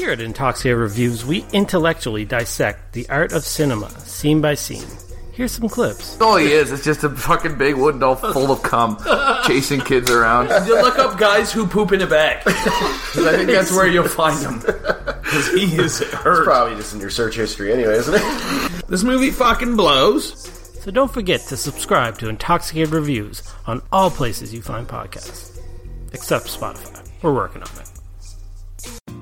Here 0.00 0.12
at 0.12 0.18
Intoxia 0.20 0.80
Reviews, 0.80 1.26
we 1.26 1.44
intellectually 1.52 2.24
dissect 2.24 2.94
the 2.94 3.06
art 3.10 3.32
of 3.32 3.44
cinema, 3.44 3.90
scene 4.00 4.40
by 4.40 4.54
scene. 4.54 4.86
Here's 5.34 5.52
some 5.52 5.68
clips. 5.68 6.18
All 6.22 6.38
he 6.38 6.50
is 6.52 6.72
is 6.72 6.82
just 6.82 7.04
a 7.04 7.10
fucking 7.10 7.58
big 7.58 7.74
wooden 7.74 8.00
doll 8.00 8.16
full 8.16 8.50
of 8.50 8.62
cum, 8.62 8.96
chasing 9.46 9.78
kids 9.82 10.10
around. 10.10 10.48
You 10.66 10.80
look 10.80 10.98
up 10.98 11.18
guys 11.18 11.52
who 11.52 11.66
poop 11.66 11.92
in 11.92 12.00
a 12.00 12.06
bag. 12.06 12.42
'Cause 12.44 13.26
I 13.26 13.36
think 13.36 13.50
that's 13.50 13.72
where 13.72 13.88
you'll 13.88 14.08
find 14.08 14.38
him. 14.40 14.60
Because 14.60 15.48
he 15.52 15.76
is 15.76 15.98
hurt. 15.98 16.44
Probably 16.44 16.76
just 16.76 16.94
in 16.94 17.00
your 17.00 17.10
search 17.10 17.36
history 17.36 17.70
anyway, 17.70 17.96
isn't 17.98 18.14
it? 18.14 18.84
This 18.88 19.04
movie 19.04 19.30
fucking 19.30 19.76
blows. 19.76 20.32
So 20.82 20.90
don't 20.90 21.12
forget 21.12 21.42
to 21.48 21.58
subscribe 21.58 22.16
to 22.20 22.30
Intoxicated 22.30 22.88
Reviews 22.94 23.42
on 23.66 23.82
all 23.92 24.10
places 24.10 24.54
you 24.54 24.62
find 24.62 24.88
podcasts, 24.88 25.60
except 26.14 26.46
Spotify. 26.46 27.06
We're 27.22 27.34
working 27.34 27.62
on 27.62 27.68
it. 27.78 27.89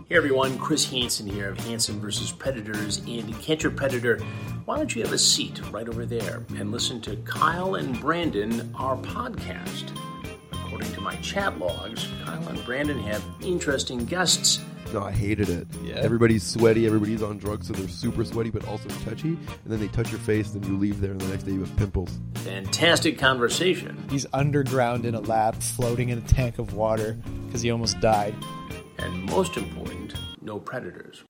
Hey 0.08 0.16
everyone, 0.16 0.56
Chris 0.56 0.90
Hansen 0.90 1.26
here 1.26 1.50
of 1.50 1.60
Hansen 1.60 2.00
vs. 2.00 2.32
Predators 2.32 3.02
and 3.06 3.38
Cancer 3.42 3.70
Predator. 3.70 4.18
Why 4.64 4.78
don't 4.78 4.96
you 4.96 5.02
have 5.02 5.12
a 5.12 5.18
seat 5.18 5.60
right 5.70 5.86
over 5.86 6.06
there 6.06 6.46
and 6.56 6.72
listen 6.72 7.02
to 7.02 7.16
Kyle 7.26 7.74
and 7.74 8.00
Brandon, 8.00 8.74
our 8.74 8.96
podcast? 8.96 9.94
According 10.50 10.90
to 10.94 11.02
my 11.02 11.14
chat 11.16 11.58
logs, 11.58 12.08
Kyle 12.24 12.48
and 12.48 12.64
Brandon 12.64 12.98
have 13.00 13.22
interesting 13.42 14.06
guests. 14.06 14.64
No, 14.94 15.02
I 15.02 15.12
hated 15.12 15.50
it. 15.50 15.66
Yeah. 15.84 15.96
Everybody's 15.96 16.42
sweaty, 16.42 16.86
everybody's 16.86 17.22
on 17.22 17.36
drugs, 17.36 17.66
so 17.66 17.74
they're 17.74 17.86
super 17.86 18.24
sweaty 18.24 18.48
but 18.48 18.66
also 18.66 18.88
touchy. 19.04 19.28
And 19.28 19.66
then 19.66 19.78
they 19.78 19.88
touch 19.88 20.10
your 20.10 20.20
face, 20.20 20.54
and 20.54 20.64
then 20.64 20.72
you 20.72 20.78
leave 20.78 21.02
there, 21.02 21.10
and 21.10 21.20
the 21.20 21.28
next 21.28 21.42
day 21.42 21.52
you 21.52 21.60
have 21.60 21.76
pimples. 21.76 22.18
Fantastic 22.36 23.18
conversation. 23.18 24.02
He's 24.08 24.24
underground 24.32 25.04
in 25.04 25.14
a 25.14 25.20
lab, 25.20 25.56
floating 25.56 26.08
in 26.08 26.16
a 26.16 26.22
tank 26.22 26.58
of 26.58 26.72
water 26.72 27.18
because 27.44 27.60
he 27.60 27.70
almost 27.70 28.00
died. 28.00 28.34
And 29.00 29.22
most 29.26 29.56
important, 29.56 29.97
no 30.48 30.58
predators. 30.58 31.22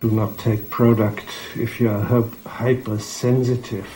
Do 0.00 0.10
not 0.10 0.36
take 0.36 0.68
product 0.68 1.24
if 1.56 1.80
you 1.80 1.88
are 1.88 2.02
hy- 2.02 2.28
hypersensitive. 2.46 3.88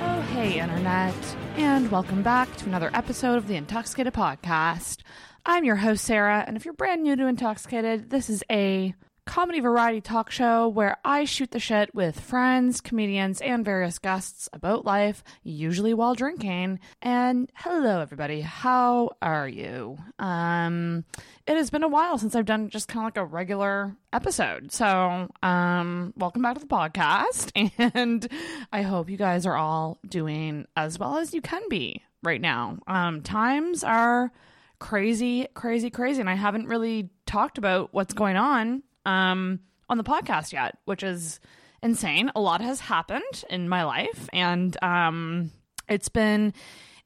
Oh, 0.00 0.20
hey, 0.32 0.58
Internet, 0.58 1.14
and 1.56 1.88
welcome 1.92 2.24
back 2.24 2.56
to 2.56 2.66
another 2.66 2.90
episode 2.92 3.36
of 3.36 3.46
the 3.46 3.54
Intoxicated 3.54 4.12
Podcast. 4.12 5.02
I'm 5.46 5.64
your 5.64 5.76
host, 5.76 6.04
Sarah, 6.04 6.42
and 6.44 6.56
if 6.56 6.64
you're 6.64 6.74
brand 6.74 7.04
new 7.04 7.14
to 7.14 7.28
Intoxicated, 7.28 8.10
this 8.10 8.28
is 8.28 8.42
a 8.50 8.96
comedy 9.24 9.60
variety 9.60 10.00
talk 10.00 10.30
show 10.30 10.68
where 10.68 10.96
I 11.04 11.24
shoot 11.24 11.50
the 11.52 11.60
shit 11.60 11.94
with 11.94 12.20
friends, 12.20 12.80
comedians, 12.80 13.40
and 13.40 13.64
various 13.64 13.98
guests 13.98 14.48
about 14.52 14.84
life, 14.84 15.22
usually 15.42 15.94
while 15.94 16.14
drinking. 16.14 16.80
And 17.00 17.50
hello, 17.54 18.00
everybody. 18.00 18.40
How 18.40 19.10
are 19.22 19.48
you? 19.48 19.98
Um, 20.18 21.04
it 21.46 21.56
has 21.56 21.70
been 21.70 21.84
a 21.84 21.88
while 21.88 22.18
since 22.18 22.34
I've 22.34 22.44
done 22.44 22.68
just 22.68 22.88
kind 22.88 23.00
of 23.00 23.04
like 23.04 23.16
a 23.16 23.24
regular 23.24 23.96
episode. 24.12 24.72
So, 24.72 25.28
um, 25.42 26.12
welcome 26.16 26.42
back 26.42 26.54
to 26.54 26.60
the 26.60 26.66
podcast. 26.66 27.52
And 27.94 28.28
I 28.72 28.82
hope 28.82 29.10
you 29.10 29.16
guys 29.16 29.44
are 29.44 29.56
all 29.56 29.98
doing 30.08 30.66
as 30.76 30.98
well 30.98 31.16
as 31.16 31.34
you 31.34 31.40
can 31.40 31.62
be 31.68 32.02
right 32.22 32.40
now. 32.40 32.78
Um, 32.86 33.22
times 33.22 33.82
are 33.84 34.32
crazy, 34.78 35.46
crazy, 35.54 35.90
crazy. 35.90 36.20
And 36.20 36.30
I 36.30 36.34
haven't 36.34 36.68
really 36.68 37.10
talked 37.26 37.58
about 37.58 37.92
what's 37.92 38.14
going 38.14 38.36
on 38.36 38.82
um, 39.06 39.60
on 39.88 39.98
the 39.98 40.04
podcast 40.04 40.52
yet, 40.52 40.78
which 40.84 41.02
is 41.02 41.40
insane. 41.82 42.30
A 42.34 42.40
lot 42.40 42.60
has 42.60 42.80
happened 42.80 43.44
in 43.50 43.68
my 43.68 43.84
life, 43.84 44.28
and 44.32 44.76
um, 44.82 45.50
it's 45.88 46.08
been 46.08 46.54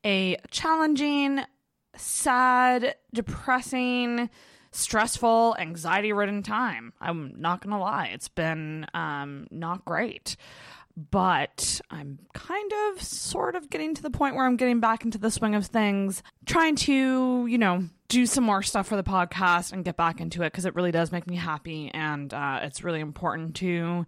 a 0.04 0.36
challenging, 0.50 1.40
sad, 1.96 2.94
depressing, 3.12 4.30
stressful, 4.70 5.56
anxiety 5.58 6.12
ridden 6.12 6.42
time. 6.42 6.92
I'm 7.00 7.34
not 7.36 7.62
going 7.62 7.72
to 7.72 7.80
lie. 7.80 8.10
It's 8.12 8.28
been 8.28 8.86
um, 8.94 9.46
not 9.50 9.84
great. 9.84 10.36
But 10.96 11.80
I'm 11.90 12.18
kind 12.32 12.72
of 12.88 13.02
sort 13.02 13.54
of 13.54 13.68
getting 13.68 13.94
to 13.94 14.02
the 14.02 14.10
point 14.10 14.34
where 14.34 14.46
I'm 14.46 14.56
getting 14.56 14.80
back 14.80 15.04
into 15.04 15.18
the 15.18 15.30
swing 15.30 15.54
of 15.54 15.66
things, 15.66 16.22
trying 16.46 16.76
to, 16.76 17.46
you 17.46 17.58
know, 17.58 17.84
do 18.08 18.24
some 18.26 18.44
more 18.44 18.62
stuff 18.62 18.86
for 18.86 18.96
the 18.96 19.02
podcast 19.02 19.72
and 19.72 19.84
get 19.84 19.96
back 19.96 20.20
into 20.20 20.42
it 20.42 20.52
because 20.52 20.64
it 20.64 20.74
really 20.74 20.92
does 20.92 21.12
make 21.12 21.26
me 21.26 21.36
happy. 21.36 21.90
And 21.92 22.32
uh, 22.32 22.60
it's 22.62 22.82
really 22.82 23.00
important 23.00 23.56
to 23.56 24.06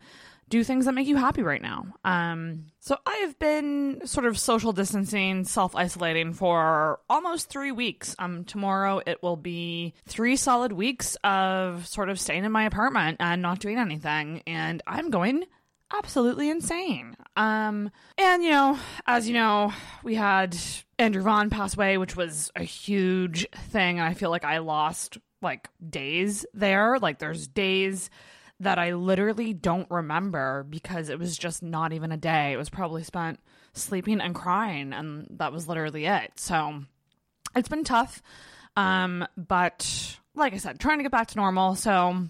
do 0.48 0.64
things 0.64 0.86
that 0.86 0.92
make 0.92 1.06
you 1.06 1.16
happy 1.16 1.42
right 1.42 1.60
now. 1.60 1.86
Um, 2.04 2.66
so 2.80 2.96
I 3.06 3.16
have 3.18 3.38
been 3.38 4.06
sort 4.06 4.26
of 4.26 4.38
social 4.38 4.72
distancing, 4.72 5.44
self 5.44 5.76
isolating 5.76 6.32
for 6.32 7.00
almost 7.08 7.50
three 7.50 7.72
weeks. 7.72 8.16
Um, 8.18 8.44
tomorrow 8.44 9.02
it 9.06 9.22
will 9.22 9.36
be 9.36 9.94
three 10.06 10.36
solid 10.36 10.72
weeks 10.72 11.16
of 11.22 11.86
sort 11.86 12.08
of 12.08 12.18
staying 12.18 12.44
in 12.44 12.52
my 12.52 12.64
apartment 12.64 13.18
and 13.20 13.42
not 13.42 13.58
doing 13.58 13.78
anything. 13.78 14.42
And 14.46 14.82
I'm 14.86 15.10
going 15.10 15.44
absolutely 15.92 16.50
insane. 16.50 17.16
Um, 17.36 17.90
and 18.16 18.42
you 18.42 18.50
know, 18.50 18.78
as 19.06 19.28
you 19.28 19.34
know, 19.34 19.72
we 20.02 20.14
had 20.14 20.56
Andrew 20.98 21.22
Vaughn 21.22 21.50
pass 21.50 21.74
away, 21.74 21.98
which 21.98 22.16
was 22.16 22.50
a 22.56 22.62
huge 22.62 23.46
thing. 23.70 23.98
And 23.98 24.08
I 24.08 24.14
feel 24.14 24.30
like 24.30 24.44
I 24.44 24.58
lost 24.58 25.18
like 25.42 25.68
days 25.88 26.44
there. 26.54 26.98
Like 26.98 27.18
there's 27.18 27.46
days 27.46 28.10
that 28.60 28.78
I 28.78 28.94
literally 28.94 29.54
don't 29.54 29.90
remember 29.90 30.66
because 30.68 31.08
it 31.08 31.18
was 31.18 31.38
just 31.38 31.62
not 31.62 31.92
even 31.92 32.10
a 32.10 32.16
day. 32.16 32.52
It 32.52 32.56
was 32.56 32.70
probably 32.70 33.04
spent 33.04 33.38
sleeping 33.72 34.20
and 34.20 34.34
crying, 34.34 34.92
and 34.92 35.26
that 35.38 35.52
was 35.52 35.68
literally 35.68 36.06
it. 36.06 36.32
So 36.36 36.82
it's 37.54 37.68
been 37.68 37.84
tough. 37.84 38.22
Um, 38.76 39.26
but 39.36 40.18
like 40.38 40.54
I 40.54 40.58
said, 40.58 40.78
trying 40.78 40.98
to 40.98 41.02
get 41.02 41.12
back 41.12 41.28
to 41.28 41.36
normal. 41.36 41.74
So 41.74 42.26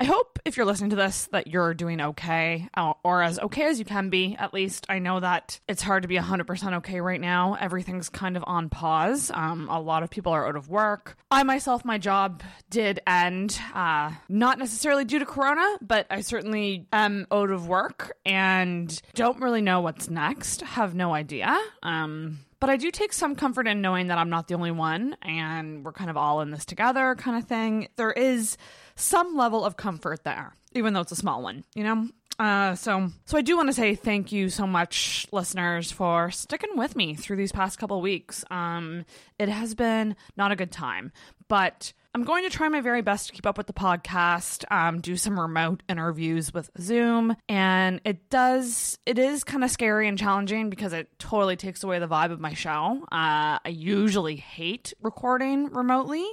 I 0.00 0.04
hope 0.04 0.38
if 0.44 0.56
you're 0.56 0.66
listening 0.66 0.90
to 0.90 0.96
this 0.96 1.28
that 1.32 1.46
you're 1.46 1.74
doing 1.74 2.00
okay 2.00 2.68
uh, 2.74 2.94
or 3.04 3.22
as 3.22 3.38
okay 3.38 3.64
as 3.66 3.78
you 3.78 3.84
can 3.84 4.10
be. 4.10 4.36
At 4.38 4.54
least 4.54 4.86
I 4.88 4.98
know 4.98 5.20
that 5.20 5.60
it's 5.68 5.82
hard 5.82 6.02
to 6.02 6.08
be 6.08 6.16
100% 6.16 6.76
okay 6.78 7.00
right 7.00 7.20
now. 7.20 7.54
Everything's 7.60 8.08
kind 8.08 8.36
of 8.36 8.44
on 8.46 8.68
pause. 8.68 9.30
Um, 9.32 9.68
a 9.68 9.80
lot 9.80 10.02
of 10.02 10.10
people 10.10 10.32
are 10.32 10.46
out 10.46 10.56
of 10.56 10.68
work. 10.68 11.16
I 11.30 11.42
myself, 11.42 11.84
my 11.84 11.98
job 11.98 12.42
did 12.70 13.00
end, 13.06 13.58
uh, 13.74 14.12
not 14.28 14.58
necessarily 14.58 15.04
due 15.04 15.18
to 15.18 15.26
Corona, 15.26 15.78
but 15.80 16.06
I 16.10 16.22
certainly 16.22 16.86
am 16.92 17.26
out 17.30 17.50
of 17.50 17.68
work 17.68 18.16
and 18.24 19.00
don't 19.14 19.40
really 19.40 19.62
know 19.62 19.80
what's 19.80 20.08
next. 20.08 20.62
Have 20.62 20.94
no 20.94 21.14
idea. 21.14 21.58
Um, 21.82 22.38
but 22.60 22.70
I 22.70 22.76
do 22.76 22.90
take 22.90 23.12
some 23.12 23.34
comfort 23.34 23.66
in 23.66 23.80
knowing 23.80 24.08
that 24.08 24.18
I'm 24.18 24.30
not 24.30 24.48
the 24.48 24.54
only 24.54 24.70
one 24.70 25.16
and 25.22 25.84
we're 25.84 25.92
kind 25.92 26.10
of 26.10 26.16
all 26.16 26.40
in 26.42 26.50
this 26.50 26.64
together, 26.64 27.14
kind 27.16 27.36
of 27.36 27.48
thing. 27.48 27.88
There 27.96 28.12
is 28.12 28.56
some 28.94 29.36
level 29.36 29.64
of 29.64 29.76
comfort 29.76 30.24
there, 30.24 30.54
even 30.72 30.92
though 30.92 31.00
it's 31.00 31.12
a 31.12 31.16
small 31.16 31.42
one, 31.42 31.64
you 31.74 31.84
know? 31.84 32.08
Uh, 32.38 32.74
so, 32.74 33.10
so 33.26 33.36
I 33.36 33.42
do 33.42 33.56
want 33.56 33.68
to 33.68 33.72
say 33.74 33.94
thank 33.94 34.32
you 34.32 34.48
so 34.48 34.66
much, 34.66 35.26
listeners, 35.30 35.92
for 35.92 36.30
sticking 36.30 36.76
with 36.76 36.96
me 36.96 37.14
through 37.14 37.36
these 37.36 37.52
past 37.52 37.78
couple 37.78 38.00
weeks. 38.00 38.44
Um, 38.50 39.04
it 39.38 39.50
has 39.50 39.74
been 39.74 40.16
not 40.36 40.50
a 40.50 40.56
good 40.56 40.72
time, 40.72 41.12
but 41.48 41.92
I'm 42.12 42.24
going 42.24 42.42
to 42.42 42.50
try 42.50 42.68
my 42.68 42.80
very 42.80 43.02
best 43.02 43.28
to 43.28 43.32
keep 43.32 43.46
up 43.46 43.56
with 43.56 43.68
the 43.68 43.72
podcast, 43.72 44.64
um, 44.72 45.00
do 45.00 45.16
some 45.16 45.38
remote 45.38 45.84
interviews 45.88 46.52
with 46.52 46.68
Zoom, 46.80 47.36
and 47.48 48.00
it 48.04 48.28
does, 48.30 48.98
it 49.06 49.16
is 49.16 49.44
kind 49.44 49.62
of 49.62 49.70
scary 49.70 50.08
and 50.08 50.18
challenging 50.18 50.70
because 50.70 50.92
it 50.92 51.08
totally 51.20 51.54
takes 51.54 51.84
away 51.84 52.00
the 52.00 52.08
vibe 52.08 52.32
of 52.32 52.40
my 52.40 52.52
show. 52.52 52.98
Uh, 53.12 53.62
I 53.64 53.68
usually 53.68 54.34
hate 54.34 54.92
recording 55.00 55.66
remotely, 55.66 56.26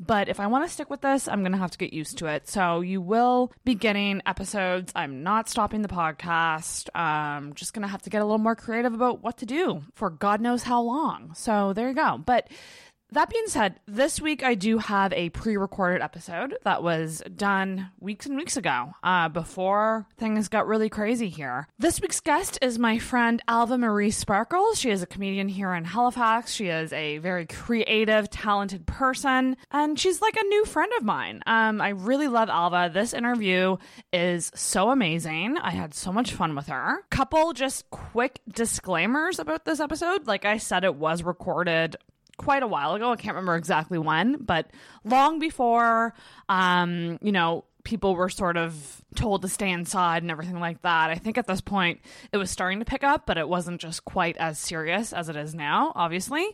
but 0.00 0.28
if 0.28 0.40
I 0.40 0.48
want 0.48 0.66
to 0.66 0.72
stick 0.72 0.90
with 0.90 1.02
this, 1.02 1.28
I'm 1.28 1.42
going 1.42 1.52
to 1.52 1.58
have 1.58 1.70
to 1.70 1.78
get 1.78 1.92
used 1.92 2.18
to 2.18 2.26
it. 2.26 2.48
So 2.48 2.80
you 2.80 3.00
will 3.00 3.52
be 3.64 3.76
getting 3.76 4.22
episodes. 4.26 4.90
I'm 4.96 5.22
not 5.22 5.48
stopping 5.48 5.82
the 5.82 5.88
podcast. 5.88 6.88
I'm 6.92 7.54
just 7.54 7.72
going 7.72 7.82
to 7.82 7.88
have 7.88 8.02
to 8.02 8.10
get 8.10 8.20
a 8.20 8.24
little 8.24 8.38
more 8.38 8.56
creative 8.56 8.94
about 8.94 9.22
what 9.22 9.38
to 9.38 9.46
do 9.46 9.82
for 9.94 10.10
God 10.10 10.40
knows 10.40 10.64
how 10.64 10.82
long. 10.82 11.34
So 11.34 11.72
there 11.72 11.86
you 11.86 11.94
go. 11.94 12.18
But 12.18 12.48
that 13.12 13.30
being 13.30 13.46
said, 13.46 13.80
this 13.86 14.20
week 14.20 14.42
I 14.42 14.54
do 14.54 14.78
have 14.78 15.12
a 15.12 15.30
pre 15.30 15.56
recorded 15.56 16.02
episode 16.02 16.56
that 16.64 16.82
was 16.82 17.22
done 17.34 17.90
weeks 17.98 18.26
and 18.26 18.36
weeks 18.36 18.56
ago, 18.56 18.92
uh, 19.02 19.28
before 19.28 20.06
things 20.16 20.48
got 20.48 20.66
really 20.66 20.88
crazy 20.88 21.28
here. 21.28 21.66
This 21.78 22.00
week's 22.00 22.20
guest 22.20 22.58
is 22.62 22.78
my 22.78 22.98
friend 22.98 23.42
Alva 23.48 23.78
Marie 23.78 24.10
Sparkles. 24.10 24.78
She 24.78 24.90
is 24.90 25.02
a 25.02 25.06
comedian 25.06 25.48
here 25.48 25.74
in 25.74 25.84
Halifax. 25.84 26.52
She 26.52 26.66
is 26.66 26.92
a 26.92 27.18
very 27.18 27.46
creative, 27.46 28.30
talented 28.30 28.86
person, 28.86 29.56
and 29.70 29.98
she's 29.98 30.20
like 30.20 30.36
a 30.36 30.44
new 30.44 30.64
friend 30.64 30.92
of 30.98 31.04
mine. 31.04 31.42
Um, 31.46 31.80
I 31.80 31.90
really 31.90 32.28
love 32.28 32.48
Alva. 32.48 32.90
This 32.92 33.12
interview 33.12 33.76
is 34.12 34.50
so 34.54 34.90
amazing. 34.90 35.58
I 35.58 35.70
had 35.70 35.94
so 35.94 36.12
much 36.12 36.32
fun 36.32 36.54
with 36.54 36.68
her. 36.68 37.04
Couple 37.10 37.52
just 37.52 37.90
quick 37.90 38.40
disclaimers 38.48 39.38
about 39.38 39.64
this 39.64 39.80
episode. 39.80 40.26
Like 40.26 40.44
I 40.44 40.58
said, 40.58 40.84
it 40.84 40.94
was 40.94 41.22
recorded 41.22 41.96
quite 42.40 42.62
a 42.62 42.66
while 42.66 42.94
ago. 42.94 43.12
I 43.12 43.16
can't 43.16 43.34
remember 43.34 43.54
exactly 43.54 43.98
when, 43.98 44.36
but 44.36 44.70
long 45.04 45.38
before, 45.38 46.14
um, 46.48 47.18
you 47.20 47.32
know, 47.32 47.64
people 47.84 48.14
were 48.14 48.28
sort 48.28 48.56
of 48.56 49.02
told 49.14 49.42
to 49.42 49.48
stay 49.48 49.70
inside 49.70 50.22
and 50.22 50.30
everything 50.30 50.60
like 50.60 50.82
that. 50.82 51.10
I 51.10 51.16
think 51.16 51.38
at 51.38 51.46
this 51.46 51.60
point 51.60 52.00
it 52.32 52.36
was 52.36 52.50
starting 52.50 52.78
to 52.78 52.84
pick 52.84 53.02
up, 53.02 53.26
but 53.26 53.38
it 53.38 53.48
wasn't 53.48 53.80
just 53.80 54.04
quite 54.04 54.36
as 54.36 54.58
serious 54.58 55.12
as 55.12 55.28
it 55.28 55.36
is 55.36 55.54
now, 55.54 55.92
obviously. 55.94 56.46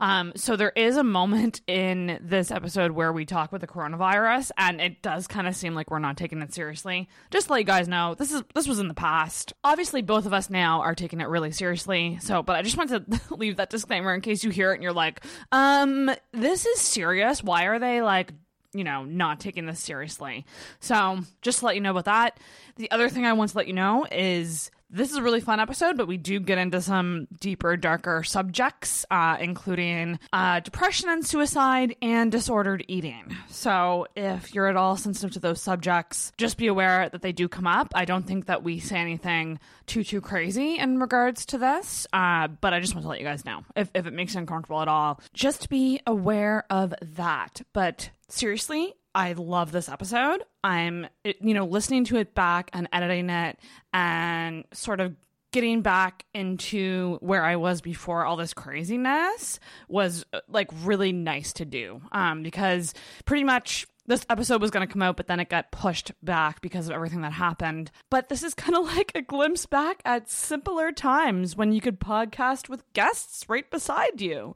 Um, 0.00 0.32
so 0.36 0.56
there 0.56 0.72
is 0.76 0.96
a 0.96 1.04
moment 1.04 1.60
in 1.66 2.18
this 2.20 2.50
episode 2.50 2.92
where 2.92 3.12
we 3.12 3.24
talk 3.24 3.52
with 3.52 3.60
the 3.60 3.66
coronavirus, 3.66 4.50
and 4.58 4.80
it 4.80 5.02
does 5.02 5.26
kind 5.26 5.46
of 5.46 5.56
seem 5.56 5.74
like 5.74 5.90
we're 5.90 5.98
not 5.98 6.16
taking 6.16 6.42
it 6.42 6.52
seriously. 6.52 7.08
Just 7.30 7.46
to 7.46 7.52
let 7.52 7.60
you 7.60 7.64
guys 7.64 7.88
know, 7.88 8.14
this 8.14 8.32
is 8.32 8.42
this 8.54 8.68
was 8.68 8.78
in 8.78 8.88
the 8.88 8.94
past. 8.94 9.52
Obviously, 9.64 10.02
both 10.02 10.26
of 10.26 10.32
us 10.32 10.50
now 10.50 10.80
are 10.80 10.94
taking 10.94 11.20
it 11.20 11.28
really 11.28 11.52
seriously. 11.52 12.18
So, 12.20 12.42
but 12.42 12.56
I 12.56 12.62
just 12.62 12.76
want 12.76 12.90
to 12.90 13.04
leave 13.34 13.56
that 13.56 13.70
disclaimer 13.70 14.14
in 14.14 14.20
case 14.20 14.44
you 14.44 14.50
hear 14.50 14.72
it 14.72 14.74
and 14.74 14.82
you're 14.82 14.92
like, 14.92 15.24
um, 15.50 16.10
this 16.32 16.66
is 16.66 16.80
serious. 16.80 17.42
Why 17.42 17.64
are 17.64 17.78
they 17.78 18.02
like 18.02 18.32
you 18.72 18.84
know, 18.84 19.04
not 19.04 19.40
taking 19.40 19.66
this 19.66 19.80
seriously. 19.80 20.44
So, 20.80 21.20
just 21.42 21.60
to 21.60 21.66
let 21.66 21.74
you 21.74 21.80
know 21.80 21.90
about 21.90 22.06
that. 22.06 22.38
The 22.76 22.90
other 22.90 23.08
thing 23.08 23.26
I 23.26 23.32
want 23.32 23.50
to 23.50 23.56
let 23.56 23.66
you 23.66 23.74
know 23.74 24.06
is 24.10 24.70
this 24.92 25.10
is 25.10 25.16
a 25.16 25.22
really 25.22 25.40
fun 25.40 25.58
episode, 25.58 25.96
but 25.96 26.06
we 26.06 26.18
do 26.18 26.38
get 26.38 26.58
into 26.58 26.82
some 26.82 27.26
deeper, 27.40 27.76
darker 27.78 28.22
subjects, 28.22 29.06
uh, 29.10 29.38
including 29.40 30.18
uh, 30.32 30.60
depression 30.60 31.08
and 31.08 31.26
suicide 31.26 31.96
and 32.02 32.30
disordered 32.30 32.84
eating. 32.88 33.34
So, 33.48 34.06
if 34.14 34.54
you're 34.54 34.68
at 34.68 34.76
all 34.76 34.96
sensitive 34.96 35.32
to 35.32 35.40
those 35.40 35.62
subjects, 35.62 36.32
just 36.36 36.58
be 36.58 36.66
aware 36.66 37.08
that 37.08 37.22
they 37.22 37.32
do 37.32 37.48
come 37.48 37.66
up. 37.66 37.88
I 37.94 38.04
don't 38.04 38.26
think 38.26 38.46
that 38.46 38.62
we 38.62 38.80
say 38.80 38.98
anything 38.98 39.58
too, 39.86 40.04
too 40.04 40.20
crazy 40.20 40.76
in 40.78 40.98
regards 41.00 41.46
to 41.46 41.58
this, 41.58 42.06
uh, 42.12 42.48
but 42.48 42.74
I 42.74 42.80
just 42.80 42.94
want 42.94 43.04
to 43.04 43.08
let 43.08 43.18
you 43.18 43.26
guys 43.26 43.46
know 43.46 43.64
if, 43.74 43.90
if 43.94 44.06
it 44.06 44.12
makes 44.12 44.34
you 44.34 44.40
uncomfortable 44.40 44.82
at 44.82 44.88
all, 44.88 45.20
just 45.32 45.70
be 45.70 46.00
aware 46.06 46.64
of 46.68 46.94
that. 47.00 47.62
But 47.72 48.10
seriously, 48.28 48.94
I 49.14 49.32
love 49.32 49.72
this 49.72 49.88
episode. 49.88 50.42
I'm, 50.64 51.06
you 51.24 51.54
know, 51.54 51.66
listening 51.66 52.04
to 52.06 52.16
it 52.16 52.34
back 52.34 52.70
and 52.72 52.88
editing 52.92 53.30
it 53.30 53.58
and 53.92 54.64
sort 54.72 55.00
of 55.00 55.14
getting 55.52 55.82
back 55.82 56.24
into 56.32 57.18
where 57.20 57.44
I 57.44 57.56
was 57.56 57.82
before 57.82 58.24
all 58.24 58.36
this 58.36 58.54
craziness 58.54 59.60
was 59.88 60.24
like 60.48 60.70
really 60.82 61.12
nice 61.12 61.52
to 61.54 61.64
do. 61.64 62.00
Um, 62.10 62.42
because 62.42 62.94
pretty 63.26 63.44
much 63.44 63.86
this 64.06 64.24
episode 64.30 64.62
was 64.62 64.70
going 64.70 64.86
to 64.86 64.92
come 64.92 65.02
out, 65.02 65.16
but 65.16 65.26
then 65.26 65.40
it 65.40 65.50
got 65.50 65.70
pushed 65.70 66.12
back 66.22 66.62
because 66.62 66.88
of 66.88 66.94
everything 66.94 67.20
that 67.20 67.32
happened. 67.32 67.90
But 68.10 68.30
this 68.30 68.42
is 68.42 68.54
kind 68.54 68.76
of 68.76 68.84
like 68.96 69.12
a 69.14 69.20
glimpse 69.20 69.66
back 69.66 70.00
at 70.06 70.30
simpler 70.30 70.90
times 70.90 71.54
when 71.54 71.72
you 71.72 71.82
could 71.82 72.00
podcast 72.00 72.70
with 72.70 72.90
guests 72.94 73.44
right 73.48 73.70
beside 73.70 74.20
you 74.20 74.54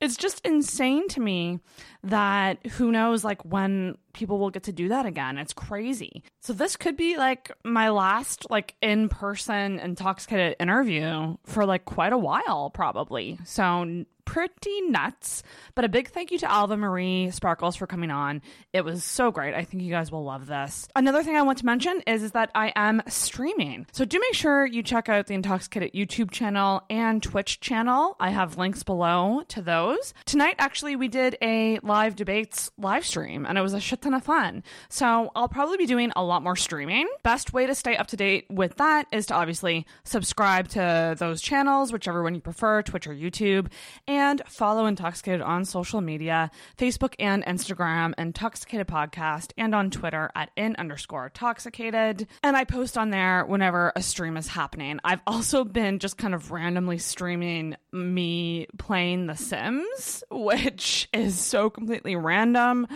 it's 0.00 0.16
just 0.16 0.44
insane 0.46 1.08
to 1.08 1.20
me 1.20 1.58
that 2.04 2.64
who 2.66 2.92
knows 2.92 3.24
like 3.24 3.44
when 3.44 3.96
people 4.12 4.38
will 4.38 4.50
get 4.50 4.64
to 4.64 4.72
do 4.72 4.88
that 4.88 5.06
again. 5.06 5.38
It's 5.38 5.52
crazy. 5.52 6.22
So 6.40 6.52
this 6.52 6.76
could 6.76 6.96
be 6.96 7.16
like 7.16 7.52
my 7.64 7.90
last 7.90 8.46
like 8.50 8.74
in-person 8.82 9.78
intoxicated 9.78 10.56
interview 10.60 11.36
for 11.44 11.66
like 11.66 11.84
quite 11.84 12.12
a 12.12 12.18
while 12.18 12.70
probably. 12.70 13.38
So 13.44 14.04
pretty 14.24 14.82
nuts. 14.82 15.42
But 15.74 15.86
a 15.86 15.88
big 15.88 16.10
thank 16.10 16.30
you 16.30 16.38
to 16.40 16.50
Alva 16.50 16.76
Marie 16.76 17.30
Sparkles 17.30 17.76
for 17.76 17.86
coming 17.86 18.10
on. 18.10 18.42
It 18.74 18.84
was 18.84 19.02
so 19.02 19.30
great. 19.30 19.54
I 19.54 19.64
think 19.64 19.82
you 19.82 19.90
guys 19.90 20.12
will 20.12 20.22
love 20.22 20.46
this. 20.46 20.86
Another 20.94 21.22
thing 21.22 21.36
I 21.36 21.42
want 21.42 21.56
to 21.58 21.66
mention 21.66 22.02
is, 22.06 22.22
is 22.22 22.32
that 22.32 22.50
I 22.54 22.74
am 22.76 23.00
streaming. 23.08 23.86
So 23.92 24.04
do 24.04 24.20
make 24.20 24.34
sure 24.34 24.66
you 24.66 24.82
check 24.82 25.08
out 25.08 25.28
the 25.28 25.34
Intoxicated 25.34 25.94
YouTube 25.94 26.30
channel 26.30 26.82
and 26.90 27.22
Twitch 27.22 27.60
channel. 27.60 28.16
I 28.20 28.28
have 28.28 28.58
links 28.58 28.82
below 28.82 29.44
to 29.48 29.62
those. 29.62 30.12
Tonight, 30.26 30.56
actually, 30.58 30.96
we 30.96 31.08
did 31.08 31.38
a 31.40 31.78
live 31.78 31.97
debates 32.16 32.70
live 32.78 33.04
stream 33.04 33.44
and 33.44 33.58
it 33.58 33.62
was 33.62 33.74
a 33.74 33.80
shit 33.80 34.02
ton 34.02 34.14
of 34.14 34.22
fun. 34.22 34.62
So 34.88 35.30
I'll 35.34 35.48
probably 35.48 35.78
be 35.78 35.86
doing 35.86 36.12
a 36.14 36.22
lot 36.22 36.42
more 36.42 36.56
streaming. 36.56 37.08
Best 37.22 37.52
way 37.52 37.66
to 37.66 37.74
stay 37.74 37.96
up 37.96 38.06
to 38.08 38.16
date 38.16 38.46
with 38.48 38.76
that 38.76 39.06
is 39.12 39.26
to 39.26 39.34
obviously 39.34 39.86
subscribe 40.04 40.68
to 40.68 41.16
those 41.18 41.42
channels, 41.42 41.92
whichever 41.92 42.22
one 42.22 42.34
you 42.34 42.40
prefer, 42.40 42.82
Twitch 42.82 43.06
or 43.06 43.14
YouTube. 43.14 43.68
And 44.06 44.28
and 44.28 44.42
follow 44.46 44.86
Intoxicated 44.86 45.40
on 45.40 45.64
social 45.64 46.00
media, 46.00 46.50
Facebook 46.76 47.14
and 47.18 47.44
Instagram, 47.44 48.12
Intoxicated 48.18 48.86
Podcast, 48.86 49.52
and 49.56 49.74
on 49.74 49.90
Twitter 49.90 50.30
at 50.34 50.50
in 50.56 50.76
underscore 50.76 51.26
intoxicated. 51.26 52.26
And 52.42 52.56
I 52.56 52.64
post 52.64 52.98
on 52.98 53.10
there 53.10 53.44
whenever 53.46 53.92
a 53.96 54.02
stream 54.02 54.36
is 54.36 54.48
happening. 54.48 55.00
I've 55.04 55.20
also 55.26 55.64
been 55.64 55.98
just 55.98 56.18
kind 56.18 56.34
of 56.34 56.50
randomly 56.50 56.98
streaming 56.98 57.76
me 57.92 58.66
playing 58.76 59.26
The 59.26 59.36
Sims, 59.36 60.24
which 60.30 61.08
is 61.12 61.38
so 61.38 61.70
completely 61.78 62.16
random 62.16 62.86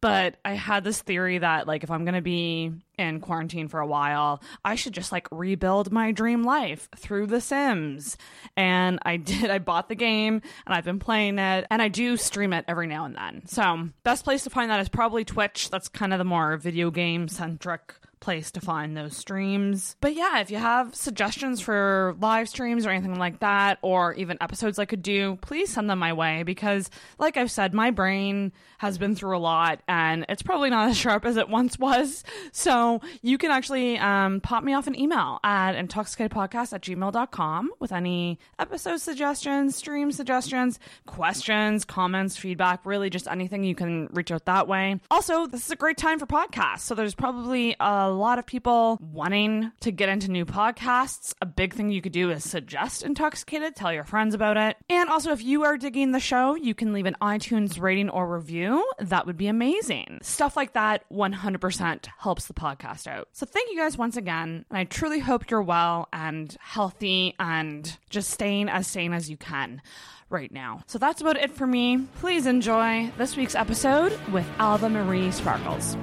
but 0.00 0.36
I 0.44 0.52
had 0.52 0.84
this 0.84 1.00
theory 1.00 1.38
that 1.38 1.66
like 1.66 1.82
if 1.82 1.90
I'm 1.90 2.04
gonna 2.04 2.22
be 2.22 2.72
in 2.98 3.20
quarantine 3.20 3.68
for 3.68 3.80
a 3.80 3.86
while, 3.86 4.42
I 4.64 4.74
should 4.74 4.92
just 4.92 5.10
like 5.10 5.26
rebuild 5.30 5.90
my 5.90 6.12
dream 6.12 6.44
life 6.44 6.88
through 6.96 7.26
The 7.26 7.40
Sims. 7.40 8.16
And 8.56 8.98
I 9.02 9.16
did. 9.32 9.50
I 9.50 9.58
bought 9.58 9.88
the 9.88 9.94
game 9.94 10.42
and 10.66 10.74
I've 10.74 10.84
been 10.84 10.98
playing 10.98 11.38
it, 11.38 11.66
and 11.70 11.80
I 11.82 11.88
do 11.88 12.16
stream 12.16 12.52
it 12.52 12.64
every 12.68 12.86
now 12.86 13.04
and 13.04 13.16
then. 13.16 13.46
So 13.46 13.88
best 14.04 14.24
place 14.24 14.44
to 14.44 14.50
find 14.50 14.70
that 14.70 14.80
is 14.80 14.88
probably 14.88 15.24
Twitch. 15.24 15.70
That's 15.70 15.88
kind 15.88 16.12
of 16.12 16.18
the 16.18 16.24
more 16.24 16.56
video 16.56 16.90
game 16.90 17.28
centric 17.28 17.94
place 18.20 18.50
to 18.52 18.60
find 18.60 18.96
those 18.96 19.16
streams. 19.16 19.96
But 20.00 20.14
yeah, 20.14 20.40
if 20.40 20.50
you 20.50 20.56
have 20.56 20.94
suggestions 20.94 21.60
for 21.60 22.16
live 22.20 22.48
streams 22.48 22.86
or 22.86 22.90
anything 22.90 23.18
like 23.18 23.40
that, 23.40 23.78
or 23.82 24.14
even 24.14 24.38
episodes 24.40 24.78
I 24.78 24.84
could 24.84 25.02
do, 25.02 25.38
please 25.42 25.70
send 25.70 25.88
them 25.90 25.98
my 25.98 26.12
way 26.12 26.42
because, 26.42 26.90
like 27.18 27.36
I've 27.36 27.50
said, 27.50 27.74
my 27.74 27.90
brain 27.90 28.52
has 28.78 28.98
been 28.98 29.14
through 29.14 29.36
a 29.36 29.38
lot 29.38 29.80
and 29.88 30.26
it's 30.28 30.42
probably 30.42 30.70
not 30.70 30.88
as 30.90 30.96
sharp 30.96 31.24
as 31.24 31.36
it 31.36 31.48
once 31.48 31.78
was. 31.78 32.24
So 32.52 33.00
you 33.22 33.38
can 33.38 33.50
actually 33.50 33.98
um, 33.98 34.40
pop 34.40 34.64
me 34.64 34.74
off 34.74 34.86
an 34.86 34.98
email 34.98 35.38
at 35.44 35.74
intoxicatedpodcast 35.74 36.72
at 36.72 36.82
gmail.com 36.82 37.70
with 37.78 37.92
any 37.92 38.38
episode 38.58 39.00
suggestions, 39.00 39.76
stream 39.76 40.10
suggestions, 40.12 40.78
questions, 41.06 41.84
comments, 41.84 42.36
feedback, 42.36 42.84
really 42.84 43.10
just 43.10 43.28
anything 43.28 43.64
you 43.64 43.74
can 43.74 44.08
reach 44.12 44.30
out 44.30 44.44
that 44.46 44.68
way. 44.68 44.98
Also, 45.10 45.46
this 45.46 45.64
is 45.64 45.70
a 45.70 45.76
great 45.76 45.96
time 45.96 46.18
for 46.18 46.26
podcasts. 46.26 46.80
So 46.80 46.94
there's 46.94 47.14
probably 47.14 47.76
a 47.80 48.05
lot 48.08 48.38
of 48.38 48.46
people 48.46 48.98
wanting 49.00 49.72
to 49.80 49.90
get 49.90 50.08
into 50.08 50.30
new 50.30 50.44
podcasts. 50.44 51.34
A 51.40 51.46
big 51.46 51.74
thing 51.74 51.90
you 51.90 52.02
could 52.02 52.12
do 52.12 52.30
is 52.30 52.48
suggest 52.48 53.02
Intoxicated, 53.02 53.76
tell 53.76 53.92
your 53.92 54.04
friends 54.04 54.34
about 54.34 54.56
it. 54.56 54.76
And 54.88 55.08
also, 55.08 55.32
if 55.32 55.42
you 55.42 55.64
are 55.64 55.76
digging 55.76 56.12
the 56.12 56.20
show, 56.20 56.54
you 56.54 56.74
can 56.74 56.92
leave 56.92 57.06
an 57.06 57.16
iTunes 57.20 57.80
rating 57.80 58.10
or 58.10 58.26
review. 58.26 58.84
That 58.98 59.26
would 59.26 59.36
be 59.36 59.46
amazing. 59.46 60.18
Stuff 60.22 60.56
like 60.56 60.72
that 60.74 61.04
100% 61.10 62.06
helps 62.18 62.46
the 62.46 62.54
podcast 62.54 63.06
out. 63.06 63.28
So 63.32 63.46
thank 63.46 63.70
you 63.70 63.76
guys 63.76 63.96
once 63.96 64.16
again. 64.16 64.64
And 64.70 64.78
I 64.78 64.84
truly 64.84 65.18
hope 65.18 65.50
you're 65.50 65.62
well 65.62 66.08
and 66.12 66.56
healthy 66.60 67.34
and 67.38 67.96
just 68.10 68.30
staying 68.30 68.68
as 68.68 68.86
sane 68.86 69.12
as 69.12 69.30
you 69.30 69.36
can 69.36 69.82
right 70.28 70.52
now. 70.52 70.82
So 70.86 70.98
that's 70.98 71.20
about 71.20 71.36
it 71.36 71.50
for 71.50 71.66
me. 71.66 71.98
Please 72.18 72.46
enjoy 72.46 73.10
this 73.18 73.36
week's 73.36 73.54
episode 73.54 74.18
with 74.32 74.46
Alva 74.58 74.88
Marie 74.88 75.30
Sparkles. 75.30 75.96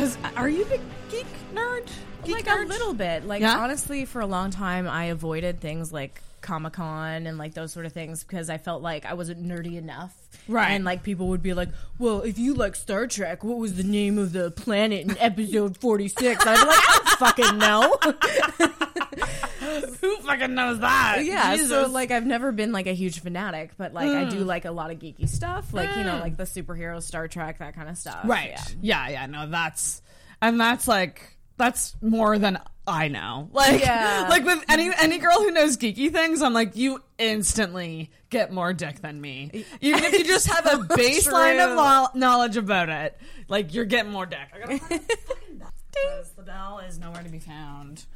Because 0.00 0.16
are 0.34 0.48
you 0.48 0.64
a 0.64 0.80
geek 1.10 1.26
nerd? 1.52 1.86
Geek 2.24 2.34
like 2.36 2.46
nerd? 2.46 2.64
a 2.64 2.68
little 2.68 2.94
bit. 2.94 3.26
Like 3.26 3.42
Yeah? 3.42 3.58
honestly, 3.58 4.06
for 4.06 4.22
a 4.22 4.26
long 4.26 4.50
time, 4.50 4.88
I 4.88 5.04
avoided 5.06 5.60
things 5.60 5.92
like 5.92 6.22
Comic 6.40 6.72
Con 6.72 7.26
and 7.26 7.36
like 7.36 7.52
those 7.52 7.70
sort 7.70 7.84
of 7.84 7.92
things 7.92 8.24
because 8.24 8.48
I 8.48 8.56
felt 8.56 8.80
like 8.80 9.04
I 9.04 9.12
wasn't 9.12 9.46
nerdy 9.46 9.76
enough. 9.76 10.16
Right. 10.48 10.70
And 10.70 10.86
like 10.86 11.02
people 11.02 11.28
would 11.28 11.42
be 11.42 11.52
like, 11.52 11.68
"Well, 11.98 12.22
if 12.22 12.38
you 12.38 12.54
like 12.54 12.76
Star 12.76 13.06
Trek, 13.06 13.44
what 13.44 13.58
was 13.58 13.74
the 13.74 13.82
name 13.82 14.16
of 14.16 14.32
the 14.32 14.50
planet 14.50 15.06
in 15.06 15.18
episode 15.18 15.76
46?" 15.76 16.46
I'd 16.46 16.54
be 16.54 16.66
like, 16.66 16.78
"I 16.88 17.00
don't 17.04 17.18
fucking 17.18 17.58
know." 17.58 18.86
Who 20.00 20.16
fucking 20.18 20.54
knows 20.54 20.80
that? 20.80 21.24
yeah. 21.24 21.56
So 21.56 21.86
like, 21.88 22.10
I've 22.10 22.26
never 22.26 22.52
been 22.52 22.72
like 22.72 22.86
a 22.86 22.92
huge 22.94 23.20
fanatic, 23.20 23.72
but 23.76 23.92
like 23.92 24.08
I 24.08 24.24
Mm. 24.24 24.30
do 24.30 24.38
like 24.44 24.64
a 24.64 24.70
lot 24.70 24.90
of 24.90 24.98
geeky 24.98 25.28
stuff, 25.28 25.72
like 25.72 25.96
you 25.96 26.04
know, 26.04 26.14
Mm. 26.14 26.20
like 26.20 26.36
the 26.36 26.44
superhero 26.44 27.02
Star 27.02 27.28
Trek, 27.28 27.58
that 27.58 27.74
kind 27.74 27.88
of 27.88 27.96
stuff. 27.98 28.20
Right. 28.24 28.50
Yeah. 28.50 28.64
Yeah. 28.80 29.08
yeah, 29.08 29.26
no, 29.26 29.48
that's 29.48 30.02
and 30.42 30.60
that's 30.60 30.86
like 30.88 31.36
that's 31.56 31.94
more 32.00 32.38
than 32.38 32.58
I 32.86 33.08
know. 33.08 33.48
Like 33.52 33.80
Yeah. 33.82 34.26
like 34.30 34.44
with 34.44 34.64
any 34.68 34.90
any 35.00 35.18
girl 35.18 35.36
who 35.36 35.50
knows 35.50 35.76
geeky 35.76 36.10
things, 36.12 36.42
I'm 36.42 36.54
like, 36.54 36.76
you 36.76 37.02
instantly 37.18 38.10
get 38.30 38.52
more 38.52 38.72
dick 38.72 39.00
than 39.02 39.20
me. 39.20 39.64
Even 39.80 40.04
if 40.04 40.12
you 40.14 40.24
just 40.24 40.46
have 40.48 40.66
a 40.66 40.78
baseline 40.94 41.64
of 41.64 41.76
lo- 41.76 42.08
knowledge 42.18 42.56
about 42.56 42.88
it, 42.88 43.18
like 43.48 43.74
you're 43.74 43.84
getting 43.84 44.10
more 44.12 44.26
dick. 44.26 44.38
I 44.54 44.58
gotta 44.58 44.78
find 44.78 45.00
the 45.08 45.16
fucking 45.26 45.58
bell. 45.58 45.72
The 46.36 46.42
bell 46.42 46.78
is 46.88 46.98
nowhere 46.98 47.22
to 47.22 47.28
be 47.28 47.38
found. 47.40 48.06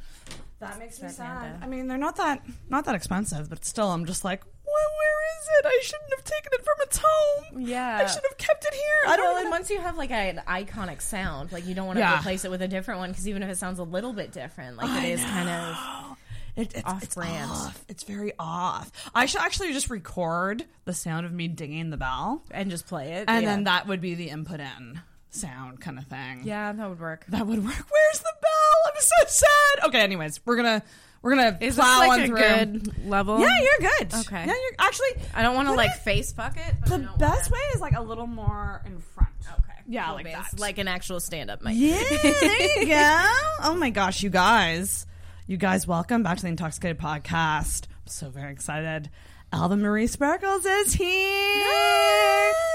That 0.69 0.79
makes 0.79 1.01
me 1.01 1.09
sad. 1.09 1.59
I 1.61 1.67
mean, 1.67 1.87
they're 1.87 1.97
not 1.97 2.15
that 2.17 2.41
not 2.69 2.85
that 2.85 2.95
expensive, 2.95 3.49
but 3.49 3.63
still, 3.65 3.91
I'm 3.91 4.05
just 4.05 4.23
like, 4.23 4.43
well, 4.43 4.91
where 4.97 5.39
is 5.39 5.47
it? 5.59 5.65
I 5.67 5.79
shouldn't 5.83 6.11
have 6.15 6.23
taken 6.23 6.51
it 6.53 6.63
from 6.65 6.75
its 6.81 7.01
home. 7.03 7.61
Yeah. 7.61 7.97
I 8.03 8.05
should 8.07 8.23
have 8.29 8.37
kept 8.37 8.65
it 8.65 8.73
here. 8.73 9.11
I 9.11 9.17
don't. 9.17 9.25
well, 9.33 9.41
and 9.41 9.49
once 9.51 9.69
you 9.69 9.79
have 9.79 9.97
like 9.97 10.11
an 10.11 10.41
iconic 10.47 11.01
sound, 11.01 11.51
like 11.51 11.65
you 11.65 11.75
don't 11.75 11.87
want 11.87 11.97
to 11.97 12.01
Yeah. 12.01 12.19
replace 12.19 12.45
it 12.45 12.51
with 12.51 12.61
a 12.61 12.67
different 12.67 12.99
one 12.99 13.11
because 13.11 13.27
even 13.27 13.43
if 13.43 13.49
it 13.49 13.57
sounds 13.57 13.79
a 13.79 13.83
little 13.83 14.13
bit 14.13 14.31
different, 14.31 14.77
like 14.77 14.89
I 14.89 15.05
it 15.05 15.09
is 15.19 15.23
kind 15.23 15.49
of. 15.49 16.17
It, 16.55 16.73
it's, 16.73 16.85
Off 16.89 17.03
it's 17.03 17.15
brand. 17.15 17.51
off. 17.51 17.83
It's 17.89 18.03
very 18.03 18.31
off. 18.39 18.89
I 19.13 19.25
should 19.25 19.41
actually 19.41 19.73
just 19.73 19.89
record 19.89 20.63
the 20.85 20.93
sound 20.93 21.25
of 21.25 21.33
me 21.33 21.49
dinging 21.49 21.89
the 21.89 21.97
bell 21.97 22.43
and 22.49 22.71
just 22.71 22.87
play 22.87 23.11
it, 23.15 23.25
and 23.27 23.43
yeah. 23.43 23.49
then 23.49 23.63
that 23.65 23.87
would 23.87 23.99
be 23.99 24.15
the 24.15 24.29
input 24.29 24.61
in 24.61 25.01
sound 25.35 25.79
kind 25.81 25.97
of 25.97 26.05
thing. 26.05 26.41
Yeah, 26.43 26.71
that 26.71 26.89
would 26.89 26.99
work. 26.99 27.25
That 27.29 27.45
would 27.45 27.63
work. 27.63 27.73
Where's 27.75 28.19
the 28.19 28.33
bell? 28.41 28.93
I'm 28.93 29.01
so 29.01 29.25
sad. 29.27 29.87
Okay, 29.89 30.01
anyways, 30.01 30.39
we're 30.45 30.55
gonna 30.55 30.81
we're 31.21 31.35
gonna 31.35 31.57
Is 31.61 31.75
this 31.75 31.85
plow 31.85 31.99
like 31.99 32.11
on 32.11 32.19
a 32.21 32.27
through. 32.27 32.37
good 32.37 33.07
level? 33.07 33.39
Yeah, 33.39 33.47
you're 33.61 33.89
good. 33.99 34.13
Okay. 34.13 34.39
Yeah, 34.45 34.53
you're 34.53 34.75
actually. 34.79 35.09
I 35.33 35.41
don't 35.43 35.55
want 35.55 35.67
to 35.67 35.73
like 35.73 35.91
I- 35.91 35.97
face 35.97 36.31
fuck 36.31 36.55
it. 36.57 36.75
But 36.81 36.89
The 37.01 37.09
best 37.19 37.51
way 37.51 37.59
is 37.73 37.81
like 37.81 37.93
a 37.95 38.01
little 38.01 38.27
more 38.27 38.81
in 38.85 38.99
front. 38.99 39.29
Okay. 39.51 39.79
Yeah, 39.87 40.11
like 40.11 40.25
beans. 40.25 40.37
that. 40.51 40.59
like 40.59 40.77
an 40.79 40.87
actual 40.87 41.19
stand-up 41.19 41.61
mic. 41.63 41.73
Yeah, 41.77 42.01
there 42.23 42.79
you 42.81 42.87
go. 42.87 43.27
Oh 43.63 43.75
my 43.77 43.89
gosh, 43.91 44.23
you 44.23 44.29
guys. 44.29 45.05
You 45.47 45.57
guys, 45.57 45.85
welcome 45.85 46.23
back 46.23 46.37
to 46.37 46.41
the 46.43 46.49
Intoxicated 46.49 46.97
Podcast. 46.97 47.85
I'm 47.85 48.07
so 48.07 48.29
very 48.29 48.51
excited. 48.51 49.11
Alva 49.55 49.77
Marie 49.77 50.07
Sparkles 50.07 50.65
is 50.65 50.93
here. 50.93 51.07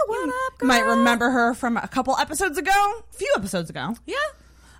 what 0.06 0.25
you 0.26 0.32
up, 0.46 0.62
might 0.62 0.87
remember 0.87 1.28
her 1.30 1.52
from 1.52 1.76
a 1.76 1.87
couple 1.87 2.16
episodes 2.16 2.56
ago, 2.56 2.70
a 2.70 3.14
few 3.14 3.30
episodes 3.37 3.68
ago. 3.68 3.94
Yeah. 4.06 4.16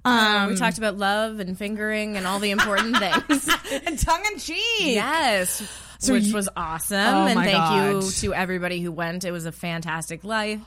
Um, 0.03 0.49
we 0.49 0.57
talked 0.57 0.79
about 0.79 0.97
love 0.97 1.41
and 1.41 1.59
fingering 1.59 2.17
and 2.17 2.27
all 2.27 2.39
the 2.39 2.53
important 2.53 2.97
things. 2.99 3.51
and 3.87 3.99
tongue 3.99 4.25
in 4.33 4.39
cheek. 4.39 4.57
Yes. 4.95 5.63
So 5.99 6.15
which 6.15 6.25
you- 6.25 6.35
was 6.35 6.49
awesome. 6.57 6.97
Oh 6.99 7.27
and 7.27 7.39
thank 7.39 7.53
God. 7.53 8.03
you 8.05 8.11
to 8.11 8.33
everybody 8.35 8.81
who 8.81 8.93
went. 8.93 9.27
It 9.27 9.33
was 9.33 9.45
a 9.45 9.53
fantastic 9.53 10.25
life. 10.25 10.61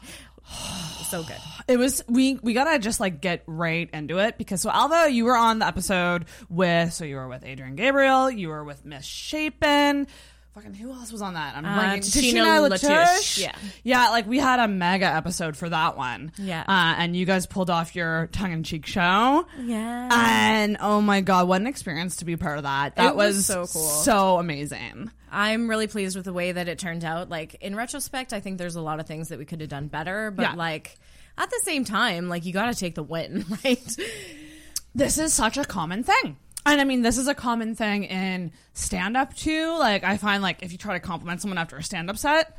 so 1.10 1.24
good. 1.24 1.38
It 1.68 1.78
was 1.78 2.04
we 2.08 2.36
we 2.44 2.54
gotta 2.54 2.78
just 2.78 3.00
like 3.00 3.22
get 3.22 3.42
right 3.48 3.90
into 3.92 4.20
it 4.20 4.38
because 4.38 4.62
so 4.62 4.70
Alva, 4.70 5.10
you 5.10 5.26
were 5.26 5.36
on 5.36 5.58
the 5.60 5.66
episode 5.66 6.26
with 6.48 6.94
so 6.94 7.06
you 7.06 7.16
were 7.16 7.28
with 7.28 7.44
Adrian 7.44 7.76
Gabriel, 7.76 8.30
you 8.30 8.50
were 8.50 8.64
with 8.64 8.86
Miss 8.86 9.04
Shapen. 9.06 10.06
Fucking 10.54 10.76
who 10.76 10.92
else 10.92 11.12
was 11.12 11.24
on 11.24 11.34
that? 11.34 11.56
I'm 11.58 11.66
Uh, 11.66 11.96
Tashina 11.96 12.70
Latouche. 12.70 13.42
Yeah. 13.42 13.56
yeah. 13.84 14.10
Like 14.10 14.28
we 14.28 14.38
had 14.38 14.60
a 14.60 14.68
mega 14.68 15.08
episode 15.08 15.58
for 15.58 15.68
that 15.68 15.98
one. 15.98 16.32
Yeah. 16.38 16.62
uh, 16.68 16.94
and 17.00 17.16
you 17.16 17.26
guys 17.26 17.48
pulled 17.48 17.72
off 17.72 17.96
your 17.96 18.28
tongue 18.32 18.52
in 18.52 18.62
cheek 18.64 18.86
show. 18.86 19.48
Yeah. 19.60 20.10
and 20.12 20.78
oh 20.80 21.02
my 21.02 21.22
god, 21.22 21.48
what 21.48 21.60
an 21.62 21.66
experience 21.66 22.18
to 22.18 22.26
be 22.26 22.38
part 22.38 22.58
of 22.58 22.64
that. 22.66 22.96
That 22.98 23.12
It 23.12 23.16
was 23.16 23.48
so 23.48 23.62
cool. 23.66 23.82
so 23.82 24.38
amazing. 24.38 25.10
I'm 25.32 25.68
really 25.68 25.88
pleased 25.88 26.16
with 26.16 26.26
the 26.26 26.34
way 26.34 26.52
that 26.52 26.68
it 26.68 26.78
turned 26.78 27.04
out. 27.04 27.30
Like 27.30 27.56
in 27.56 27.76
retrospect, 27.76 28.32
I 28.32 28.40
think 28.40 28.60
there's 28.60 28.76
a 28.76 28.82
lot 28.82 29.00
of 29.00 29.08
things 29.08 29.30
that 29.30 29.40
we 29.40 29.46
could 29.46 29.60
have 29.62 29.70
done 29.70 29.88
better, 29.88 30.30
but 30.30 30.44
Yeah. 30.44 30.54
like 30.54 31.00
at 31.36 31.50
the 31.50 31.62
same 31.64 31.84
time, 31.84 32.30
like 32.30 32.46
you 32.46 32.54
got 32.54 32.72
to 32.72 32.76
take 32.80 32.94
the 32.94 33.02
win, 33.02 33.44
right? 33.66 33.98
this 34.94 35.18
is 35.18 35.34
such 35.34 35.58
a 35.58 35.66
common 35.66 36.04
thing. 36.04 36.38
And 36.66 36.80
I 36.80 36.84
mean, 36.86 37.02
this 37.02 37.18
is 37.18 37.28
a 37.28 37.36
common 37.36 37.76
thing 37.76 38.06
in 38.06 38.52
stand 38.74 39.18
up 39.18 39.36
too. 39.36 39.78
Like, 39.78 40.04
I 40.04 40.18
find 40.18 40.42
like 40.42 40.64
if 40.64 40.72
you 40.72 40.78
try 40.78 40.94
to 40.94 41.00
compliment 41.00 41.42
someone 41.42 41.58
after 41.58 41.76
a 41.78 41.84
stand 41.84 42.10
up 42.10 42.18
set, 42.18 42.58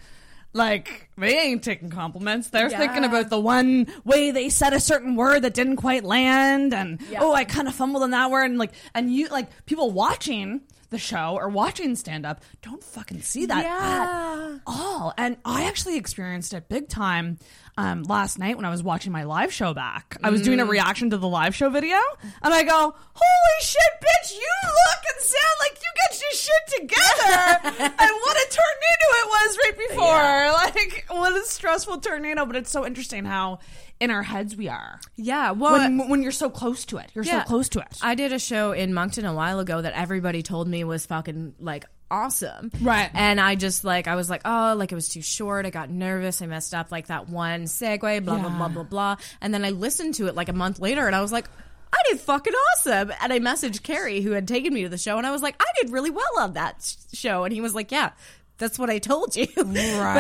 like 0.53 1.09
they 1.19 1.39
ain't 1.39 1.63
taking 1.63 1.91
compliments. 1.91 2.49
They're 2.51 2.71
Yeah. 2.71 2.79
thinking 2.79 3.05
about 3.05 3.29
the 3.31 3.41
one 3.41 3.87
way 4.05 4.31
they 4.31 4.51
said 4.51 4.73
a 4.73 4.81
certain 4.81 5.17
word 5.17 5.41
that 5.43 5.55
didn't 5.55 5.77
quite 5.77 6.05
land, 6.05 6.73
and 6.75 7.01
Yeah. 7.11 7.21
oh, 7.23 7.33
I 7.33 7.45
kind 7.45 7.67
of 7.67 7.75
fumbled 7.75 8.03
on 8.03 8.11
that 8.11 8.31
word, 8.31 8.45
and 8.45 8.59
like, 8.59 8.73
and 8.95 9.13
you 9.13 9.29
like 9.29 9.49
people 9.67 9.91
watching 9.91 10.61
the 10.91 10.99
show 10.99 11.35
or 11.37 11.49
watching 11.49 11.97
stand 11.97 12.25
up 12.25 12.45
don't 12.63 12.85
fucking 12.85 13.21
see 13.23 13.47
that 13.47 13.65
Yeah. 13.65 14.53
at 14.55 14.61
all. 14.65 15.13
And 15.19 15.39
I 15.45 15.65
actually 15.65 15.97
experienced 15.97 16.53
it 16.55 16.69
big 16.69 16.89
time 16.89 17.39
um, 17.77 18.03
last 18.05 18.39
night 18.39 18.57
when 18.57 18.65
I 18.65 18.71
was 18.71 18.83
watching 18.83 19.11
my 19.13 19.25
live 19.25 19.53
show 19.53 19.75
back. 19.75 20.17
I 20.23 20.31
was 20.31 20.43
doing 20.43 20.61
a 20.61 20.65
Mm. 20.65 20.69
reaction 20.71 21.11
to 21.11 21.17
the 21.17 21.29
live 21.29 21.55
show 21.55 21.71
video, 21.71 21.97
and 22.43 22.55
I 22.55 22.63
go, 22.63 22.95
"Holy 23.15 23.61
shit, 23.63 23.83
bitch! 24.01 24.35
You 24.35 24.53
look 24.65 25.05
and 25.13 25.25
sound 25.25 25.57
like 25.61 25.79
you 25.83 25.91
get 26.03 26.21
your 26.21 26.33
shit 26.33 26.81
together." 26.81 27.85
and 27.99 28.11
what 28.23 28.37
a 28.37 28.47
tornado 28.51 29.07
it 29.21 29.29
was 29.29 29.59
right 29.65 29.89
before! 29.89 30.45
Like, 30.75 31.05
what 31.09 31.33
a 31.33 31.45
stressful 31.45 31.99
tornado! 31.99 32.47
But 32.47 32.57
it's 32.57 32.71
so 32.71 32.87
interesting 32.87 33.25
how 33.25 33.59
in 34.01 34.11
our 34.11 34.23
heads 34.23 34.57
we 34.57 34.69
are. 34.69 35.01
Yeah, 35.17 35.53
well, 35.53 35.73
when, 35.73 36.09
when 36.09 36.23
you're 36.23 36.33
so 36.33 36.51
close 36.51 36.85
to 36.87 36.97
it, 36.99 37.11
you're 37.15 37.25
Yeah. 37.25 37.43
so 37.43 37.49
close 37.49 37.69
to 37.71 37.81
it. 37.81 37.99
I 38.03 38.15
did 38.15 38.33
a 38.33 38.39
show 38.39 38.73
in 38.73 38.93
Moncton 38.95 39.25
a 39.25 39.35
while 39.35 39.61
ago 39.61 39.81
that 39.83 39.93
everybody 39.95 40.43
told 40.43 40.67
me 40.69 40.83
was 40.85 41.07
fucking 41.07 41.55
like 41.61 41.85
awesome. 42.11 42.71
Right. 42.81 43.11
And 43.15 43.41
I 43.41 43.55
just 43.55 43.85
like 43.85 44.09
I 44.09 44.17
was 44.17 44.31
like, 44.31 44.43
oh, 44.45 44.75
like 44.77 44.93
it 44.93 44.95
was 44.95 45.09
too 45.09 45.23
short. 45.23 45.67
I 45.67 45.71
got 45.71 45.91
nervous. 45.91 46.43
I 46.43 46.47
messed 46.47 46.75
up 46.75 46.93
like 46.93 47.09
that 47.09 47.29
one 47.29 47.65
segue, 47.65 48.25
blah 48.25 48.39
blah 48.39 48.51
blah 48.51 48.69
blah 48.69 48.83
blah. 48.83 49.17
And 49.41 49.53
then 49.53 49.65
I 49.65 49.71
listened 49.71 50.15
to 50.15 50.27
it 50.27 50.35
like 50.35 50.49
a 50.49 50.53
month 50.53 50.79
later 50.81 51.07
and 51.07 51.15
I 51.17 51.21
was 51.21 51.33
like, 51.33 51.47
I 51.93 51.99
did 52.11 52.21
fucking 52.21 52.53
awesome. 52.53 53.13
And 53.21 53.33
I 53.33 53.39
messaged 53.39 53.83
Carrie 53.83 54.21
who 54.21 54.33
had 54.33 54.49
taken 54.49 54.75
me 54.75 54.83
to 54.83 54.89
the 54.89 54.99
show 54.99 55.19
and 55.19 55.27
I 55.27 55.31
was 55.31 55.43
like, 55.43 55.57
I 55.61 55.67
did 55.81 55.91
really 55.93 56.11
well 56.11 56.39
on 56.39 56.55
that 56.55 56.83
sh- 56.83 57.17
show. 57.17 57.45
And 57.45 57.53
he 57.53 57.61
was 57.61 57.75
like, 57.75 57.91
Yeah. 57.93 58.11
That's 58.57 58.79
what 58.79 58.89
I 58.89 58.99
told 59.01 59.35
you. 59.35 59.49
but 59.57 59.67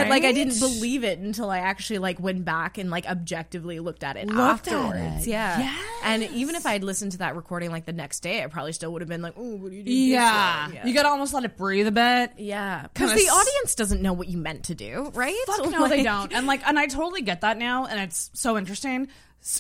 like 0.09 0.25
I 0.25 0.33
didn't 0.33 0.59
believe 0.59 1.05
it 1.05 1.21
until 1.21 1.51
I 1.51 1.59
actually 1.59 1.99
like 2.01 2.19
went 2.19 2.45
back 2.45 2.79
and 2.79 2.91
like 2.91 3.07
objectively 3.07 3.79
looked 3.79 4.03
at 4.03 4.17
it 4.17 4.27
Looked 4.27 4.67
at 4.67 4.73
afterwards. 4.75 5.27
it. 5.27 5.31
Yeah. 5.31 5.73
And 6.03 6.25
even 6.25 6.57
if 6.57 6.67
I 6.67 6.73
had 6.73 6.83
listened 6.83 7.13
to 7.13 7.19
that 7.19 7.37
recording 7.37 7.71
like 7.71 7.85
the 7.87 7.93
next 7.93 8.21
day, 8.21 8.43
I 8.43 8.49
probably 8.49 8.73
still 8.73 8.93
would 8.93 9.03
have 9.03 9.09
been 9.09 9.23
like, 9.23 9.35
"Oh, 9.37 9.55
what 9.57 9.71
are 9.71 9.75
you 9.75 9.85
doing?" 9.85 9.97
Yeah. 10.09 10.69
way?" 10.69 10.81
you 10.85 10.95
gotta 10.95 11.11
almost 11.11 11.33
let 11.33 11.45
it 11.45 11.57
breathe 11.57 11.87
a 11.87 11.93
bit. 11.93 12.33
yeah, 12.39 12.89
because 12.93 13.15
the 13.15 13.25
s- 13.25 13.31
audience 13.31 13.75
doesn't 13.77 14.03
know 14.03 14.13
what 14.13 14.29
you 14.29 14.37
meant 14.39 14.65
to 14.65 14.75
do, 14.75 15.13
right? 15.15 15.37
Fuck 15.47 15.71
no, 15.71 15.87
they 15.89 16.03
don't. 16.03 16.33
And 16.33 16.47
like, 16.49 16.67
and 16.67 16.77
I 16.79 16.87
totally 16.87 17.23
get 17.23 17.43
that 17.43 17.57
now, 17.57 17.87
and 17.87 18.01
it's 18.01 18.31
so 18.35 18.59
interesting 18.59 19.07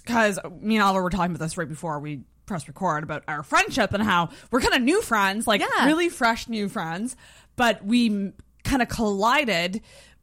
because 0.02 0.38
me 0.60 0.76
and 0.76 0.82
Alva 0.82 1.00
were 1.00 1.10
talking 1.10 1.34
about 1.34 1.44
this 1.44 1.56
right 1.56 1.68
before 1.68 2.00
we 2.00 2.22
press 2.46 2.66
record 2.68 3.04
about 3.04 3.22
our 3.28 3.42
friendship 3.42 3.92
and 3.94 4.02
how 4.02 4.30
we're 4.50 4.60
kind 4.60 4.74
of 4.74 4.82
new 4.82 5.00
friends, 5.00 5.46
like 5.46 5.60
Yeah. 5.60 5.86
really 5.86 6.08
fresh 6.08 6.48
new 6.48 6.68
friends, 6.68 7.14
but 7.56 7.84
we 7.84 8.32
kind 8.64 8.82
of 8.82 8.88
collided 8.88 9.80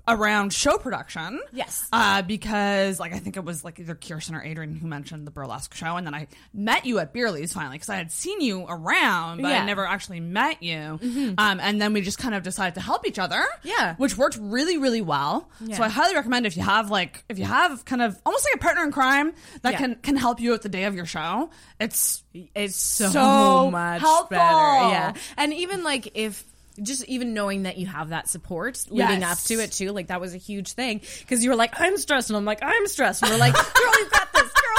around 0.08 0.52
show 0.52 0.80
production. 0.80 1.40
Yes. 1.54 1.88
Uh, 1.94 2.24
because 2.24 3.00
like 3.00 3.14
I 3.14 3.20
think 3.20 3.38
it 3.38 3.46
was 3.46 3.64
like 3.64 3.80
either 3.80 3.94
Kirsten 3.94 4.34
or 4.34 4.42
Adrian 4.44 4.74
who 4.76 4.88
mentioned 4.88 5.28
the 5.28 5.32
burlesque 5.32 5.76
show, 5.76 5.96
and 5.96 6.08
then 6.08 6.16
I 6.16 6.28
met 6.56 6.88
you 6.88 6.98
at 6.98 7.14
Bearly's 7.14 7.54
finally 7.54 7.76
because 7.76 7.90
I 7.90 7.98
had 7.98 8.12
seen 8.12 8.42
you 8.42 8.66
around, 8.68 9.44
but 9.44 9.50
Yeah. 9.50 9.62
I 9.62 9.66
never 9.66 9.86
actually 9.86 10.20
met 10.20 10.64
you. 10.64 11.00
Um, 11.38 11.60
and 11.62 11.80
then 11.80 11.94
we 11.94 12.02
just 12.02 12.18
kind 12.18 12.34
of 12.34 12.42
decided 12.42 12.74
to 12.76 12.82
help 12.82 13.08
each 13.08 13.20
other. 13.20 13.44
Yeah. 13.64 13.94
which 13.98 14.18
worked 14.18 14.38
really 14.42 14.80
really 14.80 15.02
well. 15.04 15.48
Yeah. 15.64 15.78
So 15.78 15.84
I 15.84 15.90
highly 15.90 16.16
recommend 16.16 16.48
if 16.48 16.58
you 16.58 16.64
have 16.64 16.90
like 16.90 17.24
if 17.30 17.38
you 17.38 17.46
have 17.46 17.86
kind 17.86 18.02
of 18.02 18.20
almost 18.26 18.46
like 18.46 18.56
a 18.56 18.64
partner 18.64 18.84
in 18.84 18.92
crime 18.92 19.34
that 19.62 19.74
Yeah. 19.74 19.78
can 19.78 19.96
can 19.96 20.16
help 20.18 20.40
you 20.40 20.56
out 20.56 20.64
the 20.64 20.70
day 20.70 20.86
of 20.86 20.96
your 20.96 21.06
show. 21.06 21.52
It's 21.80 22.24
It's 22.34 22.76
so, 22.82 23.10
So 23.10 23.70
much 23.72 24.02
helpful. 24.02 24.30
better. 24.36 24.90
Yeah. 24.90 25.14
And 25.38 25.54
even 25.54 25.84
like 25.84 26.10
if 26.16 26.44
just 26.82 27.04
even 27.06 27.34
knowing 27.34 27.64
that 27.64 27.78
you 27.78 27.88
have 27.88 28.10
that 28.10 28.30
support 28.30 28.86
leading 28.90 29.22
Yes. 29.22 29.42
up 29.44 29.48
to 29.48 29.62
it 29.64 29.72
too, 29.72 29.92
like 29.92 30.08
that 30.08 30.22
was 30.22 30.34
a 30.34 30.38
huge 30.38 30.74
thing 30.74 31.02
because 31.20 31.44
you 31.44 31.50
were 31.50 31.56
like, 31.56 31.80
I'm 31.80 31.98
stressed, 31.98 32.30
and 32.30 32.38
I'm 32.38 32.46
like, 32.46 32.60
I'm 32.62 32.88
stressed, 32.88 33.22
and 33.24 33.32
we're 33.32 33.38
like, 33.38 33.54
girl, 33.54 33.92
you've 34.00 34.12
got 34.12 34.31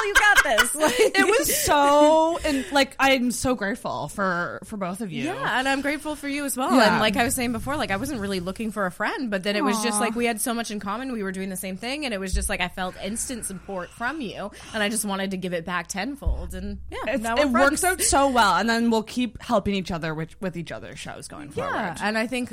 girl, 0.05 0.09
you 0.09 0.15
got 0.15 0.45
this. 0.45 0.75
Like, 0.83 0.95
it 0.99 1.27
was 1.27 1.55
so 1.65 2.39
and 2.45 2.65
like 2.73 2.97
I'm 2.99 3.31
so 3.31 3.55
grateful 3.55 4.09
for 4.09 4.59
for 4.65 4.77
both 4.77 5.01
of 5.01 5.13
you. 5.13 5.25
Yeah, 5.25 5.59
and 5.59 5.69
I'm 5.69 5.81
grateful 5.81 6.17
for 6.17 6.29
you 6.29 6.45
as 6.45 6.57
well. 6.57 6.75
Yeah. 6.75 6.93
And 6.93 7.01
like 7.01 7.17
I 7.17 7.25
was 7.25 7.35
saying 7.35 7.53
before, 7.53 7.77
like 7.77 7.91
I 7.91 7.97
wasn't 7.97 8.21
really 8.21 8.41
looking 8.41 8.73
for 8.73 8.87
a 8.87 8.91
friend, 8.91 9.31
but 9.31 9.43
then 9.45 9.55
it 9.57 9.63
was 9.65 9.83
just 9.83 10.01
like 10.01 10.15
we 10.15 10.25
had 10.27 10.41
so 10.41 10.55
much 10.55 10.71
in 10.71 10.81
common. 10.81 11.13
We 11.13 11.23
were 11.23 11.33
doing 11.33 11.51
the 11.51 11.57
same 11.57 11.77
thing, 11.77 12.05
and 12.05 12.13
it 12.13 12.19
was 12.19 12.35
just 12.35 12.49
like 12.49 12.61
I 12.61 12.69
felt 12.69 12.95
instant 13.03 13.45
support 13.47 13.91
from 13.91 14.21
you, 14.21 14.51
and 14.75 14.83
I 14.83 14.89
just 14.89 15.05
wanted 15.05 15.31
to 15.33 15.37
give 15.37 15.53
it 15.53 15.65
back 15.65 15.87
tenfold. 15.89 16.55
And 16.55 16.79
yeah, 16.91 16.99
It's, 17.15 17.23
now 17.23 17.37
we're 17.37 17.43
it 17.43 17.51
works 17.51 17.85
out 17.85 18.01
so 18.03 18.29
well, 18.29 18.57
and 18.57 18.69
then 18.69 18.91
we'll 18.91 19.03
keep 19.05 19.41
helping 19.43 19.75
each 19.75 19.91
other 19.91 20.15
with 20.15 20.41
with 20.41 20.57
each 20.57 20.73
other's 20.73 20.99
shows 20.99 21.29
going 21.29 21.53
Yeah, 21.55 21.69
forward. 21.71 21.97
and 22.03 22.19
I 22.19 22.27
think 22.27 22.53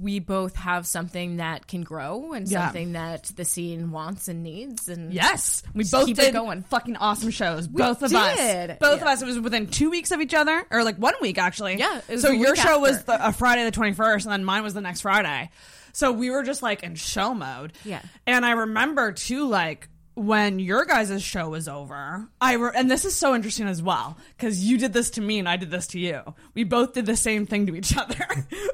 we 0.00 0.18
both 0.20 0.56
have 0.56 0.86
something 0.86 1.36
that 1.36 1.66
can 1.66 1.82
grow 1.82 2.32
and 2.32 2.48
Yeah. 2.48 2.64
something 2.64 2.92
that 2.92 3.24
the 3.36 3.44
scene 3.44 3.90
wants 3.90 4.26
and 4.28 4.42
needs. 4.42 4.88
And 4.88 5.12
Yes, 5.12 5.62
we 5.74 5.84
both 5.84 6.06
keep 6.06 6.18
it 6.18 6.22
did 6.22 6.32
going. 6.34 6.62
fucking 6.62 6.96
awesome 6.96 7.30
shows. 7.30 7.68
We 7.68 7.82
both 7.82 7.98
of 8.02 8.04
us, 8.04 8.12
both 8.12 8.38
Yeah. 8.38 8.74
of 8.78 9.02
us. 9.02 9.20
It 9.22 9.26
was 9.26 9.38
within 9.38 9.66
two 9.66 9.90
weeks 9.90 10.10
of 10.10 10.20
each 10.20 10.32
other, 10.34 10.64
or 10.70 10.82
like 10.82 10.96
one 10.96 11.14
week 11.20 11.36
actually. 11.38 11.78
Yeah, 11.78 12.00
so 12.18 12.30
your 12.30 12.56
show 12.56 12.78
was 12.78 13.02
the, 13.04 13.26
a 13.28 13.32
Friday 13.32 13.64
the 13.64 13.70
twenty 13.70 13.92
first, 13.92 14.24
and 14.24 14.32
then 14.32 14.44
mine 14.44 14.62
was 14.62 14.72
the 14.74 14.80
next 14.80 15.02
Friday. 15.02 15.50
So 15.92 16.10
we 16.10 16.30
were 16.30 16.42
just 16.42 16.62
like 16.62 16.82
in 16.82 16.94
show 16.94 17.34
mode. 17.34 17.74
Yeah. 17.84 18.00
and 18.26 18.46
I 18.46 18.52
remember 18.52 19.12
too, 19.12 19.46
like 19.46 19.88
when 20.14 20.58
your 20.58 20.84
guys' 20.84 21.22
show 21.22 21.48
was 21.48 21.68
over. 21.68 22.28
I 22.40 22.54
re- 22.54 22.72
and 22.74 22.90
this 22.90 23.04
is 23.04 23.14
so 23.16 23.34
interesting 23.34 23.66
as 23.66 23.82
well 23.82 24.18
because 24.36 24.62
you 24.64 24.78
did 24.78 24.92
this 24.92 25.10
to 25.10 25.20
me 25.20 25.38
and 25.38 25.48
I 25.48 25.56
did 25.56 25.70
this 25.70 25.86
to 25.88 25.98
you. 25.98 26.20
We 26.54 26.64
both 26.64 26.92
did 26.92 27.06
the 27.06 27.16
same 27.16 27.46
thing 27.46 27.66
to 27.66 27.74
each 27.76 27.96
other, 27.96 28.26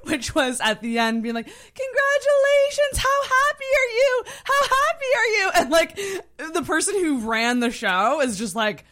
which 0.05 0.35
was 0.35 0.61
at 0.61 0.81
the 0.81 0.99
end 0.99 1.23
being 1.23 1.35
like, 1.35 1.47
"Congratulations! 1.47 2.97
How 2.99 3.23
happy 3.23 3.65
are 3.81 3.93
you? 3.95 4.25
How 4.45 4.63
happy 4.63 5.07
are 5.17 5.27
you?" 5.27 5.51
And 5.55 5.71
like 5.71 5.97
the 6.55 6.63
person 6.65 6.95
who 6.95 7.29
ran 7.29 7.61
the 7.61 7.71
show 7.71 8.21
is 8.21 8.39
just 8.39 8.57
like. 8.57 8.85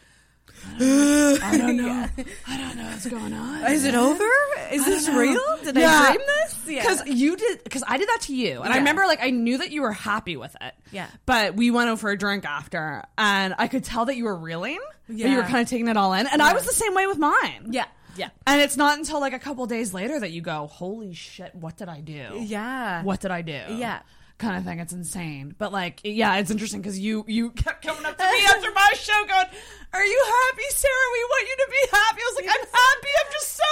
I 0.79 1.57
don't 1.57 1.77
know. 1.77 2.07
I 2.47 2.57
don't 2.57 2.77
know 2.77 2.85
what's 2.85 3.05
going 3.07 3.33
on. 3.33 3.71
Is 3.71 3.85
it 3.85 3.95
over? 3.95 4.23
Is 4.71 4.85
this 4.85 5.07
know. 5.07 5.17
real? 5.19 5.57
Did 5.63 5.77
I 5.77 5.81
Yeah. 5.81 6.05
dream 6.13 6.21
this? 6.27 6.59
Yeah. 6.67 6.81
Because 6.81 7.07
you 7.07 7.35
did. 7.35 7.63
Because 7.63 7.83
I 7.87 7.97
did 7.97 8.07
that 8.09 8.21
to 8.23 8.35
you, 8.35 8.61
and 8.61 8.73
I 8.73 8.77
remember 8.77 9.05
like 9.05 9.19
I 9.21 9.29
knew 9.29 9.57
that 9.59 9.71
you 9.71 9.81
were 9.81 9.91
happy 9.93 10.37
with 10.37 10.55
it. 10.61 10.73
Yeah. 10.91 11.07
But 11.25 11.55
we 11.55 11.71
went 11.71 11.89
over 11.89 11.99
for 11.99 12.11
a 12.11 12.17
drink 12.17 12.45
after, 12.45 13.03
and 13.17 13.55
I 13.57 13.67
could 13.67 13.83
tell 13.83 14.05
that 14.05 14.15
you 14.15 14.25
were 14.25 14.35
reeling. 14.35 14.79
Yeah. 15.09 15.25
But 15.27 15.31
you 15.31 15.37
were 15.37 15.43
kind 15.43 15.59
of 15.61 15.67
taking 15.69 15.87
it 15.87 15.97
all 15.97 16.13
in, 16.13 16.27
and 16.27 16.41
I 16.41 16.53
was 16.53 16.65
the 16.65 16.73
same 16.73 16.93
way 16.93 17.07
with 17.07 17.17
mine. 17.17 17.67
Yeah. 17.71 17.85
Yeah. 18.15 18.29
And 18.47 18.61
it's 18.61 18.75
not 18.77 18.97
until 18.97 19.19
like 19.19 19.33
a 19.33 19.39
couple 19.39 19.65
days 19.67 19.93
later 19.93 20.19
that 20.19 20.31
you 20.31 20.41
go, 20.41 20.67
"Holy 20.67 21.13
shit, 21.13 21.53
what 21.53 21.77
did 21.77 21.87
I 21.87 22.01
do?" 22.01 22.39
Yeah. 22.41 23.03
What 23.03 23.19
did 23.19 23.29
I 23.31 23.41
do? 23.43 23.61
Yeah. 23.69 23.99
Kind 24.37 24.55
of 24.55 24.65
thing. 24.65 24.79
It's 24.79 24.93
insane. 24.93 25.55
But 25.57 25.71
like, 25.73 26.01
yeah, 26.03 26.35
it's 26.37 26.51
interesting 26.51 26.79
because 26.81 26.99
you 26.99 27.25
you 27.27 27.49
kept 27.51 27.83
coming 27.83 28.05
up 28.05 28.17
to 28.17 28.23
me 28.23 28.45
after 28.45 28.71
my 28.71 28.89
show, 28.93 29.25
going, 29.27 29.47
"Are 29.93 30.05
you 30.05 30.23
happy, 30.25 30.63
Sarah? 30.69 30.93
We 31.13 31.23
want 31.23 31.47
you 31.49 31.55
to 31.65 31.71
be 31.71 31.97
happy." 31.97 32.21
I 32.21 32.31
was 32.31 32.35
like, 32.35 32.55
"I'm 32.55 32.67
happy. 32.67 33.07
I'm 33.25 33.31
just 33.31 33.55
so 33.55 33.63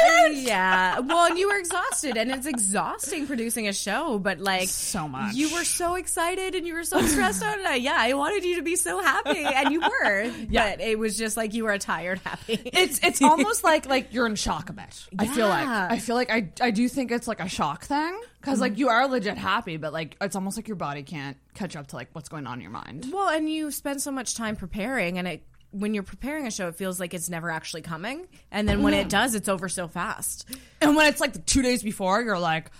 tired." 0.00 0.32
yeah. 0.38 0.98
Well, 0.98 1.26
and 1.26 1.38
you 1.38 1.48
were 1.48 1.58
exhausted, 1.58 2.16
and 2.16 2.32
it's 2.32 2.46
exhausting 2.46 3.28
producing 3.28 3.68
a 3.68 3.72
show, 3.72 4.18
but 4.18 4.40
like 4.40 4.68
so 4.68 5.06
much. 5.06 5.34
You 5.34 5.54
were 5.54 5.62
so 5.62 5.94
excited 5.94 6.56
and 6.56 6.66
you 6.66 6.74
were 6.74 6.82
so 6.82 7.00
stressed 7.02 7.44
out. 7.44 7.58
And 7.58 7.68
I, 7.68 7.76
yeah, 7.76 7.96
I 7.96 8.14
wanted 8.14 8.44
you 8.44 8.56
to 8.56 8.62
be 8.62 8.74
so 8.74 9.00
happy, 9.00 9.44
and 9.44 9.70
you 9.70 9.80
were. 9.80 10.32
Yeah. 10.50 10.70
But 10.70 10.80
it 10.80 10.98
was 10.98 11.16
just 11.16 11.36
like 11.36 11.54
you 11.54 11.64
were 11.64 11.72
a 11.72 11.78
tired 11.78 12.18
happy. 12.24 12.58
It's 12.64 12.98
it's 13.04 13.22
almost 13.30 13.62
like 13.62 13.86
like 13.86 14.12
you're 14.12 14.26
in 14.26 14.34
shock 14.34 14.70
a 14.70 14.72
bit. 14.72 15.06
I 15.18 15.26
feel 15.28 15.46
like 15.48 15.68
I 15.68 15.98
feel 15.98 16.16
like 16.16 16.30
I 16.30 16.48
I 16.60 16.70
do 16.72 16.88
think 16.88 17.12
it's 17.12 17.28
like 17.28 17.40
a 17.40 17.48
shock 17.48 17.84
thing 17.84 18.18
because 18.40 18.60
like 18.60 18.72
mm-hmm. 18.72 18.80
you 18.80 18.88
are 18.88 19.06
legit 19.06 19.36
happy, 19.36 19.76
but 19.76 19.92
like 19.92 20.16
it's 20.20 20.36
almost 20.36 20.56
like 20.56 20.68
your 20.68 20.76
body 20.76 21.02
can't 21.02 21.36
catch 21.54 21.76
up 21.76 21.88
to 21.88 21.96
like 21.96 22.08
what's 22.12 22.28
going 22.28 22.46
on 22.46 22.54
in 22.54 22.62
your 22.62 22.70
mind. 22.70 23.10
Well, 23.12 23.28
and 23.28 23.50
you 23.50 23.70
spend 23.70 24.00
so 24.00 24.10
much 24.10 24.34
time 24.34 24.56
preparing, 24.56 25.18
and 25.18 25.28
it 25.28 25.42
when 25.72 25.94
you're 25.94 26.02
preparing 26.02 26.46
a 26.46 26.50
show, 26.50 26.68
it 26.68 26.74
feels 26.74 26.98
like 26.98 27.14
it's 27.14 27.30
never 27.30 27.50
actually 27.50 27.82
coming, 27.82 28.26
and 28.50 28.68
then 28.68 28.82
when 28.82 28.94
it 28.94 29.00
mm-hmm. 29.00 29.08
does, 29.08 29.34
it's 29.34 29.48
over 29.48 29.68
so 29.68 29.88
fast. 29.88 30.48
And 30.80 30.96
when 30.96 31.06
it's 31.06 31.20
like 31.20 31.32
the 31.34 31.38
two 31.40 31.62
days 31.62 31.82
before, 31.82 32.22
you're 32.22 32.38
like, 32.38 32.70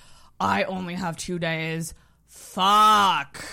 I 0.41 0.65
only 0.65 0.95
have 0.95 1.17
two 1.17 1.39
days. 1.39 1.95
Fuck. 2.27 3.45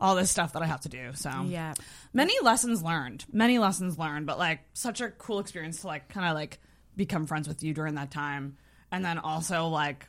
All 0.00 0.14
this 0.14 0.30
stuff 0.30 0.52
that 0.52 0.62
I 0.62 0.66
have 0.66 0.82
to 0.82 0.88
do. 0.88 1.12
So 1.14 1.30
Yeah. 1.46 1.74
many 2.12 2.34
lessons 2.40 2.82
learned. 2.82 3.24
Many 3.32 3.58
lessons 3.58 3.98
learned, 3.98 4.26
but 4.26 4.38
like 4.38 4.60
such 4.74 5.00
a 5.00 5.08
cool 5.08 5.40
experience 5.40 5.80
to 5.80 5.86
like 5.88 6.08
kind 6.08 6.28
of 6.28 6.34
like 6.34 6.60
become 6.96 7.26
friends 7.26 7.48
with 7.48 7.62
you 7.62 7.74
during 7.74 7.94
that 7.94 8.10
time, 8.10 8.58
and 8.92 9.04
then 9.04 9.18
also 9.18 9.68
like 9.68 10.06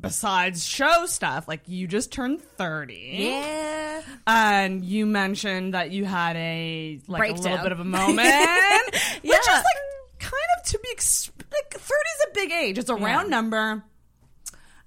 besides 0.00 0.64
show 0.66 1.06
stuff, 1.06 1.46
like 1.48 1.60
you 1.66 1.86
just 1.86 2.12
turned 2.12 2.40
thirty. 2.42 3.16
Yeah. 3.30 4.02
And 4.26 4.84
you 4.84 5.06
mentioned 5.06 5.74
that 5.74 5.90
you 5.90 6.04
had 6.04 6.36
a 6.36 7.00
like 7.08 7.30
a 7.30 7.34
little 7.34 7.58
bit 7.58 7.72
of 7.72 7.80
a 7.80 7.84
moment, 8.00 8.18
which 8.92 8.94
is 8.94 9.20
Yeah. 9.22 9.38
like 9.54 10.18
kind 10.18 10.42
of 10.58 10.64
to 10.70 10.78
be 10.78 10.88
ex- 10.92 11.30
like 11.52 11.70
thirty 11.72 12.08
is 12.16 12.26
a 12.28 12.34
big 12.34 12.52
age. 12.52 12.78
It's 12.78 12.90
a 12.90 12.96
Yeah. 12.98 13.04
round 13.04 13.30
number, 13.30 13.82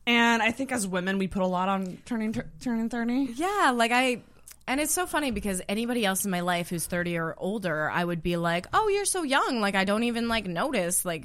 and 0.07 0.41
I 0.43 0.51
think 0.51 0.71
as 0.71 0.87
women 0.87 1.17
we 1.17 1.27
put 1.27 1.41
a 1.41 1.47
lot 1.47 1.69
on 1.69 1.97
turning 2.05 2.33
tur- 2.33 2.49
turning 2.61 2.89
thirty. 2.89 3.29
Yeah, 3.35 3.71
like 3.75 3.91
I 3.91 4.21
and 4.67 4.79
it's 4.79 4.91
so 4.93 5.05
funny 5.05 5.31
because 5.31 5.61
anybody 5.69 6.05
else 6.05 6.25
in 6.25 6.31
my 6.31 6.39
life 6.39 6.69
who's 6.69 6.87
30 6.87 7.17
or 7.17 7.35
older, 7.37 7.87
I 7.87 8.03
would 8.03 8.23
be 8.23 8.35
like, 8.35 8.65
"Oh, 8.73 8.87
you're 8.87 9.05
so 9.05 9.21
young. 9.21 9.61
Like 9.61 9.75
I 9.75 9.83
don't 9.85 10.03
even 10.03 10.27
like 10.27 10.45
notice 10.47 11.05
like 11.05 11.23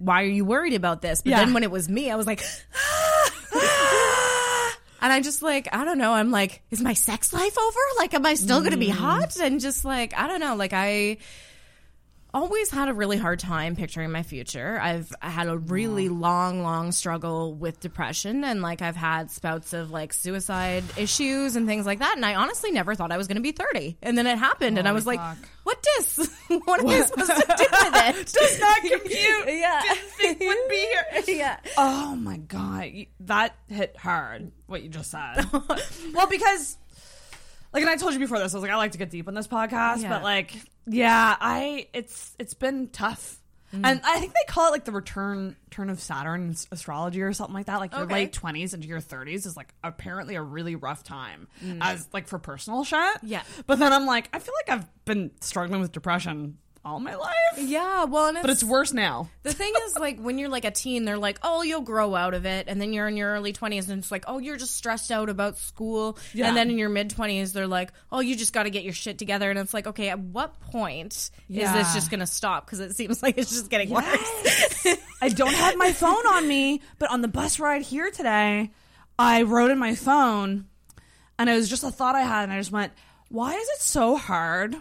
why 0.00 0.22
are 0.22 0.26
you 0.26 0.44
worried 0.44 0.74
about 0.74 1.02
this?" 1.02 1.22
But 1.22 1.30
Yeah. 1.30 1.44
then 1.44 1.54
when 1.54 1.62
it 1.62 1.70
was 1.70 1.88
me, 1.88 2.10
I 2.10 2.16
was 2.16 2.26
like 2.26 2.42
And 5.02 5.10
I'm 5.14 5.22
just 5.22 5.40
like, 5.40 5.66
I 5.72 5.86
don't 5.86 5.96
know, 5.96 6.12
I'm 6.12 6.30
like, 6.30 6.60
is 6.70 6.82
my 6.82 6.92
sex 6.92 7.32
life 7.32 7.56
over? 7.58 7.78
Like 7.98 8.12
am 8.12 8.26
I 8.26 8.34
still 8.34 8.60
going 8.60 8.72
to 8.72 8.76
be 8.78 8.88
Mm. 8.88 8.96
hot? 8.96 9.36
And 9.40 9.58
just 9.58 9.82
like, 9.84 10.12
I 10.18 10.26
don't 10.26 10.40
know, 10.40 10.56
like 10.56 10.72
I 10.74 11.16
always 12.32 12.70
had 12.70 12.88
a 12.88 12.94
really 12.94 13.16
hard 13.16 13.38
time 13.38 13.76
picturing 13.76 14.10
my 14.10 14.22
future. 14.22 14.78
I've 14.80 15.12
had 15.20 15.48
a 15.48 15.58
really 15.58 16.08
long, 16.08 16.62
long 16.62 16.92
struggle 16.92 17.54
with 17.54 17.80
depression, 17.80 18.44
and 18.44 18.62
like 18.62 18.82
I've 18.82 18.96
had 18.96 19.30
spouts 19.30 19.72
of 19.72 19.90
like 19.90 20.12
suicide 20.12 20.84
issues 20.96 21.56
and 21.56 21.66
things 21.66 21.86
like 21.86 21.98
that. 22.00 22.16
And 22.16 22.24
I 22.24 22.34
honestly 22.34 22.70
never 22.70 22.94
thought 22.94 23.12
I 23.12 23.16
was 23.16 23.26
going 23.26 23.36
to 23.36 23.42
be 23.42 23.52
thirty, 23.52 23.96
and 24.02 24.16
then 24.16 24.26
it 24.26 24.38
happened, 24.38 24.78
and 24.78 24.86
I 24.86 24.90
Holy 24.90 24.98
was 24.98 25.06
like, 25.06 25.20
"What 25.64 25.86
this? 25.96 26.30
what 26.64 26.80
am 26.80 26.88
I 26.88 27.00
supposed 27.02 27.30
to 27.30 27.54
do 27.58 27.64
with 27.70 28.18
it? 28.18 28.26
Does 28.32 28.60
not 28.60 28.80
compute. 28.80 29.44
yeah, 29.58 29.82
Didn't 29.82 30.10
think 30.10 30.40
would 30.40 30.68
be 30.68 30.76
here. 30.76 31.36
yeah." 31.36 31.56
Oh 31.76 32.16
my 32.16 32.36
god, 32.36 32.90
that 33.20 33.54
hit 33.68 33.96
hard. 33.96 34.52
What 34.66 34.82
you 34.82 34.88
just 34.88 35.10
said. 35.10 35.46
well, 36.14 36.26
because 36.28 36.76
like, 37.72 37.82
and 37.82 37.90
I 37.90 37.96
told 37.96 38.12
you 38.14 38.18
before 38.18 38.38
this, 38.38 38.52
I 38.54 38.56
was 38.56 38.62
like, 38.62 38.72
I 38.72 38.76
like 38.76 38.92
to 38.92 38.98
get 38.98 39.10
deep 39.10 39.28
on 39.28 39.34
this 39.34 39.46
podcast, 39.48 40.02
Yeah. 40.02 40.08
but 40.10 40.22
like, 40.22 40.52
yeah, 40.86 41.36
I 41.40 41.88
it's 41.92 42.34
it's 42.38 42.54
been 42.54 42.88
tough. 42.88 43.36
Mm. 43.74 43.82
And 43.84 44.00
I 44.04 44.18
think 44.18 44.32
they 44.32 44.52
call 44.52 44.66
it 44.66 44.70
like 44.72 44.84
the 44.84 44.90
return 44.90 45.54
turn 45.70 45.90
of 45.90 46.00
Saturn 46.00 46.56
astrology 46.72 47.22
or 47.22 47.32
something 47.32 47.54
like 47.54 47.66
that. 47.66 47.78
Like 47.78 47.92
your 47.92 48.02
Okay. 48.02 48.14
late 48.14 48.32
twenties 48.32 48.74
into 48.74 48.88
your 48.88 48.98
thirties 48.98 49.46
is 49.46 49.56
like 49.56 49.72
apparently 49.84 50.34
a 50.34 50.42
really 50.42 50.74
rough 50.74 51.04
time 51.04 51.46
Mm. 51.64 51.78
as 51.80 52.08
like 52.12 52.26
for 52.26 52.40
personal 52.40 52.82
shit. 52.82 53.18
Yeah. 53.22 53.42
But 53.68 53.78
then 53.78 53.92
I'm 53.92 54.06
like, 54.06 54.28
I 54.32 54.40
feel 54.40 54.54
like 54.66 54.76
I've 54.80 55.04
been 55.04 55.30
struggling 55.40 55.80
with 55.80 55.92
depression 55.92 56.58
all 56.84 56.98
my 56.98 57.14
life. 57.14 57.34
Yeah, 57.58 58.04
well, 58.04 58.28
and 58.28 58.38
But 58.40 58.50
it's 58.50 58.64
worse 58.64 58.92
now. 58.92 59.28
The 59.42 59.52
thing 59.52 59.72
is, 59.86 59.96
like, 59.96 60.18
when 60.18 60.38
you're 60.38 60.48
like 60.48 60.64
a 60.64 60.70
teen, 60.70 61.04
they're 61.04 61.18
like, 61.18 61.38
oh, 61.42 61.62
you'll 61.62 61.82
grow 61.82 62.14
out 62.14 62.32
of 62.32 62.46
it. 62.46 62.66
And 62.68 62.80
then 62.80 62.92
you're 62.92 63.06
in 63.06 63.16
your 63.16 63.32
early 63.32 63.52
20s, 63.52 63.88
and 63.88 63.98
it's 63.98 64.10
like, 64.10 64.24
oh, 64.26 64.38
you're 64.38 64.56
just 64.56 64.74
stressed 64.74 65.10
out 65.10 65.28
about 65.28 65.58
school. 65.58 66.18
Yeah. 66.32 66.48
And 66.48 66.56
then 66.56 66.70
in 66.70 66.78
your 66.78 66.88
mid 66.88 67.10
20s, 67.10 67.52
they're 67.52 67.66
like, 67.66 67.92
oh, 68.10 68.20
you 68.20 68.34
just 68.34 68.52
got 68.52 68.62
to 68.62 68.70
get 68.70 68.82
your 68.82 68.92
shit 68.92 69.18
together. 69.18 69.50
And 69.50 69.58
it's 69.58 69.74
like, 69.74 69.86
okay, 69.88 70.08
at 70.08 70.18
what 70.18 70.58
point 70.60 71.30
is 71.48 71.72
this 71.72 71.94
just 71.94 72.10
going 72.10 72.20
to 72.20 72.26
stop? 72.26 72.64
Because 72.64 72.80
it 72.80 72.96
seems 72.96 73.22
like 73.22 73.36
it's 73.36 73.50
just 73.50 73.70
getting 73.70 73.90
worse. 73.90 74.06
I 75.22 75.28
don't 75.28 75.54
have 75.54 75.76
my 75.76 75.92
phone 75.92 76.26
on 76.32 76.48
me, 76.48 76.80
but 76.98 77.10
on 77.10 77.20
the 77.20 77.28
bus 77.28 77.60
ride 77.60 77.82
here 77.82 78.10
today, 78.10 78.70
I 79.18 79.42
wrote 79.42 79.70
in 79.70 79.78
my 79.78 79.94
phone, 79.94 80.66
and 81.38 81.50
it 81.50 81.54
was 81.54 81.68
just 81.68 81.84
a 81.84 81.90
thought 81.90 82.14
I 82.14 82.22
had, 82.22 82.44
and 82.44 82.52
I 82.52 82.58
just 82.58 82.72
went, 82.72 82.94
"Why 83.28 83.54
is 83.54 83.68
it 83.68 83.80
so 83.80 84.16
hard 84.16 84.76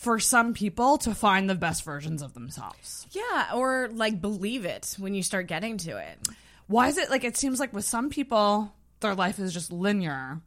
for 0.00 0.18
some 0.18 0.54
people 0.54 0.96
to 0.96 1.14
find 1.14 1.48
the 1.50 1.54
best 1.54 1.84
versions 1.84 2.22
of 2.22 2.32
themselves? 2.32 3.06
yeah, 3.10 3.50
or 3.54 3.88
like 3.92 4.20
believe 4.20 4.64
it 4.64 4.94
when 4.98 5.14
you 5.14 5.22
start 5.22 5.46
getting 5.46 5.76
to 5.78 5.98
it. 5.98 6.18
Why 6.68 6.88
is 6.88 6.96
it 6.98 7.10
like 7.10 7.24
it 7.24 7.36
seems 7.36 7.60
like 7.60 7.72
with 7.72 7.84
some 7.84 8.08
people 8.10 8.72
their 9.00 9.14
life 9.14 9.38
is 9.38 9.52
just 9.52 9.72
linear, 9.72 10.40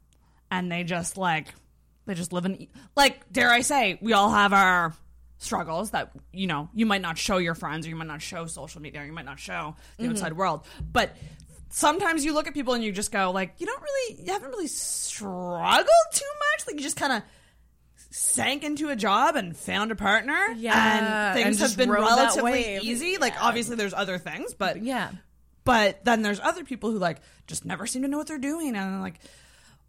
and 0.50 0.72
they 0.72 0.84
just 0.84 1.18
like 1.18 1.54
they 2.06 2.14
just 2.16 2.34
live 2.34 2.46
in 2.46 2.68
like 2.96 3.32
dare 3.32 3.50
I 3.52 3.62
say 3.62 3.98
we 4.02 4.14
all 4.14 4.30
have 4.32 4.54
our 4.54 4.94
struggles 5.38 5.92
that 5.92 6.12
you 6.32 6.48
know 6.48 6.70
you 6.74 6.86
might 6.86 7.02
not 7.02 7.18
show 7.18 7.38
your 7.38 7.54
friends 7.56 7.86
or 7.86 7.90
you 7.90 7.96
might 7.96 8.08
not 8.08 8.22
show 8.22 8.46
social 8.46 8.82
media 8.82 9.02
or 9.02 9.06
you 9.06 9.12
might 9.12 9.26
not 9.26 9.40
show 9.40 9.76
the 9.98 10.06
Mhm. 10.06 10.12
outside 10.12 10.34
world 10.34 10.66
but 10.92 11.16
sometimes 11.70 12.24
you 12.24 12.34
look 12.34 12.48
at 12.48 12.54
people 12.54 12.74
and 12.76 12.84
you 12.84 12.92
just 12.94 13.12
go 13.12 13.32
like 13.32 13.54
you 13.58 13.66
don't 13.66 13.82
really 13.82 14.22
you 14.24 14.32
haven't 14.32 14.50
really 14.52 14.68
struggled 14.68 15.88
too 16.14 16.26
much 16.40 16.68
like 16.68 16.76
you 16.78 16.82
just 16.82 16.96
kind 16.96 17.12
of 17.14 17.24
sank 18.16 18.64
into 18.64 18.90
a 18.90 18.96
job 18.96 19.36
and 19.36 19.58
found 19.58 19.92
a 19.92 19.96
partner 19.96 20.38
Yeah, 20.56 21.32
and 21.34 21.36
things 21.44 21.60
and 21.60 21.68
have 21.70 21.78
been 21.78 21.90
relatively 21.90 22.78
easy 22.78 23.18
like 23.18 23.34
obviously 23.42 23.76
there's 23.76 23.94
other 23.94 24.18
things 24.20 24.54
but 24.54 24.82
Yeah. 24.84 25.10
but 25.64 26.06
then 26.06 26.22
there's 26.22 26.40
other 26.40 26.64
people 26.64 26.92
who 26.92 27.00
like 27.00 27.18
just 27.48 27.66
never 27.66 27.88
seem 27.88 28.04
to 28.04 28.08
know 28.08 28.18
what 28.20 28.28
they're 28.28 28.38
doing 28.38 28.76
and 28.76 29.02
like 29.02 29.16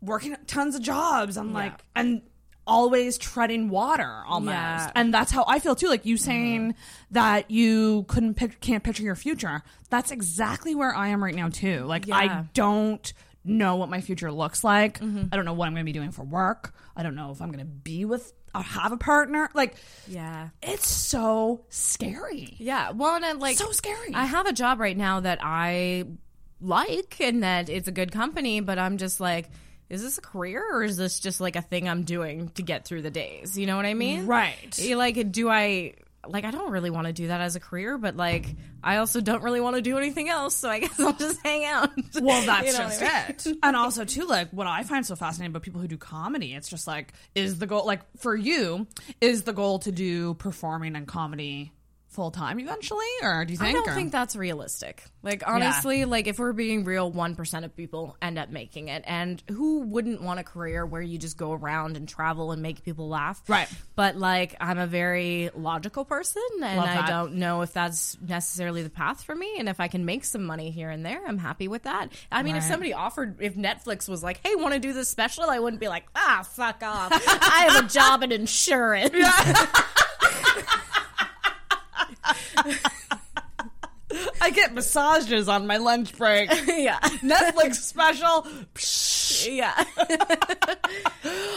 working 0.00 0.36
tons 0.46 0.74
of 0.74 0.82
jobs. 0.82 1.36
I'm 1.38 1.52
like, 1.54 1.72
and 1.96 2.20
always 2.66 3.16
treading 3.18 3.68
water 3.68 4.22
almost. 4.26 4.54
Yeah. 4.54 4.90
And 4.94 5.12
that's 5.14 5.30
how 5.30 5.44
I 5.48 5.58
feel 5.58 5.74
too. 5.74 5.88
Like 5.88 6.04
you 6.06 6.16
saying 6.16 6.74
that 7.10 7.50
you 7.50 8.04
couldn't 8.08 8.34
pic- 8.34 8.60
can't 8.60 8.82
picture 8.84 9.02
your 9.02 9.14
future. 9.16 9.62
That's 9.90 10.10
exactly 10.10 10.74
where 10.74 10.94
I 10.94 11.08
am 11.08 11.22
right 11.22 11.34
now 11.34 11.48
too. 11.48 11.84
Like 11.84 12.10
I 12.10 12.44
don't 12.54 13.12
know 13.44 13.76
what 13.76 13.88
my 13.90 14.00
future 14.00 14.32
looks 14.32 14.64
like. 14.64 15.00
Mm-hmm. 15.00 15.24
I 15.32 15.36
don't 15.36 15.44
know 15.44 15.52
what 15.52 15.66
I'm 15.66 15.74
going 15.74 15.84
to 15.84 15.92
be 15.92 15.92
doing 15.92 16.10
for 16.12 16.22
work. 16.24 16.74
I 16.96 17.02
don't 17.02 17.14
know 17.14 17.30
if 17.30 17.42
I'm 17.42 17.48
going 17.48 17.58
to 17.58 17.64
be 17.64 18.04
with 18.04 18.32
or 18.54 18.62
have 18.62 18.92
a 18.92 18.96
partner. 18.96 19.50
Like 19.54 19.74
Yeah. 20.08 20.48
it's 20.62 20.86
so 20.88 21.64
scary. 21.68 22.54
Yeah. 22.58 22.92
Well, 22.92 23.16
and 23.16 23.24
I, 23.24 23.32
like 23.32 23.56
So 23.58 23.70
scary. 23.72 24.14
I 24.14 24.24
have 24.24 24.46
a 24.46 24.52
job 24.52 24.80
right 24.80 24.96
now 24.96 25.20
that 25.20 25.40
I 25.42 26.04
like 26.60 27.20
and 27.20 27.42
that 27.42 27.68
it's 27.68 27.88
a 27.88 27.92
good 27.92 28.12
company, 28.12 28.60
but 28.60 28.78
I'm 28.78 28.96
just 28.98 29.20
like, 29.20 29.50
is 29.90 30.02
this 30.02 30.16
a 30.18 30.22
career 30.22 30.64
or 30.72 30.82
is 30.82 30.96
this 30.96 31.20
just 31.20 31.40
like 31.40 31.56
a 31.56 31.62
thing 31.62 31.88
I'm 31.88 32.04
doing 32.04 32.48
to 32.50 32.62
get 32.62 32.86
through 32.86 33.02
the 33.02 33.10
days? 33.10 33.58
You 33.58 33.66
know 33.66 33.76
what 33.76 33.84
I 33.86 33.94
mean? 33.94 34.26
Right. 34.26 34.78
Like, 34.94 35.30
do 35.30 35.50
I 35.50 35.94
like? 36.30 36.44
I 36.44 36.50
don't 36.50 36.70
really 36.70 36.90
want 36.90 37.06
to 37.06 37.12
do 37.12 37.28
that 37.28 37.40
as 37.40 37.56
a 37.56 37.60
career, 37.60 37.98
but 37.98 38.16
like, 38.16 38.46
I 38.82 38.98
also 38.98 39.20
don't 39.20 39.42
really 39.42 39.60
want 39.60 39.76
to 39.76 39.82
do 39.82 39.98
anything 39.98 40.28
else. 40.28 40.54
So 40.56 40.68
I 40.68 40.78
guess 40.80 40.98
I'll 41.00 41.12
just 41.12 41.40
hang 41.42 41.64
out. 41.64 41.90
Well, 42.20 42.42
that's 42.46 42.66
You 42.66 42.72
know 42.72 42.78
just 42.88 43.02
I 43.02 43.26
mean? 43.26 43.54
it. 43.54 43.58
And 43.62 43.76
also, 43.76 44.04
too, 44.04 44.26
like 44.26 44.50
what 44.50 44.66
I 44.66 44.82
find 44.82 45.04
so 45.06 45.16
fascinating 45.16 45.52
about 45.52 45.62
people 45.62 45.80
who 45.80 45.88
do 45.88 45.96
comedy, 45.96 46.54
it's 46.54 46.68
just 46.68 46.86
like, 46.86 47.12
is 47.34 47.58
the 47.58 47.66
goal, 47.66 47.86
like 47.86 48.00
for 48.18 48.34
you, 48.34 48.86
is 49.20 49.42
the 49.44 49.52
goal 49.52 49.78
to 49.80 49.92
do 49.92 50.34
performing 50.34 50.96
and 50.96 51.06
comedy 51.06 51.72
full 52.14 52.30
time 52.30 52.60
eventually, 52.60 53.04
or 53.22 53.44
do 53.44 53.52
you 53.52 53.58
think? 53.58 53.70
I 53.70 53.72
don't 53.72 53.88
or- 53.88 53.94
think 53.94 54.12
that's 54.12 54.36
realistic. 54.36 55.04
Like 55.22 55.42
honestly, 55.46 56.04
like 56.04 56.26
if 56.26 56.38
we're 56.38 56.52
being 56.52 56.84
real, 56.84 57.10
one 57.10 57.34
percent 57.34 57.64
of 57.64 57.74
people 57.74 58.16
end 58.20 58.38
up 58.38 58.50
making 58.50 58.88
it, 58.88 59.02
and 59.06 59.42
who 59.50 59.80
wouldn't 59.80 60.22
want 60.22 60.38
a 60.38 60.44
career 60.44 60.84
where 60.84 61.00
you 61.02 61.18
just 61.18 61.36
go 61.36 61.52
around 61.52 61.96
and 61.96 62.08
travel 62.08 62.52
and 62.52 62.62
make 62.62 62.84
people 62.84 63.08
laugh? 63.08 63.42
Right. 63.48 63.68
But 63.96 64.16
like, 64.16 64.54
I'm 64.60 64.78
a 64.78 64.86
very 64.86 65.50
logical 65.54 66.04
person, 66.04 66.42
and 66.62 66.80
I 66.80 67.08
don't 67.08 67.34
know 67.36 67.62
if 67.62 67.72
that's 67.72 68.18
necessarily 68.20 68.82
the 68.82 68.90
path 68.90 69.24
for 69.24 69.34
me. 69.34 69.56
And 69.58 69.68
if 69.68 69.80
I 69.80 69.88
can 69.88 70.04
make 70.04 70.24
some 70.24 70.44
money 70.44 70.70
here 70.70 70.90
and 70.90 71.04
there, 71.04 71.26
I'm 71.26 71.38
happy 71.38 71.68
with 71.68 71.84
that. 71.84 72.12
I 72.30 72.42
mean, 72.42 72.56
if 72.56 72.62
somebody 72.62 72.92
offered, 72.92 73.40
if 73.40 73.54
Netflix 73.56 74.08
was 74.08 74.22
like, 74.22 74.40
"Hey, 74.46 74.54
want 74.54 74.74
to 74.74 74.80
do 74.80 74.92
this 74.92 75.08
special?" 75.08 75.44
I 75.44 75.58
wouldn't 75.58 75.80
be 75.80 75.88
like, 75.88 76.04
"Ah, 76.14 76.46
fuck 76.48 76.82
off! 76.82 77.12
I 77.12 77.68
have 77.70 77.84
a 77.84 77.88
job 77.88 78.22
in 78.22 78.30
insurance." 78.30 79.10
I 84.40 84.50
get 84.50 84.74
massages 84.74 85.48
on 85.48 85.66
my 85.66 85.78
lunch 85.78 86.16
break. 86.16 86.48
yeah. 86.66 86.98
Netflix 87.00 87.74
special. 87.82 88.46
Psh. 88.74 89.56
Yeah. 89.56 89.72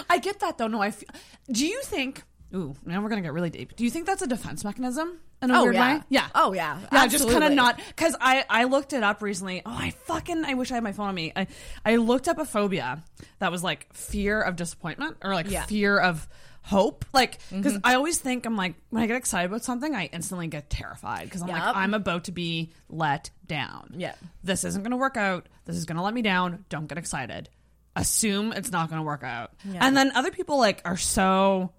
I 0.09 0.17
get 0.19 0.39
that 0.39 0.57
though. 0.57 0.67
No, 0.67 0.81
I 0.81 0.91
feel. 0.91 1.09
Do 1.51 1.65
you 1.67 1.81
think? 1.83 2.23
Ooh, 2.55 2.75
now 2.85 3.01
we're 3.01 3.09
gonna 3.09 3.21
get 3.21 3.33
really 3.33 3.49
deep. 3.49 3.75
Do 3.75 3.83
you 3.83 3.89
think 3.91 4.05
that's 4.07 4.21
a 4.21 4.27
defense 4.27 4.63
mechanism 4.63 5.19
in 5.41 5.51
a 5.51 5.59
Oh, 5.59 5.63
weird 5.63 5.75
yeah. 5.75 5.97
way? 5.97 6.03
Yeah. 6.09 6.27
Oh, 6.33 6.53
yeah. 6.53 6.79
Yeah, 6.91 7.05
just 7.07 7.29
kind 7.29 7.43
of 7.43 7.51
not 7.51 7.79
because 7.89 8.15
I 8.19 8.45
I 8.49 8.63
looked 8.63 8.93
it 8.93 9.03
up 9.03 9.21
recently. 9.21 9.61
Oh, 9.65 9.71
I 9.77 9.91
fucking 10.05 10.45
I 10.45 10.53
wish 10.55 10.71
I 10.71 10.75
had 10.75 10.83
my 10.83 10.93
phone 10.93 11.09
on 11.09 11.15
me. 11.15 11.33
I 11.35 11.47
I 11.85 11.97
looked 11.97 12.27
up 12.27 12.39
a 12.39 12.45
phobia 12.45 13.03
that 13.39 13.51
was 13.51 13.63
like 13.63 13.93
fear 13.93 14.41
of 14.41 14.55
disappointment 14.55 15.17
or 15.21 15.33
like 15.33 15.49
Yeah. 15.51 15.65
fear 15.65 15.99
of 15.99 16.27
hope. 16.67 17.05
Like 17.13 17.39
because 17.49 17.73
Mhm. 17.73 17.81
I 17.83 17.95
always 17.95 18.17
think 18.19 18.45
I'm 18.45 18.55
like 18.55 18.75
when 18.89 19.01
I 19.03 19.07
get 19.07 19.15
excited 19.15 19.49
about 19.49 19.63
something, 19.63 19.95
I 19.95 20.05
instantly 20.11 20.47
get 20.47 20.69
terrified 20.69 21.23
because 21.25 21.41
I'm 21.41 21.47
like 21.47 21.63
I'm 21.75 21.93
about 21.93 22.25
to 22.25 22.31
be 22.31 22.71
let 22.89 23.29
down. 23.47 23.93
Yeah. 23.97 24.13
this 24.43 24.63
isn't 24.63 24.83
gonna 24.83 24.97
work 24.97 25.17
out. 25.17 25.47
This 25.65 25.75
is 25.77 25.85
gonna 25.85 26.03
let 26.03 26.13
me 26.13 26.21
down. 26.21 26.65
Don't 26.69 26.87
get 26.87 26.97
excited. 26.97 27.49
Assume 27.95 28.51
it's 28.53 28.71
not 28.71 28.89
gonna 28.89 29.03
work 29.03 29.23
out. 29.23 29.51
Yeah. 29.63 29.85
And 29.85 29.95
then 29.97 30.11
other 30.13 30.29
people 30.31 30.57
like 30.57 30.81
are 30.85 30.97
so 30.97 31.71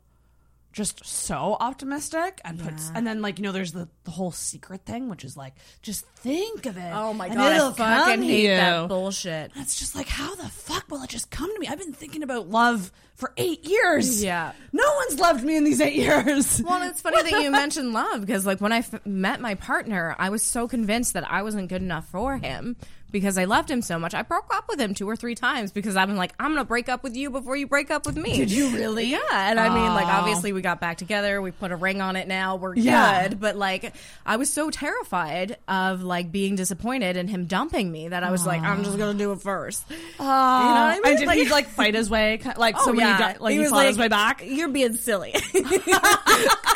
just 0.73 1.05
so 1.05 1.57
optimistic 1.61 2.41
and 2.45 2.61
puts 2.61 2.89
Yeah. 2.89 2.93
and 2.99 3.07
then 3.07 3.23
like 3.23 3.39
you 3.39 3.45
know 3.45 3.53
there's 3.53 3.73
the, 3.73 3.89
the 4.05 4.11
whole 4.11 4.31
secret 4.31 4.85
thing 4.85 5.09
which 5.09 5.25
is 5.25 5.37
like 5.37 5.55
just 5.83 6.07
think 6.07 6.67
of 6.67 6.77
it 6.77 6.91
Oh 6.93 7.13
my 7.15 7.27
and 7.27 7.35
god, 7.37 7.53
I 7.53 7.57
it'll 7.57 7.73
fucking 7.73 8.05
come 8.05 8.21
to 8.21 8.27
hate 8.27 8.43
you. 8.43 8.49
that 8.57 8.89
bullshit. 8.89 9.53
And 9.55 9.63
it's 9.63 9.79
just 9.79 9.95
like 9.95 10.09
how 10.09 10.35
the 10.35 10.49
fuck 10.49 10.91
will 10.91 11.03
it 11.03 11.11
just 11.11 11.31
come 11.31 11.53
to 11.53 11.59
me 11.61 11.67
i've 11.69 11.79
been 11.79 11.93
thinking 11.93 12.23
about 12.23 12.49
love 12.49 12.93
for 13.17 13.33
eight 13.37 13.65
years 13.67 14.23
Yeah. 14.23 14.53
no 14.73 14.85
one's 14.97 15.19
loved 15.19 15.43
me 15.43 15.57
in 15.57 15.65
these 15.65 15.81
eight 15.81 15.97
years 15.97 16.63
Well, 16.65 16.83
it's 16.89 17.01
funny 17.01 17.23
that 17.29 17.43
you 17.43 17.51
mentioned 17.63 17.93
love 17.93 18.21
because, 18.21 18.47
like, 18.47 18.61
when 18.61 18.71
I 18.73 18.79
f- 18.79 19.05
met 19.05 19.41
my 19.41 19.57
partner, 19.57 20.15
I 20.19 20.29
was 20.31 20.43
so 20.43 20.69
convinced 20.69 21.15
that 21.15 21.29
I 21.29 21.43
wasn't 21.43 21.69
good 21.69 21.83
enough 21.83 22.07
for 22.09 22.37
him 22.39 22.77
because 23.11 23.39
I 23.39 23.45
loved 23.45 23.71
him 23.71 23.83
so 23.83 23.99
much. 23.99 24.15
I 24.15 24.23
broke 24.23 24.53
up 24.55 24.67
with 24.69 24.81
him 24.81 24.95
two 24.95 25.09
or 25.09 25.17
three 25.17 25.35
times 25.35 25.73
because 25.73 25.97
I'm 25.97 26.15
like, 26.17 26.33
I'm 26.39 26.51
gonna 26.53 26.65
break 26.65 26.89
up 26.89 27.03
with 27.03 27.17
you 27.17 27.31
before 27.31 27.57
you 27.57 27.67
break 27.67 27.91
up 27.91 28.05
with 28.07 28.17
me. 28.17 28.37
Did 28.37 28.51
you 28.51 28.69
really? 28.71 29.07
Yeah, 29.07 29.19
and 29.33 29.59
I 29.59 29.69
mean, 29.69 29.95
like, 29.95 30.07
obviously 30.07 30.53
we 30.53 30.61
got 30.61 30.81
back 30.81 30.99
together. 30.99 31.41
We 31.41 31.51
put 31.51 31.73
a 31.73 31.77
ring 31.77 32.01
on 32.01 32.17
it. 32.17 32.29
Now 32.29 32.57
we're 32.57 32.75
Yeah. 32.77 33.29
good. 33.29 33.41
But 33.41 33.57
like, 33.57 33.95
I 34.27 34.37
was 34.37 34.53
so 34.53 34.71
terrified 34.71 35.57
of 35.69 36.03
like 36.03 36.31
being 36.31 36.57
disappointed 36.57 37.17
and 37.17 37.29
him 37.31 37.47
dumping 37.47 37.91
me 37.91 38.09
that 38.09 38.23
I 38.25 38.31
was 38.31 38.47
like, 38.47 38.63
I'm 38.63 38.85
just 38.85 38.99
gonna 38.99 39.19
do 39.19 39.33
it 39.33 39.41
first. 39.41 39.85
You 39.91 39.97
know 39.97 40.03
what 40.19 40.29
I 40.29 40.95
mean? 40.95 41.03
and 41.05 41.19
did 41.19 41.31
he 41.31 41.45
Like- 41.45 41.51
like 41.51 41.69
fight 41.69 41.95
his 41.95 42.09
way 42.11 42.41
like 42.57 42.77
Oh, 42.79 42.85
so 42.85 42.91
when 42.93 43.01
yeah. 43.01 43.17
he 43.17 43.23
got, 43.23 43.41
like 43.41 43.53
he, 43.55 43.59
was 43.61 43.71
fought 43.71 43.87
his 43.87 43.99
way 43.99 44.09
back 44.09 44.43
You're 44.45 44.69
being 44.69 44.95
silly. 44.95 45.35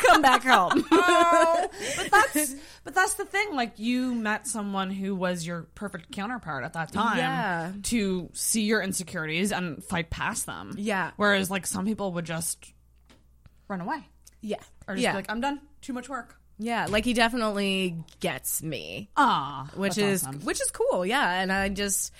Come 0.07 0.21
back 0.21 0.43
home. 0.43 0.83
Oh, 0.91 1.67
but 1.97 2.11
that's 2.11 2.55
but 2.83 2.93
that's 2.95 3.13
the 3.15 3.25
thing. 3.25 3.55
Like 3.55 3.79
you 3.79 4.13
met 4.13 4.47
someone 4.47 4.89
who 4.91 5.15
was 5.15 5.45
your 5.45 5.63
perfect 5.75 6.11
counterpart 6.11 6.63
at 6.63 6.73
that 6.73 6.91
time. 6.91 7.17
Yeah. 7.17 7.71
To 7.83 8.29
see 8.33 8.61
your 8.63 8.81
insecurities 8.81 9.51
and 9.51 9.83
fight 9.83 10.09
past 10.09 10.45
them. 10.45 10.73
Yeah. 10.77 11.11
Whereas 11.17 11.49
like 11.51 11.65
some 11.67 11.85
people 11.85 12.13
would 12.13 12.25
just 12.25 12.73
run 13.67 13.81
away 13.81 13.99
Yeah. 14.41 14.57
or 14.87 14.95
just 14.95 15.03
yeah. 15.03 15.11
be 15.11 15.17
like, 15.17 15.29
I'm 15.31 15.41
done. 15.41 15.61
Too 15.81 15.93
much 15.93 16.09
work. 16.09 16.35
Yeah, 16.59 16.85
like 16.87 17.03
he 17.03 17.13
definitely 17.13 17.97
gets 18.19 18.61
me. 18.61 19.09
Ah, 19.17 19.69
which 19.75 19.97
is 19.97 20.23
awesome. 20.23 20.41
which 20.41 20.61
is 20.61 20.69
cool. 20.71 21.03
Yeah, 21.05 21.41
and 21.41 21.51
I 21.51 21.67
just 21.69 22.13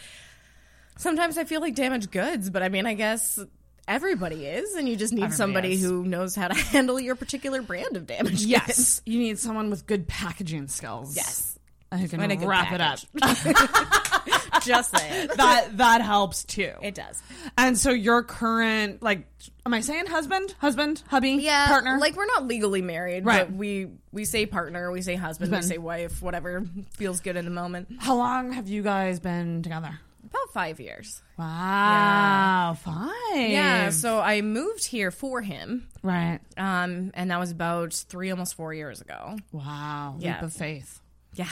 sometimes 0.97 1.38
I 1.38 1.43
feel 1.43 1.62
like 1.62 1.76
damaged 1.76 2.12
goods, 2.12 2.49
but 2.49 2.63
I 2.63 2.69
mean, 2.69 2.86
I 2.88 2.95
guess 2.95 3.39
everybody 3.88 4.46
is, 4.46 4.76
and 4.76 4.88
you 4.88 4.96
just 4.96 5.13
need 5.13 5.24
Everybody 5.24 5.38
somebody 5.38 5.74
is. 5.74 5.82
who 5.84 6.04
knows 6.04 6.36
how 6.36 6.48
to 6.48 6.54
handle 6.72 7.00
your 7.00 7.15
particular 7.15 7.62
brand 7.62 7.96
of 7.98 8.06
damaged 8.08 8.30
goods. 8.38 8.46
Yes, 8.46 9.02
you 9.06 9.19
need 9.19 9.39
someone 9.39 9.69
with 9.69 9.86
good 9.86 10.08
packaging 10.08 10.67
skills. 10.67 11.15
Yes. 11.15 11.58
who 11.91 12.08
can 12.08 12.22
And 12.22 12.32
a 12.32 12.36
good 12.36 12.48
wrap 12.48 12.72
it 12.72 12.82
up. 12.82 13.00
just 14.63 14.96
saying 14.98 15.28
that 15.36 15.78
that 15.78 16.02
helps 16.02 16.43
too. 16.46 16.72
it 16.82 16.96
does. 16.96 17.22
And 17.58 17.78
so 17.78 17.91
your 17.91 18.24
current 18.24 19.02
like, 19.02 19.28
am 19.65 19.74
I 19.74 19.82
saying 19.82 20.06
husband, 20.06 20.56
husband, 20.60 21.04
hubby, 21.08 21.32
Yeah, 21.41 21.67
partner? 21.67 21.98
Like 22.00 22.15
we're 22.15 22.26
not 22.28 22.48
legally 22.48 22.82
married, 22.82 23.26
Right. 23.26 23.46
but 23.48 23.54
we 23.56 23.89
we 24.12 24.26
say 24.26 24.46
partner, 24.46 24.91
we 24.91 25.02
say 25.02 25.15
husband, 25.15 25.52
we 25.52 25.62
say 25.62 25.78
wife, 25.78 26.22
whatever 26.22 26.63
feels 26.91 27.19
good 27.19 27.36
in 27.36 27.46
the 27.46 27.52
moment. 27.52 27.89
How 28.00 28.15
long 28.15 28.54
have 28.54 28.67
you 28.69 28.84
guys 28.84 29.19
been 29.19 29.63
together? 29.63 30.00
About 30.34 30.52
five 30.54 30.80
years. 30.80 31.22
Wow, 31.38 32.76
five. 32.84 33.50
Yeah, 33.50 33.89
so 33.91 34.19
I 34.19 34.41
moved 34.41 34.86
here 34.86 35.12
for 35.12 35.41
him. 35.41 35.88
right. 36.02 36.39
Um, 36.58 37.12
and 37.13 37.30
that 37.32 37.39
was 37.39 37.52
about 37.52 37.93
three, 37.93 38.32
almost 38.32 38.56
four 38.56 38.74
years 38.74 39.00
ago. 39.02 39.38
Wow, 39.52 40.15
Yeah. 40.19 40.34
leap 40.36 40.41
of 40.43 40.54
faith. 40.54 41.00
Yeah. 41.36 41.50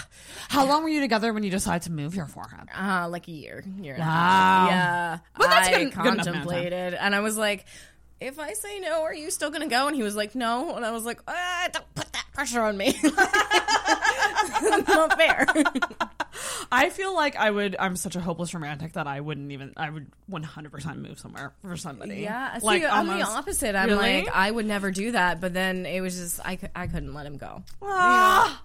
How 0.49 0.65
long 0.67 0.83
were 0.83 0.89
you 0.89 0.99
together 0.99 1.33
when 1.33 1.41
you 1.41 1.49
decided 1.49 1.83
to 1.83 1.91
move 1.91 2.13
here 2.13 2.27
for 2.27 2.47
him? 2.47 2.67
Uh, 2.75 3.07
like 3.09 3.27
a 3.27 3.31
year, 3.31 3.63
year 3.81 3.95
and 3.95 4.03
a 4.03 4.05
Wow. 4.05 4.09
half. 4.09 4.69
Yeah. 4.69 5.17
But 5.37 5.49
that's 5.49 5.67
I 5.69 5.71
good- 5.71 5.77
good 5.77 5.83
enough 5.85 5.95
amount 5.95 6.19
of 6.19 6.25
time. 6.25 6.33
contemplated, 6.33 6.93
and 6.93 7.15
I 7.15 7.19
was 7.21 7.35
like, 7.37 7.65
if 8.21 8.39
I 8.39 8.53
say 8.53 8.79
no, 8.79 9.01
are 9.03 9.13
you 9.13 9.29
still 9.31 9.49
gonna 9.49 9.67
go? 9.67 9.87
And 9.87 9.95
he 9.95 10.03
was 10.03 10.15
like, 10.15 10.35
no. 10.35 10.75
And 10.75 10.85
I 10.85 10.91
was 10.91 11.03
like, 11.03 11.19
ah, 11.27 11.67
don't 11.73 11.95
put 11.95 12.11
that 12.13 12.25
pressure 12.33 12.61
on 12.61 12.77
me. 12.77 12.95
Not 14.61 15.17
fair. 15.17 15.45
I 16.71 16.89
feel 16.89 17.13
like 17.13 17.35
I 17.35 17.51
would. 17.51 17.75
I'm 17.77 17.95
such 17.95 18.15
a 18.15 18.21
hopeless 18.21 18.53
romantic 18.53 18.93
that 18.93 19.07
I 19.07 19.19
wouldn't 19.19 19.51
even. 19.51 19.73
I 19.75 19.89
would 19.89 20.07
100 20.27 20.71
percent 20.71 20.99
move 20.99 21.19
somewhere 21.19 21.51
for 21.61 21.75
somebody. 21.75 22.17
Yeah. 22.21 22.57
See, 22.59 22.65
like 22.65 22.83
I'm 22.83 23.07
the 23.07 23.23
opposite. 23.23 23.75
I'm 23.75 23.89
Really? 23.89 24.23
like, 24.23 24.29
I 24.33 24.49
would 24.49 24.65
never 24.65 24.91
do 24.91 25.11
that. 25.11 25.41
But 25.41 25.53
then 25.53 25.85
it 25.85 25.99
was 26.01 26.15
just, 26.17 26.39
I, 26.45 26.57
I 26.75 26.87
couldn't 26.87 27.13
let 27.13 27.25
him 27.25 27.37
go. 27.37 27.63
Ah. 27.81 28.63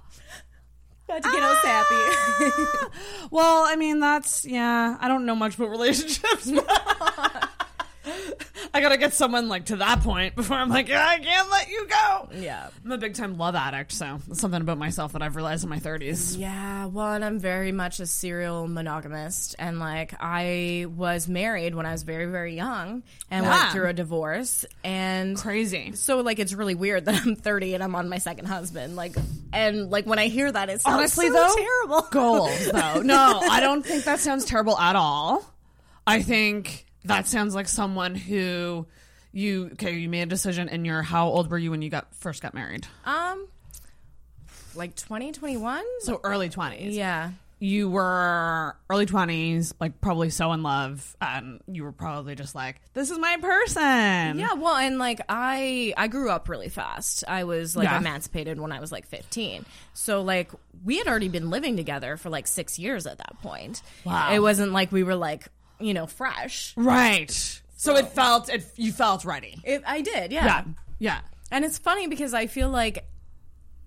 Got 1.09 1.23
to 1.23 1.31
get 1.31 1.43
us 1.43 1.63
happy. 1.63 2.91
Well, 3.31 3.65
I 3.67 3.77
mean, 3.77 4.01
that's 4.01 4.45
yeah. 4.45 4.97
I 5.01 5.09
don't 5.09 5.25
know 5.27 5.35
much 5.37 5.57
about 5.57 5.71
relationships. 5.71 6.51
I 8.75 8.81
gotta 8.81 8.97
get 8.97 9.13
someone 9.15 9.49
like 9.49 9.67
to 9.67 9.77
that 9.77 10.01
point 10.03 10.35
before 10.37 10.57
I'm 10.57 10.69
like, 10.69 10.91
I 10.91 11.19
can't 11.19 11.51
let 11.51 11.69
you 11.69 11.87
go. 11.89 12.29
yeah. 12.35 12.69
I'm 12.85 12.93
a 12.93 12.99
big 12.99 13.15
time 13.15 13.37
love 13.39 13.55
addict, 13.55 13.93
so 13.93 14.19
that's 14.29 14.41
something 14.41 14.61
about 14.61 14.79
myself 14.79 15.13
that 15.13 15.23
I've 15.23 15.35
realized 15.37 15.65
in 15.65 15.71
my 15.71 15.79
30s. 15.81 16.39
Yeah, 16.39 16.87
well, 16.87 17.13
and 17.13 17.25
I'm 17.25 17.39
very 17.39 17.73
much 17.73 18.01
a 18.01 18.07
serial 18.07 18.69
monogamist, 18.69 19.55
and 19.59 19.79
like 19.81 20.15
I 20.21 20.87
was 20.95 21.29
married 21.29 21.75
when 21.75 21.87
I 21.87 21.93
was 21.93 22.03
very, 22.03 22.27
very 22.27 22.55
young, 22.55 23.03
and 23.31 23.45
Yeah. 23.45 23.51
went 23.61 23.73
through 23.73 23.89
a 23.89 23.93
divorce, 23.93 24.65
and 24.85 25.37
Crazy. 25.37 25.93
so 25.93 26.21
like 26.21 26.39
it's 26.39 26.53
really 26.53 26.75
weird 26.75 27.07
that 27.07 27.23
I'm 27.27 27.35
30 27.37 27.75
and 27.75 27.83
I'm 27.83 27.95
on 27.95 28.09
my 28.09 28.19
second 28.19 28.47
husband, 28.47 28.97
like, 28.97 29.15
and 29.53 29.91
like 29.91 30.07
when 30.07 30.19
I 30.19 30.29
hear 30.29 30.51
that, 30.51 30.69
it 30.69 30.81
sounds 30.81 30.97
Honestly, 30.99 31.27
so 31.29 31.33
though, 31.33 31.55
terrible. 31.55 32.09
Goals, 32.11 32.71
though. 32.71 33.03
No, 33.03 33.41
I 33.51 33.61
don't 33.61 33.85
think 33.85 34.05
that 34.05 34.21
sounds 34.21 34.45
terrible 34.45 34.79
at 34.79 34.97
all. 34.97 35.45
I 36.07 36.23
think 36.23 36.86
that 37.07 37.27
sounds 37.27 37.55
like 37.55 37.69
someone 37.69 38.15
who 38.15 38.87
you 39.33 39.71
okay. 39.75 39.93
You 39.97 40.09
made 40.09 40.23
a 40.23 40.27
decision, 40.27 40.69
and 40.69 40.87
you're 40.87 41.03
how 41.03 41.29
old 41.29 41.51
were 41.51 41.59
you 41.59 41.71
when 41.71 41.83
you 41.83 41.91
got 41.91 42.15
first 42.15 42.43
got 42.43 42.55
married? 42.55 42.87
Um, 43.05 43.47
like 44.75 44.95
2021. 44.97 45.85
So 46.01 46.21
early 46.23 46.49
20s. 46.51 46.95
yeah, 46.95 47.31
you 47.59 47.89
were 47.89 48.77
early 48.91 49.07
20s 49.07 49.73
like 49.81 49.99
probably 50.03 50.29
so 50.29 50.53
in 50.53 50.63
love 50.63 51.17
and 51.23 51.59
you 51.67 51.83
were 51.85 51.93
probably 51.93 52.35
just 52.35 52.55
like 52.55 52.77
this 52.93 53.11
is 53.11 53.19
my 53.19 53.39
person 53.41 54.39
Yeah, 54.39 54.53
well, 54.53 54.77
and 54.77 54.99
like 54.99 55.23
I 55.31 55.95
I 55.97 56.09
grew 56.09 56.29
up 56.31 56.49
really 56.51 56.69
fast. 56.69 57.25
I 57.27 57.45
was 57.45 57.75
like 57.75 57.85
Yeah. 57.89 57.97
emancipated 57.99 58.61
when 58.61 58.73
I 58.73 58.81
was 58.81 58.93
like 58.93 59.07
15. 59.07 59.65
So 59.95 60.21
like 60.23 60.51
we 60.85 60.99
had 60.99 61.07
already 61.09 61.29
been 61.31 61.49
living 61.49 61.77
together 61.79 62.19
for 62.19 62.29
like 62.29 62.47
6 62.47 62.79
years 62.79 63.07
at 63.07 63.17
that 63.19 63.41
point. 63.43 63.81
Wow. 64.05 64.33
It 64.35 64.41
wasn't 64.41 64.73
like 64.73 64.93
we 64.93 65.03
were 65.03 65.17
like, 65.17 65.49
you 65.81 65.95
know, 65.95 66.07
fresh. 66.07 66.73
right 66.77 67.63
so 67.77 67.95
it 67.97 68.09
felt 68.09 68.49
it 68.49 68.65
you 68.77 68.91
felt 68.93 69.25
ready 69.25 69.59
It, 69.65 69.83
I 69.87 70.01
did, 70.01 70.33
yeah. 70.33 70.45
yeah 70.47 70.65
yeah 70.99 71.21
And 71.53 71.65
it's 71.65 71.79
funny 71.79 72.07
because 72.07 72.33
I 72.35 72.47
feel 72.47 72.69
like 72.71 73.05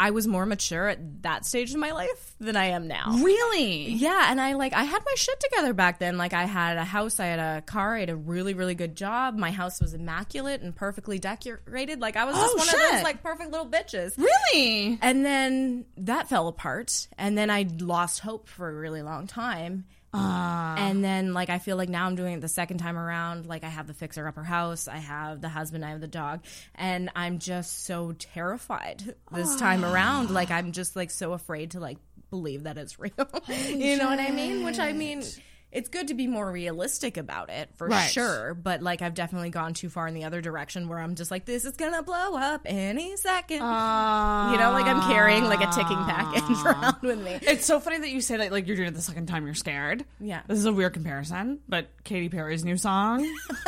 I 0.02 0.12
was 0.12 0.28
more 0.28 0.45
mature 0.45 0.88
at 0.88 1.23
that 1.23 1.45
stage 1.45 1.73
in 1.73 1.80
my 1.82 1.91
life 1.91 2.34
than 2.39 2.56
I 2.56 2.67
am 2.67 2.88
now. 2.88 3.17
really 3.21 3.89
Yeah, 3.89 4.28
and 4.32 4.39
I 4.39 4.54
like 4.54 4.71
I 4.71 4.84
had 4.84 5.02
my 5.06 5.13
shit 5.17 5.38
together 5.41 5.73
back 5.73 5.99
then. 5.99 6.17
Like 6.17 6.32
I 6.34 6.45
had 6.45 6.78
a 6.78 6.86
house, 6.86 7.19
I 7.19 7.25
had 7.25 7.39
a 7.39 7.62
car, 7.63 7.95
I 7.97 7.99
had 8.02 8.10
a 8.10 8.15
really 8.15 8.54
really 8.54 8.75
good 8.75 8.95
job. 8.95 9.36
My 9.36 9.52
house 9.52 9.82
was 9.82 9.93
immaculate 9.93 10.62
and 10.62 10.73
perfectly 10.73 11.19
decorated. 11.19 11.99
Like 11.99 12.15
I 12.15 12.23
was 12.23 12.36
just 12.38 12.54
Oh, 12.54 12.58
one 12.58 12.69
of 12.69 12.75
those 12.93 13.04
like 13.04 13.21
perfect 13.21 13.52
little 13.52 13.67
bitches. 13.67 14.17
really 14.17 14.97
And 15.02 15.25
then 15.25 15.84
that 15.97 16.30
fell 16.30 16.47
apart, 16.47 17.10
and 17.17 17.38
then 17.38 17.49
I 17.49 17.67
lost 17.80 18.19
hope 18.21 18.47
for 18.47 18.69
a 18.69 18.73
really 18.73 19.02
long 19.02 19.28
time. 19.28 19.84
Uh, 20.13 20.76
And 20.78 21.04
then, 21.04 21.34
like, 21.34 21.50
I 21.50 21.60
feel 21.60 21.78
like 21.78 21.89
now 21.89 22.06
I'm 22.06 22.15
doing 22.15 22.34
it 22.34 22.41
the 22.41 22.48
second 22.48 22.78
time 22.80 22.98
around. 22.98 23.45
Like, 23.45 23.63
I 23.63 23.69
have 23.69 23.88
the 23.88 23.93
fixer 23.93 24.28
upper 24.28 24.43
house, 24.43 24.88
I 24.88 24.98
have 24.98 25.41
the 25.41 25.50
husband, 25.50 25.86
I 25.86 25.89
have 25.91 26.02
the 26.02 26.08
dog, 26.08 26.41
and 26.76 27.10
I'm 27.15 27.39
just 27.39 27.86
so 27.86 28.13
terrified 28.17 29.15
this 29.32 29.56
time 29.58 29.86
around. 29.86 30.32
Like, 30.32 30.52
I'm 30.52 30.72
just 30.72 30.95
like 30.95 31.12
so 31.12 31.34
afraid 31.34 31.72
to 31.72 31.80
like 31.80 31.98
believe 32.30 32.63
that 32.63 32.78
it's 32.78 33.00
real. 33.00 33.12
you 33.48 33.98
know 33.98 34.06
what 34.08 34.19
I 34.19 34.32
mean? 34.32 34.63
Which 34.63 34.80
I 34.80 34.93
mean, 34.93 35.24
it's 35.71 35.89
good 35.89 36.08
to 36.08 36.13
be 36.15 36.25
more 36.27 36.51
realistic 36.51 37.17
about 37.17 37.49
it 37.51 37.69
for 37.77 37.88
Right. 37.88 38.10
sure. 38.10 38.53
But 38.55 38.82
like 38.82 39.01
I've 39.01 39.13
definitely 39.13 39.49
gone 39.51 39.73
too 39.73 39.89
far 39.89 40.08
in 40.08 40.13
the 40.15 40.23
other 40.23 40.41
direction 40.41 40.88
where 40.89 40.99
I'm 40.99 41.15
just 41.15 41.29
like, 41.32 41.45
this 41.45 41.65
is 41.65 41.73
gonna 41.77 42.01
blow 42.03 42.36
up 42.38 42.62
any 42.65 43.15
second. 43.17 43.58
you 43.58 43.62
know, 43.62 44.71
like 44.73 44.86
I'm 44.86 45.01
carrying 45.12 45.43
like 45.45 45.62
a 45.62 45.71
ticking 45.71 45.97
package 46.05 46.58
around 46.65 46.95
with 47.01 47.21
me. 47.23 47.39
It's 47.43 47.65
so 47.65 47.79
funny 47.79 47.99
that 47.99 48.10
you 48.10 48.21
say 48.21 48.38
that 48.38 48.51
like 48.51 48.67
you're 48.67 48.75
doing 48.75 48.89
it 48.89 48.95
the 48.95 49.01
second 49.01 49.27
time 49.27 49.45
you're 49.45 49.53
scared. 49.53 50.03
Yeah. 50.19 50.41
This 50.47 50.58
is 50.58 50.65
a 50.65 50.73
weird 50.73 50.93
comparison, 50.93 51.60
but 51.67 51.88
Katy 52.03 52.29
Perry's 52.29 52.65
new 52.65 52.77
song. 52.77 53.21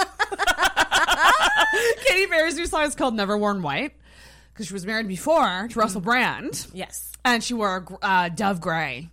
Katy 2.08 2.28
Perry's 2.28 2.56
new 2.56 2.66
song 2.66 2.84
is 2.86 2.96
called 2.96 3.16
Never 3.16 3.38
Worn 3.38 3.62
White 3.62 3.94
because 4.54 4.68
she 4.68 4.74
was 4.74 4.86
married 4.86 5.08
before 5.08 5.68
to 5.70 5.80
Russell 5.80 6.02
Brand. 6.02 6.68
Yes. 6.74 7.12
And 7.24 7.44
she 7.44 7.54
wore 7.54 7.86
a 8.02 8.06
uh, 8.06 8.30
dove 8.30 8.62
gray 8.62 9.10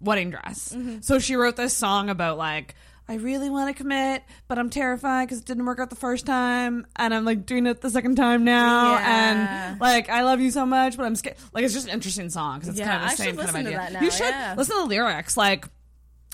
wedding 0.00 0.30
dress. 0.30 0.72
Mm-hmm. 0.74 1.00
So 1.00 1.18
she 1.18 1.36
wrote 1.36 1.56
this 1.56 1.76
song 1.76 2.10
about 2.10 2.38
like, 2.38 2.74
I 3.08 3.14
really 3.14 3.50
want 3.50 3.74
to 3.74 3.80
commit, 3.80 4.24
but 4.48 4.58
I'm 4.58 4.68
terrified 4.68 5.26
because 5.26 5.38
it 5.38 5.44
didn't 5.44 5.64
work 5.64 5.78
out 5.78 5.90
the 5.90 5.96
first 5.96 6.26
time, 6.26 6.86
and 6.96 7.14
I'm 7.14 7.24
like 7.24 7.46
doing 7.46 7.66
it 7.68 7.80
the 7.80 7.88
second 7.90 8.16
time 8.16 8.42
now, 8.42 8.94
Yeah. 8.94 9.70
and 9.70 9.80
like 9.80 10.08
I 10.10 10.22
love 10.24 10.40
you 10.40 10.50
so 10.50 10.66
much, 10.66 10.96
but 10.96 11.06
I'm 11.06 11.14
scared. 11.14 11.36
Like 11.52 11.62
it's 11.64 11.72
just 11.74 11.86
an 11.86 11.92
interesting 11.94 12.30
song 12.30 12.56
because 12.56 12.70
it's 12.70 12.78
Yeah, 12.80 12.86
kind 12.98 13.02
of 13.04 13.08
the 13.08 13.12
I 13.12 13.14
same 13.14 13.26
kind 13.36 13.38
of 13.38 13.44
listen 13.46 13.54
to 13.64 13.68
idea. 13.68 13.78
that 13.78 13.92
now, 13.92 14.00
you 14.00 14.10
should 14.10 14.26
yeah. 14.26 14.54
listen 14.56 14.74
to 14.76 14.82
the 14.82 14.88
lyrics. 14.88 15.36
Like 15.36 15.66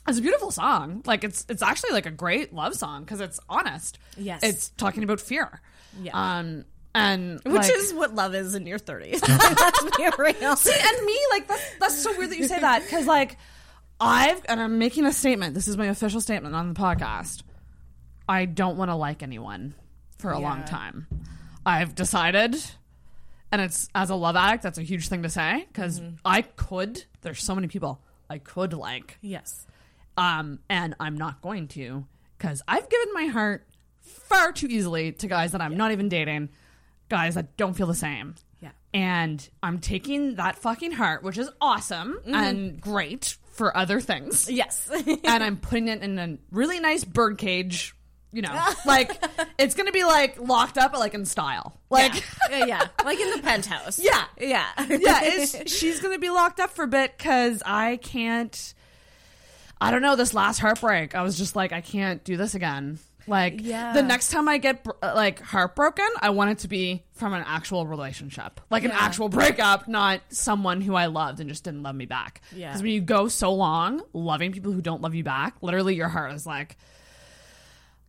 it's 0.08 0.18
a 0.18 0.22
beautiful 0.22 0.50
song. 0.50 1.02
Like 1.04 1.24
it's 1.24 1.44
it's 1.50 1.60
actually 1.60 1.90
like 1.92 2.06
a 2.06 2.10
great 2.10 2.54
love 2.54 2.74
song 2.74 3.04
because 3.04 3.20
it's 3.20 3.38
honest. 3.50 3.98
Yes. 4.16 4.40
it's 4.42 4.70
talking 4.70 5.04
about 5.04 5.20
fear. 5.20 5.60
Yeah. 6.00 6.12
Um, 6.38 6.64
and 6.94 7.38
Which 7.44 7.54
like- 7.54 7.70
is 7.70 7.92
what 7.92 8.14
love 8.14 8.34
is 8.34 8.54
in 8.54 8.66
your 8.66 8.78
30s. 8.78 9.20
Let's 9.28 9.96
be 9.98 10.08
real. 10.18 10.56
See, 10.56 10.72
and 10.72 11.06
me, 11.06 11.18
like 11.32 11.48
that's 11.48 11.62
that's 11.80 12.02
so 12.02 12.16
weird 12.16 12.30
that 12.30 12.38
you 12.38 12.48
say 12.48 12.60
that 12.60 12.82
because 12.82 13.06
like 13.06 13.36
I've 14.02 14.42
and 14.48 14.60
I'm 14.60 14.78
making 14.78 15.04
a 15.06 15.12
statement. 15.12 15.54
This 15.54 15.68
is 15.68 15.76
my 15.76 15.86
official 15.86 16.20
statement 16.20 16.54
on 16.54 16.68
the 16.72 16.74
podcast. 16.78 17.42
I 18.28 18.44
don't 18.44 18.76
want 18.76 18.90
to 18.90 18.94
like 18.94 19.22
anyone 19.22 19.74
for 20.18 20.30
a 20.30 20.38
long 20.38 20.64
time. 20.64 21.06
I've 21.66 21.94
decided, 21.94 22.56
and 23.50 23.60
it's 23.60 23.88
as 23.94 24.10
a 24.10 24.14
love 24.14 24.36
addict, 24.36 24.62
that's 24.62 24.78
a 24.78 24.82
huge 24.82 25.08
thing 25.08 25.22
to 25.22 25.28
say 25.30 25.66
because 25.72 26.00
Mm-hmm. 26.00 26.14
I 26.24 26.42
could. 26.42 27.04
There's 27.22 27.42
so 27.42 27.54
many 27.54 27.68
people 27.68 28.00
I 28.30 28.38
could 28.38 28.72
like, 28.72 29.18
yes. 29.20 29.66
um, 30.16 30.58
and 30.68 30.94
I'm 30.98 31.16
not 31.16 31.40
going 31.42 31.68
to 31.68 32.04
because 32.38 32.62
I've 32.66 32.88
given 32.88 33.08
my 33.14 33.26
heart 33.26 33.66
far 34.00 34.52
too 34.52 34.66
easily 34.68 35.12
to 35.12 35.26
guys 35.28 35.52
that 35.52 35.60
I'm 35.60 35.76
not 35.76 35.92
even 35.92 36.08
dating, 36.08 36.48
guys 37.08 37.34
that 37.36 37.56
don't 37.56 37.74
feel 37.74 37.86
the 37.86 37.94
same. 37.94 38.34
Yeah. 38.60 38.70
And 38.94 39.46
I'm 39.62 39.78
taking 39.80 40.36
that 40.36 40.56
fucking 40.56 40.92
heart, 40.92 41.22
which 41.22 41.36
is 41.38 41.50
awesome 41.60 42.18
and 42.26 42.80
great 42.80 43.36
for 43.52 43.76
other 43.76 44.00
things, 44.00 44.50
Yes. 44.50 44.90
and 45.24 45.42
I'm 45.44 45.56
putting 45.56 45.88
it 45.88 46.02
in 46.02 46.18
a 46.18 46.38
really 46.50 46.80
nice 46.80 47.04
bird 47.04 47.38
cage. 47.38 47.94
You 48.34 48.40
know, 48.40 48.68
like 48.86 49.22
it's 49.58 49.74
gonna 49.74 49.92
be 49.92 50.04
like 50.04 50.40
locked 50.40 50.78
up, 50.78 50.92
but 50.92 51.00
like 51.00 51.12
in 51.12 51.26
style. 51.26 51.78
Like, 51.90 52.14
yeah, 52.50 52.64
yeah. 52.64 52.86
Like 53.04 53.20
in 53.20 53.30
the 53.30 53.42
penthouse. 53.42 53.98
yeah, 54.02 54.24
Yeah. 54.40 54.64
yeah. 54.88 55.20
It's, 55.22 55.70
she's 55.70 56.00
gonna 56.00 56.18
be 56.18 56.30
locked 56.30 56.58
up 56.58 56.70
for 56.70 56.84
a 56.84 56.88
bit 56.88 57.16
because 57.18 57.62
I 57.66 57.98
can't. 57.98 58.74
I 59.80 59.90
don't 59.90 60.00
know. 60.00 60.16
This 60.16 60.32
last 60.32 60.60
heartbreak, 60.60 61.14
I 61.14 61.22
was 61.22 61.36
just 61.36 61.56
like, 61.56 61.72
I 61.72 61.80
can't 61.82 62.24
do 62.24 62.36
this 62.38 62.54
again. 62.54 62.98
Like, 63.26 63.60
Yeah. 63.60 63.92
the 63.92 64.02
next 64.02 64.30
time 64.30 64.48
I 64.48 64.58
get 64.58 64.86
uh, 65.02 65.12
like 65.14 65.40
heartbroken, 65.40 66.08
I 66.20 66.30
want 66.30 66.50
it 66.50 66.58
to 66.58 66.68
be 66.68 67.04
from 67.12 67.34
an 67.34 67.44
actual 67.46 67.86
relationship, 67.86 68.60
like 68.70 68.84
an 68.84 68.90
actual 68.90 69.28
breakup, 69.28 69.86
not 69.88 70.20
someone 70.30 70.80
who 70.80 70.94
I 70.94 71.06
loved 71.06 71.40
and 71.40 71.48
just 71.48 71.64
didn't 71.64 71.82
love 71.82 71.94
me 71.94 72.06
back. 72.06 72.42
Yeah. 72.54 72.68
Because 72.70 72.82
when 72.82 72.92
you 72.92 73.00
go 73.00 73.28
so 73.28 73.52
long 73.52 74.02
loving 74.12 74.52
people 74.52 74.72
who 74.72 74.80
don't 74.80 75.02
love 75.02 75.14
you 75.14 75.24
back, 75.24 75.56
literally 75.62 75.94
your 75.94 76.08
heart 76.08 76.32
is 76.32 76.46
like, 76.46 76.76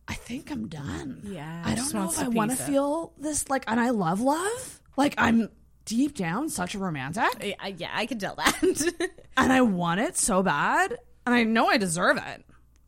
I 0.06 0.14
think 0.14 0.50
I'm 0.50 0.68
done. 0.68 1.20
Yeah, 1.24 1.62
I 1.64 1.74
don't 1.74 1.94
know 1.94 2.08
if 2.10 2.18
I 2.18 2.28
want 2.28 2.50
to 2.50 2.56
feel 2.56 3.12
this 3.18 3.48
like, 3.48 3.64
and 3.66 3.80
I 3.80 3.90
love 3.90 4.20
love. 4.20 4.80
Like 4.96 5.14
I'm 5.16 5.48
deep 5.86 6.14
down 6.16 6.48
such 6.48 6.74
a 6.74 6.78
romantic, 6.78 7.24
Yeah, 7.42 7.66
yeah, 7.76 7.90
I 7.92 8.06
can 8.06 8.18
tell 8.18 8.34
that. 8.36 8.60
and 9.36 9.52
I 9.52 9.60
want 9.62 10.00
it 10.00 10.16
so 10.16 10.42
bad, 10.42 10.96
and 11.26 11.34
I 11.34 11.44
know 11.44 11.68
I 11.68 11.76
deserve 11.78 12.16
it, 12.18 12.44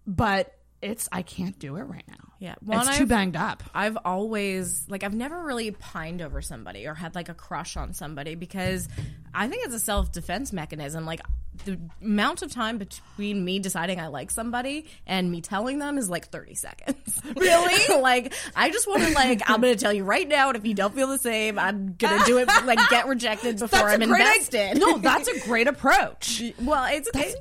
but 0.06 0.55
it's 0.86 1.08
I 1.12 1.22
can't 1.22 1.58
do 1.58 1.76
it 1.76 1.82
right 1.82 2.04
now. 2.08 2.32
yeah. 2.38 2.54
it's 2.68 2.96
too 2.96 3.02
I've- 3.02 3.04
banged 3.06 3.36
up. 3.36 3.62
I've 3.74 3.98
always 4.04 4.86
like 4.88 5.02
I've 5.02 5.14
never 5.14 5.42
really 5.44 5.70
pined 5.72 6.22
over 6.22 6.40
somebody 6.40 6.86
or 6.86 6.94
had 6.94 7.14
like 7.14 7.28
a 7.28 7.34
crush 7.34 7.76
on 7.76 7.92
somebody 7.92 8.34
because 8.34 8.88
I 9.34 9.48
think 9.48 9.64
it's 9.66 9.74
a 9.74 9.80
self 9.80 10.12
defense 10.12 10.52
mechanism. 10.52 11.04
Like 11.04 11.20
the 11.64 11.78
amount 12.02 12.42
of 12.42 12.52
time 12.52 12.76
between 12.76 13.42
me 13.42 13.58
deciding 13.58 13.98
I 13.98 14.08
like 14.08 14.30
somebody 14.30 14.86
and 15.06 15.30
me 15.30 15.40
telling 15.40 15.78
them 15.78 15.96
is 15.98 16.08
like 16.08 16.28
thirty 16.28 16.54
seconds. 16.54 17.20
Really? 17.36 18.00
like 18.02 18.32
I 18.54 18.70
just 18.70 18.86
want 18.86 19.02
to 19.02 19.12
like 19.12 19.42
I'm 19.50 19.60
going 19.60 19.74
to 19.74 19.80
tell 19.80 19.92
you 19.92 20.04
right 20.04 20.26
now, 20.28 20.48
and 20.48 20.56
if 20.56 20.64
you 20.64 20.74
don't 20.74 20.94
feel 20.94 21.08
the 21.08 21.18
same, 21.18 21.58
I'm 21.58 21.94
going 21.94 22.18
to 22.18 22.24
do 22.24 22.38
it 22.38 22.48
like 22.64 22.78
get 22.90 23.08
rejected 23.08 23.58
before 23.58 23.80
That's 23.80 23.94
I'm 23.94 24.02
invested. 24.02 24.78
No, 24.78 24.98
that's 24.98 25.28
a 25.28 25.40
great 25.40 25.66
approach. 25.66 26.42
well, 26.62 26.86
it's 26.88 27.08
it, 27.14 27.36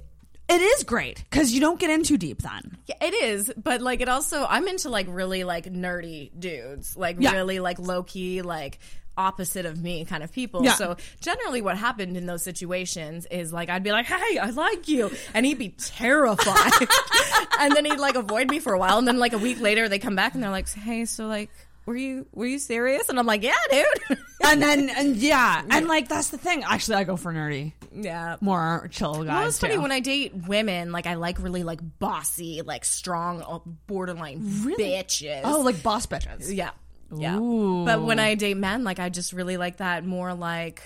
It 0.48 0.62
is 0.62 0.84
great 0.84 1.24
because 1.30 1.52
you 1.52 1.60
don't 1.60 1.80
get 1.80 1.90
in 1.90 2.04
too 2.04 2.18
deep 2.18 2.42
then. 2.42 2.78
Yeah, 2.86 2.96
it 3.02 3.14
is, 3.16 3.52
but 3.58 3.82
like 3.82 4.02
it 4.02 4.10
also 4.10 4.46
I'm 4.48 4.68
into 4.68 4.90
like 4.90 5.08
really 5.10 5.44
like 5.44 5.66
nerdy 5.66 6.30
dudes, 6.38 6.96
like 6.96 7.18
Yeah. 7.20 7.32
really 7.32 7.60
like 7.60 7.80
low 7.80 8.04
key 8.04 8.42
like 8.44 8.78
opposite 9.18 9.66
of 9.66 9.82
me 9.82 10.04
kind 10.06 10.24
of 10.24 10.32
people. 10.32 10.64
Yeah. 10.64 10.74
So 10.74 10.98
generally 11.22 11.62
what 11.62 11.78
happened 11.78 12.16
in 12.18 12.26
those 12.26 12.44
situations 12.44 13.26
is 13.32 13.52
like 13.54 13.70
I'd 13.70 13.82
be 13.84 13.92
like, 13.92 14.06
"Hey, 14.06 14.38
I 14.38 14.50
like 14.52 14.88
you." 14.88 15.10
And 15.34 15.46
he'd 15.46 15.58
be 15.58 15.70
terrified. 15.70 16.88
and 17.60 17.74
then 17.76 17.86
he'd 17.86 17.98
like 18.00 18.16
avoid 18.16 18.50
me 18.50 18.60
for 18.60 18.74
a 18.74 18.78
while 18.80 18.98
and 19.00 19.08
then 19.08 19.18
like 19.18 19.34
a 19.34 19.38
week 19.38 19.60
later 19.62 19.90
they 19.90 20.00
come 20.00 20.16
back 20.16 20.36
and 20.36 20.44
they're 20.44 20.52
like, 20.52 20.70
"Hey, 20.70 21.06
so 21.06 21.28
like 21.28 21.50
were 21.86 21.96
you 21.96 22.28
were 22.32 22.46
you 22.46 22.60
serious?" 22.60 23.10
And 23.10 23.20
I'm 23.20 23.26
like, 23.26 23.44
"Yeah, 23.44 23.54
dude." 23.70 24.18
And 24.46 24.62
then 24.62 24.90
and 24.90 25.16
yeah, 25.16 25.64
and 25.72 25.88
like 25.88 26.08
that's 26.08 26.30
the 26.30 26.38
thing. 26.38 26.64
Actually, 26.64 26.98
I 26.98 27.04
go 27.04 27.16
for 27.18 27.34
nerdy, 27.34 27.74
yeah. 27.92 28.36
more 28.42 28.88
chill 28.92 29.24
guys. 29.24 29.28
Well, 29.28 29.48
it's 29.48 29.60
funny 29.60 29.76
too. 29.76 29.82
when 29.82 29.92
I 29.92 30.02
date 30.02 30.34
women, 30.48 30.92
like 30.92 31.08
I 31.08 31.16
like 31.16 31.42
really 31.42 31.64
like 31.64 31.80
bossy, 32.00 32.62
like 32.62 32.86
strong, 32.86 33.42
uh, 33.42 33.60
borderline 33.88 34.42
bitches. 34.42 35.42
oh, 35.44 35.62
like 35.62 35.82
boss 35.82 36.06
bitches. 36.06 36.56
Yeah. 36.56 36.72
Yeah. 37.16 37.38
Ooh. 37.38 37.86
But 37.86 38.04
when 38.04 38.20
I 38.20 38.36
date 38.36 38.58
men, 38.58 38.84
like 38.84 39.00
I 39.00 39.10
just 39.10 39.34
really 39.34 39.58
like 39.58 39.78
that 39.78 40.06
more 40.06 40.34
like 40.34 40.84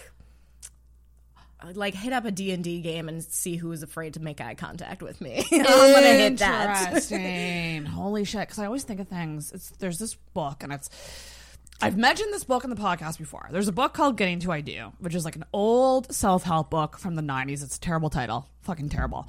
like 1.74 1.93
hit 1.93 2.13
up 2.13 2.26
a 2.26 2.32
D&D 2.32 2.82
game 2.82 3.10
and 3.10 3.24
see 3.24 3.56
who's 3.56 3.84
afraid 3.84 4.13
to 4.13 4.19
make 4.19 4.41
eye 4.41 4.56
contact 4.56 5.02
with 5.02 5.19
me. 5.22 5.45
I'm 5.52 5.63
going 5.63 6.04
to 6.04 6.10
hit 6.10 6.38
that. 6.38 6.88
Interesting. 6.88 7.86
Holy 7.86 8.24
shit! 8.24 8.41
Because 8.41 8.60
I 8.60 8.65
always 8.65 8.84
think 8.84 9.00
of 9.00 9.08
things. 9.08 9.52
It's 9.52 9.69
there's 9.72 10.00
this 10.00 10.15
book, 10.34 10.63
and 10.63 10.72
it's 10.72 10.89
I've 11.82 11.98
mentioned 11.98 12.34
this 12.34 12.43
book 12.43 12.63
in 12.63 12.69
the 12.69 12.76
podcast 12.76 13.17
before. 13.17 13.48
There's 13.52 13.67
a 13.67 13.74
book 13.74 13.93
called 13.93 14.17
Getting 14.17 14.39
to 14.41 14.52
I 14.52 14.62
Do, 14.62 14.91
which 15.00 15.15
is 15.15 15.24
like 15.24 15.36
an 15.36 15.45
old 15.54 16.13
self 16.13 16.43
help 16.43 16.69
book 16.69 16.98
from 16.98 17.15
the 17.15 17.22
'90s. 17.22 17.63
It's 17.63 17.78
a 17.78 17.80
terrible 17.80 18.10
title, 18.10 18.48
fucking 18.62 18.89
terrible. 18.89 19.28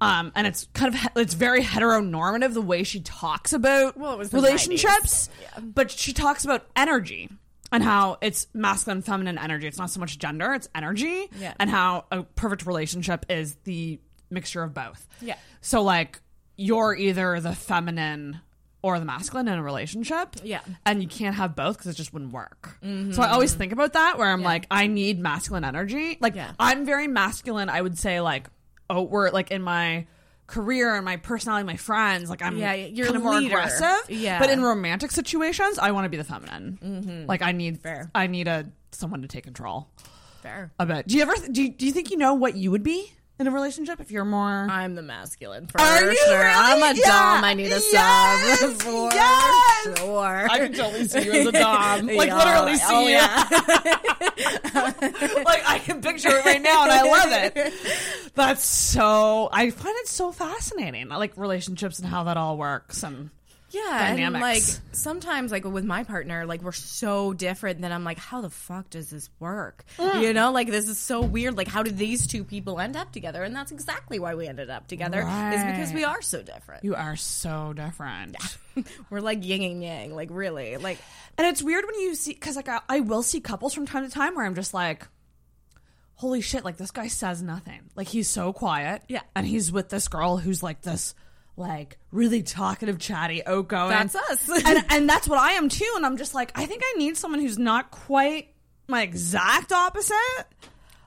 Um, 0.00 0.32
and 0.34 0.48
it's 0.48 0.66
kind 0.74 0.94
of 0.94 1.00
it's 1.16 1.34
very 1.34 1.62
heteronormative 1.62 2.54
the 2.54 2.60
way 2.62 2.82
she 2.82 3.00
talks 3.00 3.52
about 3.52 3.96
Well, 3.96 4.14
it 4.14 4.18
was 4.18 4.30
the 4.30 4.36
relationships, 4.36 5.28
but 5.60 5.90
she 5.92 6.12
talks 6.12 6.44
about 6.44 6.66
energy 6.74 7.30
and 7.72 7.82
how 7.82 8.18
it's 8.20 8.46
masculine, 8.54 9.02
feminine 9.02 9.38
energy. 9.38 9.66
It's 9.66 9.78
not 9.78 9.90
so 9.90 10.00
much 10.00 10.18
gender; 10.18 10.52
it's 10.54 10.68
energy, 10.74 11.28
Yeah. 11.38 11.54
and 11.58 11.68
how 11.68 12.04
a 12.12 12.22
perfect 12.22 12.66
relationship 12.66 13.26
is 13.28 13.56
the 13.64 13.98
mixture 14.30 14.62
of 14.62 14.74
both. 14.74 15.06
Yeah. 15.20 15.36
So 15.60 15.82
like 15.82 16.20
you're 16.56 16.94
either 16.94 17.40
the 17.40 17.54
feminine 17.54 18.40
or 18.82 18.98
the 18.98 19.04
masculine 19.04 19.48
in 19.48 19.58
a 19.58 19.62
relationship. 19.62 20.36
Yeah. 20.42 20.60
And 20.84 21.02
you 21.02 21.08
can't 21.08 21.36
have 21.36 21.54
both 21.54 21.78
because 21.78 21.92
it 21.92 21.96
just 21.96 22.12
wouldn't 22.12 22.32
work. 22.32 22.76
So 22.82 22.88
I 22.88 22.90
mm-hmm. 22.90 23.20
always 23.20 23.54
think 23.54 23.72
about 23.72 23.92
that 23.92 24.18
where 24.18 24.28
I'm 24.28 24.42
like, 24.42 24.66
I 24.70 24.88
need 24.88 25.20
masculine 25.20 25.64
energy. 25.64 26.18
Like 26.20 26.34
Yeah. 26.34 26.50
I'm 26.58 26.84
very 26.84 27.06
masculine, 27.06 27.68
I 27.68 27.80
would 27.80 27.98
say 27.98 28.20
like 28.20 28.48
oh 28.90 29.02
we're 29.02 29.30
like 29.30 29.50
in 29.50 29.62
my 29.62 30.06
career 30.46 30.94
and 30.94 31.04
my 31.04 31.16
personality, 31.16 31.64
my 31.66 31.76
friends, 31.76 32.28
like 32.28 32.42
I'm 32.42 32.56
Yeah, 32.58 32.74
you're 32.74 33.06
kind 33.06 33.16
of 33.16 33.22
more 33.22 33.34
leader. 33.40 33.56
aggressive. 33.56 34.10
Yeah. 34.10 34.38
But 34.38 34.50
in 34.50 34.62
romantic 34.62 35.10
situations, 35.10 35.78
I 35.78 35.92
want 35.92 36.04
to 36.04 36.08
be 36.10 36.16
the 36.16 36.24
feminine. 36.24 36.78
Mm-hmm. 36.82 37.26
Like 37.26 37.42
I 37.42 37.52
need 37.52 37.80
Fair. 37.80 38.10
I 38.14 38.26
need 38.26 38.48
a 38.48 38.66
someone 38.90 39.22
to 39.22 39.28
take 39.28 39.44
control 39.44 39.88
Fair. 40.42 40.70
a 40.78 40.84
bit. 40.86 41.06
Do 41.06 41.16
you 41.16 41.22
ever 41.22 41.34
do 41.50 41.62
you, 41.62 41.70
do 41.70 41.86
you 41.86 41.92
think 41.92 42.10
you 42.10 42.16
know 42.18 42.34
what 42.34 42.56
you 42.56 42.70
would 42.70 42.82
be 42.82 43.12
in 43.40 43.46
a 43.46 43.50
relationship 43.50 43.98
if 44.00 44.10
you're 44.10 44.24
more 44.24 44.66
I'm 44.70 44.94
the 44.94 45.02
masculine 45.02 45.66
for 45.66 45.80
Are 45.80 46.00
you 46.04 46.14
sure. 46.26 46.38
really? 46.38 46.44
I'm 46.54 46.82
a 46.82 46.98
Yeah. 46.98 47.08
dom. 47.08 47.44
I 47.44 47.54
need 47.54 47.66
a 47.72 47.80
Yes. 47.90 48.60
sub 48.60 48.72
for 48.82 49.08
Yes. 49.12 49.98
sure. 49.98 50.46
I 50.50 50.58
can 50.58 50.72
totally 50.74 51.08
see 51.08 51.22
you 51.24 51.32
as 51.32 51.46
a 51.46 51.52
dom. 51.52 52.06
Like 52.14 52.28
Yeah. 52.28 52.38
literally 52.38 52.76
see 52.76 52.84
Oh, 52.88 53.00
you. 53.02 53.14
yeah. 53.14 53.48
like 55.44 55.62
I 55.68 55.80
can 55.84 56.00
picture 56.00 56.28
it 56.36 56.44
right 56.44 56.62
now, 56.62 56.84
and 56.84 56.92
I 56.92 57.02
love 57.02 57.28
it. 57.56 58.32
That's 58.34 58.64
so. 58.64 59.48
I 59.52 59.70
find 59.70 59.96
it 59.98 60.08
so 60.08 60.32
fascinating. 60.32 61.10
I 61.12 61.16
like 61.16 61.36
relationships 61.36 61.98
and 61.98 62.08
how 62.08 62.24
that 62.24 62.36
all 62.36 62.56
works. 62.56 63.02
And 63.02 63.30
Yeah, 63.72 64.08
and 64.08 64.18
dynamics. 64.18 64.74
like 64.74 64.94
sometimes, 64.94 65.50
like 65.50 65.64
with 65.64 65.84
my 65.84 66.04
partner, 66.04 66.44
like 66.44 66.62
we're 66.62 66.72
so 66.72 67.32
different 67.32 67.80
that 67.80 67.90
I'm 67.90 68.04
like, 68.04 68.18
how 68.18 68.42
the 68.42 68.50
fuck 68.50 68.90
does 68.90 69.10
this 69.10 69.30
work? 69.40 69.84
Mm. 69.98 70.22
You 70.22 70.32
know, 70.34 70.52
like 70.52 70.68
this 70.68 70.88
is 70.88 70.98
so 70.98 71.22
weird. 71.22 71.56
Like, 71.56 71.68
how 71.68 71.82
did 71.82 71.96
these 71.96 72.26
two 72.26 72.44
people 72.44 72.78
end 72.78 72.96
up 72.96 73.12
together? 73.12 73.42
And 73.42 73.56
that's 73.56 73.72
exactly 73.72 74.18
why 74.18 74.34
we 74.34 74.46
ended 74.46 74.68
up 74.68 74.88
together 74.88 75.20
is 75.20 75.64
because 75.64 75.92
we 75.92 76.04
are 76.04 76.20
so 76.20 76.42
different. 76.42 76.84
You 76.84 76.94
are 76.94 77.16
so 77.16 77.72
different. 77.72 78.36
we're 79.10 79.20
like 79.20 79.44
yin 79.44 79.62
and 79.62 79.82
yang, 79.82 80.14
like 80.14 80.28
really, 80.30 80.76
like. 80.76 80.98
And 81.38 81.46
it's 81.46 81.62
weird 81.62 81.86
when 81.86 81.98
you 81.98 82.14
see 82.14 82.34
because 82.34 82.56
like 82.56 82.68
I, 82.68 82.80
I 82.88 83.00
will 83.00 83.22
see 83.22 83.40
couples 83.40 83.72
from 83.72 83.86
time 83.86 84.04
to 84.04 84.10
time 84.10 84.34
where 84.34 84.44
I'm 84.44 84.54
just 84.54 84.74
like, 84.74 85.08
holy 86.16 86.40
shit! 86.40 86.64
Like 86.64 86.76
this 86.76 86.90
guy 86.90 87.08
says 87.08 87.42
nothing. 87.42 87.80
Like 87.96 88.08
he's 88.08 88.28
so 88.28 88.52
quiet. 88.52 89.02
Yeah. 89.08 89.22
And 89.34 89.46
he's 89.46 89.72
with 89.72 89.88
this 89.88 90.08
girl 90.08 90.36
who's 90.36 90.62
like 90.62 90.82
this, 90.82 91.14
like 91.56 91.98
really 92.10 92.42
talkative, 92.42 92.98
chatty, 92.98 93.44
outgoing. 93.44 93.90
That's 93.90 94.14
us. 94.14 94.48
and 94.66 94.84
and 94.90 95.08
that's 95.08 95.28
what 95.28 95.38
I 95.38 95.52
am 95.52 95.68
too. 95.68 95.90
And 95.96 96.06
I'm 96.06 96.16
just 96.16 96.34
like, 96.34 96.52
I 96.54 96.66
think 96.66 96.82
I 96.84 96.98
need 96.98 97.16
someone 97.16 97.40
who's 97.40 97.58
not 97.58 97.90
quite 97.90 98.48
my 98.88 99.02
exact 99.02 99.72
opposite, 99.72 100.16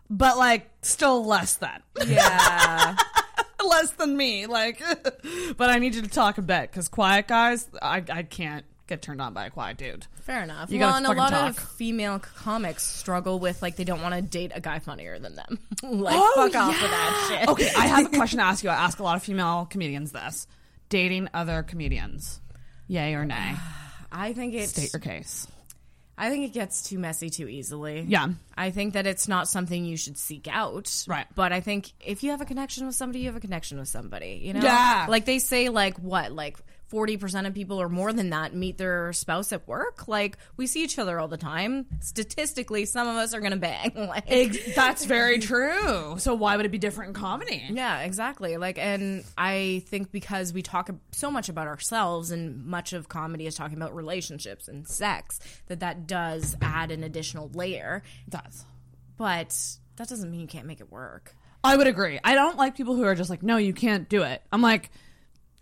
but 0.10 0.38
like 0.38 0.70
still 0.82 1.26
less 1.26 1.56
than. 1.56 1.82
Yeah. 2.06 2.96
less 3.66 3.92
than 3.92 4.16
me. 4.16 4.46
Like, 4.46 4.82
but 5.58 5.70
I 5.70 5.80
need 5.80 5.96
you 5.96 6.02
to 6.02 6.10
talk 6.10 6.38
a 6.38 6.42
bit 6.42 6.72
because 6.72 6.88
quiet 6.88 7.28
guys, 7.28 7.68
I 7.82 8.04
I 8.10 8.24
can't 8.24 8.66
get 8.88 9.02
turned 9.02 9.22
on 9.22 9.34
by 9.34 9.48
a 9.48 9.50
quiet 9.50 9.78
dude. 9.78 10.08
Fair 10.26 10.42
enough. 10.42 10.72
You 10.72 10.80
well, 10.80 10.96
and 10.96 11.06
a 11.06 11.12
lot 11.12 11.30
talk. 11.30 11.50
of 11.52 11.58
female 11.58 12.18
comics 12.18 12.84
struggle 12.84 13.38
with 13.38 13.62
like 13.62 13.76
they 13.76 13.84
don't 13.84 14.02
want 14.02 14.16
to 14.16 14.24
date 14.24 14.52
a 14.56 14.60
guy 14.60 14.80
funnier 14.80 15.20
than 15.20 15.36
them. 15.36 15.60
like, 15.84 16.16
Oh, 16.18 16.32
fuck 16.36 16.56
off 16.56 16.82
with 16.82 16.90
that 16.92 17.28
shit. 17.30 17.50
Okay, 17.50 17.70
I 17.78 17.86
have 17.86 18.08
a 18.08 18.10
question 18.18 18.40
to 18.40 18.46
ask 18.46 18.64
you. 18.64 18.72
I 18.72 18.74
ask 18.74 18.98
a 18.98 19.04
lot 19.04 19.18
of 19.18 19.24
female 19.24 19.68
comedians 19.70 20.12
this: 20.12 20.48
dating 20.90 21.30
other 21.36 21.62
comedians, 21.62 22.42
yay 22.88 23.14
or 23.14 23.24
nay? 23.24 23.56
I 24.12 24.34
think 24.34 24.56
it's 24.56 24.72
State 24.72 24.94
your 24.94 25.00
case. 25.00 25.46
I 26.18 26.30
think 26.30 26.46
it 26.46 26.54
gets 26.54 26.90
too 26.90 26.98
messy 26.98 27.30
too 27.30 27.48
easily. 27.48 28.02
Yeah. 28.08 28.30
I 28.58 28.72
think 28.72 28.94
that 28.94 29.06
it's 29.06 29.28
not 29.28 29.48
something 29.48 29.84
you 29.86 29.98
should 29.98 30.18
seek 30.18 30.48
out. 30.50 31.04
Right. 31.08 31.26
But 31.36 31.52
I 31.52 31.60
think 31.60 31.92
if 32.00 32.24
you 32.24 32.32
have 32.32 32.40
a 32.42 32.46
connection 32.46 32.86
with 32.88 32.96
somebody, 32.96 33.20
you 33.20 33.26
have 33.26 33.36
a 33.36 33.42
connection 33.42 33.78
with 33.78 33.90
somebody. 33.90 34.40
You 34.42 34.54
know? 34.54 34.62
Yeah. 34.62 35.08
Like 35.10 35.26
they 35.26 35.40
say, 35.40 35.70
like 35.70 35.98
what, 35.98 36.32
like. 36.32 36.58
40% 36.92 37.48
of 37.48 37.54
people 37.54 37.82
or 37.82 37.90
more 37.90 38.14
than 38.14 38.30
that 38.30 38.54
meet 38.54 38.78
their 38.78 39.12
spouse 39.14 39.52
at 39.52 39.68
work. 39.68 40.08
Like, 40.08 40.38
we 40.58 40.68
see 40.68 40.84
each 40.84 41.00
other 41.00 41.20
all 41.20 41.28
the 41.28 41.38
time. 41.38 41.86
Statistically, 42.00 42.86
some 42.86 43.08
of 43.08 43.16
us 43.16 43.34
are 43.34 43.40
going 43.40 43.52
to 43.52 43.58
bang. 43.58 43.92
Like, 44.06 44.26
Ex- 44.28 44.76
that's 44.76 45.06
very 45.06 45.40
true. 45.52 46.16
So 46.20 46.36
why 46.36 46.58
would 46.58 46.66
it 46.66 46.72
be 46.72 46.78
different 46.78 47.10
in 47.10 47.14
comedy? 47.16 47.64
Yeah, 47.72 48.02
exactly. 48.02 48.58
Like, 48.58 48.78
and 48.78 49.24
I 49.38 49.84
think 49.88 50.12
because 50.12 50.54
we 50.54 50.62
talk 50.62 50.90
so 51.12 51.32
much 51.32 51.50
about 51.50 51.68
ourselves, 51.68 52.32
and 52.32 52.66
much 52.66 52.94
of 52.94 53.10
comedy 53.10 53.48
is 53.48 53.56
talking 53.56 53.78
about 53.78 53.96
relationships 53.96 54.68
and 54.68 54.88
sex, 54.88 55.40
that 55.68 55.80
that 55.80 56.08
does 56.08 56.56
add 56.62 56.92
an 56.92 57.04
additional 57.04 57.50
layer. 57.54 58.04
It 58.28 58.32
does. 58.32 58.66
But 59.18 59.58
that 59.96 60.08
doesn't 60.08 60.30
mean 60.30 60.42
you 60.42 60.48
can't 60.48 60.68
make 60.68 60.82
it 60.82 60.92
work. 60.92 61.36
I 61.64 61.76
would 61.76 61.88
agree. 61.88 62.20
I 62.24 62.36
don't 62.36 62.58
like 62.58 62.76
people 62.78 62.96
who 62.96 63.04
are 63.06 63.16
just 63.16 63.30
like, 63.30 63.42
no, 63.42 63.58
you 63.58 63.74
can't 63.74 64.08
do 64.08 64.22
it. 64.22 64.42
I'm 64.52 64.62
like, 64.62 64.92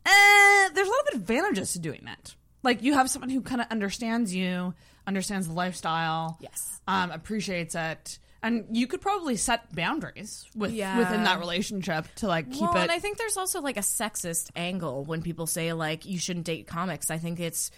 eh, 0.06 0.70
there's 0.74 0.88
a 0.88 0.92
lot 0.92 1.14
of 1.14 1.20
advantages 1.22 1.74
to 1.74 1.80
doing 1.80 2.02
that. 2.06 2.36
Like 2.64 2.82
you 2.84 2.94
have 2.94 3.10
someone 3.10 3.30
who 3.30 3.42
kind 3.42 3.62
of 3.62 3.68
understands 3.72 4.34
you, 4.34 4.74
understands 5.06 5.48
the 5.48 5.54
lifestyle, 5.54 6.38
yes, 6.40 6.80
um, 6.88 7.12
appreciates 7.12 7.76
it, 7.76 8.20
and 8.42 8.66
you 8.72 8.88
could 8.88 9.02
probably 9.02 9.36
set 9.36 9.74
boundaries 9.76 10.46
with 10.56 10.72
Yeah. 10.72 10.98
within 10.98 11.24
that 11.24 11.40
relationship 11.40 12.06
to 12.18 12.28
like 12.28 12.52
keep 12.52 12.62
well, 12.62 12.76
it. 12.78 12.82
and 12.84 12.92
I 12.92 13.00
think 13.00 13.18
there's 13.18 13.38
also 13.38 13.62
like 13.62 13.78
a 13.78 13.82
sexist 13.82 14.50
angle 14.56 15.04
when 15.04 15.22
people 15.22 15.46
say 15.48 15.74
like 15.74 16.06
you 16.06 16.18
shouldn't 16.20 16.46
date 16.46 16.68
comics. 16.68 17.12
I 17.12 17.18
think 17.18 17.40
it's 17.42 17.70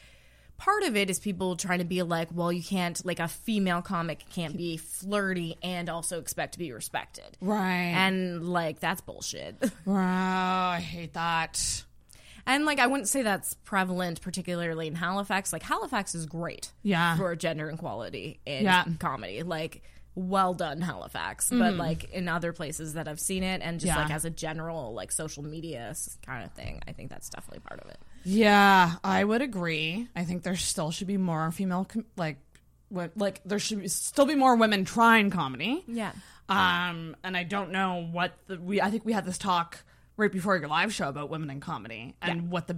part 0.57 0.83
of 0.83 0.95
it 0.95 1.09
is 1.09 1.19
people 1.19 1.55
trying 1.55 1.79
to 1.79 1.85
be 1.85 2.01
like, 2.03 2.29
well, 2.31 2.51
you 2.51 2.63
can't 2.63 3.03
like 3.05 3.19
a 3.19 3.27
female 3.27 3.81
comic 3.81 4.23
can't 4.33 4.55
be 4.55 4.77
flirty 4.77 5.57
and 5.63 5.89
also 5.89 6.19
expect 6.19 6.53
to 6.53 6.59
be 6.59 6.71
respected, 6.71 7.37
Right. 7.41 7.91
And 7.95 8.47
like 8.47 8.79
that's 8.79 9.01
bullshit. 9.01 9.55
wow, 9.85 10.69
I 10.69 10.79
hate 10.79 11.13
that. 11.13 11.83
And 12.47 12.65
like 12.65 12.79
I 12.79 12.87
wouldn't 12.87 13.09
say 13.09 13.23
that's 13.23 13.53
prevalent, 13.63 14.21
particularly 14.21 14.87
in 14.87 14.95
Halifax. 14.95 15.51
Like 15.51 15.63
Halifax 15.63 16.13
is 16.15 16.25
great, 16.25 16.71
Yeah. 16.83 17.17
for 17.17 17.35
gender 17.35 17.69
equality 17.69 18.39
in 18.45 18.63
Yeah. 18.65 18.85
comedy. 18.99 19.41
Like 19.43 19.81
well 20.17 20.53
done, 20.53 20.79
Halifax. 20.79 21.49
But 21.49 21.73
Mhm. 21.73 21.77
like 21.77 22.05
in 22.11 22.29
other 22.29 22.53
places 22.53 22.93
that 22.93 23.07
I've 23.07 23.19
seen 23.19 23.43
it, 23.43 23.61
and 23.61 23.79
just 23.81 23.93
Yeah. 23.93 24.01
like 24.03 24.11
as 24.11 24.23
a 24.25 24.29
general 24.29 24.93
like 24.93 25.11
social 25.11 25.43
media 25.43 25.93
kind 26.25 26.45
of 26.45 26.51
thing, 26.53 26.81
I 26.87 26.93
think 26.93 27.09
that's 27.09 27.29
definitely 27.29 27.59
part 27.67 27.81
of 27.81 27.89
it. 27.89 27.99
Yeah, 28.23 28.93
I 29.03 29.23
would 29.23 29.41
agree. 29.41 30.07
I 30.15 30.23
think 30.23 30.43
there 30.43 30.55
still 30.55 30.91
should 30.91 31.07
be 31.07 31.17
more 31.17 31.51
female, 31.51 31.85
com- 31.85 32.05
like, 32.15 32.37
wo- 32.89 33.09
like 33.15 33.41
there 33.43 33.59
should 33.59 33.81
be, 33.81 33.87
still 33.89 34.25
be 34.25 34.35
more 34.35 34.55
women 34.55 34.85
trying 34.85 35.31
comedy. 35.31 35.83
Yeah. 35.87 36.11
Um, 36.47 37.15
and 37.23 37.35
I 37.35 37.43
don't 37.43 37.71
know 37.71 38.07
what 38.11 38.37
the 38.47 38.57
we. 38.59 38.79
I 38.79 38.89
think 38.91 39.03
we 39.03 39.13
had 39.13 39.25
this 39.25 39.37
talk 39.39 39.83
right 40.17 40.31
before 40.31 40.57
your 40.57 40.67
live 40.67 40.93
show 40.93 41.09
about 41.09 41.29
women 41.29 41.49
in 41.49 41.59
comedy 41.59 42.15
and 42.21 42.49
what 42.49 42.67
the 42.67 42.77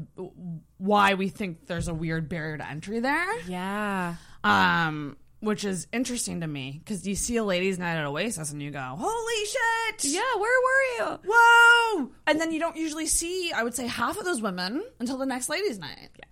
why 0.78 1.13
we 1.13 1.30
think 1.30 1.67
there's 1.67 1.88
a 1.88 1.93
weird 1.93 2.30
barrier 2.30 2.58
to 2.58 2.67
entry 2.67 3.00
there. 3.00 3.39
Yeah. 3.41 4.15
Um, 4.43 5.17
which 5.39 5.63
is 5.63 5.88
interesting 5.93 6.41
to 6.41 6.47
me 6.47 6.82
because 6.84 7.08
you 7.08 7.15
see 7.15 7.38
a 7.38 7.43
ladies' 7.43 7.78
night 7.78 7.97
at 7.97 8.06
Oasis 8.06 8.52
and 8.52 8.62
you 8.62 8.71
go, 8.71 8.95
"Holy 8.97 9.45
shit! 9.45 10.12
Yeah, 10.12 10.36
where 10.38 10.60
were 10.62 11.12
you? 11.12 11.19
Whoa!" 11.32 12.12
And 12.26 12.41
then 12.41 12.52
you 12.52 12.60
don't 12.60 12.76
usually 12.76 13.06
see, 13.06 13.52
I 13.52 13.63
would 13.63 13.76
say, 13.76 13.88
half 13.88 14.17
of 14.17 14.26
those 14.26 14.41
women 14.41 14.84
until 15.00 15.17
the 15.17 15.26
next 15.26 15.50
ladies' 15.50 15.78
night. 15.80 16.10
Yeah. 16.17 16.23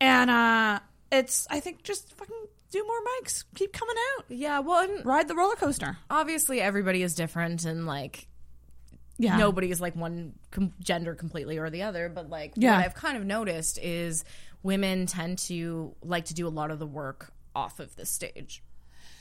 And 0.00 0.30
uh, 0.30 0.80
it's 1.10 1.46
I 1.50 1.60
think 1.60 1.82
just 1.82 2.16
fucking 2.16 2.36
do 2.70 2.84
more 2.84 2.98
mics, 3.20 3.44
keep 3.54 3.72
coming 3.72 3.96
out. 4.16 4.26
Yeah, 4.28 4.60
well, 4.60 4.84
and 4.88 5.04
ride 5.04 5.28
the 5.28 5.34
roller 5.34 5.56
coaster. 5.56 5.98
Obviously, 6.10 6.60
everybody 6.60 7.02
is 7.02 7.14
different, 7.14 7.64
and 7.64 7.86
like. 7.86 8.28
Yeah. 9.18 9.36
Nobody 9.38 9.70
is 9.70 9.80
like 9.80 9.96
one 9.96 10.34
com- 10.50 10.74
gender 10.80 11.14
completely 11.14 11.58
or 11.58 11.70
the 11.70 11.82
other, 11.82 12.08
but 12.08 12.28
like 12.28 12.52
Yeah. 12.56 12.76
what 12.76 12.84
I've 12.84 12.94
kind 12.94 13.16
of 13.16 13.24
noticed 13.24 13.78
is 13.82 14.24
women 14.62 15.06
tend 15.06 15.38
to 15.38 15.94
like 16.02 16.26
to 16.26 16.34
do 16.34 16.46
a 16.46 16.50
lot 16.50 16.70
of 16.70 16.78
the 16.78 16.86
work 16.86 17.32
off 17.54 17.80
of 17.80 17.94
the 17.96 18.04
stage. 18.06 18.62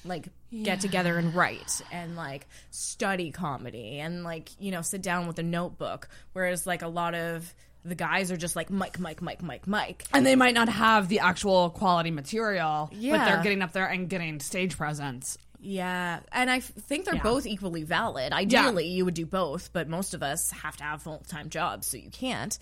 Like 0.03 0.27
get 0.51 0.81
together 0.81 1.17
and 1.17 1.34
write 1.34 1.81
and 1.91 2.15
like 2.15 2.47
study 2.69 3.31
comedy 3.31 3.99
and 3.99 4.23
like, 4.23 4.49
you 4.60 4.71
know, 4.71 4.81
sit 4.81 5.01
down 5.01 5.25
with 5.27 5.39
a 5.39 5.43
notebook. 5.43 6.08
Whereas 6.34 6.67
like 6.67 6.81
a 6.84 6.88
lot 6.88 7.15
of 7.15 7.53
the 7.84 7.95
guys 7.95 8.31
are 8.31 8.38
just 8.38 8.55
like 8.55 8.69
mic, 8.69 8.99
mic, 8.99 9.21
mic, 9.21 9.41
mic, 9.41 9.67
mic. 9.67 10.03
And 10.13 10.25
they 10.25 10.36
might 10.36 10.53
not 10.55 10.69
have 10.69 11.08
the 11.08 11.19
actual 11.19 11.69
quality 11.71 12.12
material, 12.12 12.89
but 12.91 13.25
they're 13.25 13.43
getting 13.43 13.62
up 13.62 13.71
there 13.73 13.86
and 13.88 14.10
getting 14.10 14.39
stage 14.39 14.77
presence. 14.77 15.38
Yeah, 15.65 16.19
and 16.32 16.49
I 16.51 16.60
think 16.60 17.06
they're 17.06 17.15
Yeah. 17.15 17.23
both 17.23 17.45
equally 17.47 17.82
valid. 17.84 18.32
Ideally, 18.34 18.88
you 18.88 19.04
would 19.06 19.15
do 19.15 19.25
both, 19.25 19.73
but 19.73 19.88
most 19.89 20.13
of 20.13 20.21
us 20.21 20.51
have 20.51 20.78
to 20.78 20.84
have 20.84 21.01
full 21.01 21.23
time 21.28 21.49
jobs, 21.49 21.88
so 21.88 21.97
you 21.97 22.10
can't. 22.12 22.58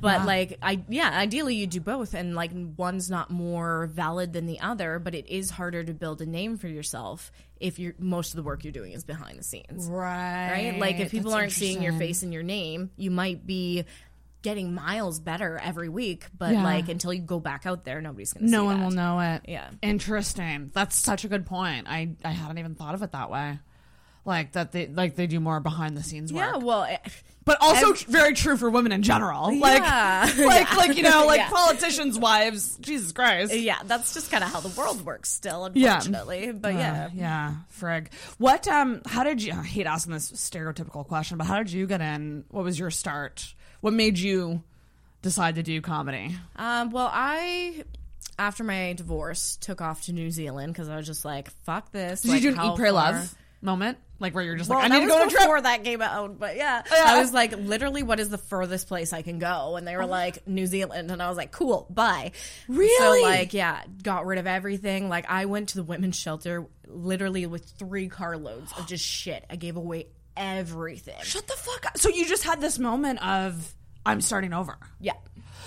But 0.00 0.20
Yeah. 0.20 0.24
like, 0.24 0.58
I 0.62 0.82
yeah, 0.88 1.10
ideally 1.18 1.56
you 1.56 1.66
do 1.66 1.80
both, 1.80 2.14
and 2.14 2.34
like 2.34 2.50
one's 2.76 3.10
not 3.10 3.30
more 3.30 3.86
valid 3.86 4.32
than 4.32 4.46
the 4.46 4.60
other, 4.60 4.98
but 4.98 5.14
it 5.14 5.28
is 5.28 5.50
harder 5.50 5.82
to 5.84 5.92
build 5.92 6.20
a 6.22 6.26
name 6.26 6.56
for 6.56 6.68
yourself 6.68 7.30
if 7.60 7.78
you're 7.78 7.94
most 7.98 8.30
of 8.32 8.36
the 8.36 8.42
work 8.42 8.62
you're 8.64 8.72
doing 8.72 8.92
is 8.92 9.04
behind 9.04 9.38
the 9.38 9.44
scenes, 9.44 9.86
Right. 9.88 10.50
Right? 10.50 10.78
Like 10.78 10.98
if 11.00 11.10
people 11.10 11.30
That's 11.32 11.40
aren't 11.40 11.52
seeing 11.52 11.82
your 11.82 11.92
face 11.94 12.22
and 12.22 12.32
your 12.32 12.42
name, 12.42 12.90
you 12.96 13.10
might 13.10 13.46
be 13.46 13.84
getting 14.44 14.72
miles 14.74 15.18
better 15.18 15.58
every 15.60 15.88
week, 15.88 16.26
but 16.38 16.52
Yeah. 16.52 16.62
like 16.62 16.88
until 16.88 17.12
you 17.12 17.22
go 17.22 17.40
back 17.40 17.66
out 17.66 17.84
there, 17.84 18.00
nobody's 18.00 18.32
gonna. 18.32 18.46
No 18.46 18.60
see 18.60 18.66
one 18.66 18.78
that. 18.78 18.84
will 18.84 18.92
know 18.92 19.18
it. 19.20 19.42
Yeah. 19.48 19.70
Interesting. 19.82 20.70
That's 20.72 20.94
such 20.96 21.24
a 21.24 21.28
good 21.28 21.46
point. 21.46 21.88
I 21.88 22.10
I 22.24 22.30
hadn't 22.30 22.58
even 22.58 22.76
thought 22.76 22.94
of 22.94 23.02
it 23.02 23.10
that 23.12 23.30
way. 23.30 23.58
Like 24.26 24.52
that 24.52 24.70
they 24.72 24.86
like 24.86 25.16
they 25.16 25.26
do 25.26 25.40
more 25.40 25.60
behind 25.60 25.96
the 25.96 26.02
scenes 26.02 26.32
work. 26.32 26.42
Yeah, 26.52 26.56
well, 26.56 26.84
eh, 26.84 26.96
but 27.44 27.58
also 27.60 27.92
very 28.10 28.32
true 28.32 28.56
for 28.56 28.70
women 28.70 28.90
in 28.92 29.02
general. 29.02 29.50
Like 29.58 29.82
Yeah. 29.82 30.22
like 30.46 30.70
Yeah. 30.70 30.76
like 30.76 30.96
you 30.96 31.02
know 31.02 31.24
like 31.26 31.42
politicians' 31.50 32.18
wives. 32.18 32.76
Jesus 32.78 33.12
Christ. 33.12 33.54
Yeah, 33.54 33.78
that's 33.84 34.14
just 34.14 34.30
kind 34.30 34.42
of 34.42 34.50
how 34.50 34.60
the 34.60 34.70
world 34.80 35.04
works 35.04 35.30
still, 35.30 35.66
unfortunately. 35.66 36.52
But 36.52 36.74
Uh, 36.74 36.78
yeah. 36.78 37.08
yeah, 37.14 37.54
frig. 37.78 38.06
What? 38.38 38.66
Um, 38.68 39.02
how 39.06 39.24
did 39.24 39.42
you? 39.42 39.52
I 39.52 39.62
hate 39.62 39.86
asking 39.86 40.14
this 40.14 40.30
stereotypical 40.32 41.06
question, 41.06 41.36
but 41.38 41.46
how 41.46 41.58
did 41.58 41.70
you 41.70 41.86
get 41.86 42.00
in? 42.00 42.44
What 42.50 42.64
was 42.64 42.78
your 42.78 42.90
start? 42.90 43.54
What 43.84 43.92
made 43.92 44.18
you 44.18 44.62
decide 45.20 45.56
to 45.56 45.62
do 45.62 45.82
comedy? 45.82 46.34
Um, 46.56 46.88
well, 46.88 47.10
I, 47.12 47.84
after 48.38 48.64
my 48.64 48.94
divorce, 48.94 49.58
took 49.60 49.82
off 49.82 50.06
to 50.06 50.14
New 50.14 50.30
Zealand 50.30 50.72
because 50.72 50.88
I 50.88 50.96
was 50.96 51.06
just 51.06 51.22
like, 51.22 51.50
fuck 51.64 51.92
this. 51.92 52.22
Did 52.22 52.30
like, 52.30 52.42
you 52.42 52.52
do 52.52 52.58
an 52.58 52.70
Eat, 52.70 52.76
Pray, 52.76 52.90
Love 52.90 53.36
moment? 53.60 53.98
Like 54.18 54.34
where 54.34 54.42
you're 54.42 54.56
just 54.56 54.70
Well, 54.70 54.78
like, 54.78 54.90
I 54.90 54.94
need 54.94 55.02
to 55.02 55.08
go 55.08 55.16
on 55.16 55.26
a 55.26 55.30
trip. 55.30 55.42
before 55.42 55.60
that 55.60 55.84
came 55.84 56.00
out, 56.00 56.38
but 56.38 56.56
yeah. 56.56 56.82
Yeah. 56.90 57.04
I 57.08 57.20
was 57.20 57.34
like, 57.34 57.58
literally, 57.58 58.02
what 58.02 58.20
is 58.20 58.30
the 58.30 58.38
furthest 58.38 58.88
place 58.88 59.12
I 59.12 59.20
can 59.20 59.38
go? 59.38 59.76
And 59.76 59.86
they 59.86 59.98
were 59.98 60.06
like, 60.06 60.46
New 60.46 60.66
Zealand, 60.66 61.10
and 61.10 61.22
I 61.22 61.28
was 61.28 61.36
like, 61.36 61.52
cool, 61.52 61.86
bye. 61.90 62.32
Really? 62.68 63.22
So 63.22 63.28
like, 63.28 63.52
yeah, 63.52 63.82
got 64.02 64.24
rid 64.24 64.38
of 64.38 64.46
everything. 64.46 65.10
Like, 65.10 65.26
I 65.28 65.44
went 65.44 65.68
to 65.70 65.76
the 65.76 65.82
women's 65.82 66.16
shelter 66.16 66.64
literally 66.86 67.44
with 67.44 67.66
three 67.66 68.08
carloads 68.08 68.72
of 68.78 68.86
just 68.88 69.04
shit. 69.04 69.44
I 69.50 69.56
gave 69.56 69.76
away 69.76 70.06
everything. 70.36 71.16
Shut 71.22 71.46
the 71.46 71.54
fuck 71.54 71.86
up. 71.86 71.98
So 71.98 72.08
you 72.08 72.26
just 72.26 72.44
had 72.44 72.60
this 72.60 72.78
moment 72.78 73.24
of 73.24 73.74
I'm 74.04 74.20
starting 74.20 74.52
over. 74.52 74.76
Yeah. 75.00 75.14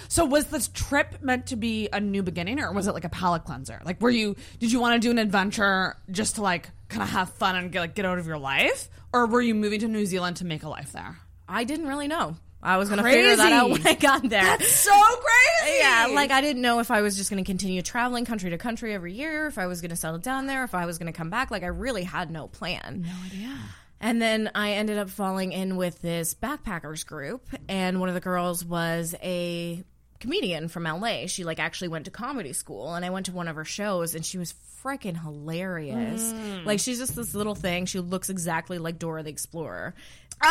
So 0.09 0.25
was 0.25 0.47
this 0.47 0.69
trip 0.69 1.21
meant 1.21 1.47
to 1.47 1.55
be 1.55 1.89
a 1.91 1.99
new 1.99 2.23
beginning 2.23 2.59
or 2.59 2.71
was 2.71 2.87
it 2.87 2.93
like 2.93 3.03
a 3.03 3.09
palate 3.09 3.43
cleanser? 3.43 3.81
Like 3.83 3.99
were 4.01 4.09
you 4.09 4.35
did 4.59 4.71
you 4.71 4.79
want 4.79 5.01
to 5.01 5.05
do 5.05 5.11
an 5.11 5.17
adventure 5.17 5.97
just 6.11 6.35
to 6.35 6.41
like 6.41 6.69
kind 6.87 7.03
of 7.03 7.09
have 7.09 7.29
fun 7.33 7.55
and 7.55 7.71
get 7.71 7.81
like 7.81 7.95
get 7.95 8.05
out 8.05 8.17
of 8.17 8.25
your 8.27 8.37
life 8.37 8.89
or 9.11 9.25
were 9.25 9.41
you 9.41 9.53
moving 9.53 9.79
to 9.81 9.87
New 9.87 10.05
Zealand 10.05 10.37
to 10.37 10.45
make 10.45 10.63
a 10.63 10.69
life 10.69 10.91
there? 10.93 11.17
I 11.47 11.63
didn't 11.63 11.87
really 11.87 12.07
know. 12.07 12.37
I 12.61 12.77
was 12.77 12.89
gonna 12.89 13.03
figure 13.03 13.35
that 13.35 13.51
out 13.51 13.69
when 13.71 13.85
I 13.85 13.93
got 13.93 14.27
there. 14.27 14.43
That's 14.43 14.71
so 14.71 14.91
crazy. 14.91 15.77
Yeah, 15.79 16.07
like 16.11 16.31
I 16.31 16.41
didn't 16.41 16.61
know 16.61 16.79
if 16.79 16.91
I 16.91 17.01
was 17.01 17.17
just 17.17 17.29
going 17.29 17.43
to 17.43 17.47
continue 17.47 17.81
traveling 17.81 18.25
country 18.25 18.49
to 18.51 18.57
country 18.57 18.93
every 18.93 19.13
year, 19.13 19.47
if 19.47 19.57
I 19.57 19.67
was 19.67 19.81
going 19.81 19.89
to 19.89 19.95
settle 19.95 20.19
down 20.19 20.47
there, 20.47 20.63
if 20.63 20.73
I 20.73 20.85
was 20.85 20.97
going 20.97 21.11
to 21.11 21.17
come 21.17 21.29
back. 21.29 21.51
Like 21.51 21.63
I 21.63 21.67
really 21.67 22.03
had 22.03 22.31
no 22.31 22.47
plan. 22.47 23.05
No 23.05 23.25
idea. 23.25 23.57
And 23.99 24.21
then 24.21 24.51
I 24.53 24.73
ended 24.73 24.97
up 24.97 25.09
falling 25.09 25.51
in 25.51 25.75
with 25.75 26.01
this 26.01 26.33
backpackers 26.33 27.05
group, 27.05 27.47
and 27.67 27.99
one 27.99 28.09
of 28.09 28.15
the 28.15 28.21
girls 28.21 28.63
was 28.63 29.15
a 29.23 29.83
comedian 30.19 30.67
from 30.67 30.83
LA. 30.83 31.25
She 31.27 31.43
like 31.43 31.59
actually 31.59 31.87
went 31.87 32.05
to 32.05 32.11
comedy 32.11 32.53
school, 32.53 32.93
and 32.93 33.03
I 33.03 33.09
went 33.09 33.25
to 33.27 33.31
one 33.31 33.47
of 33.47 33.55
her 33.55 33.65
shows, 33.65 34.15
and 34.15 34.25
she 34.25 34.37
was 34.37 34.51
freaking 34.87 35.21
hilarious. 35.21 36.31
Mm. 36.31 36.65
Like 36.65 36.79
she's 36.79 36.97
just 36.97 37.15
this 37.15 37.35
little 37.35 37.55
thing. 37.55 37.85
She 37.85 37.99
looks 37.99 38.29
exactly 38.29 38.77
like 38.77 38.99
Dora 38.99 39.23
the 39.23 39.29
Explorer. 39.29 39.93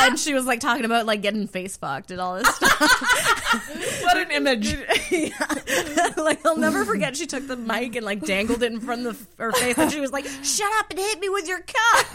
and 0.00 0.18
she 0.18 0.32
was 0.34 0.46
like 0.46 0.60
talking 0.60 0.84
about 0.84 1.04
like 1.04 1.20
getting 1.20 1.48
face 1.48 1.76
fucked 1.76 2.10
and 2.10 2.20
all 2.20 2.36
this 2.36 2.54
stuff. 2.54 2.80
what 4.02 4.16
an 4.16 4.30
image! 4.30 4.72
like 6.16 6.44
I'll 6.46 6.56
never 6.56 6.84
forget. 6.84 7.16
She 7.16 7.26
took 7.26 7.46
the 7.46 7.56
mic 7.56 7.96
and 7.96 8.06
like 8.06 8.20
dangled 8.24 8.62
it 8.62 8.72
in 8.72 8.80
front 8.80 9.06
of 9.06 9.26
her 9.38 9.52
face, 9.52 9.76
and 9.76 9.90
she 9.90 10.00
was 10.00 10.12
like, 10.12 10.26
"Shut 10.42 10.70
up 10.78 10.90
and 10.90 10.98
hit 10.98 11.18
me 11.18 11.28
with 11.28 11.48
your 11.48 11.58
cup." 11.58 12.06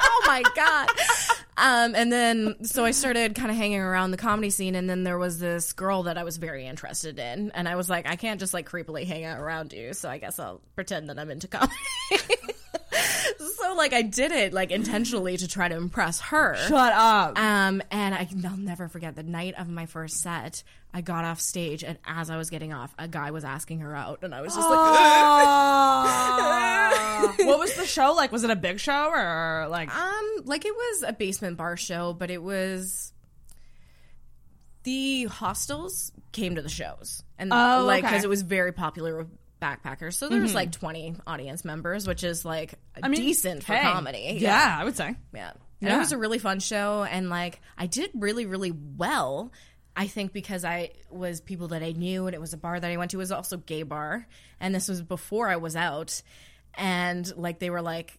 oh 0.00 0.24
my 0.26 0.42
god. 0.56 0.88
Um, 1.56 1.94
and 1.94 2.10
then 2.10 2.64
so 2.64 2.84
I 2.84 2.92
started 2.92 3.34
kind 3.34 3.50
of 3.50 3.56
hanging 3.56 3.80
around 3.80 4.10
the 4.10 4.16
comedy 4.16 4.50
scene, 4.50 4.74
and 4.74 4.88
then 4.88 5.04
there 5.04 5.18
was 5.18 5.38
this 5.38 5.72
girl 5.72 6.04
that 6.04 6.16
I 6.16 6.24
was 6.24 6.38
very 6.38 6.66
interested 6.66 7.18
in, 7.18 7.50
and 7.54 7.68
I 7.68 7.76
was 7.76 7.90
like, 7.90 8.06
I 8.06 8.16
can't 8.16 8.40
just 8.40 8.54
like 8.54 8.68
creepily 8.68 9.06
hang 9.06 9.24
out 9.24 9.38
around 9.38 9.72
you, 9.72 9.92
so 9.92 10.08
I 10.08 10.18
guess 10.18 10.38
I'll 10.38 10.60
pretend 10.74 11.10
that 11.10 11.18
I'm 11.18 11.30
into 11.30 11.48
comedy. 11.48 11.74
so 13.62 13.74
like 13.74 13.92
I 13.92 14.02
did 14.02 14.32
it 14.32 14.52
like 14.52 14.70
intentionally 14.70 15.36
to 15.36 15.46
try 15.48 15.68
to 15.68 15.76
impress 15.76 16.20
her. 16.20 16.56
Shut 16.68 16.92
up. 16.92 17.38
Um, 17.38 17.82
and 17.90 18.14
I, 18.14 18.28
I'll 18.44 18.56
never 18.56 18.88
forget 18.88 19.14
the 19.16 19.22
night 19.22 19.54
of 19.58 19.68
my 19.68 19.86
first 19.86 20.20
set. 20.20 20.62
I 20.94 21.00
got 21.00 21.24
off 21.24 21.40
stage, 21.40 21.82
and 21.84 21.96
as 22.06 22.28
I 22.28 22.36
was 22.36 22.50
getting 22.50 22.72
off, 22.74 22.94
a 22.98 23.08
guy 23.08 23.30
was 23.30 23.44
asking 23.44 23.78
her 23.80 23.96
out, 23.96 24.18
and 24.22 24.34
I 24.34 24.42
was 24.42 24.54
just 24.54 24.68
like, 24.68 24.78
what 27.46 27.58
was 27.58 27.74
the 27.74 27.86
show 27.86 28.12
like? 28.12 28.30
Was 28.32 28.44
it 28.44 28.50
a 28.50 28.56
big 28.56 28.78
show 28.78 29.08
or 29.10 29.68
like 29.70 29.94
um, 29.94 30.30
like 30.44 30.64
it 30.66 30.74
was 30.74 31.04
a 31.08 31.12
basement 31.12 31.56
bar 31.56 31.76
show, 31.78 32.12
but 32.12 32.30
it 32.30 32.42
was 32.42 33.12
the 34.84 35.24
hostels 35.24 36.12
came 36.32 36.56
to 36.56 36.62
the 36.62 36.68
shows, 36.68 37.22
and 37.38 37.52
Oh, 37.52 37.84
like 37.86 38.04
okay. 38.04 38.10
because 38.12 38.24
it 38.24 38.28
was 38.30 38.42
very 38.42 38.72
popular 38.72 39.16
with 39.16 39.28
backpackers. 39.62 40.14
So 40.14 40.28
there 40.28 40.40
was 40.40 40.50
Mhm. 40.52 40.56
like 40.56 40.72
twenty 40.72 41.14
audience 41.26 41.64
members, 41.64 42.06
which 42.06 42.24
is 42.24 42.44
like 42.44 42.74
I 43.02 43.08
mean, 43.08 43.20
decent 43.20 43.62
for 43.64 43.74
comedy. 43.78 44.36
Yeah, 44.40 44.76
I 44.78 44.84
would 44.84 44.96
say. 44.96 45.14
Yeah. 45.32 45.52
And 45.80 45.88
Yeah. 45.90 45.96
it 45.96 45.98
was 45.98 46.12
a 46.12 46.18
really 46.18 46.38
fun 46.38 46.60
show 46.60 47.04
and 47.04 47.30
like 47.30 47.60
I 47.78 47.86
did 47.86 48.10
really, 48.14 48.44
really 48.46 48.72
well. 48.72 49.52
I 49.96 50.06
think 50.06 50.32
because 50.32 50.64
I 50.64 50.90
was 51.10 51.40
people 51.40 51.68
that 51.68 51.82
I 51.82 51.92
knew 51.92 52.26
and 52.26 52.34
it 52.34 52.40
was 52.40 52.52
a 52.52 52.56
bar 52.56 52.78
that 52.80 52.90
I 52.90 52.96
went 52.96 53.10
to. 53.12 53.16
It 53.16 53.18
was 53.18 53.32
also 53.32 53.56
gay 53.56 53.82
bar. 53.82 54.26
And 54.60 54.74
this 54.74 54.88
was 54.88 55.02
before 55.02 55.48
I 55.48 55.56
was 55.56 55.76
out. 55.76 56.22
And 56.74 57.30
like 57.36 57.58
they 57.58 57.70
were 57.70 57.82
like 57.82 58.18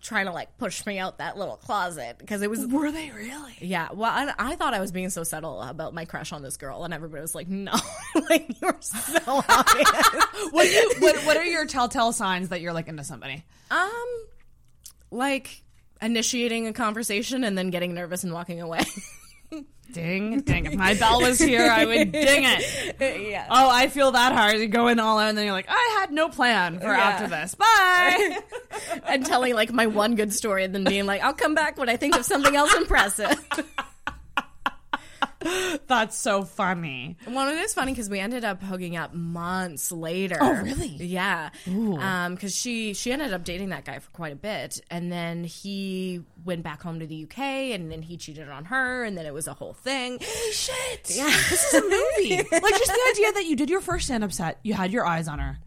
trying 0.00 0.26
to 0.26 0.32
like 0.32 0.56
push 0.58 0.86
me 0.86 0.98
out 0.98 1.18
that 1.18 1.36
little 1.36 1.56
closet 1.56 2.16
because 2.18 2.40
it 2.42 2.48
was 2.48 2.66
Were 2.66 2.90
they 2.92 3.10
really? 3.10 3.54
yeah 3.60 3.88
well 3.92 4.10
I, 4.12 4.32
I 4.38 4.56
thought 4.56 4.72
i 4.74 4.80
was 4.80 4.92
being 4.92 5.10
so 5.10 5.24
subtle 5.24 5.60
about 5.60 5.92
my 5.92 6.04
crush 6.04 6.32
on 6.32 6.40
this 6.42 6.56
girl 6.56 6.84
and 6.84 6.94
everybody 6.94 7.20
was 7.20 7.34
like 7.34 7.48
no 7.48 7.72
like 8.30 8.60
you're 8.60 8.76
so 8.80 9.18
obvious 9.48 9.90
what, 10.50 10.70
you, 10.70 10.94
what 11.00 11.16
what 11.26 11.36
are 11.36 11.44
your 11.44 11.66
telltale 11.66 12.12
signs 12.12 12.50
that 12.50 12.60
you're 12.60 12.72
like 12.72 12.88
into 12.88 13.02
somebody? 13.04 13.44
um 13.70 14.06
like 15.10 15.62
initiating 16.00 16.66
a 16.68 16.72
conversation 16.72 17.42
and 17.44 17.58
then 17.58 17.70
getting 17.70 17.94
nervous 17.94 18.22
and 18.24 18.32
walking 18.32 18.60
away 18.60 18.80
Ding, 19.90 20.40
ding. 20.42 20.66
If 20.66 20.74
my 20.74 20.92
bell 20.92 21.22
was 21.22 21.38
here, 21.38 21.66
I 21.70 21.86
would 21.86 22.12
ding 22.12 22.44
it. 22.44 23.00
yeah. 23.30 23.46
Oh, 23.48 23.70
I 23.70 23.88
feel 23.88 24.10
that 24.12 24.34
hard. 24.34 24.58
You 24.58 24.66
go 24.68 24.88
in 24.88 25.00
all 25.00 25.18
out, 25.18 25.30
and 25.30 25.38
then 25.38 25.46
you're 25.46 25.54
like, 25.54 25.64
I 25.66 25.96
had 25.98 26.12
no 26.12 26.28
plan 26.28 26.78
for 26.78 26.88
Yeah. 26.88 26.98
after 26.98 27.26
this. 27.26 27.54
Bye. 27.54 28.38
and 29.08 29.24
telling 29.24 29.54
like 29.54 29.72
my 29.72 29.86
one 29.86 30.14
good 30.14 30.34
story 30.34 30.64
and 30.64 30.74
then 30.74 30.84
being 30.84 31.06
like, 31.06 31.22
I'll 31.22 31.32
come 31.32 31.54
back 31.54 31.78
when 31.78 31.88
I 31.88 31.96
think 31.96 32.16
of 32.16 32.26
something 32.26 32.54
else 32.54 32.74
impressive. 32.74 33.34
That's 35.86 36.16
so 36.16 36.42
funny. 36.42 37.16
Well, 37.26 37.48
it 37.48 37.58
is 37.58 37.72
funny 37.74 37.92
because 37.92 38.10
we 38.10 38.18
ended 38.18 38.44
up 38.44 38.62
hooking 38.62 38.96
up 38.96 39.14
months 39.14 39.92
later. 39.92 40.36
Oh, 40.40 40.52
really? 40.52 40.88
Yeah. 40.88 41.50
Um, 41.66 42.34
because 42.34 42.54
she 42.54 42.94
she 42.94 43.12
ended 43.12 43.32
up 43.32 43.44
dating 43.44 43.68
that 43.68 43.84
guy 43.84 43.98
for 44.00 44.10
quite 44.10 44.32
a 44.32 44.36
bit, 44.36 44.80
and 44.90 45.12
then 45.12 45.44
he 45.44 46.22
went 46.44 46.62
back 46.62 46.82
home 46.82 47.00
to 47.00 47.06
the 47.06 47.24
UK, 47.24 47.38
and 47.38 47.90
then 47.90 48.02
he 48.02 48.16
cheated 48.16 48.48
on 48.48 48.66
her, 48.66 49.04
and 49.04 49.16
then 49.16 49.26
it 49.26 49.34
was 49.34 49.46
a 49.46 49.54
whole 49.54 49.74
thing. 49.74 50.18
Holy 50.20 50.52
shit. 50.52 51.16
Yeah. 51.16 51.26
This 51.26 51.72
is 51.72 51.74
a 51.74 51.82
movie. 51.82 52.36
like 52.52 52.74
just 52.74 52.86
the 52.86 53.10
idea 53.12 53.32
that 53.32 53.44
you 53.46 53.54
did 53.54 53.70
your 53.70 53.80
first 53.80 54.06
stand 54.06 54.24
up 54.24 54.32
set, 54.32 54.58
you 54.62 54.74
had 54.74 54.90
your 54.90 55.06
eyes 55.06 55.28
on 55.28 55.38
her, 55.38 55.58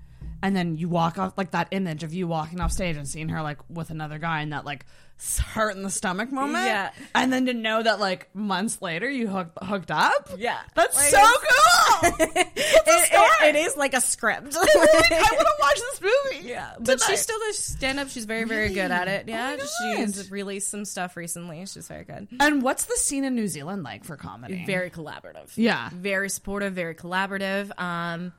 and 0.43 0.55
then 0.55 0.75
you 0.75 0.89
walk 0.89 1.17
off 1.17 1.37
like 1.37 1.51
that 1.51 1.69
image 1.71 2.03
of 2.03 2.13
you 2.13 2.27
walking 2.27 2.59
off 2.59 2.71
stage 2.71 2.97
and 2.97 3.07
seeing 3.07 3.29
her 3.29 3.41
like 3.41 3.59
with 3.69 3.89
another 3.89 4.17
guy 4.17 4.41
and 4.41 4.51
that 4.51 4.65
like 4.65 4.85
hurt 5.39 5.75
in 5.75 5.83
the 5.83 5.89
stomach 5.89 6.31
moment. 6.31 6.65
Yeah. 6.65 6.91
And 7.13 7.31
then 7.31 7.45
to 7.45 7.53
know 7.53 7.83
that 7.83 7.99
like 7.99 8.33
months 8.35 8.81
later 8.81 9.09
you 9.09 9.27
hooked 9.27 9.57
hooked 9.61 9.91
up. 9.91 10.29
Yeah. 10.37 10.59
That's 10.75 10.95
Like, 10.97 11.05
so 11.09 11.19
cool. 11.19 12.11
It, 12.33 12.47
it- 12.55 13.17
it 13.43 13.55
is 13.55 13.75
like 13.75 13.93
a 13.93 14.01
script. 14.01 14.55
I 14.55 14.59
want 14.59 15.39
to 15.39 15.55
watch 15.59 15.75
this 15.75 16.01
movie. 16.01 16.47
Yeah, 16.47 16.73
but 16.79 16.99
tonight. 16.99 17.01
she 17.09 17.15
still 17.17 17.39
does 17.39 17.57
stand 17.57 17.99
up. 17.99 18.09
She's 18.09 18.25
very, 18.25 18.43
very 18.45 18.69
good 18.69 18.91
at 18.91 19.07
it. 19.07 19.27
Yeah, 19.27 19.57
my 19.57 19.95
she's 19.95 20.29
released 20.31 20.69
some 20.69 20.85
stuff 20.85 21.17
recently. 21.17 21.65
She's 21.65 21.87
very 21.87 22.03
good. 22.03 22.27
And 22.39 22.61
what's 22.61 22.85
the 22.85 22.95
scene 22.97 23.23
in 23.25 23.35
New 23.35 23.47
Zealand 23.47 23.83
like 23.83 24.03
for 24.03 24.15
comedy? 24.15 24.63
Very 24.65 24.89
collaborative. 24.91 25.51
Yeah. 25.55 25.89
very 25.93 26.29
supportive, 26.29 26.73
very 26.73 26.95
collaborative. 26.95 27.77
Um, 27.79 28.31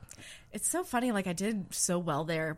it's 0.51 0.69
so 0.69 0.83
funny. 0.83 1.11
Like 1.11 1.27
I 1.27 1.33
did 1.33 1.73
so 1.73 1.99
well 1.99 2.23
there 2.23 2.57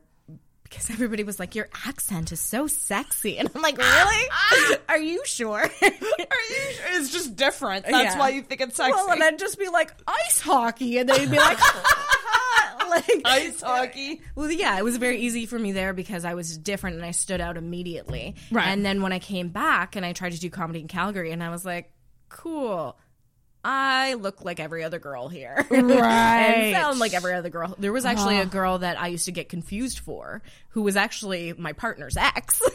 because 0.76 0.90
everybody 0.90 1.24
was 1.24 1.40
like, 1.40 1.56
"Your 1.56 1.70
accent 1.88 2.32
is 2.34 2.40
so 2.42 2.68
sexy," 2.68 3.38
and 3.38 3.50
I'm 3.56 3.62
like, 3.62 3.78
"Really? 3.78 4.78
Are 4.90 4.98
you 5.00 5.22
sure?" 5.26 5.62
Are 5.62 5.70
you 5.70 5.92
sure? 6.00 6.86
It's 6.92 7.12
just 7.12 7.36
different. 7.36 7.86
That's 7.86 8.16
Yeah. 8.16 8.20
why 8.20 8.30
you 8.30 8.42
think 8.42 8.60
it's 8.62 8.76
sexy. 8.76 8.92
Well, 8.92 9.10
and 9.12 9.24
I'd 9.24 9.40
just 9.40 9.58
be 9.58 9.70
like, 9.70 9.94
"Ice 10.08 10.42
hockey," 10.42 10.98
and 10.98 11.08
they'd 11.10 11.32
be 11.32 11.38
like, 11.38 11.58
like 12.90 13.22
ice 13.26 13.62
hockey. 13.62 14.22
Well, 14.36 14.52
yeah, 14.52 14.78
it 14.78 14.84
was 14.84 14.98
very 14.98 15.20
easy 15.20 15.46
for 15.46 15.58
me 15.58 15.72
there 15.72 15.94
because 15.94 16.26
I 16.26 16.34
was 16.34 16.58
different 16.58 16.98
and 16.98 17.06
I 17.06 17.12
stood 17.12 17.42
out 17.42 17.58
immediately. 17.58 18.36
Right. 18.52 18.68
And 18.68 18.86
then 18.86 19.02
when 19.02 19.14
I 19.14 19.20
came 19.20 19.50
back 19.50 19.96
and 19.96 20.06
I 20.06 20.14
tried 20.14 20.34
to 20.34 20.40
do 20.40 20.50
comedy 20.50 20.82
in 20.82 20.88
Calgary, 20.88 21.32
and 21.32 21.42
I 21.44 21.50
was 21.50 21.66
like, 21.66 21.92
cool. 22.30 22.98
I 23.68 24.14
look 24.14 24.46
like 24.46 24.60
every 24.60 24.84
other 24.84 25.00
girl 25.00 25.28
here. 25.28 25.66
Right. 25.72 25.82
and 25.82 26.76
sound 26.76 27.00
like 27.00 27.16
every 27.16 27.34
other 27.34 27.50
girl. 27.50 27.76
There 27.80 27.92
was 27.92 28.06
actually 28.06 28.38
a 28.40 28.46
girl 28.46 28.78
that 28.78 29.02
I 29.02 29.08
used 29.08 29.26
to 29.26 29.32
get 29.32 29.50
confused 29.50 30.00
for 30.00 30.44
who 30.70 30.84
was 30.84 30.96
actually 30.96 31.54
my 31.54 31.74
partner's 31.74 32.16
ex. 32.16 32.62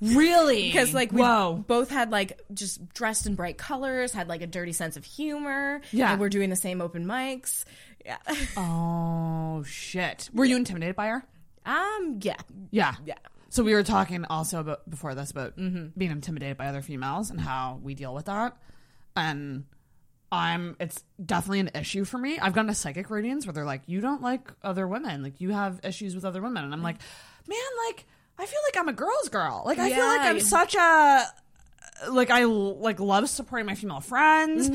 Really? 0.00 0.64
Because 0.66 0.92
like 0.92 1.12
we 1.12 1.22
Whoa. 1.22 1.64
both 1.66 1.88
had 1.88 2.10
like 2.10 2.38
just 2.52 2.92
dressed 2.92 3.24
in 3.26 3.36
bright 3.36 3.56
colors, 3.56 4.12
had 4.12 4.28
like 4.28 4.42
a 4.42 4.46
dirty 4.46 4.72
sense 4.72 4.98
of 4.98 5.04
humor. 5.04 5.80
Yeah. 5.92 6.12
and 6.12 6.20
we're 6.20 6.28
doing 6.28 6.50
the 6.50 6.56
same 6.56 6.82
open 6.82 7.06
mics. 7.06 7.64
Yeah. 8.04 8.18
Oh 8.58 9.62
shit. 9.62 10.28
Were 10.34 10.44
you 10.44 10.56
intimidated 10.56 10.94
by 10.96 11.06
her? 11.06 11.24
Um. 11.64 12.18
Yeah. 12.20 12.36
Yeah. 12.70 12.94
Yeah. 13.06 13.14
So 13.48 13.62
we 13.62 13.72
were 13.72 13.84
talking 13.84 14.26
also 14.26 14.60
about 14.60 14.88
before 14.90 15.14
this 15.14 15.30
about 15.30 15.56
being 15.56 15.90
intimidated 16.10 16.58
by 16.58 16.66
other 16.66 16.82
females 16.82 17.30
and 17.30 17.40
how 17.40 17.80
we 17.82 17.94
deal 17.94 18.12
with 18.12 18.26
that. 18.26 18.58
And 19.16 19.64
I'm 20.34 20.76
it's 20.80 21.02
definitely 21.24 21.60
an 21.60 21.70
issue 21.74 22.04
for 22.04 22.18
me. 22.18 22.38
I've 22.38 22.52
gone 22.52 22.66
to 22.66 22.74
psychic 22.74 23.10
readings 23.10 23.46
where 23.46 23.52
they're 23.52 23.64
like, 23.64 23.82
You 23.86 24.00
don't 24.00 24.22
like 24.22 24.50
other 24.62 24.86
women, 24.86 25.22
like 25.22 25.40
you 25.40 25.50
have 25.50 25.80
issues 25.82 26.14
with 26.14 26.24
other 26.24 26.42
women. 26.42 26.64
And 26.64 26.72
I'm 26.72 26.82
like, 26.82 26.96
Man, 27.48 27.58
like 27.88 28.04
I 28.38 28.46
feel 28.46 28.60
like 28.66 28.76
I'm 28.78 28.88
a 28.88 28.92
girl's 28.92 29.28
girl. 29.28 29.62
Like 29.64 29.78
I 29.78 29.90
feel 29.90 30.06
like 30.06 30.20
I'm 30.22 30.40
such 30.40 30.74
a 30.74 31.26
like 32.10 32.30
I 32.30 32.44
like 32.44 33.00
love 33.00 33.28
supporting 33.28 33.66
my 33.66 33.74
female 33.74 34.00
friends. 34.00 34.68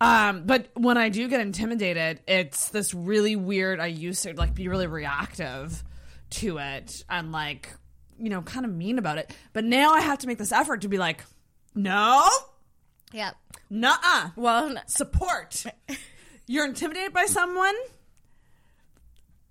Um, 0.00 0.42
but 0.44 0.66
when 0.74 0.98
I 0.98 1.08
do 1.08 1.26
get 1.28 1.40
intimidated, 1.40 2.20
it's 2.26 2.68
this 2.68 2.92
really 2.92 3.34
weird. 3.36 3.80
I 3.80 3.86
used 3.86 4.24
to 4.24 4.34
like 4.34 4.54
be 4.54 4.68
really 4.68 4.86
reactive 4.86 5.82
to 6.28 6.58
it 6.58 7.04
and 7.08 7.32
like 7.32 7.70
you 8.18 8.28
know 8.28 8.42
kind 8.42 8.66
of 8.66 8.72
mean 8.72 8.98
about 8.98 9.18
it. 9.18 9.34
But 9.52 9.64
now 9.64 9.92
I 9.92 10.00
have 10.00 10.18
to 10.18 10.26
make 10.26 10.38
this 10.38 10.52
effort 10.52 10.82
to 10.82 10.88
be 10.88 10.98
like, 10.98 11.22
no, 11.74 12.28
Yeah. 13.12 13.30
nuh-uh, 13.70 14.30
Well, 14.36 14.66
n- 14.70 14.80
support. 14.86 15.64
You're 16.46 16.66
intimidated 16.66 17.12
by 17.12 17.26
someone. 17.26 17.74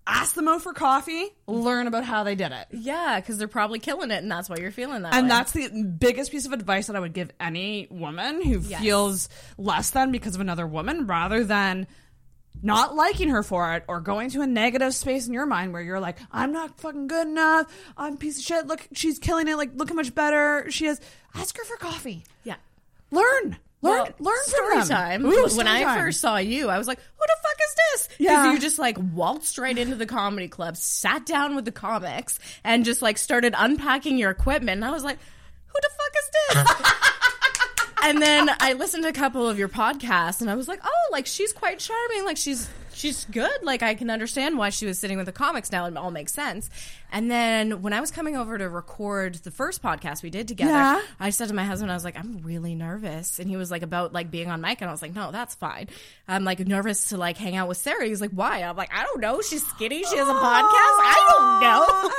ask 0.08 0.36
them 0.36 0.48
out 0.48 0.62
for 0.62 0.72
coffee, 0.72 1.30
learn 1.48 1.88
about 1.88 2.04
how 2.04 2.24
they 2.24 2.36
did 2.36 2.52
it. 2.52 2.68
Yeah, 2.72 3.20
because 3.20 3.38
they're 3.40 3.48
probably 3.48 3.80
killing 3.80 4.12
it, 4.12 4.22
and 4.22 4.32
that's 4.32 4.48
why 4.50 4.58
you're 4.58 4.72
feeling 4.72 5.02
that. 5.02 5.14
And 5.16 5.26
way. 5.26 5.30
that's 5.30 5.52
the 5.52 5.68
biggest 5.84 6.32
piece 6.32 6.46
of 6.46 6.54
advice 6.54 6.88
that 6.88 6.96
I 6.96 7.00
would 7.00 7.14
give 7.14 7.32
any 7.40 7.88
woman 7.90 8.42
who 8.44 8.60
Yes. 8.60 8.82
feels 8.82 9.30
less 9.58 9.90
than 9.90 10.12
because 10.12 10.36
of 10.36 10.42
another 10.42 10.68
woman 10.68 11.08
rather 11.08 11.44
than 11.44 11.88
not 12.62 12.96
liking 12.96 13.30
her 13.30 13.42
for 13.44 13.74
it 13.74 13.84
or 13.88 14.00
going 14.00 14.30
to 14.32 14.42
a 14.42 14.48
negative 14.48 14.94
space 14.94 15.28
in 15.28 15.34
your 15.34 15.46
mind 15.48 15.74
where 15.74 15.82
you're 15.82 16.00
like, 16.00 16.18
I'm 16.32 16.52
not 16.54 16.80
fucking 16.80 17.08
good 17.08 17.28
enough. 17.28 17.66
I'm 17.98 18.14
a 18.14 18.18
piece 18.18 18.38
of 18.38 18.44
shit. 18.46 18.68
Look, 18.68 18.88
she's 18.94 19.18
killing 19.20 19.48
it. 19.48 19.56
Like, 19.58 19.72
look 19.76 19.90
how 19.90 19.96
much 19.96 20.14
better 20.16 20.66
she 20.70 20.86
is. 20.86 21.02
Ask 21.34 21.58
her 21.58 21.64
for 21.66 21.78
coffee. 21.78 22.24
Yeah. 22.44 22.56
Learn. 23.16 23.58
Learn. 23.82 23.98
Well, 23.98 24.10
learn 24.20 24.44
story 24.46 24.78
them. 24.80 24.88
time. 24.88 25.26
Ooh, 25.26 25.48
when 25.56 25.68
I 25.68 25.84
time. 25.84 26.00
first 26.00 26.20
saw 26.20 26.38
you, 26.38 26.70
I 26.70 26.78
was 26.80 26.88
like, 26.88 26.98
"Who 26.98 27.24
the 27.28 27.36
fuck 27.44 27.58
is 27.70 27.76
this?" 27.76 28.08
Because 28.18 28.46
Yeah. 28.46 28.52
you 28.54 28.60
just 28.60 28.80
like 28.80 28.98
waltzed 29.14 29.58
right 29.60 29.78
into 29.78 29.96
the 29.96 30.08
comedy 30.08 30.48
club, 30.48 30.76
sat 30.78 31.26
down 31.26 31.56
with 31.56 31.66
the 31.66 31.72
comics, 31.72 32.40
and 32.64 32.84
just 32.84 33.02
like 33.04 33.18
started 33.20 33.54
unpacking 33.58 34.18
your 34.18 34.32
equipment. 34.32 34.78
And 34.78 34.86
I 34.86 34.92
was 34.92 35.04
like, 35.04 35.18
"Who 35.68 35.74
the 35.82 35.90
fuck 35.98 36.14
is 36.18 36.76
this?" 36.80 36.92
and 38.04 38.22
then 38.22 38.50
I 38.60 38.74
listened 38.74 39.04
to 39.04 39.10
a 39.10 39.14
couple 39.14 39.48
of 39.48 39.60
your 39.60 39.70
podcasts, 39.70 40.42
and 40.42 40.50
I 40.50 40.56
was 40.56 40.68
like, 40.68 40.80
"Oh, 40.84 41.10
like 41.12 41.28
she's 41.28 41.54
quite 41.54 41.78
charming. 41.80 42.26
Like 42.26 42.38
she's." 42.38 42.68
She's 42.98 43.26
good. 43.26 43.52
Like 43.62 43.84
I 43.84 43.94
can 43.94 44.10
understand 44.10 44.58
why 44.58 44.70
she 44.70 44.86
was 44.86 44.98
sitting 44.98 45.18
with 45.18 45.26
the 45.26 45.34
comics 45.34 45.70
now. 45.70 45.86
It 45.86 45.98
all 45.98 46.12
makes 46.12 46.32
sense. 46.32 46.70
And 47.16 47.32
then 47.32 47.82
when 47.82 47.94
I 47.94 48.02
was 48.02 48.12
coming 48.12 48.36
over 48.36 48.58
to 48.58 48.68
record 48.68 49.36
the 49.36 49.50
first 49.50 49.82
podcast 49.82 50.22
we 50.22 50.30
did 50.30 50.50
together, 50.50 50.72
Yeah. 50.74 51.02
I 51.18 51.30
said 51.30 51.48
to 51.48 51.54
my 51.54 51.64
husband, 51.64 51.90
I 51.90 51.94
was 51.94 52.04
like, 52.04 52.18
I'm 52.20 52.40
really 52.44 52.76
nervous. 52.76 53.40
And 53.40 53.50
he 53.50 53.56
was 53.56 53.72
like, 53.72 53.84
about 53.84 54.12
like 54.12 54.30
being 54.30 54.50
on 54.52 54.60
mic. 54.60 54.82
And 54.82 54.90
I 54.90 54.92
was 54.92 55.02
like, 55.02 55.16
no, 55.16 55.32
that's 55.32 55.56
fine. 55.56 55.88
I'm 56.28 56.44
like 56.44 56.60
nervous 56.60 57.06
to 57.06 57.18
like 57.18 57.38
hang 57.38 57.56
out 57.56 57.70
with 57.70 57.78
Sarah. 57.78 58.06
He's 58.06 58.20
like, 58.20 58.32
why? 58.32 58.64
I'm 58.64 58.76
like, 58.76 58.92
I 58.94 59.04
don't 59.06 59.22
know. 59.22 59.40
She's 59.40 59.66
skinny. 59.66 60.04
She 60.04 60.18
has 60.18 60.28
a 60.28 60.32
podcast. 60.34 61.00
I 61.08 61.32
don't 61.32 61.62
know. 61.62 62.10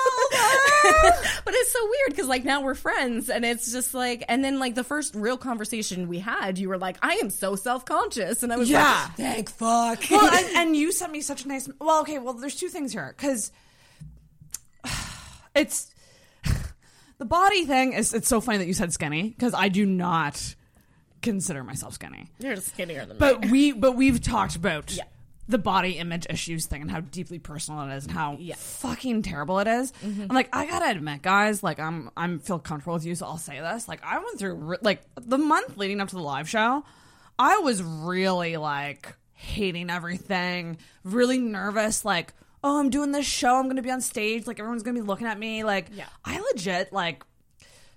but 1.45 1.53
it's 1.55 1.73
so 1.73 1.85
weird 1.85 2.09
because 2.11 2.27
like 2.27 2.45
now 2.47 2.63
we're 2.63 2.75
friends 2.75 3.29
and 3.29 3.45
it's 3.45 3.71
just 3.71 3.93
like, 3.93 4.25
and 4.29 4.43
then 4.43 4.59
like 4.59 4.75
the 4.77 4.85
first 4.85 5.15
real 5.15 5.37
conversation 5.37 6.09
we 6.09 6.21
had, 6.21 6.57
you 6.59 6.71
were 6.71 6.79
like, 6.79 6.97
I 7.03 7.17
am 7.17 7.29
so 7.29 7.55
self 7.55 7.85
conscious. 7.85 8.43
And 8.43 8.51
I 8.51 8.57
was 8.57 8.71
Yeah. 8.71 8.83
like, 9.09 9.17
thank 9.19 9.51
fuck. 9.51 10.01
well, 10.11 10.35
and, 10.35 10.57
and 10.57 10.75
you 10.77 10.91
sent 10.91 11.13
me 11.13 11.21
such 11.21 11.45
a 11.45 11.49
nice. 11.49 11.69
Well, 11.81 12.01
okay. 12.01 12.19
Well, 12.19 12.33
there's 12.33 12.57
two 12.57 12.69
things 12.69 12.93
here 12.93 13.13
because 13.15 13.53
it's 15.57 15.93
the 17.19 17.25
body 17.25 17.65
thing 17.65 17.93
is. 17.93 18.13
It's 18.15 18.29
so 18.29 18.41
funny 18.41 18.59
that 18.59 18.67
you 18.67 18.75
said 18.75 18.93
skinny 18.93 19.31
because 19.31 19.55
I 19.55 19.69
do 19.69 19.85
not 19.87 20.55
consider 21.23 21.65
myself 21.65 21.95
skinny. 21.95 22.31
You're 22.39 22.57
skinnier 22.57 23.07
than 23.07 23.19
But 23.19 23.41
me. 23.43 23.51
we, 23.51 23.73
but 23.73 23.93
we've 23.93 24.23
talked 24.23 24.55
about 24.55 24.93
Yeah. 24.93 25.05
the 25.49 25.59
body 25.59 25.93
image 25.99 26.27
issues 26.31 26.67
thing 26.67 26.83
and 26.83 26.91
how 26.91 27.01
deeply 27.01 27.39
personal 27.39 27.89
it 27.89 27.97
is 27.97 28.05
and 28.05 28.13
how 28.13 28.37
Yeah. 28.39 28.55
fucking 28.57 29.23
terrible 29.23 29.59
it 29.59 29.67
is. 29.67 29.93
Mm-hmm. 30.05 30.23
And 30.23 30.33
like, 30.33 30.49
I 30.55 30.67
gotta 30.67 30.91
admit, 30.91 31.23
guys, 31.23 31.63
like 31.63 31.81
I'm, 31.81 32.11
I'm 32.17 32.39
feel 32.39 32.59
comfortable 32.59 32.95
with 32.95 33.05
you, 33.07 33.15
so 33.15 33.27
I'll 33.27 33.39
say 33.39 33.59
this. 33.61 33.89
Like, 33.89 34.01
I 34.05 34.19
went 34.19 34.39
through 34.39 34.77
like 34.83 35.03
the 35.21 35.39
month 35.39 35.77
leading 35.77 36.01
up 36.01 36.09
to 36.09 36.15
the 36.17 36.23
live 36.23 36.49
show. 36.49 36.85
I 37.39 37.59
was 37.59 37.83
really 37.83 38.57
like 38.57 39.15
hating 39.33 39.91
everything, 39.91 40.79
really 41.03 41.39
nervous. 41.39 42.05
Like, 42.05 42.35
oh, 42.65 42.79
I'm 42.81 42.91
doing 42.91 43.13
this 43.13 43.27
show. 43.27 43.57
I'm 43.57 43.69
gonna 43.69 43.83
be 43.83 43.91
on 43.91 44.01
stage. 44.01 44.47
Like, 44.47 44.59
everyone's 44.59 44.83
gonna 44.83 44.99
be 45.01 45.07
looking 45.07 45.27
at 45.27 45.39
me. 45.39 45.63
Like, 45.65 45.89
Yeah. 45.93 46.07
I 46.25 46.41
legit 46.41 46.93
like 46.93 47.25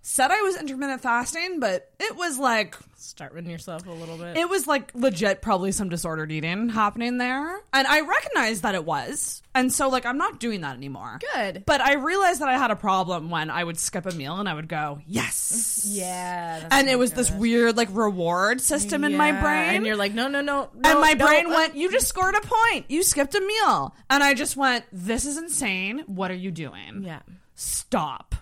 said 0.10 0.32
I 0.32 0.42
was 0.42 0.58
intermittent 0.58 1.02
fasting, 1.02 1.60
but 1.60 1.92
it 2.00 2.16
was 2.16 2.40
like 2.40 2.76
start 2.98 3.32
Starving 3.32 3.50
yourself 3.50 3.86
a 3.86 3.92
little 3.92 4.18
bit. 4.18 4.38
it 4.38 4.50
was 4.50 4.66
like 4.66 4.92
legit 4.96 5.42
probably 5.42 5.72
some 5.72 5.88
disordered 5.88 6.32
eating 6.32 6.70
happening 6.70 7.20
there. 7.20 7.62
And 7.72 7.88
I 7.88 8.02
recognized 8.02 8.64
that 8.64 8.74
it 8.74 8.84
was. 8.84 9.44
And 9.54 9.72
so 9.72 9.88
like 9.88 10.08
I'm 10.08 10.18
not 10.18 10.40
doing 10.40 10.62
that 10.62 10.76
anymore. 10.76 11.20
Good. 11.36 11.64
But 11.66 11.82
I 11.82 11.94
realized 11.94 12.42
that 12.42 12.50
I 12.50 12.58
had 12.58 12.72
a 12.72 12.76
problem 12.76 13.30
when 13.30 13.52
I 13.52 13.64
would 13.64 13.78
skip 13.78 14.08
a 14.08 14.12
meal 14.12 14.38
and 14.38 14.50
I 14.50 14.56
would 14.56 14.68
go, 14.68 15.00
"Yes." 15.06 15.86
yeah. 15.88 16.68
And 16.72 16.90
it 16.90 16.98
was 16.98 17.12
this 17.14 17.30
weird 17.30 17.78
like 17.78 17.90
reward 17.92 18.62
system 18.62 19.04
in 19.04 19.16
my 19.16 19.32
brain. 19.32 19.76
And 19.76 19.86
you're 19.86 19.96
like, 19.96 20.14
no, 20.14 20.28
no, 20.28 20.42
no. 20.42 20.70
no 20.74 20.90
and 20.90 21.00
my 21.00 21.14
no, 21.14 21.26
brain 21.26 21.46
uh, 21.46 21.50
went, 21.52 21.76
"You 21.76 21.92
just 21.92 22.08
scored 22.08 22.34
a 22.34 22.42
point. 22.42 22.86
You 22.90 23.04
skipped 23.04 23.36
a 23.36 23.42
meal." 23.42 23.96
And 24.10 24.24
I 24.24 24.34
just 24.34 24.58
went, 24.58 24.86
"This 24.92 25.26
is 25.26 25.38
insane. 25.38 26.04
What 26.08 26.32
are 26.32 26.36
you 26.36 26.50
doing?" 26.50 27.04
Yeah. 27.04 27.20
Stop. 27.54 28.34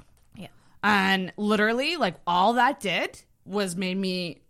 Yeah. 0.83 1.11
And 1.13 1.33
literally, 1.37 1.95
like 1.97 2.15
all 2.25 2.53
that 2.53 2.79
did 2.79 3.19
was 3.45 3.75
made 3.75 3.97
me 3.97 4.41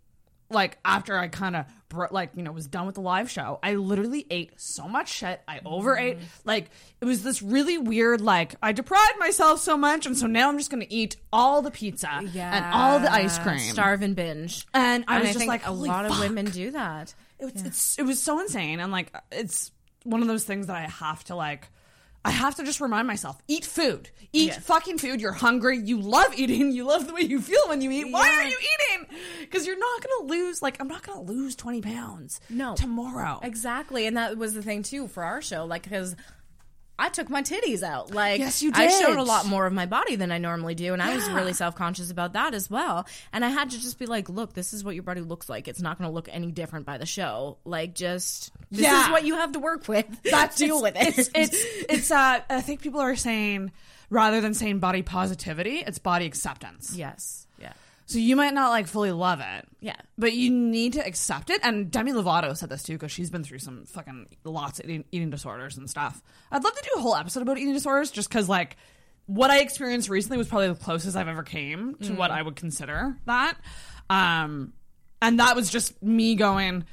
like 0.50 0.78
after 0.84 1.16
I 1.16 1.28
kind 1.28 1.54
of 1.56 1.66
bro- 1.90 2.08
like 2.10 2.30
you 2.34 2.42
know 2.42 2.52
was 2.52 2.66
done 2.66 2.86
with 2.86 2.94
the 2.94 3.02
live 3.02 3.30
show, 3.30 3.58
I 3.62 3.74
literally 3.74 4.26
ate 4.30 4.52
so 4.58 4.88
much 4.88 5.08
shit. 5.10 5.40
I 5.46 5.60
overate. 5.64 6.16
Mm-hmm. 6.16 6.26
Like 6.44 6.70
it 7.00 7.04
was 7.04 7.22
this 7.22 7.42
really 7.42 7.76
weird. 7.76 8.20
Like 8.22 8.54
I 8.62 8.72
deprived 8.72 9.18
myself 9.18 9.60
so 9.60 9.76
much, 9.76 10.06
and 10.06 10.16
so 10.16 10.26
now 10.26 10.48
I'm 10.48 10.56
just 10.58 10.70
gonna 10.70 10.86
eat 10.88 11.16
all 11.32 11.60
the 11.62 11.70
pizza 11.70 12.08
and 12.54 12.64
all 12.74 12.98
the 12.98 13.12
ice 13.12 13.38
cream, 13.38 13.58
starve 13.58 14.02
and 14.02 14.16
binge. 14.16 14.66
And 14.72 15.04
I 15.06 15.16
And 15.16 15.20
was 15.24 15.30
I 15.30 15.32
just 15.34 15.46
like, 15.46 15.62
a 15.64 15.66
"Holy 15.66 15.88
lot 15.88 16.06
of 16.06 16.18
women 16.18 16.46
do 16.46 16.70
that. 16.70 17.14
It 17.38 17.52
was, 17.52 17.62
it's, 17.64 17.98
it 17.98 18.02
was 18.02 18.20
so 18.20 18.40
insane, 18.40 18.80
and 18.80 18.90
like 18.90 19.14
it's 19.30 19.70
one 20.04 20.22
of 20.22 20.28
those 20.28 20.44
things 20.44 20.66
that 20.68 20.76
I 20.76 20.88
have 20.88 21.22
to 21.24 21.34
like. 21.36 21.68
I 22.28 22.32
have 22.32 22.54
to 22.56 22.64
just 22.64 22.80
remind 22.80 23.06
myself: 23.06 23.40
eat 23.48 23.64
food, 23.64 24.10
eat 24.32 24.48
Yes. 24.48 24.58
fucking 24.64 24.98
food. 24.98 25.20
You're 25.20 25.32
hungry. 25.32 25.78
You 25.78 26.00
love 26.00 26.32
eating. 26.36 26.72
You 26.72 26.84
love 26.84 27.06
the 27.06 27.14
way 27.14 27.22
you 27.22 27.40
feel 27.40 27.60
when 27.68 27.80
you 27.80 27.90
eat. 27.90 28.12
Why 28.12 28.28
are 28.28 28.44
you 28.44 28.56
eating? 28.58 29.06
Because 29.40 29.66
you're 29.66 29.78
not 29.78 30.02
gonna 30.02 30.28
lose. 30.32 30.62
Like 30.62 30.76
I'm 30.80 30.88
not 30.88 31.02
gonna 31.02 31.22
lose 31.22 31.56
twenty 31.56 31.80
pounds. 31.82 32.40
No. 32.50 32.74
tomorrow. 32.74 33.40
Exactly. 33.42 34.06
And 34.06 34.16
that 34.16 34.36
was 34.36 34.54
the 34.54 34.62
thing 34.62 34.82
too 34.82 35.08
for 35.08 35.22
our 35.24 35.40
show. 35.42 35.64
Like, 35.64 35.82
because 35.82 36.14
I 36.98 37.08
took 37.10 37.30
my 37.30 37.42
titties 37.42 37.82
out. 37.82 38.12
Like, 38.12 38.40
Yes, 38.40 38.62
you 38.62 38.72
did. 38.72 38.80
I 38.80 38.88
showed 38.88 39.16
a 39.18 39.22
lot 39.22 39.46
more 39.46 39.66
of 39.66 39.72
my 39.72 39.86
body 39.86 40.16
than 40.16 40.32
I 40.32 40.38
normally 40.38 40.74
do. 40.74 40.92
And 40.92 41.00
I 41.02 41.14
was 41.14 41.28
really 41.30 41.52
self 41.52 41.74
conscious 41.76 42.10
about 42.10 42.32
that 42.32 42.54
as 42.54 42.68
well. 42.68 43.06
And 43.32 43.44
I 43.44 43.48
had 43.50 43.70
to 43.70 43.80
just 43.80 43.98
be 43.98 44.06
like, 44.06 44.28
look, 44.28 44.52
this 44.54 44.72
is 44.72 44.82
what 44.82 44.94
your 44.94 45.04
body 45.04 45.20
looks 45.20 45.48
like. 45.48 45.68
It's 45.68 45.80
not 45.80 45.98
going 45.98 46.10
to 46.10 46.14
look 46.14 46.28
any 46.30 46.50
different 46.50 46.86
by 46.86 46.98
the 46.98 47.06
show. 47.06 47.58
Like, 47.64 47.94
just, 47.94 48.50
this 48.70 48.80
Yeah. 48.82 49.04
is 49.04 49.10
what 49.10 49.24
you 49.24 49.34
have 49.36 49.52
to 49.52 49.60
work 49.60 49.86
with. 49.86 50.06
That's 50.24 50.56
Deal 50.56 50.82
with 50.82 50.96
it. 50.96 51.18
It's 51.18 51.30
it's 51.34 51.56
it's. 51.88 52.10
Uh, 52.10 52.40
I 52.50 52.60
think 52.62 52.80
people 52.82 53.00
are 53.00 53.16
saying 53.16 53.70
rather 54.10 54.40
than 54.40 54.54
saying 54.54 54.78
body 54.80 55.02
positivity, 55.02 55.84
it's 55.86 55.98
body 55.98 56.26
acceptance. 56.26 56.94
yes. 56.96 57.46
So 58.08 58.18
you 58.18 58.36
might 58.36 58.54
not 58.54 58.70
like 58.70 58.86
fully 58.86 59.12
love 59.12 59.40
it. 59.40 59.68
Yeah. 59.80 59.96
But 60.16 60.32
you 60.32 60.50
need 60.50 60.94
to 60.94 61.06
accept 61.06 61.50
it. 61.50 61.60
And 61.62 61.90
Demi 61.90 62.12
Lovato 62.12 62.56
said 62.56 62.70
this 62.70 62.82
too 62.82 62.94
because 62.94 63.12
she's 63.12 63.28
been 63.28 63.44
through 63.44 63.58
some 63.58 63.84
fucking 63.84 64.28
lots 64.44 64.80
of 64.80 64.86
eating, 64.86 65.04
eating 65.12 65.28
disorders 65.28 65.76
and 65.76 65.90
stuff. 65.90 66.22
I'd 66.50 66.64
love 66.64 66.74
to 66.74 66.82
do 66.82 66.98
a 66.98 67.02
whole 67.02 67.14
episode 67.14 67.42
about 67.42 67.58
eating 67.58 67.74
disorders 67.74 68.10
just 68.10 68.30
because, 68.30 68.48
like, 68.48 68.78
what 69.26 69.50
I 69.50 69.60
experienced 69.60 70.08
recently 70.08 70.38
was 70.38 70.48
probably 70.48 70.68
the 70.68 70.74
closest 70.74 71.18
I've 71.18 71.28
ever 71.28 71.42
came 71.42 71.96
to 71.96 72.14
what 72.14 72.30
I 72.30 72.40
would 72.40 72.56
consider 72.56 73.18
that. 73.26 73.58
Um, 74.08 74.72
and 75.20 75.38
that 75.38 75.54
was 75.54 75.68
just 75.68 76.02
me 76.02 76.34
going, 76.34 76.86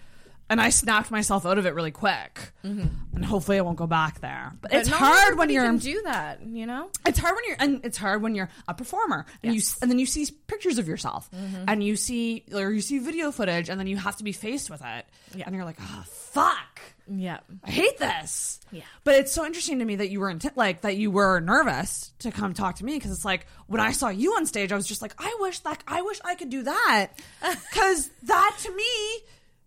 and 0.50 0.62
I 0.62 0.70
snapped 0.70 1.10
myself 1.12 1.46
out 1.46 1.58
of 1.58 1.66
it 1.66 1.74
really 1.74 1.92
quick. 1.92 2.52
And 2.64 3.24
hopefully 3.24 3.58
I 3.58 3.62
won't 3.62 3.78
go 3.78 3.88
back 3.88 4.20
there. 4.22 4.52
But, 4.62 4.72
But 4.72 4.80
it's 4.82 4.90
hard 4.90 5.38
when 5.38 5.50
you're 5.50 5.64
can 5.64 5.78
do 5.78 6.02
that, 6.04 6.42
you 6.46 6.66
know? 6.66 6.90
it's 7.06 7.18
hard 7.20 7.36
when 7.36 7.44
you're 7.48 7.58
and 7.60 7.86
it's 7.86 7.98
hard 7.98 8.22
when 8.22 8.36
you're 8.36 8.50
a 8.68 8.74
performer 8.74 9.26
and 9.44 9.54
you 9.56 9.62
and 9.82 9.90
then 9.90 10.00
you 10.00 10.06
see 10.06 10.28
pictures 10.48 10.78
of 10.78 10.88
yourself 10.88 11.30
Mm-hmm. 11.32 11.66
and 11.68 11.84
you 11.84 11.96
see 11.96 12.44
or 12.54 12.72
you 12.72 12.82
see 12.82 13.00
video 13.00 13.32
footage 13.32 13.70
and 13.70 13.80
then 13.80 13.88
you 13.88 13.98
have 13.98 14.18
to 14.18 14.24
be 14.24 14.32
faced 14.32 14.70
with 14.70 14.82
it 14.84 15.06
and 15.46 15.56
you're 15.56 15.66
like 15.66 15.78
oh 15.80 16.04
fuck 16.08 16.82
Yeah. 17.08 17.40
I 17.64 17.70
hate 17.72 17.98
this 18.00 18.60
Yeah. 18.72 18.82
but 19.04 19.16
it's 19.16 19.32
so 19.32 19.46
interesting 19.46 19.80
to 19.80 19.86
me 19.86 19.96
that 19.98 20.10
you 20.10 20.20
were 20.20 20.34
inti- 20.34 20.56
like 20.58 20.82
that 20.82 20.98
you 20.98 21.12
were 21.12 21.40
nervous 21.40 22.12
to 22.20 22.32
come 22.32 22.54
talk 22.54 22.76
to 22.78 22.86
me 22.86 22.94
because 22.96 23.12
it's 23.12 23.26
like 23.26 23.46
when 23.68 23.80
I 23.82 23.92
saw 23.92 24.10
you 24.10 24.34
on 24.34 24.46
stage 24.46 24.72
I 24.72 24.76
was 24.76 24.88
just 24.88 25.02
like 25.02 25.14
I 25.20 25.36
wish 25.40 25.64
like 25.66 25.82
I 25.88 26.02
wish 26.02 26.20
I 26.26 26.36
could 26.36 26.50
do 26.50 26.64
that 26.64 27.08
because 27.72 28.10
that 28.24 28.58
to 28.64 28.76
me 28.76 28.84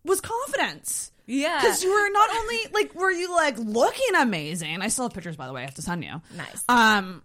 was 0.05 0.21
confidence 0.21 1.13
Yeah. 1.27 1.59
because 1.61 1.83
you 1.83 1.91
were 1.93 2.11
not 2.11 2.31
only 2.37 2.59
like 2.73 2.95
were 2.95 3.11
you 3.11 3.35
like 3.35 3.59
looking 3.59 4.15
amazing. 4.19 4.81
I 4.83 4.89
still 4.89 5.05
have 5.07 5.15
pictures 5.15 5.37
by 5.37 5.47
the 5.47 5.53
way. 5.53 5.63
I 5.63 5.65
have 5.65 5.75
to 5.75 5.83
send 5.83 6.05
you. 6.05 6.21
Nice. 6.37 6.65
Um, 6.69 7.23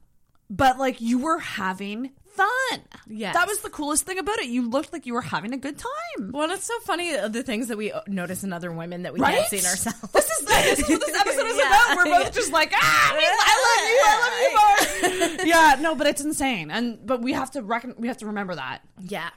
but 0.49 0.77
like 0.77 1.01
you 1.01 1.19
were 1.19 1.39
having 1.39 2.11
fun. 2.35 2.81
Yeah. 3.07 3.31
that 3.33 3.47
was 3.47 3.59
the 3.59 3.69
coolest 3.69 4.05
thing 4.07 4.17
about 4.17 4.39
it. 4.39 4.47
You 4.47 4.67
looked 4.67 4.91
like 4.91 5.05
you 5.05 5.13
were 5.13 5.21
having 5.21 5.53
a 5.53 5.57
good 5.57 5.77
time. 5.77 6.31
Well, 6.31 6.49
it's 6.49 6.65
so 6.65 6.73
funny 6.79 7.15
uh, 7.15 7.27
the 7.27 7.43
things 7.43 7.67
that 7.67 7.77
we 7.77 7.91
uh, 7.91 8.01
notice 8.07 8.43
in 8.43 8.51
other 8.51 8.71
women 8.71 9.03
that 9.03 9.13
we 9.13 9.19
Right? 9.19 9.35
can't 9.37 9.49
see 9.49 9.59
in 9.59 9.65
ourselves. 9.65 9.99
This 10.11 10.25
is 10.29 10.45
this 10.47 10.79
is 10.79 10.89
what 10.89 10.99
this 10.99 11.15
episode 11.19 11.45
is 11.45 11.57
Yeah. 11.59 11.67
about. 11.67 11.97
We're 11.97 12.05
both 12.23 12.33
just 12.33 12.51
like 12.51 12.71
ah, 12.75 13.15
I 13.15 13.55
love 13.69 13.85
you, 13.87 14.01
I 14.05 15.19
love 15.19 15.29
you 15.29 15.37
more. 15.37 15.45
yeah, 15.45 15.75
no, 15.79 15.93
but 15.95 16.07
it's 16.07 16.21
insane, 16.21 16.71
and 16.71 17.05
but 17.05 17.21
we 17.21 17.33
have 17.33 17.51
to 17.51 17.61
reckon 17.61 17.93
we 17.97 18.07
have 18.07 18.17
to 18.17 18.25
remember 18.25 18.55
that. 18.55 18.79
yeah. 18.99 19.29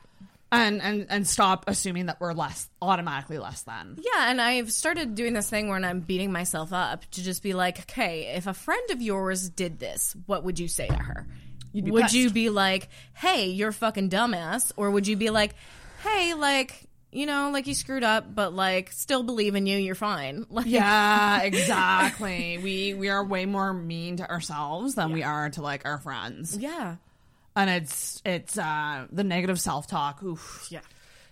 And, 0.52 0.80
and 0.80 1.06
and 1.10 1.26
stop 1.26 1.64
assuming 1.66 2.06
that 2.06 2.20
we're 2.20 2.32
less 2.32 2.68
automatically 2.80 3.38
less 3.38 3.62
than. 3.62 3.98
Yeah, 3.98 4.30
and 4.30 4.40
I've 4.40 4.72
started 4.72 5.14
doing 5.16 5.34
this 5.34 5.50
thing 5.50 5.68
where 5.68 5.84
I'm 5.84 6.00
beating 6.00 6.30
myself 6.32 6.72
up 6.72 7.04
to 7.12 7.22
just 7.24 7.42
be 7.42 7.52
like, 7.52 7.80
okay, 7.80 8.34
if 8.36 8.46
a 8.46 8.54
friend 8.54 8.90
of 8.90 9.02
yours 9.02 9.50
did 9.50 9.78
this, 9.80 10.14
what 10.26 10.44
would 10.44 10.58
you 10.58 10.68
say 10.68 10.86
to 10.86 10.94
her? 10.94 11.26
be 11.74 11.90
would 11.90 12.04
pissed. 12.04 12.14
you 12.14 12.30
be 12.30 12.48
like, 12.48 12.88
hey, 13.14 13.48
you're 13.48 13.68
a 13.70 13.72
fucking 13.72 14.08
dumbass? 14.08 14.72
Or 14.76 14.90
would 14.90 15.06
you 15.06 15.16
be 15.16 15.30
like, 15.30 15.54
hey, 16.02 16.32
like, 16.34 16.84
you 17.12 17.26
know, 17.26 17.50
like 17.52 17.66
you 17.66 17.74
screwed 17.74 18.04
up, 18.04 18.34
but 18.34 18.54
like 18.54 18.92
still 18.92 19.22
believe 19.22 19.56
in 19.56 19.66
you. 19.66 19.76
You're 19.76 19.94
fine. 19.94 20.46
Like, 20.50 20.66
Yeah, 20.66 21.42
exactly. 21.90 22.58
we 22.58 22.94
we 22.94 23.08
are 23.08 23.24
way 23.24 23.46
more 23.46 23.72
mean 23.72 24.18
to 24.18 24.30
ourselves 24.30 24.94
than 24.94 25.12
we 25.12 25.22
are 25.22 25.50
to 25.50 25.60
like 25.62 25.84
our 25.84 25.98
friends. 25.98 26.56
Yeah. 26.56 26.96
And 27.56 27.70
it's 27.70 28.20
it's 28.24 28.58
uh 28.58 29.06
the 29.10 29.24
negative 29.24 29.58
self 29.58 29.86
talk. 29.86 30.22
Oof. 30.22 30.68
Yeah. 30.70 30.80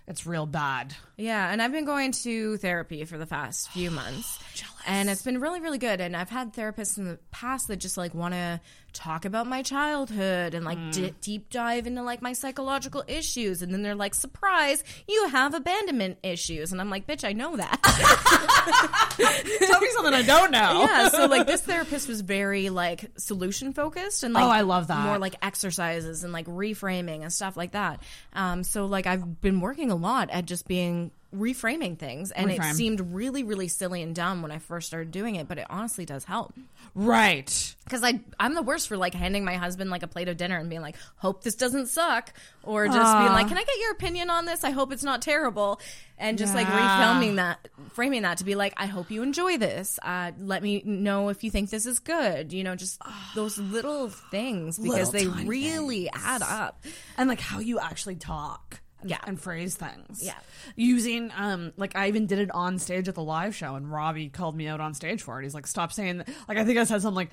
It's 0.07 0.25
real 0.25 0.45
bad. 0.45 0.95
Yeah, 1.17 1.49
and 1.51 1.61
I've 1.61 1.71
been 1.71 1.85
going 1.85 2.11
to 2.23 2.57
therapy 2.57 3.05
for 3.05 3.17
the 3.17 3.25
past 3.25 3.69
few 3.71 3.89
months. 3.91 4.39
And 4.87 5.09
it's 5.09 5.23
been 5.23 5.41
really, 5.41 5.61
really 5.61 5.79
good. 5.79 5.99
And 5.99 6.15
I've 6.15 6.29
had 6.29 6.53
therapists 6.53 6.99
in 6.99 7.05
the 7.05 7.17
past 7.31 7.69
that 7.69 7.77
just 7.77 7.97
like 7.97 8.13
want 8.13 8.35
to 8.35 8.61
talk 8.93 9.25
about 9.25 9.47
my 9.47 9.63
childhood 9.63 10.53
and 10.53 10.63
like 10.63 10.77
di- 10.91 11.11
deep 11.21 11.49
dive 11.49 11.87
into 11.87 12.03
like 12.03 12.21
my 12.21 12.33
psychological 12.33 13.03
issues. 13.07 13.63
And 13.63 13.73
then 13.73 13.81
they're 13.81 13.95
like, 13.95 14.13
surprise, 14.13 14.83
you 15.07 15.27
have 15.29 15.55
abandonment 15.55 16.19
issues. 16.21 16.71
And 16.71 16.79
I'm 16.79 16.91
like, 16.91 17.07
bitch, 17.07 17.27
I 17.27 17.33
know 17.33 17.57
that. 17.57 17.81
Tell 19.67 19.81
me 19.81 19.89
something 19.91 20.13
I 20.13 20.21
don't 20.21 20.51
know. 20.51 20.81
yeah, 20.89 21.09
so 21.09 21.25
like 21.25 21.47
this 21.47 21.61
therapist 21.61 22.07
was 22.07 22.21
very 22.21 22.69
like 22.69 23.09
solution 23.17 23.73
focused 23.73 24.23
and 24.23 24.33
like 24.35 24.43
Oh, 24.43 24.49
I 24.49 24.61
love 24.61 24.87
that. 24.87 25.03
more 25.03 25.17
like 25.17 25.35
exercises 25.41 26.23
and 26.23 26.31
like 26.31 26.45
reframing 26.45 27.21
and 27.23 27.33
stuff 27.33 27.57
like 27.57 27.71
that. 27.71 28.01
Um, 28.33 28.63
so 28.63 28.85
like 28.85 29.07
I've 29.07 29.41
been 29.41 29.61
working 29.61 29.89
a 29.91 29.95
lot 29.95 30.29
at 30.29 30.45
just 30.45 30.67
being 30.67 31.04
reframing 31.35 31.97
things, 31.97 32.31
and 32.31 32.49
Reframe. 32.49 32.71
it 32.71 32.75
seemed 32.75 33.13
really 33.13 33.43
really 33.43 33.67
silly 33.67 34.01
and 34.01 34.15
dumb 34.15 34.41
when 34.41 34.51
I 34.51 34.59
first 34.59 34.87
started 34.87 35.11
doing 35.11 35.35
it, 35.35 35.47
but 35.47 35.57
it 35.57 35.65
honestly 35.69 36.05
does 36.05 36.23
help. 36.25 36.53
Right. 36.93 37.75
Because 37.83 38.03
I 38.03 38.19
I'm 38.39 38.53
the 38.55 38.61
worst 38.61 38.87
for 38.87 38.97
like 38.97 39.13
handing 39.13 39.43
my 39.45 39.55
husband 39.55 39.89
like 39.89 40.03
a 40.03 40.07
plate 40.07 40.27
of 40.29 40.37
dinner 40.37 40.57
and 40.57 40.69
being 40.69 40.81
like, 40.81 40.95
hope 41.17 41.43
this 41.43 41.55
doesn't 41.55 41.87
suck, 41.87 42.33
or 42.63 42.87
just 42.87 43.17
being 43.17 43.31
like, 43.31 43.47
can 43.47 43.57
I 43.57 43.63
get 43.63 43.77
your 43.79 43.91
opinion 43.91 44.29
on 44.29 44.45
this? 44.45 44.63
I 44.63 44.71
hope 44.71 44.91
it's 44.93 45.03
not 45.03 45.21
terrible, 45.21 45.79
and 46.17 46.37
just 46.37 46.55
like 46.55 46.67
Yeah. 46.67 46.79
refilming 47.19 47.35
that, 47.35 47.67
framing 47.93 48.21
that 48.23 48.37
to 48.39 48.43
be 48.45 48.55
like, 48.55 48.73
I 48.77 48.85
hope 48.85 49.11
you 49.11 49.21
enjoy 49.23 49.57
this. 49.57 49.99
Uh, 50.01 50.31
let 50.39 50.63
me 50.63 50.81
know 50.85 51.29
if 51.29 51.43
you 51.43 51.51
think 51.51 51.69
this 51.69 51.85
is 51.85 51.99
good. 51.99 52.53
You 52.53 52.63
know, 52.63 52.75
just 52.75 53.01
those 53.35 53.57
little 53.57 54.09
things 54.09 54.79
because 54.79 55.13
Little 55.13 55.31
they 55.33 55.45
really 55.45 56.09
add 56.13 56.41
up. 56.41 56.83
And 57.17 57.27
like 57.29 57.39
how 57.41 57.59
you 57.59 57.79
actually 57.79 58.15
talk. 58.15 58.79
Yeah. 59.05 59.19
and 59.27 59.39
phrase 59.39 59.75
things. 59.75 60.21
Yeah. 60.23 60.33
Using 60.75 61.31
um 61.37 61.73
like 61.77 61.95
I 61.95 62.07
even 62.07 62.25
did 62.25 62.39
it 62.39 62.51
on 62.51 62.79
stage 62.79 63.07
at 63.07 63.15
the 63.15 63.23
live 63.23 63.55
show 63.55 63.75
and 63.75 63.91
Robbie 63.91 64.29
called 64.29 64.55
me 64.55 64.67
out 64.67 64.81
on 64.81 64.93
stage 64.93 65.21
for 65.21 65.39
it. 65.39 65.43
He's 65.43 65.53
like, 65.53 65.67
stop 65.67 65.93
saying 65.93 66.17
that. 66.19 66.29
like 66.47 66.57
I 66.57 66.65
think 66.65 66.77
I 66.79 66.83
said 66.85 67.01
something 67.01 67.15
like, 67.15 67.29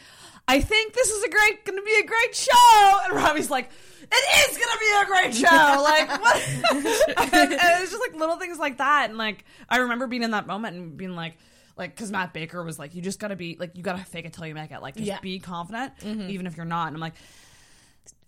I 0.46 0.60
think 0.60 0.92
this 0.92 1.08
is 1.10 1.24
a 1.24 1.28
great 1.30 1.64
gonna 1.64 1.82
be 1.82 2.00
a 2.02 2.06
great 2.06 2.34
show 2.34 2.98
and 3.06 3.14
Robbie's 3.14 3.50
like, 3.50 3.70
It 4.02 4.50
is 4.50 4.58
gonna 4.58 4.78
be 4.78 4.90
a 5.02 5.06
great 5.06 5.34
show. 5.34 5.46
like 5.82 6.20
what 6.20 6.48
and, 6.70 7.52
and 7.52 7.52
it's 7.82 7.90
just 7.90 8.02
like 8.06 8.18
little 8.18 8.36
things 8.36 8.58
like 8.58 8.78
that. 8.78 9.08
And 9.08 9.18
like 9.18 9.44
I 9.68 9.78
remember 9.78 10.06
being 10.06 10.22
in 10.22 10.32
that 10.32 10.46
moment 10.46 10.76
and 10.76 10.96
being 10.96 11.14
like 11.16 11.36
like 11.76 11.94
because 11.96 12.10
Matt 12.12 12.34
Baker 12.34 12.62
was 12.62 12.78
like, 12.78 12.94
you 12.94 13.00
just 13.00 13.18
gotta 13.18 13.34
be 13.36 13.56
like 13.58 13.76
you 13.76 13.82
gotta 13.82 14.04
fake 14.04 14.26
it 14.26 14.34
till 14.34 14.46
you 14.46 14.54
make 14.54 14.70
it. 14.72 14.82
Like 14.82 14.94
just 14.94 15.06
Yeah. 15.06 15.20
be 15.20 15.38
confident, 15.38 15.92
even 16.04 16.46
if 16.46 16.56
you're 16.56 16.66
not. 16.66 16.88
And 16.88 16.96
I'm 16.96 17.00
like, 17.00 17.14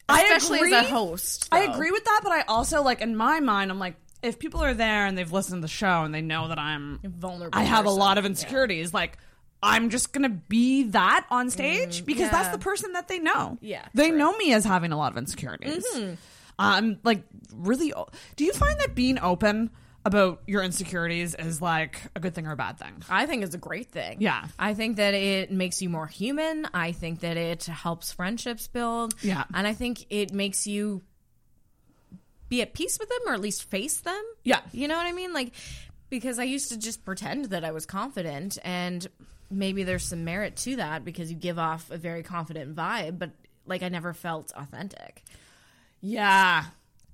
Especially 0.09 0.59
I 0.59 0.63
agree. 0.67 0.75
as 0.75 0.85
a 0.87 0.89
host, 0.89 1.49
I 1.53 1.61
agree 1.61 1.91
with 1.91 2.05
that, 2.05 2.21
but 2.23 2.33
I 2.33 2.43
also 2.43 2.83
like 2.83 3.01
in 3.01 3.17
my 3.17 3.41
mind, 3.41 3.71
I'm 3.71 3.79
like, 3.79 3.97
if 4.23 4.39
people 4.39 4.63
are 4.63 4.75
there 4.75 5.07
and 5.07 5.17
they've 5.17 5.31
listened 5.33 5.59
to 5.59 5.63
the 5.63 5.69
show 5.73 6.03
and 6.03 6.15
they 6.15 6.23
know 6.23 6.49
that 6.49 6.59
I'm 6.59 7.01
vulnerable. 7.05 7.59
I 7.59 7.63
have 7.65 7.87
a 7.87 7.91
lot 7.91 8.19
of 8.19 8.25
insecurities, 8.27 8.93
like. 8.95 9.19
I'm 9.67 9.89
just 9.89 10.13
gonna 10.13 10.29
be 10.29 10.83
that 10.91 11.25
on 11.31 11.49
stage 11.49 12.05
because 12.05 12.31
that's 12.31 12.51
the 12.51 12.59
person 12.59 12.93
that 12.93 13.09
they 13.09 13.19
know. 13.19 13.57
Yeah, 13.63 13.87
they 13.95 14.11
know 14.11 14.37
me 14.37 14.53
as 14.53 14.63
having 14.63 14.93
a 14.93 14.97
lot 14.99 15.13
of 15.13 15.17
insecurities. 15.17 15.87
Mhm. 15.97 16.19
Um, 16.59 16.99
like 17.03 17.23
really. 17.51 17.95
o- 17.95 18.09
Do 18.37 18.45
you 18.45 18.53
find 18.53 18.79
that 18.81 18.95
being 18.95 19.19
open 19.19 19.71
about 20.05 20.43
your 20.47 20.63
insecurities 20.63 21.35
is 21.35 21.63
like 21.63 22.01
a 22.15 22.21
good 22.21 22.35
thing 22.35 22.47
or 22.47 22.53
a 22.53 22.57
bad 22.57 22.79
thing? 22.79 23.03
I 23.09 23.27
think 23.27 23.43
it's 23.43 23.55
a 23.55 23.59
great 23.59 23.91
thing. 23.91 24.19
Yeah. 24.21 24.47
I 24.59 24.75
think 24.75 24.97
that 24.97 25.15
it 25.15 25.51
makes 25.51 25.81
you 25.81 25.89
more 25.89 26.07
human. 26.07 26.67
I 26.75 26.93
think 26.93 27.21
that 27.21 27.37
it 27.37 27.65
helps 27.65 28.13
friendships 28.13 28.69
build. 28.69 29.15
Yeah. 29.23 29.45
And 29.55 29.67
I 29.67 29.73
think 29.73 30.07
it 30.11 30.33
makes 30.33 30.67
you 30.67 31.03
be 32.49 32.61
at 32.61 32.75
peace 32.75 32.99
with 32.99 33.09
them 33.09 33.21
or 33.27 33.33
at 33.35 33.41
least 33.41 33.65
face 33.71 34.01
them. 34.01 34.23
Yeah. 34.43 34.61
You 34.73 34.89
know 34.89 34.97
what 34.97 35.07
I 35.07 35.13
mean? 35.13 35.33
Like, 35.33 35.53
because 36.11 36.39
I 36.39 36.45
used 36.45 36.69
to 36.71 36.79
just 36.79 37.05
pretend 37.05 37.47
that 37.47 37.65
I 37.65 37.73
was 37.73 37.87
confident 37.87 38.59
and 38.63 39.07
maybe 39.51 39.85
there's 39.85 40.05
some 40.05 40.25
merit 40.25 40.57
to 40.57 40.77
that 40.77 41.05
because 41.05 41.31
you 41.31 41.37
give 41.37 41.59
off 41.59 41.91
a 41.91 41.97
very 41.97 42.23
confident 42.23 42.75
vibe, 42.77 43.19
but 43.19 43.31
like 43.67 43.83
I 43.83 43.89
never 43.89 44.13
felt 44.13 44.53
authentic. 44.55 45.23
Yeah, 46.03 46.65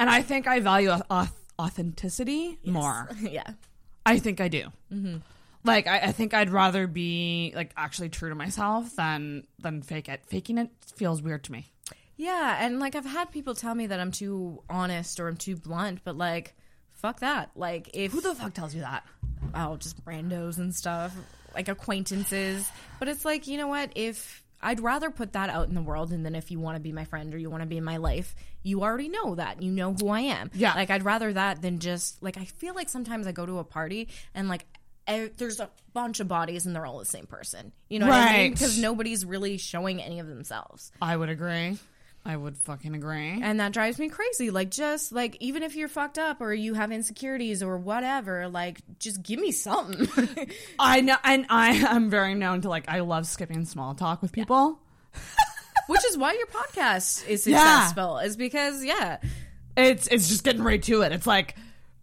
and 0.01 0.11
I 0.11 0.23
think 0.23 0.49
I 0.49 0.59
value 0.61 0.91
au- 0.91 1.29
authenticity 1.61 2.59
more. 2.65 3.09
yeah. 3.21 3.53
I 4.07 4.19
think 4.19 4.41
I 4.41 4.49
do. 4.49 4.69
hmm 4.91 5.17
Like 5.65 5.87
I, 5.87 5.99
I 6.01 6.13
think 6.13 6.33
I'd 6.35 6.51
rather 6.51 6.87
be 6.87 7.53
like 7.55 7.73
actually 7.77 8.09
true 8.09 8.29
to 8.31 8.35
myself 8.35 8.97
than 8.97 9.47
than 9.59 9.83
fake 9.83 10.09
it. 10.09 10.23
Faking 10.27 10.59
it 10.59 10.71
feels 10.97 11.23
weird 11.23 11.45
to 11.45 11.53
me. 11.53 11.71
Yeah, 12.17 12.57
and 12.61 12.81
like 12.81 12.95
I've 12.97 13.05
had 13.07 13.31
people 13.31 13.55
tell 13.55 13.75
me 13.75 13.87
that 13.89 14.01
I'm 14.01 14.11
too 14.13 14.63
honest 14.69 15.21
or 15.21 15.29
I'm 15.29 15.37
too 15.37 15.57
blunt, 15.57 16.01
but 16.05 16.17
like 16.17 16.55
fuck 16.93 17.21
that. 17.21 17.51
Like 17.55 17.91
if 17.95 18.13
Who 18.13 18.21
the 18.21 18.35
fuck 18.35 18.55
tells 18.55 18.75
you 18.75 18.81
that? 18.81 19.05
Oh, 19.55 19.77
just 19.77 20.03
randos 20.05 20.59
and 20.59 20.75
stuff, 20.75 21.15
like 21.55 21.69
acquaintances. 21.69 22.71
But 22.99 23.09
it's 23.09 23.25
like, 23.25 23.47
you 23.47 23.57
know 23.57 23.69
what? 23.69 23.93
If 23.95 24.40
I'd 24.63 24.81
rather 24.81 25.11
put 25.11 25.33
that 25.33 25.49
out 25.51 25.69
in 25.69 25.75
the 25.75 25.83
world 25.83 26.13
and 26.13 26.25
then 26.25 26.35
if 26.35 26.51
you 26.51 26.61
want 26.61 26.77
to 26.77 26.81
be 26.81 26.93
my 26.93 27.05
friend 27.05 27.35
or 27.35 27.39
you 27.39 27.49
want 27.51 27.63
to 27.63 27.67
be 27.67 27.77
in 27.79 27.85
my 27.85 27.97
life, 27.97 28.35
you 28.63 28.83
already 28.83 29.09
know 29.09 29.35
that. 29.37 29.63
You 29.63 29.71
know 29.73 29.95
who 29.95 30.09
I 30.09 30.21
am. 30.21 30.51
Yeah. 30.55 30.75
Like 30.75 30.91
I'd 30.91 31.05
rather 31.05 31.33
that 31.33 31.63
than 31.63 31.79
just 31.79 32.23
like 32.23 32.37
I 32.37 32.45
feel 32.45 32.75
like 32.75 32.89
sometimes 32.89 33.27
I 33.27 33.33
go 33.33 33.47
to 33.47 33.59
a 33.59 33.65
party 33.65 34.09
and 34.35 34.49
like 34.49 34.67
e- 35.11 35.29
there's 35.37 35.61
a 35.61 35.71
bunch 35.93 36.21
of 36.21 36.29
bodies 36.29 36.67
and 36.67 36.75
they're 36.77 36.87
all 36.87 36.99
the 36.99 37.05
same 37.05 37.27
person. 37.27 37.73
You 37.89 37.99
know 38.01 38.07
what 38.07 38.15
I 38.17 38.25
mean? 38.33 38.33
Right. 38.43 38.53
Because 38.53 38.79
nobody's 38.79 39.25
really 39.25 39.57
showing 39.57 40.03
any 40.03 40.21
of 40.21 40.27
themselves. 40.27 40.93
I 41.01 41.17
would 41.17 41.29
agree. 41.31 41.79
I 42.25 42.37
would 42.37 42.57
fucking 42.59 42.95
agree. 42.95 43.41
And 43.43 43.61
that 43.61 43.73
drives 43.73 43.99
me 43.99 44.09
crazy. 44.11 44.51
Like, 44.51 44.71
just 44.71 45.11
like, 45.11 45.37
even 45.41 45.63
if 45.63 45.75
you're 45.75 45.89
fucked 45.89 46.19
up 46.19 46.41
or 46.43 46.53
you 46.53 46.75
have 46.75 46.93
insecurities 46.93 47.63
or 47.63 47.79
whatever, 47.79 48.47
like, 48.49 48.79
just 48.99 49.23
give 49.23 49.41
me 49.41 49.53
something. 49.53 50.51
I 50.79 51.01
know, 51.01 51.17
and 51.25 51.47
I 51.49 51.71
am 51.71 52.11
very 52.11 52.35
known 52.35 52.61
to 52.63 52.69
like. 52.69 52.85
I 52.89 53.01
love 53.01 53.27
skipping 53.27 53.65
small 53.65 53.95
talk 53.95 54.21
with 54.21 54.33
people. 54.33 54.79
Which 55.87 56.05
is 56.05 56.17
why 56.19 56.35
your 56.35 56.47
podcast 56.47 57.27
is 57.27 57.47
Yeah. 57.47 57.87
successful, 57.87 58.19
is 58.19 58.37
because, 58.37 58.85
yeah. 58.85 59.19
It's 59.77 60.07
it's 60.09 60.29
just 60.29 60.45
getting 60.45 60.63
right 60.63 60.83
to 60.85 61.03
it. 61.03 61.13
It's 61.13 61.27
like, 61.27 61.57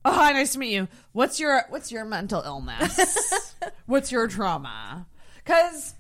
oh, 0.04 0.12
hi, 0.12 0.32
nice 0.32 0.54
to 0.54 0.60
meet 0.60 0.74
you. 0.74 0.88
What's 1.12 1.40
your 1.40 1.64
what's 1.70 1.92
your 1.92 2.06
mental 2.06 2.42
illness? 2.42 3.56
what's 3.86 4.12
your 4.12 4.28
trauma? 4.28 5.06
Because 5.44 5.94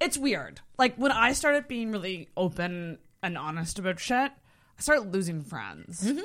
it's 0.00 0.18
weird. 0.18 0.60
Like 0.78 0.96
when 0.96 1.10
I 1.12 1.32
started 1.32 1.68
being 1.68 1.90
really 1.90 2.28
open 2.36 2.98
and 3.22 3.36
honest 3.38 3.78
about 3.78 3.98
shit, 4.00 4.30
I 4.32 4.80
started 4.80 5.12
losing 5.12 5.42
friends. 5.42 6.04
Mm-hmm. 6.04 6.20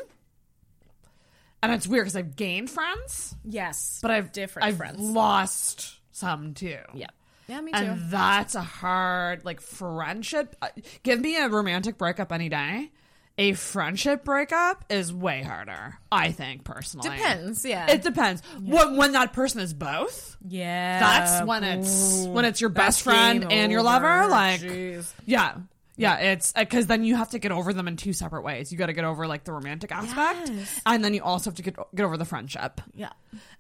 And 1.63 1.71
it's 1.73 1.85
weird 1.87 2.05
because 2.05 2.15
I've 2.15 2.35
gained 2.35 2.69
friends, 2.69 3.35
Yes. 3.45 3.99
but 4.01 4.09
I've 4.09 4.31
different 4.31 4.67
I've 4.67 4.77
friends. 4.77 4.99
lost 4.99 5.95
some 6.11 6.53
too. 6.53 6.77
Yeah. 6.93 7.07
Yeah, 7.47 7.61
me 7.61 7.71
too. 7.71 7.77
And 7.77 8.09
that's 8.09 8.55
a 8.55 8.61
hard 8.61 9.45
like 9.45 9.61
friendship. 9.61 10.55
uh, 10.61 10.69
Give 11.03 11.19
me 11.19 11.37
a 11.37 11.49
romantic 11.49 11.97
breakup 11.97 12.31
any 12.31 12.49
day. 12.49 12.91
A 13.37 13.53
friendship 13.53 14.23
breakup 14.23 14.85
is 14.89 15.13
way 15.13 15.41
harder. 15.41 15.97
I 16.11 16.31
think 16.31 16.63
personally 16.63 17.09
Depends, 17.09 17.65
yeah. 17.65 17.89
It 17.89 18.03
depends. 18.03 18.41
When 18.61 18.97
when 18.97 19.11
that 19.13 19.33
person 19.33 19.61
is 19.61 19.73
both, 19.73 20.37
yeah. 20.47 20.99
that's 20.99 21.47
when 21.47 21.63
it's 21.63 22.25
Ooh. 22.25 22.29
when 22.31 22.45
it's 22.45 22.59
your 22.61 22.69
best 22.69 23.01
friend 23.01 23.51
and 23.51 23.71
your 23.71 23.83
lover. 23.83 24.27
Like, 24.27 24.61
Jeez. 24.61 25.11
yeah. 25.25 25.55
Yeah, 26.01 26.17
it's 26.17 26.51
because 26.53 26.87
then 26.87 27.03
you 27.03 27.15
have 27.15 27.29
to 27.31 27.39
get 27.39 27.51
over 27.51 27.73
them 27.73 27.87
in 27.87 27.95
two 27.95 28.13
separate 28.13 28.41
ways. 28.43 28.71
You 28.71 28.77
got 28.77 28.87
to 28.87 28.93
get 28.93 29.03
over 29.05 29.27
like 29.27 29.43
the 29.43 29.51
romantic 29.53 29.91
aspect, 29.91 30.49
Yes. 30.49 30.81
and 30.85 31.03
then 31.05 31.13
you 31.13 31.21
also 31.23 31.49
have 31.49 31.57
to 31.57 31.61
get 31.63 31.75
get 31.95 32.03
over 32.03 32.17
the 32.17 32.25
friendship. 32.25 32.81
Yeah. 32.93 33.11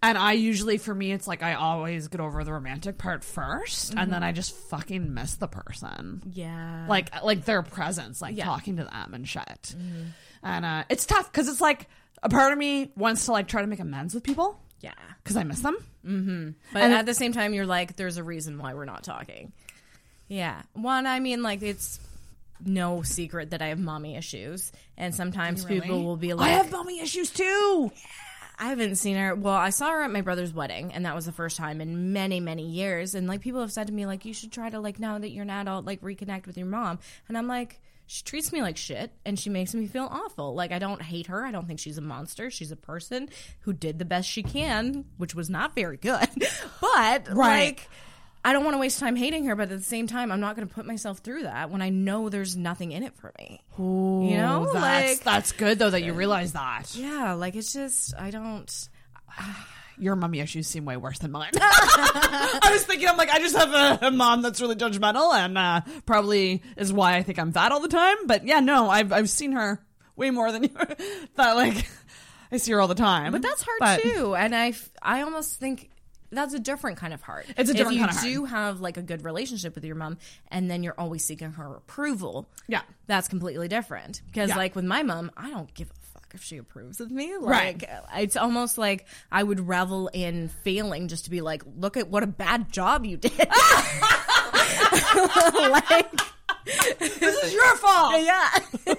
And 0.01 0.17
I 0.17 0.33
usually, 0.33 0.77
for 0.77 0.93
me, 0.93 1.11
it's 1.11 1.27
like 1.27 1.43
I 1.43 1.53
always 1.53 2.07
get 2.07 2.19
over 2.19 2.43
the 2.43 2.51
romantic 2.53 2.97
part 2.97 3.21
1st 3.21 3.93
and 3.97 4.11
then 4.11 4.23
I 4.23 4.31
just 4.31 4.53
fucking 4.55 5.13
miss 5.13 5.35
the 5.35 5.47
person. 5.47 6.21
Yeah. 6.33 6.85
Like, 6.89 7.23
like 7.23 7.45
their 7.45 7.61
presence, 7.63 8.21
like 8.21 8.35
Yeah. 8.35 8.45
talking 8.45 8.77
to 8.77 8.83
them 8.85 9.13
and 9.13 9.27
shit. 9.27 9.75
And 10.43 10.65
uh, 10.65 10.83
it's 10.89 11.05
tough 11.05 11.31
because 11.31 11.47
it's 11.47 11.61
like 11.61 11.87
a 12.23 12.29
part 12.29 12.51
of 12.51 12.57
me 12.57 12.91
wants 12.95 13.25
to 13.25 13.31
like 13.31 13.47
try 13.47 13.61
to 13.61 13.67
make 13.67 13.79
amends 13.79 14.13
with 14.15 14.23
people 14.23 14.59
Yeah. 14.79 14.93
because 15.23 15.37
I 15.37 15.43
miss 15.43 15.59
them. 15.61 15.77
Mm-hmm. 16.05 16.49
But 16.73 16.81
And- 16.81 16.93
at 16.93 17.05
the 17.05 17.13
same 17.13 17.31
time, 17.33 17.53
you're 17.53 17.65
like, 17.67 17.95
there's 17.95 18.17
a 18.17 18.23
reason 18.23 18.57
why 18.57 18.73
we're 18.73 18.85
not 18.85 19.03
talking. 19.03 19.53
Yeah. 20.27 20.61
One, 20.73 21.05
I 21.05 21.19
mean, 21.19 21.43
like, 21.43 21.61
it's 21.61 21.99
no 22.65 23.01
secret 23.01 23.51
that 23.51 23.61
I 23.61 23.67
have 23.67 23.79
mommy 23.79 24.15
issues. 24.15 24.71
And 24.97 25.13
sometimes 25.15 25.65
Really? 25.65 25.81
people 25.81 26.03
will 26.03 26.17
be 26.17 26.33
like, 26.33 26.47
I 26.49 26.53
have 26.53 26.71
mommy 26.71 26.99
issues 26.99 27.29
too. 27.31 27.91
I 28.59 28.65
haven't 28.65 28.95
seen 28.97 29.17
her. 29.17 29.33
Well, 29.33 29.55
I 29.55 29.71
saw 29.71 29.89
her 29.89 30.03
at 30.03 30.11
my 30.11 30.21
brother's 30.21 30.53
wedding, 30.53 30.93
and 30.93 31.05
that 31.05 31.15
was 31.15 31.25
the 31.25 31.31
first 31.31 31.57
time 31.57 31.81
in 31.81 32.13
many, 32.13 32.39
many 32.39 32.67
years. 32.69 33.15
And 33.15 33.27
like 33.27 33.41
people 33.41 33.61
have 33.61 33.71
said 33.71 33.87
to 33.87 33.93
me, 33.93 34.05
like, 34.05 34.23
you 34.23 34.33
should 34.35 34.51
try 34.51 34.69
to 34.69 34.79
like 34.79 34.99
now 34.99 35.17
that 35.17 35.31
you're 35.31 35.41
an 35.43 35.49
adult, 35.49 35.85
like 35.85 36.01
reconnect 36.01 36.45
with 36.45 36.57
your 36.57 36.67
mom. 36.67 36.99
And 37.27 37.37
I'm 37.37 37.47
like, 37.47 37.81
she 38.05 38.23
treats 38.23 38.51
me 38.51 38.61
like 38.61 38.75
shit 38.77 39.09
and 39.25 39.39
she 39.39 39.49
makes 39.49 39.73
me 39.73 39.87
feel 39.87 40.07
awful. 40.11 40.53
Like 40.53 40.71
I 40.73 40.79
don't 40.79 41.01
hate 41.01 41.27
her. 41.27 41.45
I 41.45 41.51
don't 41.51 41.65
think 41.65 41.79
she's 41.79 41.97
a 41.97 42.01
monster. 42.01 42.51
She's 42.51 42.71
a 42.71 42.75
person 42.75 43.29
who 43.61 43.71
did 43.71 43.99
the 43.99 44.05
best 44.05 44.27
she 44.29 44.43
can, 44.43 45.05
which 45.17 45.33
was 45.33 45.49
not 45.49 45.73
very 45.75 45.95
good. 45.97 46.27
but 46.81 47.29
Right. 47.29 47.77
like 47.77 47.89
I 48.43 48.53
don't 48.53 48.63
want 48.63 48.73
to 48.73 48.79
waste 48.79 48.99
time 48.99 49.15
hating 49.15 49.45
her, 49.45 49.55
but 49.55 49.71
at 49.71 49.77
the 49.77 49.83
same 49.83 50.07
time, 50.07 50.31
I'm 50.31 50.39
not 50.39 50.55
going 50.55 50.67
to 50.67 50.73
put 50.73 50.85
myself 50.85 51.19
through 51.19 51.43
that 51.43 51.69
when 51.69 51.81
I 51.81 51.89
know 51.89 52.29
there's 52.29 52.57
nothing 52.57 52.91
in 52.91 53.03
it 53.03 53.15
for 53.15 53.31
me. 53.37 53.61
you 53.77 54.37
know, 54.37 54.63
that's, 54.73 54.75
like 54.75 55.19
that's 55.23 55.51
good 55.51 55.77
though 55.77 55.91
that 55.91 56.01
you 56.03 56.13
realize 56.13 56.53
that. 56.53 56.95
yeah, 56.95 57.33
like 57.33 57.55
it's 57.55 57.71
just 57.73 58.13
I 58.17 58.31
don't. 58.31 58.89
Your 59.97 60.15
mommy 60.15 60.39
issues 60.39 60.65
seem 60.67 60.85
way 60.85 60.97
worse 60.97 61.19
than 61.19 61.29
mine. 61.31 61.51
I 61.59 62.69
was 62.71 62.83
thinking, 62.85 63.07
I'm 63.07 63.17
like, 63.17 63.29
I 63.29 63.37
just 63.37 63.55
have 63.55 63.71
a, 64.01 64.07
a 64.07 64.11
mom 64.11 64.41
that's 64.41 64.59
really 64.59 64.75
judgmental, 64.75 65.31
and 65.35 65.55
uh, 65.55 65.81
probably 66.07 66.63
is 66.75 66.91
why 66.91 67.17
I 67.17 67.21
think 67.23 67.37
I'm 67.37 67.51
fat 67.51 67.71
all 67.71 67.81
the 67.81 67.87
time. 67.87 68.15
But 68.25 68.47
yeah, 68.47 68.61
no, 68.61 68.89
I've 68.89 69.11
I've 69.13 69.29
seen 69.29 69.51
her 69.51 69.79
way 70.15 70.31
more 70.31 70.51
than 70.51 70.63
you. 70.63 70.69
that 71.35 71.55
like, 71.55 71.87
I 72.51 72.57
see 72.57 72.71
her 72.71 72.81
all 72.81 72.87
the 72.87 72.95
time. 72.95 73.31
But 73.31 73.43
that's 73.43 73.61
hard 73.61 73.77
But- 73.79 74.01
too, 74.01 74.33
and 74.35 74.55
I 74.55 74.73
I 75.03 75.21
almost 75.21 75.59
think. 75.59 75.90
That's 76.31 76.53
a 76.53 76.59
different 76.59 76.97
kind 76.97 77.13
of 77.13 77.21
heart. 77.21 77.45
It's 77.57 77.69
a 77.69 77.73
different 77.73 77.97
kind 77.99 78.09
of 78.09 78.15
heart. 78.15 78.25
if 78.25 78.31
you 78.31 78.39
do 78.39 78.45
have 78.45 78.79
like 78.79 78.97
a 78.97 79.01
good 79.01 79.23
relationship 79.25 79.75
with 79.75 79.83
your 79.83 79.95
mom, 79.95 80.17
and 80.49 80.71
then 80.71 80.81
you're 80.83 80.95
always 80.97 81.23
seeking 81.25 81.51
her 81.51 81.75
approval. 81.75 82.47
Yeah, 82.67 82.81
that's 83.07 83.27
completely 83.27 83.67
different. 83.67 84.21
Because 84.27 84.49
Yeah. 84.49 84.55
like 84.57 84.75
with 84.75 84.85
my 84.85 85.03
mom, 85.03 85.31
I 85.35 85.49
don't 85.49 85.73
give 85.73 85.89
a 85.91 85.93
fuck 86.13 86.31
if 86.33 86.41
she 86.43 86.57
approves 86.57 87.01
of 87.01 87.11
me. 87.11 87.33
Right. 87.39 87.81
Like 87.81 87.89
it's 88.15 88.37
almost 88.37 88.77
like 88.77 89.05
I 89.31 89.43
would 89.43 89.59
revel 89.67 90.07
in 90.13 90.47
failing 90.63 91.07
just 91.09 91.25
to 91.25 91.29
be 91.31 91.41
like, 91.41 91.63
look 91.77 91.97
at 91.97 92.07
what 92.09 92.23
a 92.23 92.27
bad 92.27 92.71
job 92.71 93.05
you 93.05 93.17
did. 93.17 93.33
like 95.55 96.11
this 96.99 97.43
is 97.43 97.53
your 97.53 97.75
fault. 97.77 98.13
Yeah. 98.21 98.49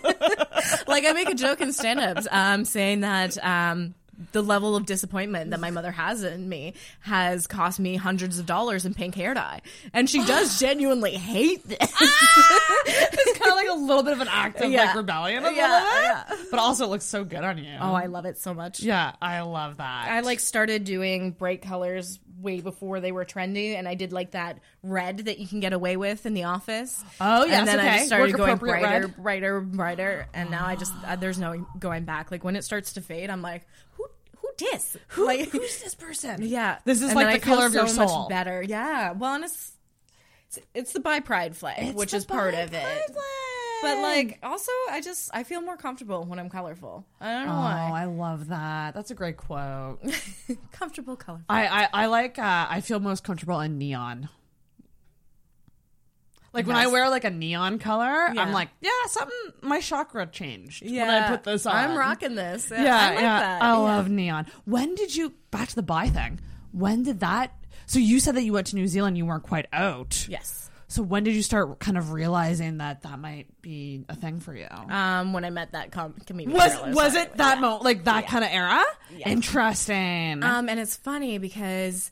like 0.86 1.04
I 1.06 1.12
make 1.14 1.28
a 1.28 1.34
joke 1.34 1.60
in 1.60 1.72
stand-ups 1.72 2.26
um, 2.30 2.64
saying 2.64 3.00
that 3.00 3.42
um, 3.44 3.94
the 4.32 4.42
level 4.42 4.76
of 4.76 4.86
disappointment 4.86 5.50
that 5.50 5.60
my 5.60 5.70
mother 5.70 5.90
has 5.90 6.22
in 6.22 6.48
me 6.48 6.74
has 7.00 7.46
cost 7.46 7.80
me 7.80 7.96
hundreds 7.96 8.38
of 8.38 8.46
dollars 8.46 8.86
in 8.86 8.94
pink 8.94 9.14
hair 9.14 9.34
dye, 9.34 9.60
and 9.92 10.08
she 10.08 10.24
does 10.24 10.58
genuinely 10.60 11.12
hate 11.16 11.66
this. 11.68 11.78
Ah! 11.80 12.82
it's 12.86 13.38
kind 13.38 13.50
of 13.50 13.56
like 13.56 13.68
a 13.68 13.74
little 13.74 14.02
bit 14.02 14.12
of 14.12 14.20
an 14.20 14.28
act 14.30 14.60
of 14.60 14.70
Yeah. 14.70 14.84
like 14.86 14.94
rebellion, 14.96 15.44
Yeah, 15.54 16.24
bit. 16.28 16.38
But 16.50 16.60
also, 16.60 16.84
it 16.84 16.88
looks 16.88 17.04
so 17.04 17.24
good 17.24 17.42
on 17.42 17.58
you. 17.58 17.76
Oh, 17.80 17.92
I 17.94 18.06
love 18.06 18.24
it 18.24 18.38
so 18.38 18.54
much. 18.54 18.80
Yeah, 18.80 19.12
I 19.20 19.40
love 19.40 19.78
that. 19.78 20.08
I 20.10 20.20
like 20.20 20.40
started 20.40 20.84
doing 20.84 21.30
bright 21.32 21.62
colors 21.62 22.18
way 22.42 22.60
before 22.60 23.00
they 23.00 23.12
were 23.12 23.24
trendy, 23.24 23.74
and 23.76 23.86
I 23.88 23.94
did 23.94 24.12
like 24.12 24.32
that 24.32 24.58
red 24.82 25.18
that 25.26 25.38
you 25.38 25.46
can 25.46 25.60
get 25.60 25.72
away 25.72 25.96
with 25.96 26.26
in 26.26 26.34
the 26.34 26.44
office. 26.44 27.02
Oh, 27.20 27.44
yes, 27.44 27.60
and 27.60 27.68
then 27.68 27.80
I 27.80 27.86
okay. 27.86 27.96
just 27.98 28.06
started 28.08 28.32
Work 28.32 28.36
going 28.38 28.56
brighter, 28.58 29.06
red. 29.06 29.16
brighter, 29.16 29.60
brighter, 29.60 30.26
and 30.34 30.50
now 30.50 30.66
I 30.66 30.76
just 30.76 30.92
uh, 31.06 31.16
there's 31.16 31.38
no 31.38 31.66
going 31.78 32.04
back. 32.04 32.30
Like 32.30 32.44
when 32.44 32.56
it 32.56 32.64
starts 32.64 32.92
to 32.94 33.00
fade, 33.00 33.30
I'm 33.30 33.42
like, 33.42 33.66
who 33.96 34.04
who 34.38 34.48
dis? 34.56 34.96
Who, 35.08 35.26
like, 35.26 35.48
who's 35.50 35.80
this 35.82 35.94
person? 35.94 36.40
Yeah, 36.42 36.78
This 36.84 37.00
is 37.00 37.10
And 37.10 37.14
like 37.14 37.28
the 37.28 37.32
I 37.34 37.54
color 37.54 37.66
of 37.66 37.74
your 37.74 37.86
so 37.88 38.06
soul. 38.06 38.18
Much 38.22 38.28
better, 38.28 38.62
yeah. 38.62 39.12
Well, 39.12 39.34
and 39.36 39.44
it's 39.44 39.72
it's, 40.48 40.58
it's 40.74 40.92
the 40.92 41.00
bi 41.00 41.20
pride 41.20 41.56
flag, 41.56 41.76
It's 41.78 41.94
which 41.94 42.12
is 42.12 42.24
part 42.26 42.54
of 42.54 42.74
it. 42.74 42.84
But 43.82 43.98
like, 43.98 44.38
also, 44.42 44.70
I 44.90 45.00
just 45.02 45.30
I 45.34 45.42
feel 45.44 45.60
more 45.60 45.76
comfortable 45.76 46.24
when 46.24 46.38
I'm 46.38 46.48
colorful. 46.48 47.04
I 47.20 47.32
don't 47.32 47.46
know 47.46 47.52
Oh, 47.52 47.56
why. 47.56 47.90
I 48.02 48.04
love 48.06 48.48
that. 48.48 48.94
That's 48.94 49.10
a 49.10 49.14
great 49.14 49.36
quote. 49.36 49.98
comfortable 50.72 51.16
colorful. 51.16 51.44
I, 51.48 51.66
I, 51.66 51.88
I 51.92 52.06
like 52.06 52.38
uh, 52.38 52.66
I 52.70 52.80
feel 52.80 53.00
most 53.00 53.24
comfortable 53.24 53.60
in 53.60 53.78
neon. 53.78 54.28
Like 56.52 56.66
when 56.66 56.76
I 56.76 56.86
wear 56.88 57.08
like 57.08 57.24
a 57.24 57.30
neon 57.30 57.78
color, 57.78 58.28
Yeah. 58.34 58.42
I'm 58.42 58.52
like, 58.52 58.68
yeah, 58.82 58.90
something 59.06 59.38
my 59.62 59.80
chakra 59.80 60.26
changed 60.26 60.82
when 60.84 61.08
I 61.08 61.26
put 61.28 61.44
this 61.44 61.64
on. 61.64 61.74
I'm 61.74 61.96
rocking 61.96 62.34
this. 62.34 62.70
Yeah, 62.70 62.82
Yeah, 62.84 62.96
I 62.96 63.08
like 63.08 63.20
yeah. 63.20 63.38
that. 63.40 63.62
I 63.62 63.66
Yeah. 63.68 63.76
love 63.78 64.10
neon. 64.10 64.46
When 64.66 64.94
did 64.94 65.16
you 65.16 65.32
back 65.50 65.68
to 65.70 65.74
the 65.74 65.82
bi 65.82 66.08
thing? 66.10 66.40
When 66.72 67.04
did 67.04 67.20
that? 67.20 67.52
So 67.86 67.98
you 67.98 68.20
said 68.20 68.34
that 68.36 68.42
you 68.42 68.52
went 68.52 68.66
to 68.68 68.76
New 68.76 68.86
Zealand. 68.86 69.16
You 69.16 69.24
weren't 69.24 69.42
quite 69.44 69.66
out. 69.72 70.26
Yes. 70.28 70.68
So 70.92 71.02
when 71.02 71.24
did 71.24 71.34
you 71.34 71.42
start 71.42 71.78
kind 71.80 71.96
of 71.96 72.12
realizing 72.12 72.76
that 72.78 73.00
that 73.02 73.18
might 73.18 73.46
be 73.62 74.04
a 74.10 74.14
thing 74.14 74.40
for 74.40 74.54
you? 74.54 74.66
Um, 74.70 75.32
when 75.32 75.42
I 75.44 75.48
met 75.50 75.72
that 75.72 75.90
com- 75.90 76.14
comedian, 76.26 76.54
was 76.54 76.94
was 76.94 77.14
it 77.14 77.36
that 77.38 77.60
moment, 77.62 77.82
like 77.82 78.04
that 78.04 78.24
Yeah. 78.24 78.28
kind 78.30 78.44
of 78.44 78.50
era? 78.52 78.84
Yeah. 79.16 79.28
Interesting. 79.30 80.42
Um, 80.42 80.68
and 80.68 80.78
it's 80.78 80.94
funny 80.96 81.38
because 81.38 82.10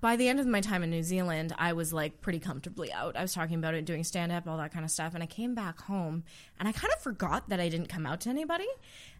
by 0.00 0.16
the 0.16 0.26
end 0.28 0.40
of 0.40 0.46
my 0.46 0.60
time 0.62 0.82
in 0.82 0.90
New 0.90 1.02
Zealand, 1.02 1.52
I 1.58 1.74
was 1.74 1.92
like 1.92 2.20
pretty 2.22 2.38
comfortably 2.38 2.90
out. 2.92 3.14
I 3.16 3.20
was 3.22 3.34
talking 3.34 3.56
about 3.56 3.74
it, 3.74 3.84
doing 3.84 4.04
stand 4.04 4.32
up, 4.32 4.46
all 4.48 4.56
that 4.56 4.72
kind 4.72 4.84
of 4.86 4.90
stuff. 4.90 5.12
And 5.14 5.22
I 5.22 5.26
came 5.26 5.54
back 5.54 5.78
home 5.82 6.24
and 6.58 6.66
I 6.68 6.72
kind 6.72 6.92
of 6.94 7.02
forgot 7.02 7.48
that 7.50 7.60
I 7.60 7.68
didn't 7.68 7.88
come 7.88 8.06
out 8.06 8.20
to 8.22 8.30
anybody. 8.30 8.68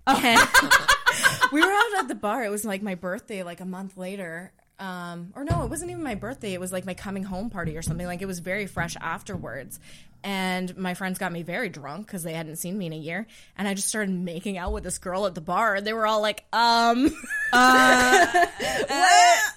And 0.06 0.40
we 1.52 1.60
were 1.60 1.70
out 1.72 1.98
at 1.98 2.08
the 2.08 2.14
bar. 2.14 2.42
It 2.44 2.50
was 2.50 2.64
like 2.64 2.80
my 2.80 2.94
birthday, 2.94 3.42
like 3.42 3.60
a 3.60 3.66
month 3.66 3.96
later. 3.98 4.52
Um, 4.78 5.32
or 5.34 5.44
no, 5.44 5.64
it 5.64 5.70
wasn't 5.70 5.90
even 5.90 6.04
my 6.04 6.14
birthday. 6.14 6.52
It 6.54 6.60
was 6.60 6.72
like 6.72 6.86
my 6.86 6.94
coming 6.94 7.24
home 7.24 7.50
party 7.50 7.76
or 7.76 7.82
something. 7.82 8.06
Like 8.06 8.22
it 8.22 8.26
was 8.26 8.38
very 8.38 8.66
fresh 8.66 8.96
afterwards. 9.00 9.80
And 10.24 10.76
my 10.76 10.94
friends 10.94 11.18
got 11.18 11.30
me 11.30 11.42
very 11.42 11.68
drunk 11.68 12.06
because 12.06 12.22
they 12.24 12.32
hadn't 12.32 12.56
seen 12.56 12.76
me 12.76 12.86
in 12.86 12.92
a 12.92 12.98
year. 12.98 13.26
And 13.56 13.68
I 13.68 13.74
just 13.74 13.88
started 13.88 14.12
making 14.12 14.58
out 14.58 14.72
with 14.72 14.82
this 14.84 14.98
girl 14.98 15.26
at 15.26 15.34
the 15.34 15.40
bar. 15.40 15.76
And 15.76 15.86
they 15.86 15.92
were 15.92 16.06
all 16.06 16.20
like, 16.20 16.44
um, 16.52 17.04
what, 17.50 18.48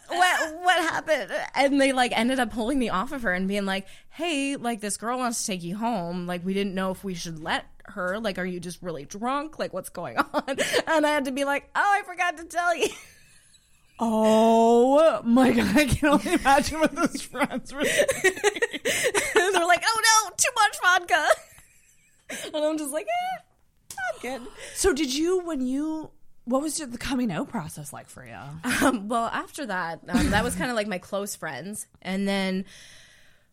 what, 0.10 0.62
what 0.62 0.78
happened? 0.82 1.32
And 1.56 1.82
they 1.82 1.94
like 1.94 2.18
ended 2.18 2.40
up 2.40 2.52
pulling 2.52 2.78
me 2.78 2.90
off 2.90 3.12
of 3.12 3.24
her 3.24 3.34
and 3.34 3.48
being 3.48 3.66
like, 3.66 3.88
hey, 4.10 4.56
like 4.56 4.82
this 4.82 4.98
girl 4.98 5.18
wants 5.18 5.42
to 5.42 5.48
take 5.52 5.64
you 5.64 5.76
home. 5.76 6.28
Like 6.28 6.46
we 6.46 6.54
didn't 6.54 6.76
know 6.76 6.92
if 6.92 7.04
we 7.04 7.16
should 7.16 7.44
let 7.44 7.66
her. 7.86 8.20
Like, 8.20 8.38
are 8.38 8.46
you 8.46 8.60
just 8.60 8.82
really 8.82 9.06
drunk? 9.06 9.58
Like, 9.58 9.74
what's 9.74 9.90
going 9.90 10.18
on? 10.34 10.58
And 10.88 11.06
I 11.06 11.10
had 11.10 11.26
to 11.26 11.32
be 11.32 11.44
like, 11.44 11.70
oh, 11.76 11.82
I 11.82 12.04
forgot 12.04 12.38
to 12.38 12.44
tell 12.46 12.76
you. 12.76 12.88
Oh 14.02 15.22
my 15.24 15.52
god, 15.52 15.78
I 15.78 15.86
can 15.86 16.10
only 16.10 16.34
imagine 16.34 16.80
what 16.80 16.96
those 16.96 17.22
friends 17.22 17.74
were. 17.74 17.84
They're 19.44 19.68
like, 19.68 19.84
oh 19.86 20.02
no, 20.28 20.32
too 20.36 20.50
much 20.56 20.78
vodka. 20.82 21.28
And 22.54 22.66
I'm 22.66 22.78
just 22.78 22.92
like, 22.92 23.06
eh, 23.06 23.38
I'm 23.92 24.40
good. 24.40 24.52
So 24.76 24.94
did 24.94 25.14
you 25.14 25.42
when 25.42 25.62
you 25.62 26.10
what 26.46 26.62
was 26.62 26.78
the 26.78 26.98
coming 26.98 27.32
out 27.32 27.50
process 27.50 27.94
like 27.94 28.10
for 28.10 28.26
you? 28.26 28.38
Um, 28.82 29.08
well, 29.08 29.28
after 29.28 29.68
that, 29.68 30.00
um, 30.10 30.32
that 30.32 30.44
was 30.44 30.56
kind 30.56 30.72
of 30.72 30.76
like 30.76 30.88
my 30.88 30.98
close 30.98 31.36
friends. 31.36 31.86
And 32.02 32.28
then 32.28 32.66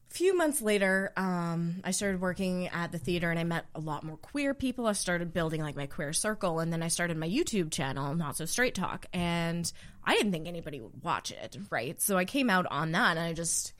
few 0.08 0.36
months 0.36 0.62
later, 0.62 1.12
um, 1.16 1.80
I 1.84 1.90
started 1.90 2.20
working 2.20 2.68
at 2.68 2.92
the 2.92 2.98
theater 2.98 3.30
and 3.30 3.38
I 3.38 3.44
met 3.44 3.66
a 3.74 3.80
lot 3.80 4.04
more 4.04 4.16
queer 4.16 4.54
people. 4.54 4.86
I 4.86 4.92
started 4.92 5.32
building 5.32 5.62
like 5.62 5.76
my 5.76 5.86
queer 5.86 6.12
circle. 6.12 6.60
And 6.60 6.72
then 6.72 6.82
I 6.82 6.88
started 6.88 7.16
my 7.16 7.28
YouTube 7.28 7.70
channel, 7.70 8.14
Not 8.14 8.36
So 8.36 8.44
Straight 8.44 8.74
Talk. 8.74 9.06
And 9.12 9.70
I 10.04 10.14
didn't 10.14 10.32
think 10.32 10.48
anybody 10.48 10.80
would 10.80 11.02
watch 11.02 11.30
it, 11.30 11.58
right? 11.70 12.00
So 12.00 12.16
I 12.16 12.24
came 12.24 12.48
out 12.48 12.66
on 12.70 12.92
that 12.92 13.16
and 13.16 13.26
I 13.26 13.32
just. 13.32 13.74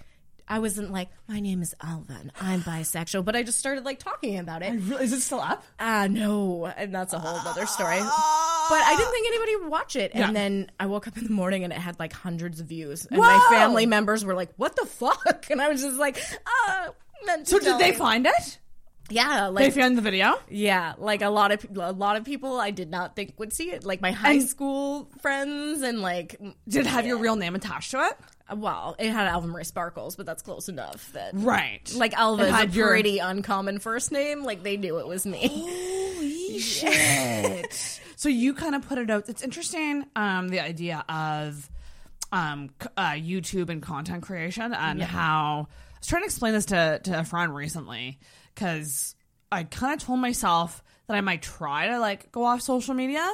I 0.50 0.60
wasn't 0.60 0.90
like, 0.92 1.10
my 1.28 1.40
name 1.40 1.60
is 1.60 1.74
Alva. 1.82 2.20
I'm 2.40 2.62
bisexual, 2.62 3.24
but 3.24 3.36
I 3.36 3.42
just 3.42 3.58
started 3.58 3.84
like 3.84 3.98
talking 3.98 4.38
about 4.38 4.62
it. 4.62 4.72
Is 5.00 5.12
it 5.12 5.20
still 5.20 5.40
up? 5.40 5.62
Uh 5.78 6.08
no, 6.10 6.66
and 6.66 6.94
that's 6.94 7.12
a 7.12 7.18
whole 7.18 7.36
other 7.46 7.66
story. 7.66 7.98
But 7.98 8.06
I 8.80 8.94
didn't 8.96 9.12
think 9.12 9.28
anybody 9.28 9.56
would 9.56 9.68
watch 9.70 9.94
it. 9.96 10.12
And 10.14 10.20
Yeah. 10.20 10.32
then 10.32 10.70
I 10.80 10.86
woke 10.86 11.06
up 11.06 11.16
in 11.18 11.24
the 11.24 11.30
morning 11.32 11.64
and 11.64 11.72
it 11.72 11.78
had 11.78 11.98
like 11.98 12.12
hundreds 12.12 12.60
of 12.60 12.66
views. 12.66 13.04
And 13.06 13.18
Whoa! 13.18 13.26
my 13.26 13.46
family 13.50 13.86
members 13.86 14.24
were 14.24 14.34
like, 14.34 14.50
"What 14.56 14.74
the 14.76 14.86
fuck?" 14.86 15.46
And 15.50 15.60
I 15.60 15.68
was 15.68 15.82
just 15.82 15.98
like, 15.98 16.18
"Uh." 16.46 16.88
meant 17.26 17.48
So 17.48 17.58
did 17.58 17.78
they 17.78 17.88
you." 17.88 17.94
find 17.94 18.26
it? 18.26 18.58
Yeah, 19.10 19.46
like 19.46 19.64
they 19.74 19.80
found 19.80 19.96
the 19.96 20.02
video. 20.02 20.38
yeah, 20.50 20.92
like 20.98 21.22
a 21.22 21.30
lot 21.30 21.50
of 21.50 21.66
a 21.78 21.92
lot 21.92 22.16
of 22.16 22.24
people 22.24 22.58
I 22.60 22.70
did 22.70 22.90
not 22.90 23.16
think 23.16 23.34
would 23.38 23.52
see 23.54 23.70
it. 23.72 23.82
Like 23.84 24.00
my 24.02 24.12
high 24.12 24.32
And- 24.34 24.48
school 24.48 25.10
friends 25.20 25.82
and 25.82 26.00
like 26.02 26.38
Did 26.68 26.80
it 26.80 26.86
have 26.86 27.06
your 27.06 27.16
real 27.18 27.34
name 27.36 27.54
attached 27.54 27.90
to 27.92 28.00
it? 28.04 28.12
Well, 28.54 28.96
it 28.98 29.10
had 29.10 29.26
Alva 29.28 29.46
Marie 29.46 29.64
Sparkles, 29.64 30.16
but 30.16 30.26
that's 30.26 30.42
close 30.42 30.68
enough. 30.68 31.12
That 31.12 31.30
Right. 31.34 31.90
like 31.94 32.14
Alva 32.14 32.44
is 32.44 32.50
had 32.50 32.70
a 32.70 32.72
your- 32.72 32.88
pretty 32.88 33.18
uncommon 33.18 33.78
first 33.78 34.12
name. 34.12 34.44
Like 34.44 34.62
they 34.62 34.76
knew 34.76 34.98
it 34.98 35.06
was 35.06 35.26
me. 35.26 35.48
Holy 35.48 36.58
shit. 36.58 38.00
so 38.16 38.28
you 38.28 38.54
kind 38.54 38.74
of 38.74 38.86
put 38.88 38.98
it 38.98 39.10
out. 39.10 39.28
It's 39.28 39.42
interesting, 39.42 40.04
um, 40.16 40.48
the 40.48 40.60
idea 40.60 41.04
of 41.08 41.68
um, 42.32 42.70
uh, 42.96 43.12
YouTube 43.12 43.70
and 43.70 43.80
content 43.82 44.22
creation 44.22 44.72
and 44.74 44.98
Yeah. 44.98 45.06
how 45.06 45.68
I 45.70 45.98
was 46.00 46.06
trying 46.08 46.22
to 46.22 46.26
explain 46.26 46.52
this 46.52 46.66
to, 46.66 47.00
to 47.04 47.20
a 47.20 47.24
friend 47.24 47.54
recently 47.54 48.18
because 48.54 49.14
I 49.50 49.64
kind 49.64 49.94
of 49.94 50.04
told 50.06 50.20
myself 50.20 50.82
that 51.06 51.16
I 51.16 51.20
might 51.22 51.40
try 51.42 51.88
to 51.88 51.98
like 51.98 52.30
go 52.30 52.44
off 52.44 52.60
social 52.60 52.92
media 52.94 53.26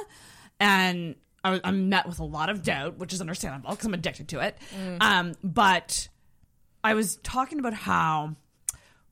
and 0.59 1.15
I 1.45 1.61
I'm 1.63 1.89
met 1.89 2.07
with 2.07 2.19
a 2.19 2.23
lot 2.25 2.49
of 2.49 2.63
doubt, 2.63 2.97
which 2.97 3.13
is 3.13 3.21
understandable 3.21 3.69
because 3.71 3.85
I'm 3.85 3.93
addicted 3.93 4.27
to 4.29 4.39
it. 4.39 4.57
Um, 4.99 5.33
but 5.43 6.07
I 6.83 6.93
was 6.95 7.17
talking 7.17 7.59
about 7.59 7.73
how 7.73 8.35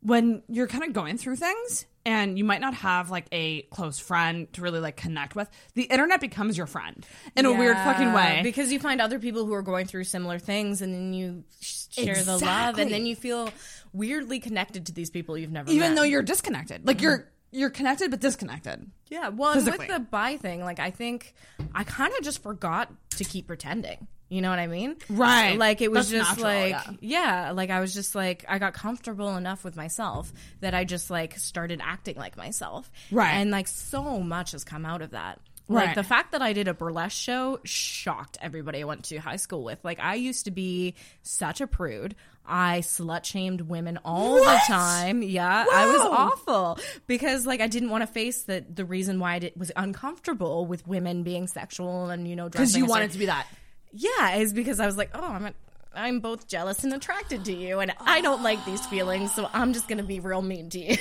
when 0.01 0.43
you're 0.49 0.67
kind 0.67 0.84
of 0.84 0.93
going 0.93 1.17
through 1.17 1.38
things 1.38 1.86
and 2.05 2.38
you 2.38 2.43
might 2.43 2.59
not 2.59 2.73
have 2.73 3.09
like 3.09 3.25
a 3.31 3.61
close 3.63 3.97
friend 3.97 4.51
to 4.53 4.61
really 4.61 4.79
like 4.81 4.97
connect 4.97 5.36
with, 5.36 5.49
the 5.75 5.84
internet 5.84 6.19
becomes 6.19 6.57
your 6.57 6.67
friend 6.67 7.05
in 7.38 7.45
a 7.45 7.53
weird 7.53 7.77
fucking 7.77 8.11
way. 8.11 8.41
because 8.43 8.71
you 8.73 8.79
find 8.79 8.99
other 8.99 9.19
people 9.19 9.45
who 9.45 9.53
are 9.53 9.61
going 9.61 9.86
through 9.86 10.03
similar 10.03 10.39
things, 10.39 10.81
and 10.81 10.93
then 10.93 11.13
you 11.13 11.43
sh- 11.61 11.86
share 11.91 12.21
the 12.21 12.38
love, 12.38 12.77
and 12.79 12.91
then 12.91 13.05
you 13.05 13.15
feel 13.15 13.49
weirdly 13.93 14.39
connected 14.39 14.88
to 14.88 14.91
these 14.91 15.09
people 15.09 15.38
you've 15.38 15.51
never 15.51 15.71
Even 15.71 15.91
met. 15.91 15.95
though 15.95 16.03
you're 16.03 16.23
disconnected, 16.23 16.86
like 16.86 17.01
you're 17.01 17.29
you're 17.54 17.70
connected 17.70 18.12
but 18.12 18.20
disconnected. 18.20 18.89
Yeah, 19.10 19.30
well, 19.30 19.51
and 19.51 19.66
with 19.66 19.88
the 19.88 19.99
bi 19.99 20.38
thing, 20.38 20.64
like 20.64 20.80
I 20.80 20.91
think 20.91 21.34
I 21.74 21.84
kind 21.84 22.12
of 22.18 22.24
just 22.24 22.41
forgot 22.41 22.91
to 23.18 23.24
keep 23.24 23.47
pretending. 23.47 24.08
You 24.30 24.41
know 24.41 24.49
what 24.49 24.58
I 24.58 24.66
mean? 24.66 24.95
Right. 25.10 25.60
Like 25.60 25.82
it 25.82 25.91
was 25.91 26.10
That's 26.10 26.28
just 26.28 26.39
natural, 26.39 26.72
like 26.72 26.97
yeah. 27.01 27.51
like 27.51 27.70
I 27.70 27.80
was 27.80 27.93
just 27.93 28.16
like 28.16 28.43
I 28.47 28.58
got 28.58 28.74
comfortable 28.74 29.38
enough 29.38 29.64
with 29.64 29.76
myself 29.76 30.34
that 30.62 30.74
I 30.74 30.86
just 30.86 31.12
like 31.12 31.38
started 31.38 31.82
acting 31.84 32.16
like 32.16 32.36
myself. 32.36 32.89
Right. 33.12 33.34
And 33.34 33.51
like 33.51 33.68
so 33.68 34.20
much 34.20 34.54
has 34.54 34.64
come 34.64 34.88
out 34.88 35.04
of 35.04 35.12
that. 35.12 35.39
Right. 35.70 35.88
Like 35.88 35.95
the 35.95 36.03
fact 36.03 36.34
that 36.34 36.41
I 36.41 36.53
did 36.53 36.68
a 36.68 36.74
burlesque 36.74 37.16
show 37.18 37.59
shocked 37.64 38.38
everybody 38.41 38.82
I 38.82 38.84
went 38.84 39.05
to 39.05 39.18
high 39.18 39.38
school 39.38 39.64
with. 39.64 39.80
Like 39.84 39.99
I 39.99 40.16
used 40.16 40.45
to 40.45 40.51
be 40.51 40.95
such 41.22 41.61
a 41.61 41.68
prude. 41.68 42.16
I 42.45 42.80
slut 42.80 43.24
shamed 43.24 43.61
women 43.61 43.97
all 44.03 44.36
the 44.36 44.59
time. 44.68 45.24
Yeah, 45.24 45.66
I 45.72 45.88
was 45.88 46.01
awful 46.01 46.78
because 47.07 47.45
like 47.45 47.61
I 47.61 47.68
didn't 47.68 47.89
want 47.89 48.01
to 48.01 48.07
face 48.07 48.43
the 48.43 48.66
the 48.70 48.84
reason 48.84 49.20
why 49.20 49.36
I 49.36 49.39
did, 49.39 49.53
was 49.55 49.72
uncomfortable 49.76 50.66
with 50.66 50.86
women 50.86 51.24
being 51.24 51.47
sexual 51.47 52.09
and 52.09 52.28
you 52.28 52.36
know 52.36 52.49
Because 52.49 52.76
you 52.76 52.86
wanted 52.86 53.11
to 53.11 53.18
be 53.18 53.28
that. 53.28 53.47
yeah, 53.93 54.36
is 54.36 54.51
because 54.51 54.82
I 54.82 54.86
was 54.86 54.97
like, 54.97 55.11
oh, 55.14 55.24
I'm 55.24 55.45
a, 55.45 55.53
I'm 55.95 56.20
both 56.20 56.49
jealous 56.49 56.84
and 56.84 56.93
attracted 56.93 57.45
to 57.45 57.53
you, 57.53 57.80
and 57.80 57.93
I 58.01 58.20
don't 58.20 58.43
like 58.43 58.66
these 58.66 58.86
feelings, 58.88 59.34
so 59.34 59.49
I'm 59.53 59.72
just 59.72 59.88
gonna 59.88 60.03
be 60.03 60.20
real 60.20 60.41
mean 60.41 60.70
to 60.72 60.80
you. 60.80 60.97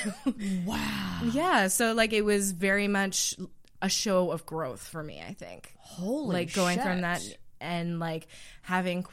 Wow. 0.65 1.21
yeah, 1.33 1.67
so 1.67 1.95
like 1.95 2.13
it 2.13 2.25
was 2.25 2.53
very 2.53 2.87
much 2.87 3.35
a 3.83 3.89
show 3.91 4.31
of 4.31 4.47
growth 4.47 4.81
for 4.89 5.03
me. 5.03 5.23
I 5.27 5.35
think. 5.35 5.75
Holy 5.79 6.33
like 6.35 6.55
going 6.55 6.81
from 6.81 7.03
that 7.03 7.21
and 7.61 7.99
like 7.99 8.27
having 8.63 9.05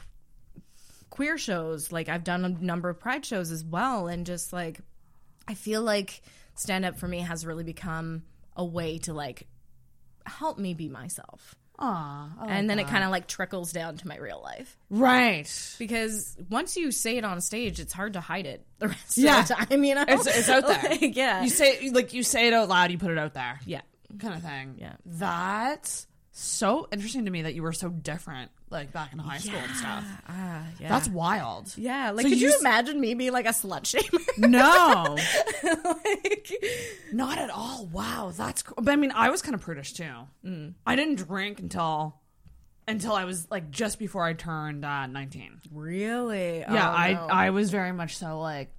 queer 1.09 1.37
shows. 1.37 1.91
Like 1.91 2.07
I've 2.09 2.23
done 2.23 2.45
a 2.45 2.49
number 2.49 2.89
of 2.89 2.99
pride 2.99 3.25
shows 3.25 3.51
as 3.51 3.63
well, 3.65 4.07
and 4.07 4.25
just 4.25 4.53
like 4.53 4.79
I 5.47 5.53
feel 5.55 5.81
like 5.81 6.21
stand 6.55 6.85
up 6.85 6.97
for 6.97 7.07
me 7.07 7.19
has 7.19 7.45
really 7.45 7.63
become 7.63 8.23
a 8.55 8.63
way 8.63 8.99
to 8.99 9.13
like 9.13 9.47
help 10.25 10.57
me 10.57 10.73
be 10.73 10.87
myself. 10.89 11.55
Aw, 11.81 12.29
I 12.37 12.41
like 12.41 12.51
and 12.51 12.69
then 12.69 12.77
it 12.77 12.87
kind 12.87 13.05
of 13.05 13.09
like 13.09 13.25
trickles 13.25 13.71
down 13.71 13.95
to 13.97 14.07
my 14.07 14.17
real 14.17 14.41
life. 14.43 14.77
Right. 14.89 15.49
Because 15.79 16.35
once 16.49 16.75
you 16.75 16.91
say 16.91 17.15
it 17.15 17.23
on 17.23 17.39
stage, 17.39 17.79
it's 17.79 17.93
hard 17.93 18.13
to 18.13 18.19
hide 18.19 18.45
it 18.45 18.65
the 18.79 18.89
rest 18.89 19.17
Yeah. 19.17 19.39
of 19.39 19.47
the 19.47 19.53
time, 19.53 19.83
you 19.85 19.95
know? 19.95 20.03
It's, 20.05 20.27
it's 20.27 20.49
out 20.49 20.67
there. 20.67 20.77
Like, 20.89 21.15
yeah. 21.15 21.41
You 21.41 21.49
say 21.49 21.89
like 21.91 22.11
you 22.13 22.21
say 22.23 22.47
it 22.47 22.53
out 22.53 22.67
loud, 22.67 22.91
you 22.91 22.97
put 22.97 23.11
it 23.11 23.17
out 23.17 23.33
there. 23.33 23.61
Yeah. 23.65 23.79
Kind 24.17 24.33
of 24.33 24.41
thing. 24.41 24.75
Yeah. 24.79 24.93
That's 25.05 26.07
so 26.31 26.87
interesting 26.91 27.25
to 27.25 27.31
me 27.31 27.41
that 27.43 27.53
you 27.53 27.61
were 27.63 27.73
so 27.73 27.89
different 27.89 28.49
like 28.69 28.93
back 28.93 29.11
in 29.13 29.19
high 29.19 29.39
school 29.39 29.57
and 29.59 29.75
stuff. 29.75 30.03
Ah, 30.27 30.63
yeah. 30.79 30.89
That's 30.89 31.09
wild. 31.09 31.73
Yeah, 31.75 32.11
like 32.11 32.23
So 32.23 32.29
could 32.29 32.39
you, 32.39 32.49
s- 32.49 32.59
imagine 32.61 33.01
me 33.01 33.13
being 33.15 33.31
like 33.33 33.45
a 33.45 33.49
slut 33.49 33.83
shamer? 33.83 34.19
No. 34.37 35.17
Like, 35.83 36.51
not 37.11 37.37
at 37.37 37.49
all. 37.49 37.87
Wow, 37.91 38.31
that's 38.35 38.61
cool. 38.63 38.75
But 38.81 38.91
I 38.91 38.95
mean, 38.95 39.11
I 39.13 39.29
was 39.29 39.41
kind 39.41 39.55
of 39.55 39.61
prudish 39.61 39.93
too. 39.93 40.11
Mm. 40.45 40.73
I 40.85 40.95
didn't 40.95 41.15
drink 41.15 41.59
until 41.59 42.15
until 42.87 43.13
I 43.13 43.25
was 43.25 43.49
like 43.51 43.69
just 43.71 43.99
before 43.99 44.23
I 44.23 44.33
turned 44.33 44.85
uh, 44.85 45.07
19. 45.07 45.61
Really? 45.71 46.59
Yeah, 46.59 46.89
Oh, 46.89 46.95
I 46.95 47.13
no. 47.13 47.27
I 47.27 47.49
was 47.51 47.69
very 47.71 47.91
much 47.91 48.17
so 48.17 48.39
like 48.39 48.71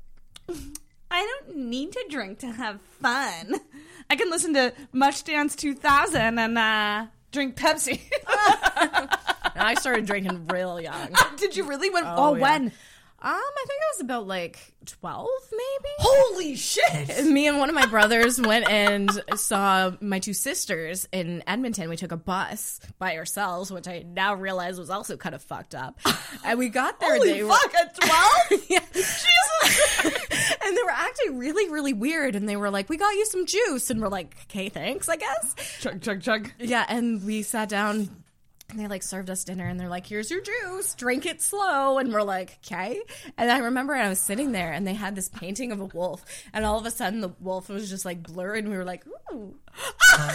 I 1.11 1.39
don't 1.47 1.57
need 1.57 1.93
to 1.93 2.05
drink 2.09 2.39
to 2.41 2.47
have 2.51 2.81
fun. 3.01 3.55
I 4.11 4.17
can 4.17 4.29
listen 4.29 4.55
to 4.55 4.75
Much 4.93 5.23
Dance 5.23 5.55
2000 5.55 6.39
and 6.39 6.59
uh, 6.59 7.07
drink 7.31 7.55
Pepsi. 7.55 8.01
I 9.55 9.77
started 9.79 10.07
drinking 10.07 10.49
real 10.49 10.81
young. 10.81 11.15
Did 11.37 11.57
you 11.57 11.65
really? 11.65 11.91
When? 11.91 12.03
Oh, 12.05 12.35
yeah. 12.35 12.43
when? 12.43 12.73
Um, 13.23 13.33
I 13.33 13.64
think 13.66 13.81
I 13.81 13.89
was 13.97 14.01
about 14.01 14.27
like 14.27 14.73
twelve, 14.87 15.29
maybe. 15.53 15.95
Holy 15.99 16.57
shit! 16.57 17.27
Me 17.27 17.47
and 17.47 17.59
one 17.59 17.68
of 17.68 17.75
my 17.75 17.85
brothers 17.85 18.41
went 18.41 18.66
and 18.71 19.11
saw 19.35 19.93
my 20.01 20.18
two 20.21 20.33
sisters 20.33 21.07
in 21.12 21.43
Edmonton. 21.47 21.91
We 21.91 21.97
took 21.97 22.12
a 22.12 22.16
bus 22.16 22.81
by 22.99 23.18
ourselves, 23.18 23.71
which 23.71 23.87
I 23.87 24.07
now 24.07 24.35
realize 24.35 24.79
was 24.79 24.89
also 24.89 25.18
kind 25.18 25.35
of 25.35 25.43
fucked 25.43 25.75
up. 25.75 25.99
And 26.45 26.59
we 26.59 26.71
got 26.71 26.99
there. 26.99 27.16
Holy 27.16 27.33
they 27.33 27.49
fuck! 27.49 27.75
At 27.75 27.95
12? 28.49 28.64
yeah. 28.71 28.79
and 30.64 30.77
they 30.77 30.83
were 30.83 30.91
acting 30.91 31.39
really, 31.39 31.68
really 31.71 31.93
weird. 31.93 32.35
And 32.35 32.49
they 32.49 32.57
were 32.57 32.71
like, 32.71 32.89
"We 32.89 32.97
got 32.97 33.11
you 33.14 33.27
some 33.27 33.45
juice," 33.45 33.91
and 33.91 34.01
we're 34.01 34.09
like, 34.09 34.35
"Okay, 34.45 34.71
thanks, 34.71 35.11
I 35.11 35.16
guess." 35.16 35.55
Chug, 35.81 36.01
chug, 36.01 36.23
chug. 36.23 36.51
Yeah, 36.59 36.87
and 36.89 37.23
we 37.25 37.43
sat 37.43 37.68
down 37.68 38.09
and 38.71 38.79
they 38.79 38.87
like 38.87 39.03
served 39.03 39.29
us 39.31 39.45
dinner 39.45 39.66
and 39.66 39.79
they're 39.79 39.89
like, 39.89 40.07
here's 40.07 40.31
your 40.31 40.41
juice, 40.41 40.95
drink 40.95 41.27
it 41.27 41.43
slow. 41.43 41.99
And 41.99 42.12
we're 42.12 42.23
like, 42.23 42.59
okay. 42.64 43.01
And 43.37 43.51
I 43.51 43.59
remember 43.59 43.95
I 43.95 44.09
was 44.09 44.18
sitting 44.18 44.53
there 44.53 44.73
and 44.73 44.87
they 44.87 44.95
had 44.95 45.14
this 45.14 45.29
painting 45.29 45.73
of 45.73 45.81
a 45.81 45.85
wolf. 45.87 46.25
And 46.53 46.64
all 46.64 46.79
of 46.79 46.87
a 46.87 46.91
sudden 46.91 47.21
the 47.21 47.33
wolf 47.41 47.68
was 47.68 47.91
just 47.91 48.05
like 48.05 48.23
blurred 48.23 48.59
and 48.59 48.71
we 48.71 48.77
were 48.77 48.85
like, 48.85 49.05
ooh. 49.33 49.57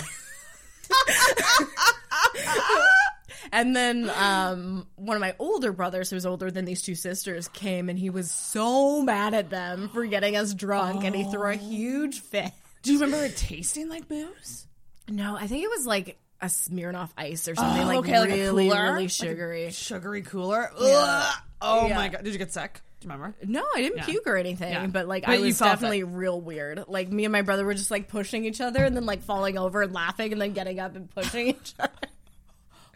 and 3.52 3.76
then 3.76 4.10
um, 4.18 4.88
one 4.96 5.16
of 5.16 5.22
my 5.22 5.36
older 5.40 5.72
brothers, 5.72 6.10
who's 6.10 6.26
older 6.26 6.52
than 6.52 6.66
these 6.66 6.82
two 6.82 6.96
sisters, 6.96 7.48
came 7.50 7.90
and 7.90 7.98
he 7.98 8.10
was 8.10 8.32
so 8.32 9.02
mad 9.02 9.34
at 9.34 9.50
them 9.50 9.90
for 9.90 10.06
getting 10.06 10.36
us 10.36 10.54
drunk 10.54 11.04
and 11.04 11.16
he 11.16 11.24
threw 11.24 11.52
a 11.52 11.56
huge 11.56 12.20
fit. 12.20 12.52
Do 12.84 12.94
you 12.94 13.00
remember 13.00 13.26
it 13.26 13.36
tasting 13.38 13.90
like 13.90 14.08
booze? 14.08 14.68
No, 15.08 15.36
I 15.36 15.48
think 15.48 15.64
it 15.64 15.70
was 15.70 15.86
like 15.86 16.18
a 16.42 16.48
Smirnoff 16.48 17.10
Ice 17.18 17.48
or 17.48 17.56
something 17.56 17.84
Oh, 17.84 17.88
like 17.88 17.98
okay, 18.00 18.20
like 18.20 18.30
a 18.30 18.34
really, 18.34 18.68
cooler? 18.70 18.82
really 18.84 18.96
Like 18.96 19.06
a 19.06 19.10
sugary. 19.10 19.72
Sugary 19.72 20.22
cooler. 20.22 20.70
Yeah. 20.80 21.32
Oh 21.62 21.88
Yeah. 21.88 21.96
my 21.96 22.10
god! 22.10 22.24
Did 22.24 22.34
you 22.34 22.40
get 22.40 22.52
sick? 22.54 22.82
Do 23.00 23.08
you 23.08 23.14
remember? 23.14 23.36
No, 23.46 23.66
I 23.76 23.82
didn't 23.82 23.98
Yeah. 24.00 24.06
puke 24.06 24.28
or 24.28 24.36
anything, 24.38 24.90
but 24.92 25.08
like 25.08 25.26
But 25.26 25.36
I 25.36 25.40
was 25.40 25.58
definitely 25.60 26.00
it. 26.00 26.06
real 26.06 26.40
weird. 26.40 26.84
Like 26.88 27.10
me 27.10 27.26
and 27.26 27.32
my 27.32 27.42
brother 27.42 27.66
were 27.66 27.74
just 27.74 27.90
like 27.92 28.08
pushing 28.08 28.46
each 28.46 28.62
other 28.62 28.84
and 28.84 28.96
then 28.96 29.06
like 29.06 29.22
falling 29.24 29.58
over 29.58 29.82
and 29.82 29.94
laughing 29.94 30.32
and 30.34 30.42
then 30.42 30.54
getting 30.54 30.80
up 30.80 30.96
and 30.96 31.10
pushing 31.10 31.48
each 31.48 31.74
other. 31.80 31.92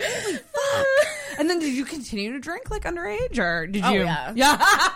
Holy 0.02 0.36
fuck! 0.38 0.86
and 1.40 1.50
then 1.50 1.60
did 1.60 1.74
you 1.74 1.84
continue 1.86 2.32
to 2.34 2.40
drink 2.40 2.70
like 2.72 2.84
underage 2.84 3.38
or 3.38 3.68
did 3.68 3.84
Oh, 3.84 3.92
you? 3.92 4.02
yeah. 4.04 4.32
Yeah. 4.36 4.94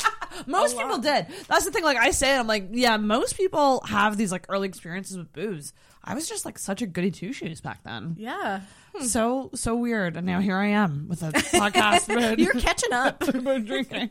most 0.47 0.77
people 0.77 0.97
did. 0.97 1.27
That's 1.47 1.65
the 1.65 1.71
thing. 1.71 1.83
Like 1.83 1.97
I 1.97 2.11
say, 2.11 2.35
I'm 2.37 2.47
like, 2.47 2.69
yeah, 2.71 2.97
most 2.97 3.35
people 3.37 3.81
have 3.87 4.15
these 4.17 4.31
like 4.31 4.45
early 4.49 4.67
experiences 4.67 5.17
with 5.17 5.31
booze. 5.33 5.73
I 6.03 6.15
was 6.15 6.27
just 6.27 6.43
like 6.45 6.59
such 6.59 6.81
a 6.81 6.87
goody 6.87 7.11
two 7.11 7.31
shoes 7.31 7.61
back 7.61 7.83
then. 7.83 8.15
Yeah. 8.17 8.61
So 9.01 9.49
so 9.55 9.75
weird, 9.75 10.17
and 10.17 10.25
now 10.27 10.39
here 10.39 10.57
I 10.57 10.67
am 10.67 11.07
with 11.07 11.23
a 11.23 11.31
podcast. 11.31 12.37
You're 12.37 12.53
catching 12.53 12.93
up. 12.93 13.19
drinking. 13.65 14.09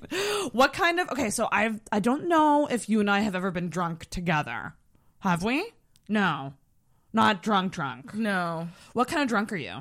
What 0.53 0.73
kind 0.73 0.99
of? 1.01 1.11
Okay, 1.11 1.31
so 1.31 1.49
I've 1.53 1.81
I 1.93 2.01
don't 2.01 2.29
know 2.29 2.67
if 2.71 2.89
you 2.89 3.01
and 3.01 3.11
I 3.11 3.21
have 3.21 3.35
ever 3.37 3.51
been 3.51 3.69
drunk 3.69 4.07
together. 4.11 4.75
Have 5.21 5.45
we? 5.45 5.65
No, 6.09 6.55
not 7.13 7.43
drunk. 7.43 7.73
Drunk. 7.73 8.15
No. 8.15 8.69
What 8.95 9.09
kind 9.09 9.23
of 9.23 9.29
drunk 9.29 9.53
are 9.53 9.57
you? 9.57 9.79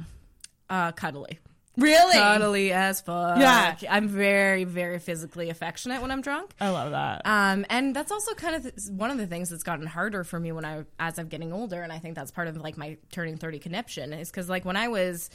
Uh, 0.69 0.91
cuddly. 0.91 1.39
Really? 1.77 2.17
Cuddly 2.17 2.73
as 2.73 3.01
fuck. 3.01 3.39
Yeah. 3.39 3.75
I'm 3.89 4.07
very, 4.07 4.65
very 4.65 4.99
physically 4.99 5.49
affectionate 5.49 6.01
when 6.01 6.11
I'm 6.11 6.21
drunk. 6.21 6.51
I 6.59 6.69
love 6.69 6.91
that. 6.91 7.21
Um, 7.25 7.65
and 7.69 7.95
that's 7.95 8.11
also 8.11 8.33
kind 8.33 8.55
of 8.55 8.63
th- 8.63 8.89
one 8.89 9.09
of 9.09 9.17
the 9.17 9.27
things 9.27 9.49
that's 9.49 9.63
gotten 9.63 9.87
harder 9.87 10.23
for 10.23 10.39
me 10.39 10.51
when 10.51 10.65
I, 10.65 10.83
as 10.99 11.17
I'm 11.17 11.27
getting 11.27 11.53
older, 11.53 11.81
and 11.81 11.91
I 11.91 11.99
think 11.99 12.15
that's 12.15 12.31
part 12.31 12.47
of 12.47 12.57
like 12.57 12.77
my 12.77 12.97
turning 13.11 13.37
thirty 13.37 13.59
conniption 13.59 14.11
is 14.13 14.29
because 14.29 14.49
like 14.49 14.65
when 14.65 14.75
I 14.75 14.89
was 14.89 15.29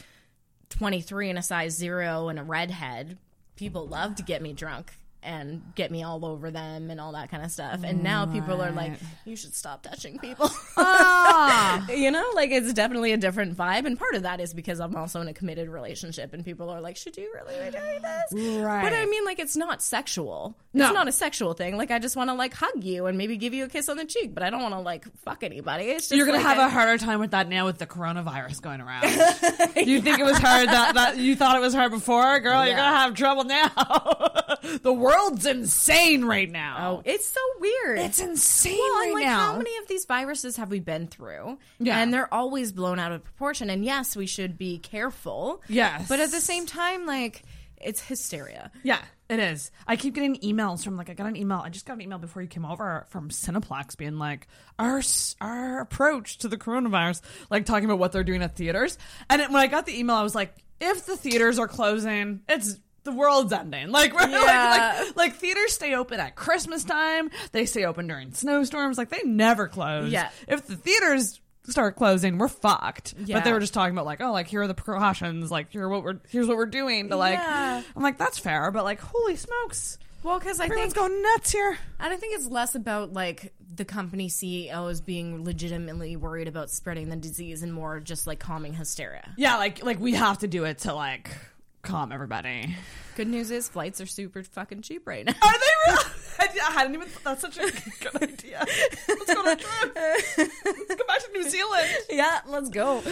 23 0.70 1.30
and 1.30 1.39
a 1.39 1.43
size 1.43 1.74
zero 1.74 2.28
and 2.28 2.39
a 2.39 2.43
redhead, 2.43 3.16
people 3.57 3.87
loved 3.87 4.18
to 4.18 4.22
get 4.22 4.43
me 4.43 4.53
drunk 4.53 4.93
and 5.23 5.62
get 5.75 5.91
me 5.91 6.03
all 6.03 6.25
over 6.25 6.51
them 6.51 6.91
and 6.91 7.01
all 7.01 7.12
that 7.12 7.31
kind 7.31 7.45
of 7.45 7.51
stuff. 7.51 7.81
And 7.83 8.03
now 8.03 8.27
people 8.27 8.62
are 8.62 8.71
like, 8.71 8.93
you 9.25 9.35
should 9.37 9.55
stop 9.55 9.83
touching 9.83 10.19
people. 10.19 10.51
Ah. 10.77 11.87
you 11.91 12.11
know, 12.11 12.25
like 12.35 12.51
it's 12.51 12.73
definitely 12.73 13.12
a 13.12 13.17
different 13.17 13.57
vibe. 13.57 13.87
And 13.87 13.99
part 13.99 14.14
of 14.14 14.23
that 14.23 14.41
is 14.41 14.55
because 14.55 14.79
I'm 14.81 14.95
also 14.95 15.21
in 15.21 15.29
a 15.29 15.35
committed 15.35 15.69
relationship 15.69 16.33
and 16.33 16.45
people 16.45 16.71
are 16.71 16.81
like, 16.81 16.97
should 16.97 17.17
you 17.17 17.33
really 17.35 17.64
be 17.64 17.77
doing 17.77 18.03
this? 18.03 18.61
Right. 18.62 18.83
But 18.83 18.93
I 18.93 19.07
mean, 19.07 19.25
like, 19.25 19.39
it's 19.39 19.57
not 19.57 19.83
sexual. 19.83 20.57
No. 20.73 20.85
It's 20.87 20.95
not 20.95 21.09
a 21.09 21.12
sexual 21.12 21.55
thing. 21.55 21.77
Like, 21.77 21.91
I 21.91 21.99
just 21.99 22.17
want 22.17 22.31
to 22.31 22.35
like 22.35 22.55
hug 22.55 22.85
you 22.85 23.07
and 23.07 23.17
maybe 23.19 23.37
give 23.37 23.55
you 23.55 23.64
a 23.64 23.69
kiss 23.69 23.89
on 23.89 23.97
the 23.97 24.05
cheek, 24.05 24.35
but 24.35 24.43
I 24.43 24.51
don't 24.51 24.62
want 24.62 24.75
to 24.75 24.81
like 24.81 25.07
fuck 25.25 25.43
anybody. 25.43 25.85
It's 25.85 26.09
just 26.09 26.17
You're 26.17 26.27
gonna 26.27 26.41
have 26.41 26.59
a- 26.59 26.67
a 26.67 26.69
harder 26.69 26.99
time 26.99 27.21
with 27.21 27.31
that 27.31 27.49
now 27.49 27.64
with 27.64 27.79
the 27.79 27.87
coronavirus 27.87 28.61
going 28.61 28.81
around. 28.81 29.05
You 29.87 30.01
think 30.01 30.19
it 30.19 30.25
was 30.25 30.39
hard 30.39 30.69
that, 30.69 30.95
that 30.95 31.17
you 31.19 31.37
thought 31.37 31.57
it 31.57 31.61
was 31.61 31.75
hard 31.75 31.93
before, 31.93 32.41
girl? 32.41 32.67
You're 32.67 32.77
gonna 32.77 32.97
have 32.97 33.14
trouble 33.14 33.45
now. 33.45 33.69
the 34.83 34.93
world's 35.07 35.47
insane 35.47 36.25
right 36.25 36.51
now. 36.51 36.77
Oh, 36.79 37.03
it's 37.05 37.27
so 37.27 37.41
weird. 37.61 37.99
It's 37.99 38.21
insane 38.21 38.79
well, 38.79 39.01
right 39.01 39.15
like, 39.15 39.25
now. 39.25 39.39
how 39.39 39.57
many 39.57 39.77
of 39.79 39.89
these 39.89 40.05
viruses 40.05 40.57
have 40.57 40.71
we 40.71 40.81
been 40.81 41.07
through? 41.07 41.59
Yeah. 41.79 41.99
and 41.99 42.13
they're 42.13 42.33
always 42.33 42.73
blown 42.73 42.99
out 42.99 43.13
of 43.13 43.25
proportion. 43.25 43.71
And 43.71 43.85
yes, 43.85 44.17
we 44.17 44.27
should 44.27 44.59
be 44.59 44.79
careful. 44.79 45.63
Yes. 45.69 46.09
but 46.09 46.21
at 46.21 46.31
the 46.31 46.41
same 46.41 46.67
time, 46.67 47.07
like, 47.07 47.43
it's 47.81 48.01
hysteria. 48.01 48.71
Yeah, 48.83 49.01
it 49.29 49.39
is. 49.39 49.71
I 49.87 49.97
keep 49.97 50.15
getting 50.15 50.37
emails 50.37 50.85
from 50.85 50.97
like 50.97 51.11
I 51.11 51.15
got 51.15 51.27
an 51.27 51.37
email. 51.37 51.61
I 51.65 51.69
just 51.69 51.87
got 51.87 51.95
an 51.95 52.03
email 52.03 52.19
before 52.19 52.43
you 52.43 52.49
came 52.49 52.65
over 52.65 53.07
from 53.11 53.29
Cineplex 53.29 53.97
being 53.97 54.19
like 54.19 54.49
our 54.79 55.03
our 55.41 55.81
approach 55.81 56.39
to 56.39 56.49
the 56.49 56.57
coronavirus, 56.57 57.21
like 57.51 57.67
talking 57.67 57.85
about 57.85 57.99
what 57.99 58.13
they're 58.13 58.25
doing 58.25 58.43
at 58.43 58.57
theaters. 58.57 58.99
And 59.29 59.43
it, 59.43 59.51
when 59.51 59.61
I 59.63 59.67
got 59.67 59.87
the 59.87 59.99
email, 59.99 60.17
I 60.17 60.23
was 60.23 60.35
like, 60.35 60.55
if 60.81 61.07
the 61.07 61.17
theaters 61.17 61.59
are 61.59 61.69
closing, 61.69 62.41
it's 62.49 62.79
the 63.07 63.13
world's 63.13 63.53
ending. 63.53 63.91
Like, 63.91 64.13
we're 64.15 64.29
Yeah. 64.29 64.37
like, 64.99 64.99
like, 65.07 65.17
like 65.17 65.35
theaters 65.37 65.73
stay 65.73 65.95
open 65.95 66.21
at 66.21 66.37
Christmas 66.37 66.85
time. 66.85 67.31
They 67.53 67.65
stay 67.65 67.87
open 67.87 68.07
during 68.07 68.33
snowstorms. 68.35 68.99
Like, 68.99 69.09
they 69.09 69.23
never 69.25 69.67
close. 69.69 70.13
Yeah. 70.13 70.29
If 70.47 70.67
the 70.67 70.77
theaters 70.77 71.41
start 71.69 71.97
closing, 71.97 72.39
we're 72.39 72.49
fucked. 72.49 73.15
Yeah. 73.25 73.37
But 73.39 73.45
they 73.45 73.53
were 73.53 73.61
just 73.61 73.75
talking 73.75 73.95
about 73.95 74.05
like, 74.07 74.21
oh, 74.21 74.33
like 74.33 74.47
here 74.49 74.63
are 74.63 74.69
the 74.69 74.75
precautions. 74.75 75.51
Like 75.51 75.73
here 75.73 75.89
what 75.89 76.03
we're 76.05 76.21
here's 76.29 76.47
what 76.47 76.57
we're 76.59 76.67
doing 76.67 77.09
to 77.09 77.17
like. 77.17 77.39
Yeah. 77.39 77.83
I'm 77.97 78.03
like, 78.03 78.19
that's 78.19 78.39
fair. 78.39 78.71
But 78.71 78.85
like, 78.85 79.01
holy 79.01 79.37
smokes. 79.37 79.99
Well, 80.23 80.39
because 80.39 80.61
I 80.61 80.65
Everyone's 80.65 80.93
think 80.95 81.09
going 81.09 81.23
nuts 81.23 81.53
here. 81.53 81.79
And 82.01 82.13
I 82.13 82.17
think 82.17 82.35
it's 82.37 82.47
less 82.47 82.75
about 82.75 83.13
like 83.13 83.53
the 83.75 83.85
company 83.85 84.29
CEOs 84.29 85.01
being 85.01 85.45
legitimately 85.45 86.17
worried 86.17 86.49
about 86.49 86.71
spreading 86.71 87.11
the 87.11 87.17
disease 87.17 87.63
and 87.63 87.73
more 87.73 88.01
just 88.01 88.27
like 88.27 88.39
calming 88.41 88.73
hysteria. 88.73 89.33
Yeah, 89.37 89.57
like 89.57 89.85
like 89.85 90.01
we 90.01 90.15
have 90.15 90.39
to 90.39 90.49
do 90.49 90.65
it 90.65 90.79
to 90.81 90.95
like 90.95 91.31
calm 91.87 92.12
everybody. 92.12 92.76
Good 93.16 93.28
news 93.28 93.51
is 93.51 93.68
flights 93.68 94.01
are 94.01 94.07
super 94.07 94.43
fucking 94.43 94.82
cheap 94.82 95.07
right 95.07 95.24
now. 95.24 95.32
Are 95.41 95.53
they 95.53 95.93
real? 95.93 95.99
I, 96.39 96.49
I 96.68 96.72
hadn't 96.72 96.95
even. 96.95 97.09
That's 97.24 97.41
such 97.41 97.57
a 97.57 97.72
good 98.01 98.22
idea. 98.22 98.62
Let's 99.09 99.32
go 99.32 99.41
on 99.41 99.49
a 99.49 99.57
trip. 99.57 99.97
Let's 99.97 100.95
go 100.95 101.07
back 101.07 101.20
to 101.24 101.30
New 101.32 101.49
Zealand. 101.49 101.89
Yeah, 102.11 102.41
let's 102.47 102.68
go. 102.68 103.03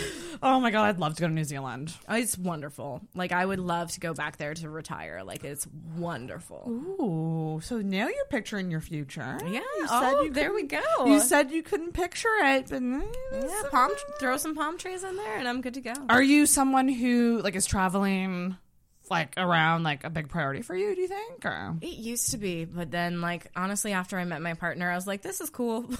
Oh 0.42 0.60
my 0.60 0.70
god, 0.70 0.84
I'd 0.84 0.98
love 0.98 1.14
to 1.14 1.22
go 1.22 1.28
to 1.28 1.32
New 1.32 1.44
Zealand. 1.44 1.94
Oh, 2.06 2.16
it's 2.16 2.36
wonderful. 2.36 3.00
Like 3.14 3.32
I 3.32 3.46
would 3.46 3.60
love 3.60 3.92
to 3.92 4.00
go 4.00 4.12
back 4.12 4.36
there 4.36 4.52
to 4.52 4.68
retire. 4.68 5.22
Like 5.24 5.42
it's 5.42 5.66
wonderful. 5.96 6.64
Ooh, 6.68 7.60
so 7.62 7.78
now 7.78 8.08
you're 8.08 8.26
picturing 8.28 8.70
your 8.70 8.82
future. 8.82 9.38
Yeah. 9.46 9.60
You 9.60 9.86
oh, 9.88 10.22
you 10.24 10.32
there 10.32 10.52
we 10.52 10.64
go. 10.64 10.82
You 11.06 11.20
said 11.20 11.50
you 11.50 11.62
couldn't 11.62 11.92
picture 11.92 12.28
it, 12.42 12.68
but 12.68 12.82
yeah, 12.82 13.62
palm. 13.70 13.90
Throw 14.20 14.36
some 14.36 14.54
palm 14.54 14.76
trees 14.76 15.02
in 15.02 15.16
there, 15.16 15.38
and 15.38 15.48
I'm 15.48 15.62
good 15.62 15.74
to 15.74 15.80
go. 15.80 15.94
Are 16.10 16.22
you 16.22 16.44
someone 16.44 16.88
who 16.88 17.40
like 17.42 17.54
is 17.54 17.64
traveling 17.64 18.56
like 19.10 19.34
around 19.36 19.82
like 19.82 20.04
a 20.04 20.10
big 20.10 20.28
priority 20.28 20.62
for 20.62 20.74
you? 20.74 20.94
Do 20.94 21.00
you 21.00 21.08
think? 21.08 21.44
Or 21.44 21.76
It 21.80 21.94
used 21.94 22.30
to 22.30 22.38
be, 22.38 22.64
but 22.64 22.90
then 22.90 23.20
like 23.20 23.50
honestly, 23.56 23.92
after 23.92 24.18
I 24.18 24.24
met 24.24 24.42
my 24.42 24.54
partner, 24.54 24.90
I 24.90 24.94
was 24.94 25.06
like, 25.06 25.22
this 25.22 25.40
is 25.40 25.50
cool. 25.50 25.86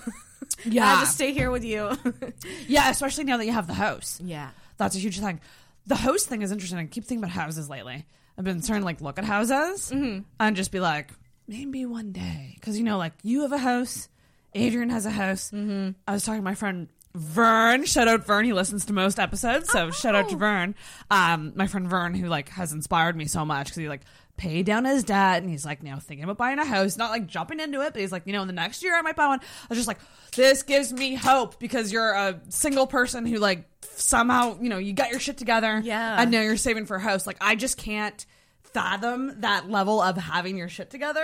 Yeah. 0.66 0.92
I'll 0.92 1.00
just 1.00 1.14
stay 1.14 1.32
here 1.32 1.50
with 1.50 1.64
you. 1.64 1.90
yeah, 2.68 2.90
especially 2.90 3.24
now 3.24 3.38
that 3.38 3.46
you 3.46 3.52
have 3.52 3.66
the 3.66 3.74
house. 3.74 4.20
Yeah. 4.22 4.50
That's 4.76 4.94
a 4.94 4.98
huge 4.98 5.18
thing. 5.18 5.40
The 5.86 5.96
host 5.96 6.28
thing 6.28 6.42
is 6.42 6.52
interesting. 6.52 6.78
I 6.78 6.84
keep 6.84 7.04
thinking 7.04 7.24
about 7.24 7.32
houses 7.32 7.68
lately. 7.68 8.04
I've 8.38 8.44
been 8.44 8.60
starting 8.62 8.82
to 8.82 8.86
like 8.86 9.00
look 9.00 9.18
at 9.18 9.24
houses 9.24 9.90
and 9.90 10.56
just 10.56 10.70
be 10.70 10.80
like, 10.80 11.10
maybe 11.48 11.86
one 11.86 12.12
day, 12.12 12.52
because 12.56 12.76
you 12.78 12.84
know, 12.84 12.98
like 12.98 13.12
you 13.22 13.42
have 13.42 13.52
a 13.52 13.58
house, 13.58 14.08
Adrian 14.54 14.90
has 14.90 15.06
a 15.06 15.10
house. 15.10 15.50
Mm-hmm. 15.50 15.90
I 16.06 16.12
was 16.12 16.24
talking 16.24 16.40
to 16.40 16.44
my 16.44 16.54
friend 16.54 16.88
Vern. 17.14 17.84
Shout 17.84 18.08
out 18.08 18.26
Vern. 18.26 18.44
He 18.44 18.52
listens 18.52 18.86
to 18.86 18.92
most 18.92 19.20
episodes, 19.20 19.70
so 19.70 19.90
shout 19.90 20.14
out 20.14 20.28
to 20.30 20.36
Vern. 20.36 20.74
Um, 21.10 21.52
my 21.54 21.66
friend 21.68 21.88
Vern, 21.88 22.14
who 22.14 22.28
like 22.28 22.48
has 22.50 22.72
inspired 22.72 23.16
me 23.16 23.26
so 23.26 23.44
much 23.44 23.66
because 23.66 23.76
he 23.76 23.88
like 23.88 24.02
paid 24.36 24.66
down 24.66 24.84
his 24.84 25.04
debt 25.04 25.42
and 25.42 25.50
he's 25.50 25.64
like 25.64 25.82
now 25.82 25.98
thinking 25.98 26.24
about 26.24 26.36
buying 26.36 26.58
a 26.58 26.64
house, 26.64 26.96
not 26.96 27.10
like 27.10 27.26
jumping 27.26 27.60
into 27.60 27.82
it, 27.82 27.92
but 27.92 28.00
he's 28.00 28.10
like, 28.10 28.26
you 28.26 28.32
know, 28.32 28.42
in 28.42 28.48
the 28.48 28.52
next 28.52 28.82
year 28.82 28.96
I 28.96 29.02
might 29.02 29.14
buy 29.14 29.28
one. 29.28 29.38
I 29.40 29.66
was 29.68 29.78
just 29.78 29.86
like, 29.86 30.00
this 30.34 30.64
gives 30.64 30.92
me 30.92 31.14
hope 31.14 31.60
because 31.60 31.92
you're 31.92 32.12
a 32.12 32.40
single 32.48 32.88
person 32.88 33.26
who 33.26 33.38
like 33.38 33.64
somehow, 33.82 34.58
you 34.60 34.68
know, 34.68 34.78
you 34.78 34.92
got 34.92 35.10
your 35.10 35.20
shit 35.20 35.38
together. 35.38 35.80
Yeah. 35.84 36.20
And 36.20 36.32
now 36.32 36.40
you're 36.40 36.56
saving 36.56 36.86
for 36.86 36.96
a 36.96 37.00
house. 37.00 37.26
Like 37.28 37.36
I 37.40 37.54
just 37.54 37.76
can't 37.76 38.26
fathom 38.74 39.40
that 39.40 39.70
level 39.70 40.02
of 40.02 40.16
having 40.16 40.56
your 40.58 40.68
shit 40.68 40.90
together. 40.90 41.22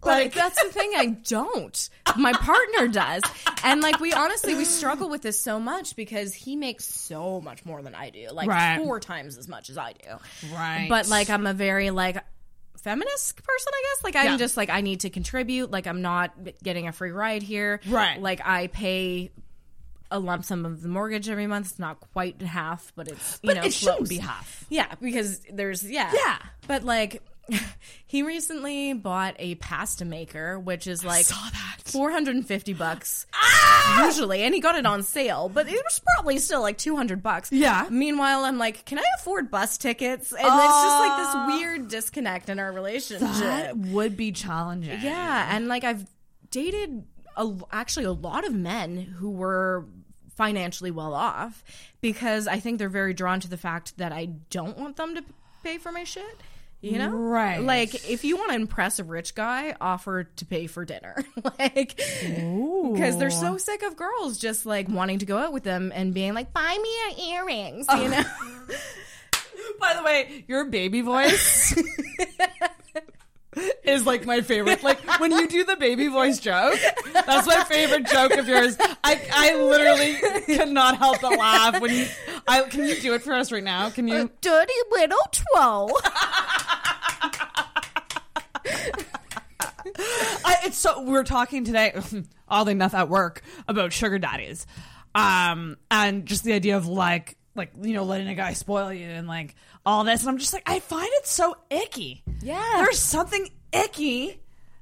But 0.00 0.06
Like 0.22 0.34
that's 0.34 0.62
the 0.62 0.70
thing, 0.70 0.92
I 0.96 1.06
don't. 1.06 1.90
My 2.16 2.32
partner 2.32 2.88
does. 2.88 3.22
And 3.64 3.80
like 3.82 4.00
we 4.00 4.12
honestly 4.12 4.54
we 4.54 4.64
struggle 4.64 5.10
with 5.10 5.20
this 5.22 5.38
so 5.38 5.58
much 5.60 5.96
because 5.96 6.32
he 6.32 6.56
makes 6.56 6.84
so 6.84 7.40
much 7.40 7.64
more 7.66 7.82
than 7.82 7.94
I 7.94 8.10
do. 8.10 8.28
Like 8.32 8.48
Right. 8.48 8.78
four 8.78 9.00
times 9.00 9.36
as 9.36 9.48
much 9.48 9.68
as 9.68 9.76
I 9.76 9.92
do. 9.92 10.54
Right. 10.54 10.86
But 10.88 11.08
like 11.08 11.28
I'm 11.28 11.46
a 11.46 11.52
very 11.54 11.90
like 11.90 12.16
feminist 12.78 13.36
person, 13.36 13.72
I 13.74 13.82
guess. 13.94 14.04
Like 14.04 14.16
I'm 14.16 14.24
Yeah. 14.32 14.36
just 14.36 14.56
like 14.56 14.70
I 14.70 14.80
need 14.80 15.00
to 15.00 15.10
contribute. 15.10 15.70
Like 15.70 15.86
I'm 15.86 16.02
not 16.02 16.32
getting 16.62 16.88
a 16.88 16.92
free 16.92 17.10
ride 17.12 17.42
here. 17.42 17.80
Right. 17.88 18.20
Like 18.20 18.40
I 18.44 18.68
pay 18.68 19.30
a 20.12 20.18
lump 20.20 20.44
sum 20.44 20.64
of 20.64 20.82
the 20.82 20.88
mortgage 20.88 21.28
every 21.28 21.46
month. 21.48 21.70
It's 21.70 21.78
not 21.78 21.98
quite 22.12 22.40
half, 22.42 22.92
but 22.94 23.08
it's 23.08 23.40
you 23.42 23.48
But 23.48 23.56
know 23.56 23.62
it 23.64 23.72
shouldn't 23.72 24.08
be 24.08 24.18
half. 24.18 24.64
Yeah, 24.68 24.94
because 25.00 25.40
there's 25.52 25.82
yeah 25.88 26.12
Yeah. 26.14 26.38
but 26.68 26.84
like. 26.84 27.22
He 28.06 28.22
recently 28.22 28.92
bought 28.92 29.36
a 29.38 29.54
pasta 29.54 30.04
maker, 30.04 30.58
which 30.60 30.86
is 30.86 31.02
like 31.02 31.24
450 31.86 32.72
bucks 32.74 33.26
Ah! 33.32 34.06
usually, 34.06 34.42
and 34.42 34.54
he 34.54 34.60
got 34.60 34.76
it 34.76 34.84
on 34.86 35.02
sale, 35.02 35.48
but 35.48 35.66
it 35.66 35.72
was 35.82 36.00
probably 36.14 36.38
still 36.38 36.60
like 36.60 36.76
200 36.78 37.22
bucks. 37.22 37.50
Yeah. 37.50 37.86
Meanwhile, 37.90 38.44
I'm 38.44 38.58
like, 38.58 38.84
can 38.84 38.98
I 38.98 39.04
afford 39.18 39.50
bus 39.50 39.78
tickets? 39.78 40.30
And 40.32 40.40
it's 40.40 40.46
just 40.82 40.98
like 40.98 41.18
this 41.18 41.58
weird 41.58 41.88
disconnect 41.88 42.48
in 42.50 42.58
our 42.58 42.70
relationship. 42.70 43.28
that 43.28 43.76
would 43.76 44.16
be 44.16 44.32
challenging. 44.32 45.00
Yeah, 45.00 45.56
and 45.56 45.68
like 45.68 45.84
I've 45.84 46.06
dated 46.50 47.04
a, 47.36 47.50
actually 47.70 48.04
a 48.04 48.12
lot 48.12 48.46
of 48.46 48.52
men 48.54 48.98
who 48.98 49.30
were 49.30 49.86
financially 50.36 50.90
well 50.90 51.14
off 51.14 51.62
because 52.00 52.46
I 52.46 52.60
think 52.60 52.78
they're 52.78 52.88
very 52.88 53.14
drawn 53.14 53.40
to 53.40 53.48
the 53.48 53.56
fact 53.56 53.98
that 53.98 54.12
I 54.12 54.26
don't 54.50 54.78
want 54.78 54.96
them 54.96 55.14
to 55.14 55.24
pay 55.62 55.78
for 55.78 55.92
my 55.92 56.04
shit. 56.04 56.36
You 56.82 56.98
know, 56.98 57.10
Right. 57.10 57.62
Like, 57.62 58.10
if 58.10 58.24
you 58.24 58.36
want 58.36 58.50
to 58.50 58.56
impress 58.56 58.98
a 58.98 59.04
rich 59.04 59.36
guy, 59.36 59.76
offer 59.80 60.24
to 60.24 60.44
pay 60.44 60.66
for 60.66 60.84
dinner, 60.84 61.14
like, 61.58 61.96
because 61.96 63.18
they're 63.18 63.30
so 63.30 63.56
sick 63.56 63.84
of 63.84 63.94
girls 63.94 64.36
just 64.36 64.66
like 64.66 64.88
wanting 64.88 65.20
to 65.20 65.26
go 65.26 65.38
out 65.38 65.52
with 65.52 65.62
them 65.62 65.92
and 65.94 66.12
being 66.12 66.34
like, 66.34 66.52
"Buy 66.52 66.76
me 66.82 66.90
your 66.98 67.36
earrings," 67.36 67.86
you 67.88 68.02
oh. 68.02 68.06
know. 68.08 68.24
By 69.78 69.94
the 69.94 70.02
way, 70.02 70.44
your 70.48 70.64
baby 70.64 71.02
voice 71.02 71.72
is 73.84 74.06
like 74.06 74.24
my 74.24 74.40
favorite. 74.40 74.82
Like 74.82 75.00
when 75.20 75.30
you 75.32 75.46
do 75.48 75.64
the 75.64 75.76
baby 75.76 76.08
voice 76.08 76.38
joke, 76.38 76.78
that's 77.12 77.46
my 77.46 77.64
favorite 77.64 78.06
joke 78.06 78.32
of 78.36 78.48
yours. 78.48 78.76
I 79.04 79.20
I 79.32 79.56
literally 79.56 80.16
cannot 80.46 80.96
help 80.98 81.20
but 81.20 81.38
laugh 81.38 81.80
when 81.80 81.94
you. 81.94 82.06
I 82.46 82.62
can 82.62 82.86
you 82.86 82.96
do 83.00 83.14
it 83.14 83.22
for 83.22 83.32
us 83.34 83.52
right 83.52 83.62
now? 83.62 83.90
Can 83.90 84.08
you? 84.08 84.30
Dirty 84.40 84.72
little 84.90 85.18
twelve. 85.52 85.90
I, 90.44 90.56
it's 90.64 90.78
so 90.78 91.02
we 91.02 91.12
were 91.12 91.24
talking 91.24 91.64
today, 91.64 91.92
oddly 92.48 92.72
enough, 92.72 92.94
at 92.94 93.08
work 93.08 93.42
about 93.68 93.92
sugar 93.92 94.18
daddies, 94.18 94.66
um, 95.14 95.76
and 95.90 96.26
just 96.26 96.44
the 96.44 96.52
idea 96.52 96.76
of 96.76 96.86
like, 96.86 97.36
like 97.54 97.72
you 97.80 97.94
know, 97.94 98.04
letting 98.04 98.28
a 98.28 98.34
guy 98.34 98.52
spoil 98.54 98.92
you 98.92 99.06
and 99.06 99.26
like 99.28 99.54
all 99.84 100.04
this, 100.04 100.20
and 100.22 100.30
I'm 100.30 100.38
just 100.38 100.52
like, 100.52 100.62
I 100.68 100.78
find 100.80 101.08
it 101.12 101.26
so 101.26 101.56
icky. 101.70 102.22
Yeah. 102.40 102.62
there's 102.76 102.98
something 102.98 103.48
icky 103.72 104.40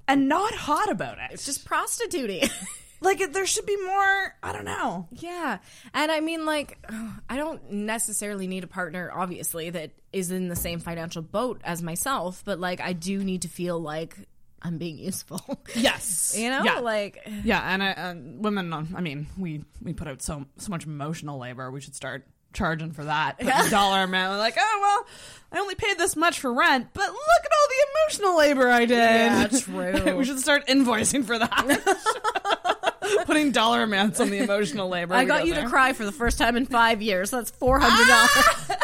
and 0.09 0.29
not 0.29 0.53
hot 0.55 0.91
about 0.91 1.19
it. 1.19 1.31
It's 1.33 1.45
just 1.45 1.65
prostituting. 1.65 2.49
like 3.01 3.33
there 3.33 3.47
should 3.47 3.67
be 3.67 3.77
more. 3.85 4.35
I 4.43 4.53
don't 4.53 4.65
know. 4.65 5.09
Yeah. 5.13 5.59
And 5.95 6.13
I 6.13 6.21
mean, 6.21 6.45
like, 6.45 6.79
I 7.29 7.37
don't 7.37 7.71
necessarily 7.71 8.47
need 8.47 8.65
a 8.65 8.69
partner, 8.69 9.11
obviously, 9.15 9.71
that 9.71 9.93
is 10.13 10.31
in 10.31 10.49
the 10.49 10.57
same 10.57 10.81
financial 10.81 11.23
boat 11.23 11.61
as 11.65 11.83
myself, 11.83 12.43
but 12.45 12.59
like, 12.59 12.81
I 12.81 12.93
do 12.93 13.23
need 13.23 13.43
to 13.43 13.49
feel 13.49 13.79
like 13.79 14.17
I'm 14.63 14.77
being 14.79 14.99
useful. 14.99 15.41
Yes, 15.75 16.35
you 16.37 16.51
know? 16.51 16.63
Yeah. 16.65 16.81
Like, 16.81 17.27
Yeah, 17.45 17.61
and 17.63 17.83
I, 17.83 17.91
and 17.91 18.45
women. 18.45 18.73
I 18.73 19.01
mean, 19.01 19.29
we 19.39 19.65
we 19.81 19.93
put 19.93 20.09
out 20.09 20.21
so 20.21 20.45
so 20.59 20.71
much 20.71 20.85
emotional 20.85 21.39
labor. 21.39 21.71
We 21.71 21.81
should 21.81 21.95
start 21.95 22.27
charging 22.53 22.93
for 22.93 23.05
that. 23.05 23.39
Dollar 23.71 24.03
amount. 24.05 24.39
Like, 24.39 24.57
oh 24.59 24.79
well, 24.81 25.07
I 25.53 25.59
only 25.61 25.75
paid 25.75 25.99
this 25.99 26.15
much 26.17 26.41
for 26.41 26.53
rent, 26.53 26.89
but 26.93 27.07
look 27.09 27.45
at 27.45 27.51
all 27.53 27.69
the 27.69 27.87
emotional 27.93 28.39
labor 28.39 28.69
I 28.69 28.85
did. 28.87 28.97
Yeah, 28.97 29.47
true. 30.05 30.17
we 30.17 30.25
should 30.25 30.39
start 30.41 30.67
invoicing 30.67 31.25
for 31.25 31.39
that. 31.39 32.87
Putting 33.27 33.51
dollar 33.51 33.83
amounts 33.83 34.21
on 34.21 34.31
the 34.31 34.39
emotional 34.39 34.89
labor. 34.89 35.15
I 35.15 35.25
got 35.25 35.47
you 35.47 35.55
there. 35.55 35.65
to 35.65 35.69
cry 35.69 35.93
for 35.93 36.05
the 36.05 36.13
first 36.13 36.39
time 36.39 36.57
in 36.57 36.67
five 36.67 37.03
years. 37.03 37.31
That's 37.31 37.51
$400. 37.51 38.77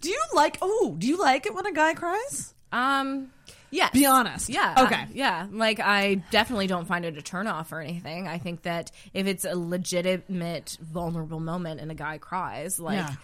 Do 0.00 0.08
you 0.10 0.22
like? 0.34 0.58
Oh, 0.60 0.94
do 0.98 1.06
you 1.06 1.16
like 1.18 1.46
it 1.46 1.54
when 1.54 1.66
a 1.66 1.72
guy 1.72 1.94
cries? 1.94 2.54
um, 2.72 3.30
yes. 3.70 3.92
Be 3.92 4.06
honest. 4.06 4.48
Yeah. 4.48 4.74
Okay. 4.86 5.06
Yeah. 5.12 5.46
Like, 5.50 5.80
I 5.80 6.16
definitely 6.30 6.66
don't 6.66 6.86
find 6.86 7.04
it 7.04 7.16
a 7.18 7.22
turnoff 7.22 7.72
or 7.72 7.80
anything. 7.80 8.28
I 8.28 8.38
think 8.38 8.62
that 8.62 8.90
if 9.14 9.26
it's 9.26 9.44
a 9.44 9.56
legitimate, 9.56 10.76
vulnerable 10.80 11.40
moment 11.40 11.80
and 11.80 11.90
a 11.90 11.94
guy 11.94 12.18
cries, 12.18 12.78
like, 12.80 12.96
Yeah. 12.98 13.14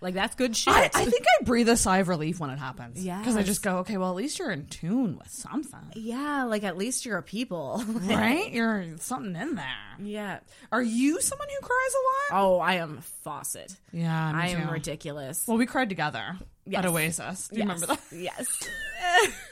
like 0.00 0.14
that's 0.14 0.34
good 0.34 0.56
shit. 0.56 0.74
I, 0.74 0.84
I 0.92 1.04
think 1.04 1.24
I 1.40 1.44
breathe 1.44 1.68
a 1.68 1.76
sigh 1.76 1.98
of 1.98 2.08
relief 2.08 2.40
when 2.40 2.50
it 2.50 2.58
happens. 2.58 3.04
Yeah, 3.04 3.18
because 3.18 3.36
I 3.36 3.42
just 3.44 3.62
go, 3.62 3.78
okay, 3.78 3.96
well, 3.98 4.10
at 4.10 4.16
least 4.16 4.38
you're 4.38 4.50
in 4.50 4.66
tune 4.66 5.16
with 5.16 5.30
something, 5.30 5.78
yeah. 5.94 6.44
Like, 6.44 6.64
at 6.64 6.76
least 6.76 7.06
you're 7.06 7.18
a 7.18 7.22
people. 7.22 7.84
right? 7.88 8.50
You're 8.52 8.84
something 8.98 9.36
in 9.36 9.54
there. 9.54 9.64
Yeah. 10.02 10.40
Are 10.72 10.82
you 10.82 11.20
someone 11.20 11.48
who 11.48 11.66
cries 11.66 11.92
a 11.94 12.34
lot? 12.34 12.42
Oh, 12.44 12.58
I 12.58 12.74
am 12.74 12.98
a 12.98 13.02
faucet. 13.22 13.74
Yeah, 13.92 14.32
I 14.34 14.48
am 14.48 14.66
too. 14.66 14.72
ridiculous. 14.72 15.44
Well, 15.46 15.56
we 15.58 15.66
cried 15.66 15.88
together 15.88 16.36
Yes. 16.66 16.78
at 16.80 16.86
Oasis. 16.90 17.48
Do 17.48 17.60
you 17.60 17.66
Yes. 17.66 17.80
remember 17.80 17.86
that? 18.10 18.16
Yes. 18.16 18.68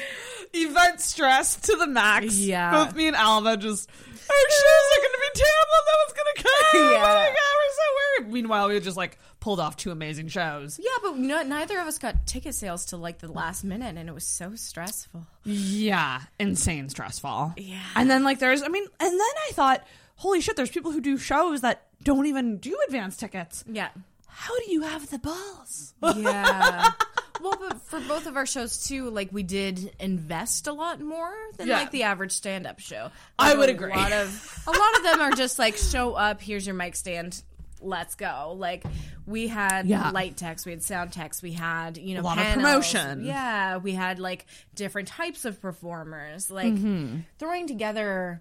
Event 0.54 1.00
stress 1.00 1.56
to 1.56 1.76
the 1.76 1.86
max. 1.86 2.36
Yeah. 2.38 2.70
Both 2.70 2.94
me 2.94 3.06
and 3.08 3.16
Alva 3.16 3.56
just, 3.56 3.88
our 3.90 4.50
shows 4.50 4.86
are 4.96 5.00
going 5.02 5.12
to 5.12 5.22
be 5.34 5.40
terrible. 5.40 5.78
No 5.86 5.94
one's 6.04 6.12
going 6.12 6.36
to 6.36 6.42
come. 6.42 6.52
Yeah. 6.92 6.96
Oh 6.96 7.14
my 7.14 7.26
God, 7.26 7.34
we're 7.34 7.74
so 7.74 8.22
worried. 8.24 8.32
meanwhile, 8.32 8.68
we 8.68 8.80
just 8.80 8.96
like 8.96 9.18
pulled 9.40 9.60
off 9.60 9.76
two 9.76 9.90
amazing 9.90 10.28
shows. 10.28 10.78
Yeah, 10.82 10.90
but 11.02 11.16
no, 11.16 11.42
neither 11.42 11.78
of 11.80 11.86
us 11.86 11.98
got 11.98 12.26
ticket 12.26 12.54
sales 12.54 12.84
till 12.84 12.98
like 12.98 13.18
the 13.18 13.30
last 13.30 13.64
minute, 13.64 13.96
and 13.96 14.08
it 14.08 14.12
was 14.12 14.26
so 14.26 14.54
stressful. 14.54 15.26
Yeah, 15.44 16.20
insane 16.38 16.88
stressful. 16.88 17.54
Yeah. 17.56 17.78
And 17.94 18.10
then 18.10 18.24
like 18.24 18.38
there's 18.40 18.62
I 18.62 18.68
mean 18.68 18.84
and 18.84 19.12
then 19.12 19.20
I 19.48 19.52
thought, 19.52 19.86
holy 20.16 20.40
shit, 20.40 20.56
there's 20.56 20.70
people 20.70 20.90
who 20.92 21.00
do 21.00 21.16
shows 21.16 21.60
that 21.62 21.86
don't 22.02 22.26
even 22.26 22.58
do 22.58 22.76
advance 22.86 23.16
tickets. 23.16 23.64
Yeah. 23.70 23.88
How 24.26 24.54
do 24.58 24.70
you 24.72 24.82
have 24.82 25.08
the 25.10 25.18
balls? 25.18 25.94
Yeah. 26.02 26.90
well, 27.42 27.56
but 27.58 27.80
for 27.82 28.00
both 28.00 28.26
of 28.26 28.36
our 28.36 28.46
shows 28.46 28.86
too, 28.86 29.10
like 29.10 29.28
we 29.32 29.42
did 29.42 29.94
invest 30.00 30.66
a 30.66 30.72
lot 30.72 31.00
more 31.00 31.32
than 31.56 31.68
Yeah. 31.68 31.78
like 31.78 31.90
the 31.90 32.04
average 32.04 32.32
stand-up 32.32 32.78
show. 32.80 33.10
I 33.38 33.50
Like, 33.50 33.58
would 33.58 33.68
a 33.68 33.72
agree. 33.72 33.92
Lot 33.92 34.12
of 34.12 34.62
a 34.66 34.70
lot 34.70 34.96
of 34.96 35.02
them 35.02 35.20
are 35.20 35.32
just 35.32 35.58
like 35.58 35.76
show 35.76 36.14
up. 36.14 36.40
Here's 36.40 36.66
your 36.66 36.74
mic 36.74 36.96
stand. 36.96 37.42
Let's 37.80 38.14
go. 38.14 38.54
Like 38.56 38.84
we 39.26 39.48
had 39.48 39.86
Yeah. 39.86 40.10
light 40.10 40.36
techs, 40.36 40.64
we 40.64 40.72
had 40.72 40.82
sound 40.82 41.12
techs, 41.12 41.42
we 41.42 41.52
had 41.52 41.98
you 41.98 42.14
know 42.14 42.20
A 42.20 42.22
lot 42.22 42.38
of 42.38 42.46
promotion. 42.54 43.24
Yeah, 43.24 43.76
we 43.76 43.92
had 43.92 44.18
like 44.18 44.46
different 44.74 45.08
types 45.08 45.44
of 45.44 45.60
performers. 45.60 46.50
Like 46.50 46.72
Mhm. 46.74 47.24
throwing 47.38 47.66
together. 47.66 48.40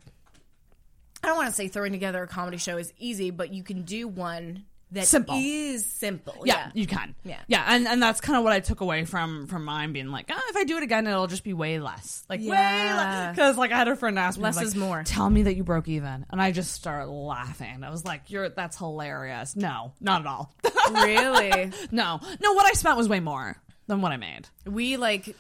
I 1.24 1.28
don't 1.28 1.38
want 1.38 1.50
to 1.50 1.56
say 1.56 1.68
throwing 1.68 1.92
together 1.92 2.22
a 2.24 2.28
comedy 2.28 2.58
show 2.58 2.78
is 2.78 2.94
easy, 3.00 3.32
but 3.32 3.52
you 3.52 3.64
can 3.64 3.82
do 3.82 4.08
one 4.08 4.66
that 4.96 5.04
is 5.04 5.10
Simple. 5.10 5.40
simple. 5.80 6.42
yeah, 6.46 6.72
you 6.74 6.88
can. 6.88 7.16
Yeah. 7.24 7.40
yeah, 7.48 7.64
and 7.68 7.88
and 7.88 8.02
that's 8.02 8.20
kind 8.20 8.38
of 8.38 8.44
what 8.44 8.52
I 8.54 8.60
took 8.60 8.82
away 8.82 9.06
from 9.06 9.48
from 9.48 9.64
mine 9.64 9.94
being 9.94 10.08
like, 10.10 10.30
oh, 10.34 10.42
if 10.50 10.56
I 10.58 10.64
do 10.64 10.78
it 10.78 10.84
again, 10.84 11.06
it'll 11.08 11.28
just 11.28 11.44
be 11.44 11.54
way 11.54 11.80
less, 11.80 12.24
like 12.30 12.40
way 12.40 12.48
Yeah. 12.48 12.96
less. 12.98 13.36
Because 13.36 13.58
like 13.58 13.72
I 13.72 13.78
had 13.78 13.88
a 13.88 13.96
friend 13.96 14.18
ask 14.20 14.38
me, 14.38 14.44
Less 14.44 14.58
like, 14.58 14.66
is 14.66 14.76
more. 14.76 15.04
Tell 15.04 15.30
me 15.30 15.44
that 15.44 15.56
you 15.56 15.64
broke 15.64 15.88
even, 15.88 16.26
and 16.30 16.42
I 16.42 16.52
just 16.52 16.74
started 16.74 17.10
laughing. 17.12 17.84
I 17.84 17.90
was 17.92 18.04
like, 18.04 18.30
you're 18.32 18.50
that's 18.50 18.78
hilarious. 18.78 19.56
No, 19.56 19.94
not 20.02 20.22
at 20.22 20.28
all. 20.28 20.54
really? 20.94 21.72
no, 21.92 22.20
no. 22.42 22.54
What 22.54 22.66
I 22.66 22.74
spent 22.74 22.98
was 22.98 23.08
way 23.08 23.20
more 23.20 23.56
than 23.88 24.02
what 24.02 24.12
I 24.12 24.18
made. 24.18 24.48
We 24.66 24.98
like 24.98 25.36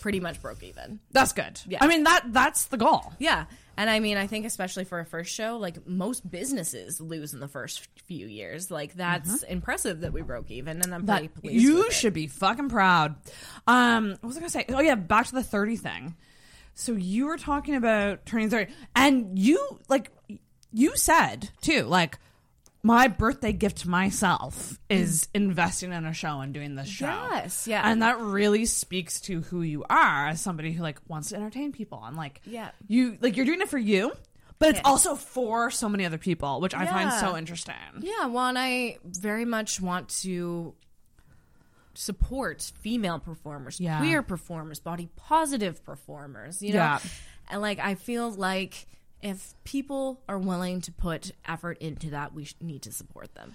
pretty 0.00 0.20
much 0.20 0.42
broke 0.42 0.62
even. 0.62 1.00
That's 1.12 1.32
good. 1.32 1.60
Yeah. 1.66 1.78
I 1.80 1.86
mean 1.86 2.04
that 2.04 2.24
that's 2.32 2.66
the 2.66 2.76
goal. 2.76 3.12
Yeah. 3.18 3.44
And 3.76 3.90
I 3.90 4.00
mean, 4.00 4.16
I 4.16 4.26
think 4.26 4.46
especially 4.46 4.84
for 4.84 5.00
a 5.00 5.04
first 5.04 5.32
show, 5.32 5.56
like 5.58 5.86
most 5.86 6.28
businesses 6.30 7.00
lose 7.00 7.34
in 7.34 7.40
the 7.40 7.48
first 7.48 7.88
few 8.06 8.26
years. 8.26 8.70
Like 8.70 8.94
that's 8.94 9.42
impressive 9.44 10.00
that 10.02 10.12
we 10.12 10.22
broke 10.22 10.50
even, 10.50 10.80
and 10.82 10.94
I'm 10.94 11.04
pretty 11.06 11.28
Mm-hmm. 11.28 11.34
That 11.34 11.42
pleased. 11.42 11.62
you 11.64 11.90
should 11.90 12.12
be 12.14 12.26
fucking 12.26 12.68
proud. 12.68 13.16
Um, 13.66 14.10
what 14.20 14.24
was 14.24 14.36
I 14.36 14.40
gonna 14.40 14.50
say? 14.50 14.64
Oh 14.68 14.80
yeah, 14.80 14.94
back 14.94 15.26
to 15.26 15.34
the 15.34 15.42
thirty 15.42 15.76
thing. 15.76 16.14
So 16.74 16.92
you 16.92 17.26
were 17.26 17.36
talking 17.38 17.74
about 17.74 18.26
turning 18.26 18.50
thirty, 18.50 18.72
and 18.96 19.38
you 19.38 19.78
like 19.88 20.10
you 20.72 20.96
said 20.96 21.50
too, 21.60 21.82
like 21.84 22.18
my 22.84 23.08
birthday 23.08 23.52
gift 23.52 23.78
to 23.78 23.88
myself 23.88 24.78
is 24.90 25.24
mm. 25.24 25.28
investing 25.36 25.90
in 25.90 26.04
a 26.04 26.12
show 26.12 26.40
and 26.40 26.52
doing 26.52 26.74
this 26.74 26.86
show. 26.86 27.06
Yes, 27.06 27.66
yeah. 27.66 27.80
and 27.82 28.02
that 28.02 28.20
really 28.20 28.66
speaks 28.66 29.22
to 29.22 29.40
who 29.40 29.62
you 29.62 29.84
are 29.88 30.28
as 30.28 30.42
somebody 30.42 30.70
who 30.70 30.82
like 30.82 31.00
wants 31.08 31.30
to 31.30 31.36
entertain 31.36 31.72
people 31.72 32.04
and 32.04 32.14
like 32.14 32.42
Yeah. 32.44 32.70
you 32.86 33.16
like 33.22 33.38
you're 33.38 33.46
doing 33.46 33.62
it 33.62 33.68
for 33.70 33.78
you. 33.78 34.12
But 34.58 34.68
it's 34.68 34.80
also 34.84 35.14
for 35.16 35.70
so 35.70 35.88
many 35.88 36.04
other 36.04 36.18
people, 36.18 36.60
which 36.60 36.74
I 36.74 36.84
find 36.86 37.10
Yeah. 37.10 37.20
so 37.20 37.36
interesting. 37.36 37.74
Yeah, 38.00 38.26
well, 38.26 38.48
and 38.48 38.58
I 38.58 38.98
very 39.02 39.46
much 39.46 39.80
want 39.80 40.10
to 40.20 40.74
support 41.94 42.70
female 42.80 43.18
performers, 43.18 43.80
Yeah. 43.80 43.98
queer 43.98 44.22
performers, 44.22 44.78
body 44.78 45.08
positive 45.16 45.82
performers, 45.84 46.62
you 46.62 46.74
know? 46.74 46.78
Yeah. 46.78 46.98
And 47.48 47.62
like, 47.62 47.78
I 47.78 47.94
feel 47.94 48.30
like 48.30 48.86
if 49.24 49.54
people 49.64 50.20
are 50.28 50.38
willing 50.38 50.80
to 50.82 50.92
put 50.92 51.32
effort 51.48 51.78
into 51.78 52.10
that, 52.10 52.32
we 52.34 52.46
need 52.60 52.82
to 52.82 52.92
support 52.92 53.34
them. 53.34 53.54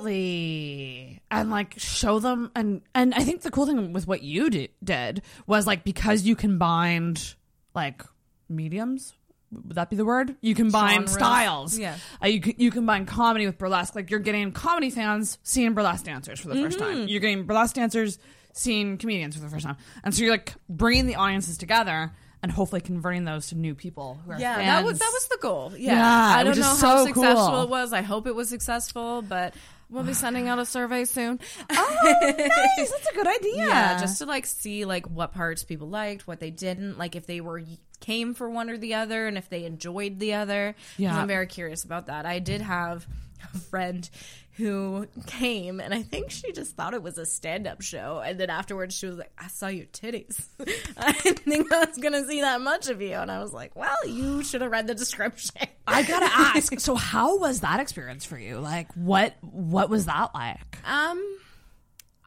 Absolutely. 0.00 1.20
And 1.30 1.50
like 1.50 1.74
show 1.78 2.18
them 2.18 2.50
and 2.54 2.82
and 2.94 3.14
I 3.14 3.22
think 3.24 3.42
the 3.42 3.50
cool 3.50 3.66
thing 3.66 3.92
with 3.92 4.06
what 4.06 4.22
you 4.22 4.50
di- 4.50 4.70
did 4.82 5.22
was 5.46 5.66
like 5.66 5.84
because 5.84 6.22
you 6.22 6.34
combined 6.36 7.34
like 7.74 8.02
mediums 8.48 9.12
would 9.52 9.74
that 9.74 9.90
be 9.90 9.96
the 9.96 10.04
word? 10.04 10.36
You 10.42 10.54
combine 10.54 10.92
Genres. 10.94 11.12
styles. 11.12 11.76
Yeah. 11.78 11.96
Uh, 12.22 12.28
you 12.28 12.40
you 12.56 12.70
combine 12.70 13.04
comedy 13.04 13.46
with 13.46 13.58
burlesque. 13.58 13.96
Like 13.96 14.08
you're 14.10 14.20
getting 14.20 14.52
comedy 14.52 14.90
fans 14.90 15.38
seeing 15.42 15.74
burlesque 15.74 16.04
dancers 16.04 16.38
for 16.38 16.48
the 16.48 16.54
first 16.54 16.78
Mm-hmm. 16.78 16.98
time. 16.98 17.08
You're 17.08 17.20
getting 17.20 17.44
burlesque 17.46 17.74
dancers 17.74 18.18
seeing 18.52 18.96
comedians 18.96 19.34
for 19.34 19.42
the 19.42 19.48
first 19.48 19.64
time. 19.66 19.76
And 20.04 20.14
so 20.14 20.22
you're 20.22 20.30
like 20.32 20.54
bringing 20.68 21.06
the 21.06 21.16
audiences 21.16 21.58
together 21.58 22.12
and 22.42 22.50
hopefully 22.50 22.80
converting 22.80 23.24
those 23.24 23.48
to 23.48 23.54
new 23.54 23.74
people 23.74 24.18
who 24.24 24.32
are 24.32 24.38
Yeah, 24.40 24.56
fans. 24.56 24.66
that 24.66 24.84
was 24.84 24.98
that 24.98 25.10
was 25.12 25.28
the 25.28 25.38
goal. 25.40 25.72
Yeah, 25.76 25.94
Yeah, 25.94 26.36
I 26.38 26.44
don't 26.44 26.56
know 26.56 26.74
so 26.74 26.86
how 26.86 27.04
successful 27.06 27.48
cool. 27.50 27.62
it 27.62 27.68
was. 27.68 27.92
I 27.92 28.02
hope 28.02 28.26
it 28.26 28.34
was 28.34 28.48
successful, 28.48 29.22
but 29.22 29.54
we'll 29.90 30.04
be 30.04 30.12
sending 30.14 30.48
out 30.48 30.58
a 30.58 30.64
survey 30.64 31.04
soon. 31.04 31.38
Oh, 31.70 31.96
nice. 32.38 32.90
That's 32.90 33.08
a 33.10 33.14
good 33.14 33.26
idea. 33.26 33.66
Yeah, 33.66 34.00
just 34.00 34.18
to 34.18 34.26
like 34.26 34.46
see 34.46 34.84
like 34.84 35.06
what 35.06 35.32
parts 35.32 35.64
people 35.64 35.88
liked, 35.88 36.26
what 36.26 36.40
they 36.40 36.50
didn't, 36.50 36.98
like 36.98 37.14
if 37.16 37.26
they 37.26 37.40
were 37.40 37.62
came 38.00 38.32
for 38.34 38.48
one 38.48 38.70
or 38.70 38.78
the 38.78 38.94
other, 38.94 39.26
and 39.26 39.36
if 39.36 39.48
they 39.50 39.64
enjoyed 39.64 40.18
the 40.18 40.34
other. 40.34 40.74
Yeah. 40.96 41.18
I'm 41.18 41.28
very 41.28 41.46
curious 41.46 41.84
about 41.84 42.06
that. 42.06 42.24
I 42.24 42.38
did 42.38 42.62
have 42.62 43.06
a 43.54 43.58
friend 43.58 44.08
who 44.56 45.06
came, 45.26 45.80
and 45.80 45.94
I 45.94 46.02
think 46.02 46.30
she 46.30 46.52
just 46.52 46.76
thought 46.76 46.92
it 46.94 47.02
was 47.02 47.18
a 47.18 47.24
stand-up 47.24 47.80
show, 47.82 48.20
and 48.24 48.38
then 48.38 48.50
afterwards 48.50 48.94
she 48.96 49.06
was 49.06 49.16
like, 49.16 49.32
"I 49.38 49.48
saw 49.48 49.68
your 49.68 49.86
titties. 49.86 50.44
I 50.96 51.12
didn't 51.12 51.38
think 51.40 51.72
I 51.72 51.84
was 51.84 51.96
gonna 51.98 52.26
see 52.26 52.40
that 52.40 52.60
much 52.60 52.88
of 52.88 53.00
you," 53.00 53.14
and 53.14 53.30
I 53.30 53.40
was 53.40 53.52
like, 53.52 53.74
"Well, 53.76 53.96
you 54.06 54.42
should 54.42 54.60
have 54.60 54.70
read 54.70 54.86
the 54.86 54.94
description." 54.94 55.68
I 55.86 56.02
gotta 56.02 56.26
ask. 56.32 56.78
So, 56.80 56.94
how 56.94 57.38
was 57.38 57.60
that 57.60 57.80
experience 57.80 58.24
for 58.24 58.38
you? 58.38 58.58
Like, 58.58 58.92
what 58.94 59.34
what 59.40 59.88
was 59.88 60.06
that 60.06 60.34
like? 60.34 60.78
Um, 60.84 61.38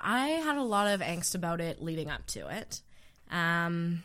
I 0.01 0.29
had 0.29 0.57
a 0.57 0.63
lot 0.63 0.87
of 0.87 1.01
angst 1.01 1.35
about 1.35 1.61
it 1.61 1.81
leading 1.81 2.09
up 2.09 2.25
to 2.27 2.47
it. 2.47 2.81
Um, 3.31 4.03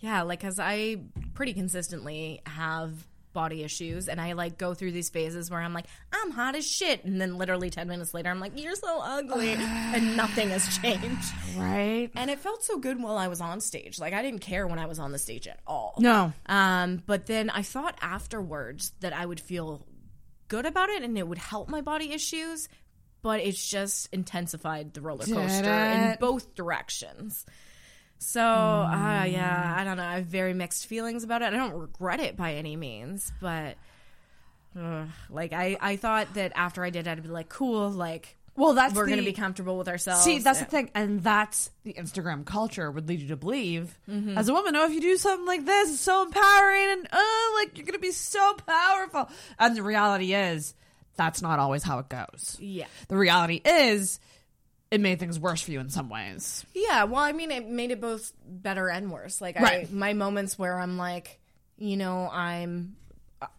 yeah, 0.00 0.22
like 0.22 0.40
because 0.40 0.58
I 0.58 0.98
pretty 1.34 1.54
consistently 1.54 2.40
have 2.46 2.92
body 3.32 3.62
issues, 3.62 4.08
and 4.08 4.20
I 4.20 4.32
like 4.32 4.58
go 4.58 4.74
through 4.74 4.92
these 4.92 5.10
phases 5.10 5.50
where 5.50 5.60
I'm 5.60 5.72
like, 5.72 5.86
I'm 6.12 6.30
hot 6.30 6.54
as 6.54 6.66
shit, 6.66 7.04
and 7.04 7.20
then 7.20 7.38
literally 7.38 7.70
ten 7.70 7.88
minutes 7.88 8.14
later, 8.14 8.30
I'm 8.30 8.40
like, 8.40 8.52
you're 8.56 8.74
so 8.74 9.00
ugly, 9.02 9.52
and 9.58 10.16
nothing 10.16 10.50
has 10.50 10.78
changed. 10.78 11.32
Right. 11.56 12.10
And 12.14 12.30
it 12.30 12.38
felt 12.38 12.64
so 12.64 12.78
good 12.78 13.02
while 13.02 13.16
I 13.16 13.28
was 13.28 13.40
on 13.40 13.60
stage. 13.60 13.98
Like 13.98 14.14
I 14.14 14.22
didn't 14.22 14.40
care 14.40 14.66
when 14.66 14.78
I 14.78 14.86
was 14.86 14.98
on 14.98 15.12
the 15.12 15.18
stage 15.18 15.46
at 15.46 15.60
all. 15.66 15.94
No. 15.98 16.32
Um, 16.46 17.02
but 17.06 17.26
then 17.26 17.50
I 17.50 17.62
thought 17.62 17.96
afterwards 18.00 18.92
that 19.00 19.12
I 19.12 19.24
would 19.24 19.40
feel 19.40 19.86
good 20.48 20.66
about 20.66 20.88
it 20.88 21.02
and 21.02 21.16
it 21.16 21.26
would 21.26 21.38
help 21.38 21.68
my 21.68 21.80
body 21.80 22.12
issues, 22.12 22.68
but 23.22 23.40
it's 23.40 23.68
just 23.68 24.08
intensified 24.12 24.94
the 24.94 25.00
roller 25.00 25.24
coaster 25.24 25.70
in 25.70 26.16
both 26.20 26.54
directions. 26.54 27.44
So, 28.18 28.42
uh, 28.42 29.24
yeah, 29.28 29.74
I 29.76 29.84
don't 29.84 29.96
know. 29.96 30.04
I 30.04 30.16
have 30.16 30.26
very 30.26 30.52
mixed 30.54 30.86
feelings 30.86 31.22
about 31.24 31.42
it. 31.42 31.46
I 31.46 31.50
don't 31.50 31.74
regret 31.74 32.20
it 32.20 32.36
by 32.36 32.54
any 32.54 32.76
means, 32.76 33.32
but 33.40 33.76
uh, 34.78 35.04
like 35.30 35.52
I, 35.52 35.76
I 35.80 35.96
thought 35.96 36.34
that 36.34 36.52
after 36.54 36.84
I 36.84 36.90
did, 36.90 37.06
it, 37.06 37.10
I'd 37.10 37.22
be 37.22 37.28
like, 37.28 37.48
cool, 37.48 37.90
like, 37.90 38.36
Well, 38.56 38.74
that's 38.74 38.94
we're 38.94 39.06
going 39.06 39.18
to 39.18 39.24
be 39.24 39.32
comfortable 39.32 39.78
with 39.78 39.88
ourselves. 39.88 40.24
See, 40.24 40.38
that's 40.38 40.58
the 40.58 40.64
thing, 40.64 40.90
and 40.94 41.22
that's 41.22 41.70
the 41.84 41.92
Instagram 41.94 42.44
culture 42.44 42.90
would 42.90 43.08
lead 43.08 43.20
you 43.20 43.28
to 43.28 43.36
believe 43.36 43.96
Mhm. 44.08 44.36
as 44.36 44.48
a 44.48 44.52
woman. 44.52 44.74
Oh, 44.76 44.84
if 44.86 44.92
you 44.92 45.00
do 45.00 45.16
something 45.16 45.46
like 45.46 45.64
this, 45.64 45.90
it's 45.92 46.00
so 46.00 46.22
empowering, 46.24 46.90
and 46.90 47.08
oh, 47.12 47.60
like 47.64 47.76
you're 47.78 47.86
gonna 47.86 47.98
be 48.00 48.10
so 48.12 48.54
powerful. 48.66 49.28
And 49.60 49.76
the 49.76 49.82
reality 49.82 50.34
is, 50.34 50.74
that's 51.16 51.40
not 51.40 51.58
always 51.60 51.82
how 51.84 52.00
it 52.00 52.08
goes. 52.08 52.56
Yeah. 52.60 52.86
The 53.08 53.16
reality 53.16 53.60
is, 53.64 54.18
it 54.90 55.00
made 55.00 55.18
things 55.20 55.38
worse 55.38 55.60
for 55.62 55.70
you 55.70 55.80
in 55.80 55.90
some 55.90 56.08
ways. 56.08 56.64
Yeah, 56.74 57.04
well, 57.04 57.22
I 57.22 57.32
mean, 57.32 57.50
it 57.50 57.66
made 57.68 57.90
it 57.90 58.00
both 58.00 58.32
better 58.46 58.88
and 58.88 59.10
worse. 59.12 59.40
Like, 59.40 59.58
Right. 59.58 59.86
I, 59.88 59.92
my 59.92 60.12
moments 60.14 60.58
where 60.58 60.78
I'm 60.78 60.96
like, 60.96 61.38
you 61.76 61.96
know, 61.96 62.28
I'm, 62.30 62.96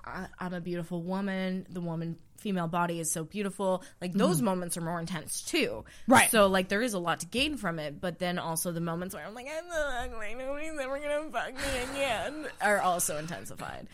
I, 0.03 0.25
I'm 0.39 0.53
a 0.53 0.61
beautiful 0.61 1.01
woman. 1.01 1.65
The 1.69 1.81
woman, 1.81 2.17
female 2.39 2.67
body 2.67 2.99
is 2.99 3.11
so 3.11 3.23
beautiful. 3.23 3.83
Like 4.01 4.13
those 4.13 4.39
Mhm. 4.41 4.45
moments 4.45 4.77
are 4.77 4.81
more 4.81 4.99
intense 4.99 5.41
too. 5.41 5.83
Right. 6.07 6.31
So 6.31 6.47
like, 6.47 6.67
there 6.69 6.81
is 6.81 6.93
a 6.93 6.99
lot 6.99 7.19
to 7.21 7.25
gain 7.27 7.57
from 7.57 7.79
it. 7.79 8.01
But 8.01 8.17
then 8.19 8.39
also 8.39 8.71
the 8.71 8.81
moments 8.81 9.13
where 9.13 9.25
I'm 9.25 9.33
like, 9.33 9.47
I'm 9.47 9.69
so 9.69 9.77
ugly. 10.15 10.35
Nobody's 10.35 10.79
ever 10.79 10.99
gonna 10.99 11.29
fuck 11.31 11.53
me 11.53 11.93
again. 11.93 12.47
Are 12.61 12.79
also 12.81 13.17
intensified. 13.17 13.87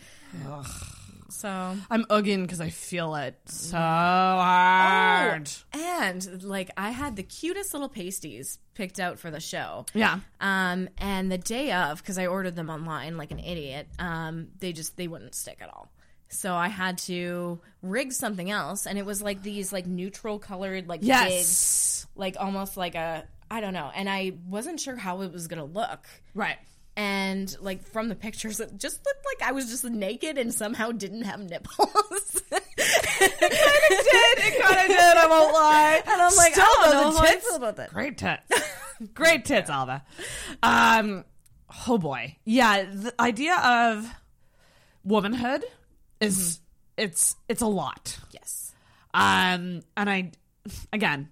So 1.28 1.76
I'm 1.90 2.04
ugging 2.04 2.42
because 2.42 2.60
I 2.60 2.70
feel 2.70 3.14
it 3.16 3.36
so 3.46 3.76
hard. 3.76 5.50
Oh, 5.74 6.00
and 6.02 6.42
like 6.42 6.70
I 6.76 6.90
had 6.90 7.16
the 7.16 7.22
cutest 7.22 7.72
little 7.74 7.88
pasties 7.88 8.58
picked 8.74 9.00
out 9.00 9.18
for 9.18 9.30
the 9.30 9.40
show. 9.40 9.86
Yeah. 9.94 10.20
Um, 10.40 10.88
and 10.98 11.30
the 11.30 11.38
day 11.38 11.72
of, 11.72 11.98
because 11.98 12.18
I 12.18 12.26
ordered 12.26 12.56
them 12.56 12.70
online 12.70 13.16
like 13.16 13.30
an 13.30 13.40
idiot, 13.40 13.88
um, 13.98 14.48
they 14.60 14.72
just 14.72 14.96
they 14.96 15.08
wouldn't 15.08 15.34
stick 15.34 15.58
at 15.60 15.68
all. 15.68 15.90
So 16.28 16.54
I 16.54 16.68
had 16.68 16.98
to 16.98 17.60
rig 17.82 18.12
something 18.12 18.50
else, 18.50 18.86
and 18.86 18.98
it 18.98 19.06
was 19.06 19.22
like 19.22 19.42
these 19.42 19.72
like 19.72 19.86
neutral 19.86 20.38
colored 20.38 20.88
like 20.88 21.00
Yes. 21.02 22.06
like 22.16 22.36
almost 22.38 22.76
like 22.76 22.94
a 22.94 23.24
I 23.50 23.60
don't 23.60 23.74
know, 23.74 23.90
and 23.94 24.08
I 24.08 24.32
wasn't 24.48 24.80
sure 24.80 24.96
how 24.96 25.22
it 25.22 25.32
was 25.32 25.46
gonna 25.46 25.64
look. 25.64 26.04
Right. 26.34 26.56
And 26.96 27.54
like 27.60 27.82
from 27.86 28.08
the 28.08 28.14
pictures, 28.14 28.58
it 28.58 28.78
just 28.78 29.04
looked 29.04 29.26
like 29.38 29.48
I 29.48 29.52
was 29.52 29.68
just 29.68 29.84
naked 29.84 30.38
and 30.38 30.52
somehow 30.52 30.92
didn't 30.92 31.22
have 31.22 31.40
nipples. 31.40 32.42
it 32.52 33.30
kind 33.30 33.40
of 33.40 34.04
did. 34.04 34.38
It 34.38 34.62
kind 34.62 34.80
of 34.80 34.86
did 34.88 35.16
I'm 36.20 36.36
like, 36.36 36.52
Still 36.52 36.64
I 36.64 36.90
don't 36.92 37.04
know 37.14 37.20
the 37.20 37.26
tits- 37.26 37.54
about 37.56 37.76
that. 37.76 37.92
Great 37.92 38.16
tits. 38.18 38.42
Great 39.14 39.44
tits, 39.44 39.68
Alva. 39.68 40.02
Um, 40.62 41.24
oh 41.86 41.98
boy. 41.98 42.36
Yeah, 42.44 42.84
the 42.84 43.14
idea 43.20 43.56
of 43.56 44.08
womanhood 45.04 45.64
is 46.20 46.60
it's 46.96 47.36
it's 47.48 47.60
a 47.62 47.66
lot. 47.66 48.18
Yes. 48.30 48.74
Um, 49.12 49.82
and 49.98 50.08
I 50.10 50.32
again, 50.92 51.28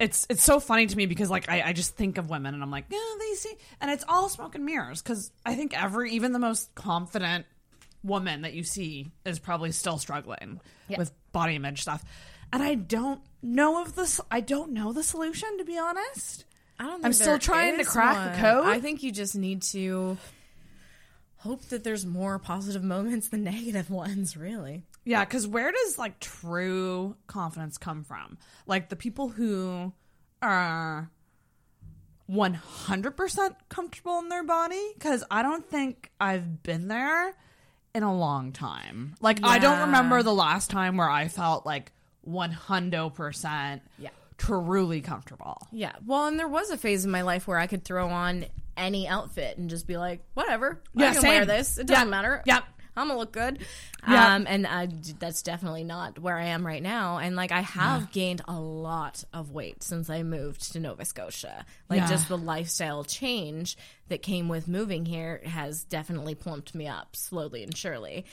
it's 0.00 0.26
it's 0.28 0.42
so 0.42 0.58
funny 0.60 0.86
to 0.86 0.96
me 0.96 1.06
because 1.06 1.30
like 1.30 1.48
I, 1.48 1.62
I 1.66 1.72
just 1.72 1.96
think 1.96 2.18
of 2.18 2.28
women 2.30 2.54
and 2.54 2.62
I'm 2.62 2.70
like, 2.70 2.86
yeah, 2.90 2.98
they 3.18 3.34
see, 3.34 3.54
and 3.80 3.90
it's 3.90 4.04
all 4.08 4.28
smoke 4.28 4.54
and 4.54 4.64
mirrors 4.64 5.02
because 5.02 5.30
I 5.46 5.54
think 5.54 5.80
every 5.80 6.12
even 6.12 6.32
the 6.32 6.38
most 6.38 6.74
confident 6.74 7.46
woman 8.02 8.42
that 8.42 8.52
you 8.54 8.64
see 8.64 9.10
is 9.24 9.38
probably 9.38 9.72
still 9.72 9.98
struggling 9.98 10.60
Yeah. 10.88 10.98
with 10.98 11.12
body 11.32 11.54
image 11.56 11.82
stuff, 11.82 12.04
and 12.52 12.62
I 12.62 12.74
don't 12.74 13.20
know 13.42 13.82
if 13.84 13.94
this 13.94 14.20
I 14.30 14.40
don't 14.40 14.72
know 14.72 14.92
the 14.92 15.02
solution 15.02 15.58
to 15.58 15.64
be 15.64 15.78
honest. 15.78 16.44
I 16.78 16.84
don't. 16.84 16.94
Think 16.94 17.06
I'm 17.06 17.12
still 17.12 17.38
trying 17.38 17.78
to 17.78 17.84
crack 17.84 18.16
one. 18.16 18.32
the 18.32 18.38
code. 18.40 18.66
I 18.66 18.80
think 18.80 19.02
you 19.04 19.12
just 19.12 19.36
need 19.36 19.62
to 19.62 20.18
hope 21.38 21.62
that 21.66 21.84
there's 21.84 22.04
more 22.04 22.38
positive 22.38 22.82
moments 22.82 23.28
than 23.28 23.44
negative 23.44 23.90
ones. 23.90 24.36
Really. 24.36 24.82
Yeah, 25.04 25.24
because 25.24 25.46
where 25.46 25.70
does 25.70 25.98
like 25.98 26.18
true 26.20 27.16
confidence 27.26 27.78
come 27.78 28.04
from? 28.04 28.38
Like 28.66 28.88
the 28.88 28.96
people 28.96 29.28
who 29.28 29.92
are 30.42 31.10
100% 32.30 33.56
comfortable 33.68 34.18
in 34.20 34.28
their 34.28 34.44
body? 34.44 34.82
Because 34.94 35.24
I 35.30 35.42
don't 35.42 35.68
think 35.68 36.10
I've 36.20 36.62
been 36.62 36.88
there 36.88 37.34
in 37.94 38.02
a 38.02 38.14
long 38.16 38.52
time. 38.52 39.14
Like, 39.20 39.40
I 39.42 39.58
don't 39.58 39.80
remember 39.80 40.22
the 40.22 40.34
last 40.34 40.70
time 40.70 40.96
where 40.96 41.08
I 41.10 41.28
felt 41.28 41.64
like 41.66 41.92
100% 42.28 43.80
Yeah. 43.98 44.08
truly 44.38 45.00
comfortable. 45.00 45.58
Yeah. 45.70 45.92
Well, 46.04 46.26
and 46.26 46.38
there 46.38 46.48
was 46.48 46.70
a 46.70 46.76
phase 46.76 47.04
in 47.04 47.10
my 47.10 47.22
life 47.22 47.46
where 47.46 47.58
I 47.58 47.66
could 47.66 47.84
throw 47.84 48.08
on 48.08 48.46
any 48.76 49.06
outfit 49.06 49.58
and 49.58 49.70
just 49.70 49.86
be 49.86 49.96
like, 49.96 50.24
whatever. 50.34 50.82
Yeah, 50.94 51.10
I 51.10 51.14
can 51.14 51.22
wear 51.22 51.44
this. 51.44 51.78
It 51.78 51.86
doesn't 51.86 52.06
Yeah. 52.06 52.10
matter. 52.10 52.42
Yep. 52.46 52.64
I'm 52.96 53.08
gonna 53.08 53.18
look 53.18 53.32
good. 53.32 53.58
Yeah. 54.08 54.34
Um, 54.34 54.46
and 54.48 54.66
I, 54.66 54.88
that's 55.18 55.42
definitely 55.42 55.84
not 55.84 56.18
where 56.18 56.36
I 56.38 56.46
am 56.46 56.66
right 56.66 56.82
now. 56.82 57.18
And 57.18 57.34
like, 57.36 57.52
I 57.52 57.60
have 57.62 58.02
Yeah. 58.02 58.06
gained 58.12 58.42
a 58.46 58.58
lot 58.58 59.24
of 59.32 59.50
weight 59.50 59.82
since 59.82 60.08
I 60.10 60.22
moved 60.22 60.72
to 60.72 60.80
Nova 60.80 61.04
Scotia. 61.04 61.64
Like, 61.88 62.00
Yeah. 62.00 62.08
just 62.08 62.28
the 62.28 62.38
lifestyle 62.38 63.02
change 63.04 63.76
that 64.08 64.22
came 64.22 64.48
with 64.48 64.68
moving 64.68 65.04
here 65.06 65.40
has 65.44 65.84
definitely 65.84 66.34
plumped 66.34 66.74
me 66.74 66.86
up 66.86 67.16
slowly 67.16 67.62
and 67.64 67.76
surely. 67.76 68.26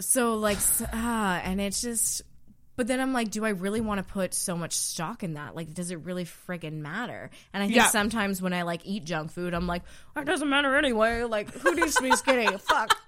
So 0.00 0.34
like, 0.34 0.58
ah, 0.92 1.40
and 1.44 1.60
it's 1.60 1.80
just. 1.80 2.22
But 2.76 2.88
then 2.88 2.98
I'm 2.98 3.12
like, 3.12 3.30
do 3.30 3.44
I 3.44 3.50
really 3.50 3.80
want 3.80 4.04
to 4.04 4.12
put 4.12 4.34
so 4.34 4.56
much 4.56 4.72
stock 4.72 5.22
in 5.22 5.34
that? 5.34 5.54
Like, 5.54 5.72
does 5.74 5.92
it 5.92 6.00
really 6.00 6.24
friggin' 6.24 6.72
matter? 6.80 7.30
And 7.52 7.62
I 7.62 7.66
think 7.66 7.76
Yeah. 7.76 7.86
sometimes 7.86 8.42
when 8.42 8.52
I 8.52 8.62
like 8.62 8.80
eat 8.84 9.04
junk 9.04 9.30
food, 9.30 9.54
I'm 9.54 9.68
like, 9.68 9.82
"Oh, 10.16 10.20
it 10.22 10.24
doesn't 10.24 10.48
matter 10.50 10.74
anyway. 10.76 11.22
Like, 11.22 11.54
who 11.54 11.72
needs 11.76 11.94
to 11.94 12.02
be 12.02 12.10
skinny? 12.16 12.48
Fuck. 12.58 12.98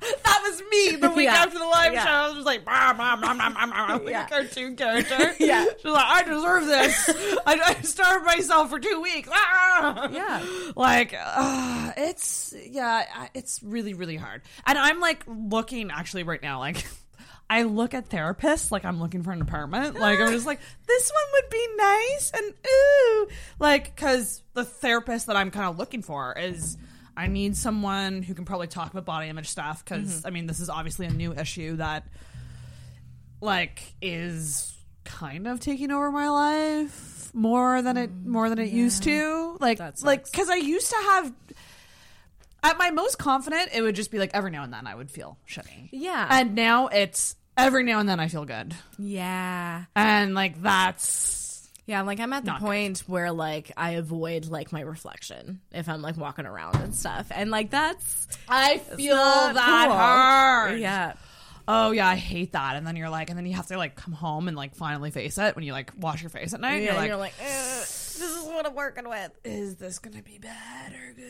That 0.24 0.40
was 0.42 0.62
me 0.70 0.96
the 0.96 1.10
week 1.10 1.24
Yeah. 1.26 1.34
after 1.36 1.58
the 1.58 1.64
live 1.64 1.92
Yeah. 1.92 2.04
show. 2.04 2.10
I 2.10 2.26
was 2.28 2.34
just 2.36 2.46
like, 2.46 2.64
bah, 2.64 2.94
bah, 2.96 3.16
bah, 3.20 3.34
bah, 3.36 3.50
bah, 3.54 3.66
bah, 3.66 3.94
like 3.96 4.08
Yeah. 4.10 4.26
a 4.26 4.28
cartoon 4.28 4.76
character. 4.76 5.34
Yeah. 5.40 5.64
She's 5.76 5.84
like, 5.84 6.04
I 6.06 6.22
deserve 6.22 6.66
this. 6.66 7.10
I, 7.46 7.58
I 7.60 7.82
starved 7.82 8.24
myself 8.26 8.70
for 8.70 8.78
two 8.78 9.00
weeks. 9.02 9.28
Ah! 9.32 10.08
Yeah. 10.10 10.44
Like, 10.76 11.14
uh, 11.18 11.92
it's, 11.96 12.54
yeah, 12.70 13.26
it's 13.34 13.60
really, 13.62 13.94
really 13.94 14.16
hard. 14.16 14.42
And 14.66 14.78
I'm 14.78 15.00
like 15.00 15.24
looking 15.26 15.90
actually 15.90 16.22
right 16.22 16.42
now, 16.42 16.58
like, 16.60 16.86
I 17.50 17.62
look 17.62 17.94
at 17.94 18.10
therapists 18.10 18.70
like 18.70 18.84
I'm 18.84 19.00
looking 19.00 19.22
for 19.22 19.32
an 19.32 19.40
apartment. 19.40 19.98
Like, 19.98 20.20
I'm 20.20 20.30
just 20.30 20.44
like, 20.46 20.60
this 20.86 21.10
one 21.10 21.42
would 21.42 21.50
be 21.50 21.66
nice. 21.78 22.30
And 22.34 22.54
ooh. 22.66 23.28
Like, 23.58 23.94
because 23.96 24.42
the 24.54 24.64
therapist 24.64 25.26
that 25.28 25.36
I'm 25.36 25.50
kind 25.50 25.66
of 25.66 25.78
looking 25.78 26.02
for 26.02 26.34
is. 26.38 26.76
I 27.18 27.26
need 27.26 27.56
someone 27.56 28.22
who 28.22 28.32
can 28.32 28.44
probably 28.44 28.68
talk 28.68 28.92
about 28.92 29.04
body 29.04 29.28
image 29.28 29.48
stuff 29.48 29.84
because 29.84 30.18
mm-hmm. 30.18 30.26
I 30.26 30.30
mean 30.30 30.46
this 30.46 30.60
is 30.60 30.70
obviously 30.70 31.06
a 31.06 31.10
new 31.10 31.34
issue 31.34 31.76
that 31.76 32.06
like 33.40 33.82
is 34.00 34.72
kind 35.02 35.48
of 35.48 35.58
taking 35.58 35.90
over 35.90 36.12
my 36.12 36.28
life 36.28 37.34
more 37.34 37.82
than 37.82 37.96
it 37.96 38.10
mm, 38.10 38.26
more 38.26 38.48
than 38.48 38.60
it 38.60 38.68
used 38.68 39.02
to. 39.02 39.56
Like 39.58 39.80
like 40.02 40.30
because 40.30 40.48
I 40.48 40.56
used 40.56 40.90
to 40.90 40.96
have 40.96 41.32
at 42.62 42.78
my 42.78 42.92
most 42.92 43.18
confident 43.18 43.70
it 43.74 43.82
would 43.82 43.96
just 43.96 44.12
be 44.12 44.20
like 44.20 44.30
every 44.32 44.52
now 44.52 44.62
and 44.62 44.72
then 44.72 44.86
I 44.86 44.94
would 44.94 45.10
feel 45.10 45.38
shitty. 45.48 45.88
Yeah. 45.90 46.24
And 46.30 46.54
now 46.54 46.86
it's 46.86 47.34
every 47.56 47.82
now 47.82 47.98
and 47.98 48.08
then 48.08 48.20
I 48.20 48.28
feel 48.28 48.44
good. 48.44 48.76
yeah. 48.96 49.86
And 49.96 50.34
like 50.34 50.62
that's 50.62 51.37
Yeah, 51.88 52.02
like 52.02 52.20
I'm 52.20 52.34
at 52.34 52.44
the 52.44 52.50
Not 52.50 52.60
point 52.60 52.98
where 53.06 53.32
like 53.32 53.72
I 53.74 53.92
avoid 53.92 54.44
like 54.44 54.72
my 54.72 54.82
reflection 54.82 55.60
if 55.72 55.88
I'm 55.88 56.02
like 56.02 56.18
walking 56.18 56.44
around 56.44 56.76
and 56.76 56.94
stuff. 56.94 57.28
And 57.34 57.50
like 57.50 57.70
that's 57.70 58.28
I 58.46 58.76
feel 58.76 59.16
that 59.16 59.86
cool. 59.86 59.96
hard. 59.96 60.78
Yeah. 60.80 61.14
Oh 61.70 61.90
yeah, 61.90 62.08
I 62.08 62.16
hate 62.16 62.52
that. 62.52 62.76
And 62.76 62.86
then 62.86 62.96
you're 62.96 63.10
like, 63.10 63.28
and 63.28 63.38
then 63.38 63.44
you 63.46 63.54
have 63.54 63.66
to 63.66 63.76
like 63.76 63.94
come 63.94 64.14
home 64.14 64.48
and 64.48 64.56
like 64.56 64.74
finally 64.74 65.10
face 65.10 65.36
it 65.38 65.54
when 65.54 65.64
you 65.64 65.72
like 65.72 65.92
wash 65.98 66.22
your 66.22 66.30
face 66.30 66.54
at 66.54 66.60
night. 66.60 66.82
Yeah, 66.82 67.04
you're 67.04 67.16
like, 67.16 67.34
"Ugh, 67.40 67.46
this 67.46 68.20
is 68.20 68.44
what 68.44 68.66
I'm 68.66 68.74
working 68.74 69.08
with. 69.08 69.30
is 69.44 69.76
this 69.76 69.98
gonna 69.98 70.22
be 70.22 70.38
bad 70.38 70.92
or 70.94 71.12
good? 71.14 71.26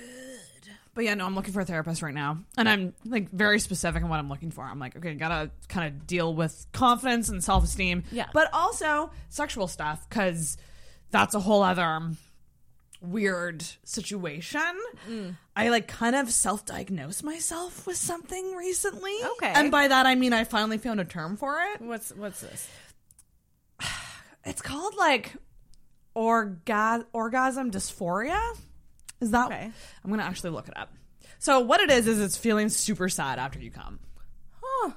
But 0.94 1.04
yeah, 1.04 1.14
no, 1.14 1.26
I'm 1.26 1.34
looking 1.34 1.52
for 1.52 1.60
a 1.60 1.64
therapist 1.64 2.02
right 2.02 2.14
now, 2.14 2.38
and 2.56 2.68
I'm 2.68 2.94
like 3.04 3.30
very 3.30 3.58
specific 3.60 4.02
on 4.02 4.08
what 4.08 4.18
I'm 4.18 4.28
looking 4.28 4.50
for. 4.50 4.64
I'm 4.64 4.78
like, 4.78 4.96
okay, 4.96 5.14
gotta 5.14 5.50
kind 5.68 5.86
of 5.88 6.06
deal 6.06 6.32
with 6.34 6.66
confidence 6.72 7.28
and 7.28 7.42
self 7.42 7.64
esteem, 7.64 8.04
Yeah. 8.12 8.26
but 8.32 8.48
also 8.52 9.10
sexual 9.28 9.66
stuff 9.68 10.08
because 10.08 10.56
that's 11.10 11.34
a 11.34 11.40
whole 11.40 11.62
other 11.62 11.82
weird 13.00 13.64
situation. 13.84 14.74
Mm. 15.08 15.36
I 15.56 15.68
like 15.68 15.88
kind 15.88 16.16
of 16.16 16.30
self 16.30 16.66
diagnosed 16.66 17.22
myself 17.24 17.86
with 17.86 17.96
something 17.96 18.54
recently. 18.54 19.14
Okay. 19.36 19.52
and 19.54 19.70
by 19.70 19.88
that 19.88 20.06
I 20.06 20.14
mean 20.14 20.32
I 20.32 20.44
finally 20.44 20.78
found 20.78 21.00
a 21.00 21.04
term 21.04 21.36
for 21.36 21.58
it. 21.74 21.80
What's 21.80 22.10
what's 22.14 22.40
this? 22.40 22.68
It's 24.44 24.62
called 24.62 24.94
like 24.96 25.34
orga- 26.16 27.04
orgasm 27.12 27.70
dysphoria. 27.70 28.40
Is 29.20 29.30
that? 29.32 29.46
Okay. 29.46 29.70
I'm 30.04 30.10
gonna 30.10 30.22
actually 30.22 30.50
look 30.50 30.68
it 30.68 30.76
up. 30.76 30.92
So 31.38 31.60
what 31.60 31.80
it 31.80 31.90
is 31.90 32.06
is 32.06 32.20
it's 32.20 32.36
feeling 32.36 32.68
super 32.68 33.08
sad 33.08 33.38
after 33.38 33.58
you 33.58 33.70
come. 33.70 33.98
Huh. 34.62 34.92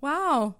Wow. 0.00 0.54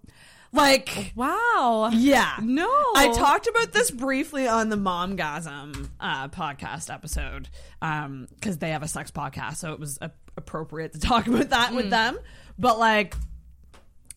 Like 0.55 1.13
Wow. 1.17 1.91
yeah. 1.93 2.37
No. 2.43 2.69
I 2.95 3.13
talked 3.15 3.47
about 3.47 3.73
this 3.73 3.91
briefly 3.91 4.47
on 4.47 4.69
the 4.69 4.77
Momgasm 4.77 5.89
uh, 5.99 6.29
podcast 6.29 6.93
episode 6.93 7.49
um, 7.83 8.29
because 8.35 8.59
they 8.59 8.71
have 8.71 8.83
a 8.83 8.89
sex 8.89 9.11
podcast, 9.11 9.57
so 9.57 9.73
it 9.73 9.81
was 9.81 9.99
a- 10.01 10.13
appropriate 10.37 10.93
to 10.93 11.01
talk 11.01 11.27
about 11.27 11.51
that 11.51 11.75
with 11.75 11.87
mm. 11.87 11.91
them. 11.91 12.19
But 12.59 12.79
like, 12.79 13.15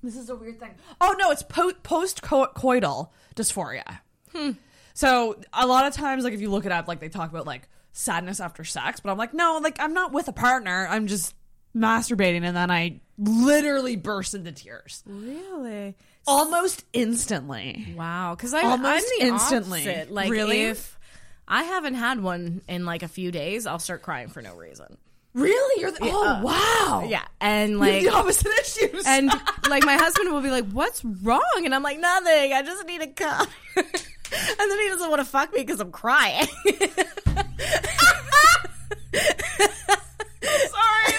this 0.04 0.16
is 0.16 0.30
a 0.30 0.36
weird 0.36 0.60
thing. 0.60 0.76
Oh 1.02 1.16
no, 1.18 1.32
it's 1.32 1.44
po- 1.44 1.74
post 1.84 2.22
coital 2.22 3.10
dysphoria. 3.36 4.00
Hmm. 4.34 4.52
So 4.94 5.40
a 5.54 5.66
lot 5.66 5.86
of 5.86 5.94
times, 5.94 6.24
like 6.24 6.34
if 6.34 6.42
you 6.42 6.50
look 6.50 6.66
it 6.66 6.72
up, 6.72 6.88
like 6.88 7.00
they 7.00 7.10
talk 7.10 7.30
about 7.30 7.46
like 7.48 7.68
sadness 7.94 8.40
after 8.40 8.64
sex, 8.64 9.00
but 9.00 9.12
I'm 9.12 9.18
like, 9.18 9.34
no, 9.34 9.60
like 9.62 9.80
I'm 9.80 9.94
not 9.94 10.14
with 10.14 10.28
a 10.28 10.34
partner. 10.34 10.88
I'm 10.90 11.08
just 11.08 11.34
masturbating, 11.76 12.44
and 12.44 12.56
then 12.56 12.72
I 12.72 13.02
literally 13.18 13.96
burst 13.96 14.36
into 14.36 14.52
tears 14.52 15.04
Really? 15.08 15.96
Almost 16.28 16.84
instantly. 16.94 17.94
Wow. 17.98 18.36
Because 18.36 18.54
I'm, 18.54 18.66
I'm 18.66 18.72
Almost 18.86 19.12
the 19.18 19.26
instantly. 19.26 19.82
opposite. 19.82 20.12
Like 20.12 20.30
Really? 20.30 20.64
if 20.64 21.00
I 21.48 21.64
haven't 21.64 21.96
had 21.96 22.22
one 22.22 22.62
in 22.68 22.86
like 22.86 23.02
a 23.02 23.08
few 23.08 23.32
days, 23.32 23.66
I'll 23.66 23.80
start 23.80 24.04
crying 24.04 24.28
for 24.28 24.42
no 24.42 24.54
reason. 24.56 24.98
Really? 25.34 25.82
You're 25.82 25.92
the, 25.92 26.00
oh 26.02 26.24
uh, 26.26 26.42
wow. 26.42 27.06
Yeah. 27.08 27.24
And 27.40 27.72
You 27.74 27.78
like 27.78 27.94
have 27.94 28.04
the 28.04 28.10
opposite 28.10 28.52
issues. 28.60 29.04
and 29.08 29.32
like 29.70 29.86
my 29.86 29.96
husband 29.96 30.32
will 30.34 30.42
be 30.42 30.50
like, 30.50 30.66
"What's 30.72 31.06
wrong?" 31.06 31.62
And 31.64 31.76
I'm 31.76 31.84
like, 31.84 32.00
"Nothing. 32.00 32.54
I 32.54 32.64
just 32.66 32.86
need 32.88 33.02
a 33.02 33.08
cup." 33.08 33.48
and 33.76 33.86
then 33.86 34.80
he 34.80 34.88
doesn't 34.88 35.10
want 35.10 35.20
to 35.20 35.26
fuck 35.26 35.54
me 35.54 35.60
because 35.62 35.80
I'm 35.80 35.92
crying. 35.92 36.48
sorry, 36.66 36.88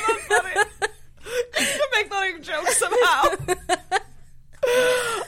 that's 0.07 0.27
funny. 0.27 0.55
You 1.61 1.89
make 1.95 2.11
that 2.11 2.35
a 2.37 2.41
joke 2.41 2.69
somehow. 2.69 3.23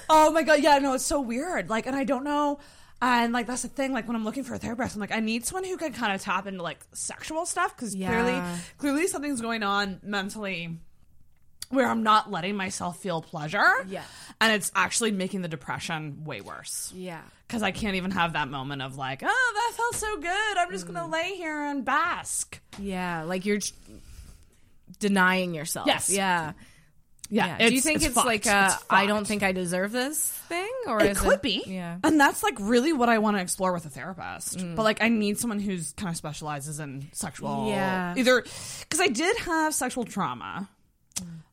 Oh 0.09 0.31
my 0.33 0.43
god, 0.43 0.63
yeah, 0.63 0.79
no, 0.79 0.95
it's 0.95 1.05
so 1.05 1.21
weird. 1.21 1.69
Like, 1.71 1.87
and 1.87 1.97
I 1.97 2.05
don't 2.05 2.25
know. 2.25 2.59
And 3.03 3.33
like 3.33 3.47
that's 3.47 3.63
the 3.63 3.69
thing. 3.69 3.93
Like 3.93 4.07
when 4.07 4.17
I'm 4.17 4.25
looking 4.25 4.45
for 4.45 4.55
a 4.55 4.59
therapist, 4.59 4.95
I'm 4.95 5.01
like, 5.01 5.13
I 5.13 5.21
need 5.21 5.47
someone 5.47 5.65
who 5.65 5.77
can 5.79 5.93
kind 5.93 6.13
of 6.15 6.21
tap 6.21 6.47
into 6.47 6.63
like 6.63 6.81
sexual 6.93 7.47
stuff 7.47 7.75
because 7.75 7.95
clearly, 7.95 8.33
Yeah. 8.33 8.59
clearly 8.77 9.01
clearly 9.01 9.07
something's 9.07 9.41
going 9.41 9.63
on 9.63 10.01
mentally 10.03 10.79
where 11.71 11.87
I'm 11.89 12.03
not 12.03 12.31
letting 12.31 12.57
myself 12.57 12.99
feel 13.01 13.23
pleasure. 13.23 13.87
Yeah. 13.89 14.03
and 14.41 14.53
it's 14.53 14.73
actually 14.75 15.13
making 15.13 15.43
the 15.43 15.49
depression 15.49 16.25
way 16.25 16.41
worse. 16.41 16.93
yeah. 16.95 17.23
because 17.47 17.63
I 17.63 17.71
can't 17.71 17.95
even 17.95 18.11
have 18.11 18.33
that 18.35 18.49
moment 18.49 18.83
of 18.83 18.97
like, 18.97 19.23
oh, 19.25 19.53
that 19.55 19.77
felt 19.77 19.95
so 19.95 20.17
good. 20.19 20.59
I'm 20.59 20.71
just 20.71 20.87
gonna 20.87 21.01
mm. 21.09 21.13
lay 21.13 21.37
here 21.37 21.63
and 21.69 21.85
bask. 21.85 22.61
Yeah. 22.79 23.23
Like 23.23 23.47
you're 23.47 23.61
denying 24.99 25.55
yourself. 25.55 25.87
Yes. 25.87 26.11
Yeah. 26.11 26.53
Yeah, 27.31 27.59
Do 27.59 27.73
you 27.73 27.81
think 27.81 27.99
it's 27.99 28.07
it's, 28.07 28.17
like 28.17 28.47
a 28.47 28.67
It's 28.73 28.85
I 28.91 29.07
don't 29.07 29.25
think 29.27 29.43
I 29.43 29.53
deserve 29.53 29.93
this 29.93 30.31
thing, 30.49 30.69
or 30.87 31.01
it 31.01 31.13
is 31.13 31.21
could 31.21 31.35
it, 31.35 31.43
be. 31.43 31.63
Yeah. 31.67 31.99
And 32.03 32.21
that's 32.21 32.43
like 32.43 32.57
really 32.59 32.93
what 32.93 33.09
I 33.09 33.19
want 33.19 33.37
to 33.37 33.41
explore 33.43 33.73
with 33.73 33.87
a 33.87 33.89
therapist. 33.89 34.59
Mm. 34.59 34.75
But 34.75 34.83
like 34.83 35.01
I 35.01 35.09
need 35.09 35.39
someone 35.39 35.61
who's 35.61 35.93
kind 35.93 36.11
of 36.11 36.17
specializes 36.17 36.81
in 36.81 37.09
sexual 37.13 37.69
Yeah. 37.69 38.15
either 38.17 38.43
cuz 38.43 39.01
I 39.01 39.07
did 39.07 39.37
have 39.39 39.75
sexual 39.75 40.05
trauma 40.05 40.69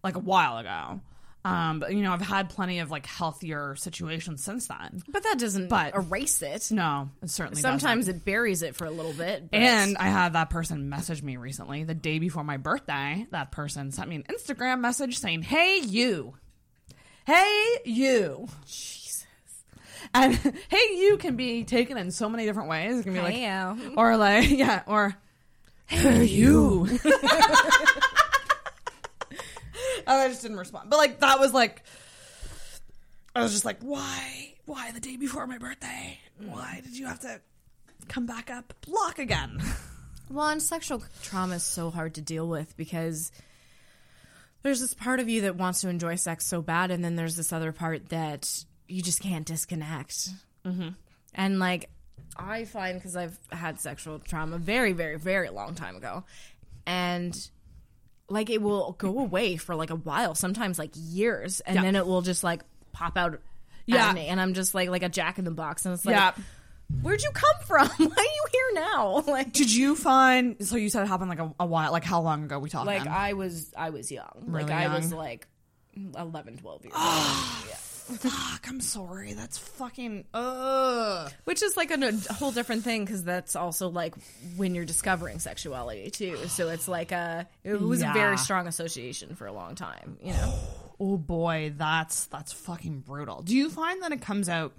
like 0.03 0.15
a 0.15 0.19
while 0.19 0.57
ago. 0.57 0.99
Um 1.47 1.79
but 1.79 1.93
you 1.93 2.01
know, 2.01 2.11
I've 2.13 2.21
had 2.21 2.49
plenty 2.49 2.79
of 2.79 2.91
like 2.91 3.05
healthier 3.05 3.75
situations 3.77 4.43
since 4.43 4.67
then. 4.67 5.01
But 5.07 5.23
that 5.23 5.37
doesn't 5.39 5.69
But- 5.69 5.95
erase 5.95 6.41
it. 6.41 6.69
No, 6.71 7.09
it 7.21 7.29
certainly 7.29 7.61
Sometimes 7.61 8.05
doesn't. 8.07 8.21
it 8.21 8.25
buries 8.25 8.61
it 8.63 8.75
for 8.75 8.85
a 8.85 8.91
little 8.91 9.13
bit. 9.13 9.49
But 9.51 9.57
And 9.59 9.97
I 9.97 10.09
had 10.09 10.33
that 10.33 10.49
person 10.49 10.89
message 10.89 11.21
me 11.23 11.37
recently, 11.37 11.83
the 11.83 11.93
day 11.95 12.19
before 12.19 12.43
my 12.43 12.57
birthday. 12.57 13.25
That 13.31 13.51
person 13.51 13.91
sent 13.91 14.09
me 14.09 14.15
an 14.17 14.23
Instagram 14.23 14.79
message 14.81 15.19
saying, 15.19 15.43
Hey, 15.43 15.79
you. 15.79 16.33
Hey, 17.25 17.77
you. 17.85 18.47
Jesus. 18.65 19.25
And 20.13 20.33
hey, 20.69 20.95
you 20.97 21.17
can 21.17 21.35
be 21.35 21.63
taken 21.65 21.97
in 21.97 22.11
so 22.11 22.29
many 22.29 22.45
different 22.45 22.69
ways. 22.69 22.99
It 22.99 23.03
can 23.03 23.13
be 23.13 23.19
like, 23.21 23.35
Hey-o. 23.35 23.77
or 23.97 24.15
like, 24.17 24.49
yeah, 24.51 24.83
or 24.87 25.13
hey, 25.87 26.23
you. 26.25 26.87
and 30.07 30.21
I 30.21 30.27
just 30.29 30.41
didn't 30.41 30.57
respond. 30.57 30.89
But 30.89 30.97
like, 30.97 31.19
that 31.19 31.39
was 31.39 31.53
like, 31.53 31.83
I 33.35 33.43
was 33.43 33.51
just 33.51 33.65
like, 33.65 33.81
why? 33.81 34.55
Why 34.65 34.91
the 34.91 34.99
day 34.99 35.17
before 35.17 35.45
my 35.47 35.57
birthday? 35.57 36.19
Why 36.39 36.81
did 36.83 36.97
you 36.97 37.05
have 37.05 37.19
to 37.21 37.39
come 38.07 38.25
back 38.25 38.49
up 38.49 38.73
block 38.81 39.19
again? 39.19 39.61
Well, 40.29 40.47
and 40.47 40.61
sexual 40.61 41.01
trauma 41.23 41.55
is 41.55 41.63
so 41.63 41.89
hard 41.89 42.15
to 42.15 42.21
deal 42.21 42.47
with 42.47 42.75
because 42.75 43.31
there's 44.61 44.81
this 44.81 44.93
part 44.93 45.19
of 45.19 45.29
you 45.29 45.41
that 45.41 45.55
wants 45.55 45.81
to 45.81 45.89
enjoy 45.89 46.15
sex 46.15 46.45
so 46.45 46.61
bad, 46.61 46.91
and 46.91 47.03
then 47.03 47.15
there's 47.15 47.37
this 47.37 47.53
other 47.53 47.71
part 47.71 48.09
that 48.09 48.65
you 48.87 49.01
just 49.01 49.21
can't 49.21 49.45
disconnect. 49.45 50.29
Mm-hmm. 50.65 50.89
And 51.33 51.59
like, 51.59 51.89
I 52.35 52.65
find 52.65 52.97
because 52.97 53.15
I've 53.15 53.39
had 53.51 53.79
sexual 53.79 54.19
trauma 54.19 54.57
very, 54.57 54.91
very, 54.91 55.17
very 55.17 55.49
long 55.49 55.75
time 55.75 55.95
ago, 55.95 56.25
and 56.85 57.33
like 58.29 58.49
it 58.49 58.61
will 58.61 58.93
go 58.97 59.19
away 59.19 59.55
for 59.57 59.75
like 59.75 59.89
a 59.89 59.95
while, 59.95 60.35
sometimes 60.35 60.77
like 60.79 60.91
years, 60.95 61.59
and 61.61 61.75
Yeah. 61.75 61.81
then 61.83 61.95
it 61.95 62.05
will 62.05 62.21
just 62.21 62.43
like 62.43 62.61
pop 62.91 63.17
out. 63.17 63.39
Yeah. 63.85 64.11
me, 64.11 64.27
and 64.27 64.41
I'm 64.41 64.53
just 64.53 64.75
like 64.75 64.89
like 64.89 65.03
a 65.03 65.09
jack 65.09 65.39
in 65.39 65.45
the 65.45 65.51
box, 65.51 65.85
and 65.85 65.93
it's 65.93 66.05
like, 66.05 66.15
Yeah. 66.15 66.33
where'd 67.01 67.21
you 67.23 67.31
come 67.31 67.55
from? 67.65 67.87
Why 67.97 68.15
are 68.17 68.23
you 68.23 68.45
here 68.51 68.81
now? 68.83 69.23
Like, 69.27 69.53
Did 69.53 69.73
you 69.73 69.95
find? 69.95 70.57
So 70.67 70.75
you 70.75 70.89
said 70.89 71.03
it 71.03 71.07
happened 71.07 71.29
like 71.29 71.39
a, 71.39 71.53
a 71.61 71.65
while. 71.65 71.91
Like 71.93 72.03
how 72.03 72.21
long 72.21 72.43
ago 72.43 72.59
we 72.59 72.69
talking? 72.69 72.87
like 72.87 73.07
I 73.07 73.31
was 73.33 73.73
I 73.77 73.91
was 73.91 74.11
young. 74.11 74.43
Really 74.45 74.63
like 74.65 74.73
I 74.73 74.93
was 74.95 75.11
young? 75.11 75.19
like 75.19 75.47
11, 75.95 76.57
12 76.57 76.83
years 76.83 76.93
old. 76.95 77.03
Fuck, 78.07 78.67
I'm 78.69 78.79
sorry. 78.79 79.33
That's 79.33 79.57
fucking. 79.57 80.25
Ugh. 80.33 81.31
Which 81.43 81.61
is 81.61 81.75
like 81.75 81.91
a, 81.91 81.95
a 82.29 82.33
whole 82.33 82.51
different 82.51 82.83
thing 82.83 83.03
because 83.03 83.23
that's 83.23 83.55
also 83.55 83.89
like 83.89 84.15
when 84.55 84.75
you're 84.75 84.85
discovering 84.85 85.39
sexuality 85.39 86.09
too. 86.09 86.37
So 86.47 86.69
it's 86.69 86.87
like 86.87 87.11
a 87.11 87.47
it 87.63 87.81
was 87.81 88.01
a 88.01 88.11
very 88.13 88.37
strong 88.37 88.67
association 88.67 89.35
for 89.35 89.45
a 89.45 89.51
long 89.51 89.75
time. 89.75 90.17
You 90.21 90.33
know, 90.33 90.53
Oh 90.99 91.17
boy, 91.17 91.73
that's 91.77 92.25
that's 92.25 92.51
fucking 92.51 93.01
brutal. 93.01 93.43
Do 93.43 93.55
you 93.55 93.69
find 93.69 94.01
that 94.01 94.11
it 94.11 94.21
comes 94.21 94.49
out 94.49 94.73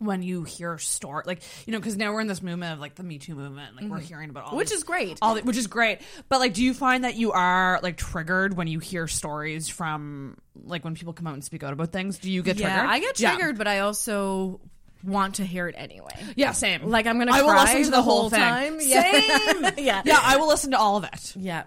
when 0.00 0.22
you 0.22 0.44
hear 0.44 0.78
story 0.78 1.22
like 1.26 1.42
you 1.66 1.72
know 1.72 1.78
because 1.78 1.96
now 1.96 2.10
we're 2.12 2.20
in 2.22 2.26
this 2.26 2.42
movement 2.42 2.72
of 2.72 2.78
like 2.80 2.94
the 2.94 3.02
Me 3.02 3.18
Too 3.18 3.34
movement, 3.34 3.76
like 3.76 3.84
we're 3.84 3.98
Mhm. 3.98 4.02
hearing 4.02 4.30
about 4.30 4.44
all 4.46 4.56
Which 4.56 4.70
these- 4.70 4.78
is 4.78 4.84
great. 4.84 5.18
all 5.22 5.34
the, 5.34 5.42
which 5.42 5.56
is 5.58 5.66
great. 5.66 6.00
But 6.28 6.40
like, 6.40 6.54
do 6.54 6.64
you 6.64 6.72
find 6.74 7.04
that 7.04 7.16
you 7.16 7.32
are 7.32 7.78
like 7.82 7.96
triggered 7.98 8.56
when 8.56 8.66
you 8.66 8.78
hear 8.78 9.06
stories 9.06 9.68
from 9.68 10.38
like 10.64 10.84
when 10.84 10.94
people 10.94 11.12
come 11.12 11.26
out 11.26 11.34
and 11.34 11.44
speak 11.44 11.62
out 11.62 11.72
about 11.72 11.92
things? 11.92 12.18
Do 12.18 12.30
you 12.32 12.42
get 12.42 12.56
yeah, 12.56 12.70
triggered? 12.72 12.90
I 12.90 12.98
get 12.98 13.20
Yeah. 13.20 13.34
triggered, 13.34 13.58
but 13.58 13.68
I 13.68 13.80
also 13.80 14.60
want 15.04 15.36
to 15.36 15.44
hear 15.44 15.68
it 15.68 15.74
anyway. 15.78 16.12
Yeah, 16.34 16.52
same. 16.52 16.88
Like 16.88 17.06
I'm 17.06 17.18
gonna 17.18 17.32
I 17.32 17.42
will 17.42 17.54
listen 17.54 17.78
to 17.84 17.84
the, 17.90 17.96
the 17.96 18.02
whole 18.02 18.20
whole 18.22 18.30
thing. 18.30 18.40
time. 18.40 18.78
Yeah. 18.80 19.02
Same. 19.02 19.64
Yeah. 19.84 20.02
yeah. 20.04 20.18
I 20.22 20.36
will 20.38 20.48
listen 20.48 20.70
to 20.72 20.78
all 20.78 20.96
of 20.96 21.04
it. 21.04 21.34
Yeah. 21.36 21.64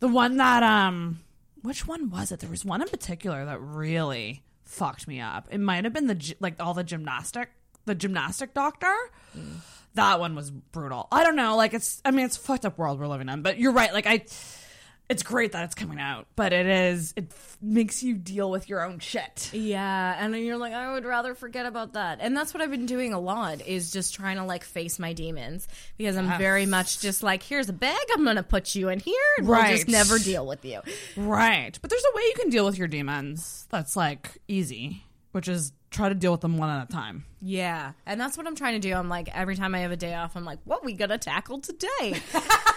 The 0.00 0.08
one 0.08 0.38
that 0.38 0.62
um, 0.62 1.20
which 1.62 1.86
one 1.86 2.08
was 2.10 2.32
it? 2.32 2.40
There 2.40 2.50
was 2.50 2.64
one 2.64 2.80
in 2.82 2.88
particular 2.88 3.44
that 3.44 3.60
really 3.60 4.42
fucked 4.64 5.06
me 5.06 5.20
up. 5.20 5.48
It 5.50 5.58
might 5.60 5.84
have 5.84 5.92
been 5.92 6.06
the 6.06 6.34
like 6.40 6.54
all 6.60 6.74
the 6.74 6.82
gymnastic, 6.84 7.50
the 7.84 7.94
gymnastic 7.94 8.54
doctor. 8.54 8.92
That 9.94 10.18
one 10.18 10.34
was 10.34 10.50
brutal. 10.50 11.06
I 11.12 11.22
don't 11.22 11.36
know. 11.36 11.56
Like 11.56 11.72
it's. 11.74 12.02
I 12.04 12.10
mean, 12.10 12.26
it's 12.26 12.36
a 12.36 12.40
fucked 12.40 12.64
up 12.66 12.78
world 12.78 12.98
we're 12.98 13.06
living 13.06 13.28
in. 13.28 13.42
But 13.42 13.58
you're 13.58 13.72
right. 13.72 13.92
Like 13.92 14.06
I. 14.06 14.24
It's 15.06 15.22
great 15.22 15.52
that 15.52 15.64
it's 15.64 15.74
coming 15.74 16.00
out, 16.00 16.26
but 16.34 16.54
it 16.54 16.64
is. 16.64 17.12
It 17.14 17.26
f- 17.30 17.58
makes 17.60 18.02
you 18.02 18.14
deal 18.14 18.50
with 18.50 18.70
your 18.70 18.82
own 18.82 19.00
shit. 19.00 19.50
Yeah, 19.52 20.16
and 20.18 20.32
then 20.32 20.42
you're 20.44 20.56
like, 20.56 20.72
I 20.72 20.94
would 20.94 21.04
rather 21.04 21.34
forget 21.34 21.66
about 21.66 21.92
that. 21.92 22.20
And 22.22 22.34
that's 22.34 22.54
what 22.54 22.62
I've 22.62 22.70
been 22.70 22.86
doing 22.86 23.12
a 23.12 23.20
lot 23.20 23.60
is 23.66 23.90
just 23.92 24.14
trying 24.14 24.38
to 24.38 24.44
like 24.44 24.64
face 24.64 24.98
my 24.98 25.12
demons 25.12 25.68
because 25.98 26.16
I'm 26.16 26.24
Yes. 26.24 26.38
very 26.38 26.64
much 26.64 27.00
just 27.00 27.22
like, 27.22 27.42
here's 27.42 27.68
a 27.68 27.74
bag, 27.74 28.00
I'm 28.16 28.24
gonna 28.24 28.42
put 28.42 28.74
you 28.74 28.88
in 28.88 28.98
here, 28.98 29.14
and 29.36 29.46
we'll 29.46 29.58
Right. 29.58 29.76
just 29.76 29.88
never 29.88 30.18
deal 30.18 30.46
with 30.46 30.64
you. 30.64 30.80
Right. 31.18 31.78
But 31.82 31.90
there's 31.90 32.02
a 32.10 32.16
way 32.16 32.22
you 32.22 32.34
can 32.40 32.48
deal 32.48 32.64
with 32.64 32.78
your 32.78 32.88
demons 32.88 33.66
that's 33.70 33.96
like 33.96 34.38
easy, 34.48 35.04
which 35.34 35.48
is 35.48 35.72
try 35.90 36.08
to 36.08 36.14
deal 36.14 36.30
with 36.30 36.40
them 36.40 36.56
one 36.58 36.70
at 36.70 36.88
a 36.88 36.92
time. 36.92 37.24
Yeah, 37.42 37.92
and 38.06 38.20
that's 38.20 38.38
what 38.38 38.46
I'm 38.46 38.54
trying 38.54 38.80
to 38.80 38.88
do. 38.88 38.94
I'm 38.94 39.08
like, 39.08 39.28
every 39.36 39.56
time 39.56 39.74
I 39.74 39.80
have 39.80 39.90
a 39.90 39.96
day 39.96 40.14
off, 40.14 40.36
I'm 40.36 40.44
like, 40.44 40.60
what 40.62 40.84
we 40.84 40.92
gonna 40.92 41.18
tackle 41.18 41.58
today? 41.58 42.20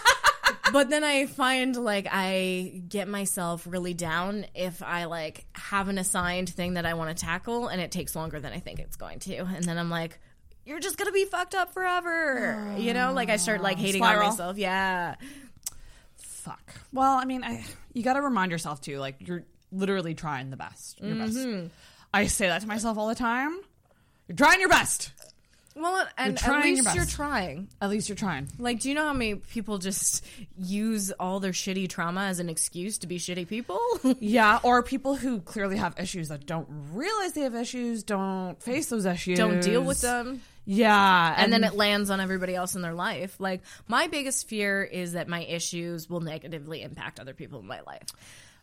but 0.73 0.89
then 0.89 1.03
I 1.03 1.27
find 1.27 1.75
like 1.75 2.07
I 2.09 2.81
get 2.89 3.07
myself 3.07 3.67
really 3.69 3.93
down 3.93 4.47
if 4.55 4.81
I 4.81 5.05
like 5.05 5.45
have 5.53 5.87
an 5.87 5.99
assigned 5.99 6.49
thing 6.49 6.73
that 6.73 6.85
I 6.87 6.95
want 6.95 7.15
to 7.15 7.25
tackle 7.25 7.67
and 7.67 7.79
it 7.79 7.91
takes 7.91 8.15
longer 8.15 8.39
than 8.39 8.53
I 8.53 8.59
think 8.59 8.79
it's 8.79 8.95
going 8.95 9.19
to. 9.19 9.35
And 9.35 9.63
then 9.63 9.77
I'm 9.77 9.91
like, 9.91 10.19
you're 10.65 10.79
just 10.79 10.97
gonna 10.97 11.11
be 11.11 11.25
fucked 11.25 11.53
up 11.53 11.75
forever. 11.75 12.73
You 12.75 12.95
know, 12.95 13.13
like 13.13 13.29
I 13.29 13.37
start 13.37 13.61
like 13.61 13.77
hating 13.77 14.01
on 14.01 14.17
myself. 14.17 14.57
Yeah. 14.57 15.13
Fuck. 16.15 16.73
Well, 16.91 17.13
I 17.13 17.25
mean, 17.25 17.43
I 17.43 17.63
you 17.93 18.01
got 18.01 18.13
to 18.13 18.21
remind 18.21 18.51
yourself 18.51 18.81
too, 18.81 18.97
like 18.97 19.15
you're 19.19 19.43
literally 19.71 20.15
trying 20.15 20.49
the 20.49 20.57
best. 20.57 20.99
Your 21.01 21.15
best. 21.15 21.37
Mm-hmm. 21.37 21.67
I 22.13 22.27
say 22.27 22.47
that 22.47 22.61
to 22.61 22.67
myself 22.67 22.97
all 22.97 23.07
the 23.07 23.15
time. 23.15 23.57
You're 24.27 24.35
trying 24.35 24.59
your 24.59 24.69
best. 24.69 25.11
Well, 25.75 26.07
and 26.17 26.37
at 26.37 26.45
your 26.45 26.61
least 26.61 26.95
you're 26.95 27.05
trying. 27.05 27.67
At 27.81 27.91
least 27.91 28.09
you're 28.09 28.15
trying. 28.15 28.49
Like, 28.57 28.79
do 28.79 28.89
you 28.89 28.95
know 28.95 29.03
how 29.05 29.13
many 29.13 29.35
people 29.35 29.77
just 29.77 30.25
use 30.57 31.11
all 31.11 31.39
their 31.39 31.51
shitty 31.51 31.87
trauma 31.87 32.21
as 32.21 32.39
an 32.39 32.49
excuse 32.49 32.97
to 32.99 33.07
be 33.07 33.19
shitty 33.19 33.47
people? 33.47 33.79
Yeah, 34.19 34.59
or 34.63 34.81
people 34.83 35.15
who 35.15 35.39
clearly 35.41 35.77
have 35.77 35.93
issues 35.99 36.29
that 36.29 36.45
don't 36.45 36.67
realize 36.93 37.33
they 37.33 37.41
have 37.41 37.55
issues, 37.55 38.03
don't 38.03 38.61
face 38.61 38.87
those 38.89 39.05
issues, 39.05 39.37
don't 39.37 39.61
deal 39.61 39.83
with 39.83 40.01
them. 40.01 40.41
Yeah, 40.65 41.33
And, 41.37 41.53
then 41.53 41.63
it 41.63 41.75
lands 41.75 42.09
on 42.09 42.19
everybody 42.19 42.53
else 42.55 42.75
in 42.75 42.81
their 42.81 42.93
life. 42.93 43.39
Like, 43.39 43.61
my 43.87 44.07
biggest 44.07 44.49
fear 44.49 44.83
is 44.83 45.13
that 45.13 45.27
my 45.29 45.41
issues 45.43 46.09
will 46.09 46.19
negatively 46.19 46.81
impact 46.81 47.19
other 47.19 47.33
people 47.33 47.59
in 47.59 47.67
my 47.67 47.79
life. 47.81 48.03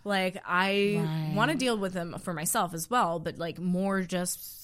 Like, 0.05 0.37
I 0.47 1.01
Right. 1.03 1.33
want 1.35 1.51
to 1.51 1.57
deal 1.57 1.77
with 1.79 1.93
them 1.95 2.17
for 2.19 2.33
myself 2.35 2.75
as 2.75 2.89
well, 2.91 3.19
but 3.19 3.39
like, 3.39 3.59
more 3.59 4.03
just. 4.03 4.61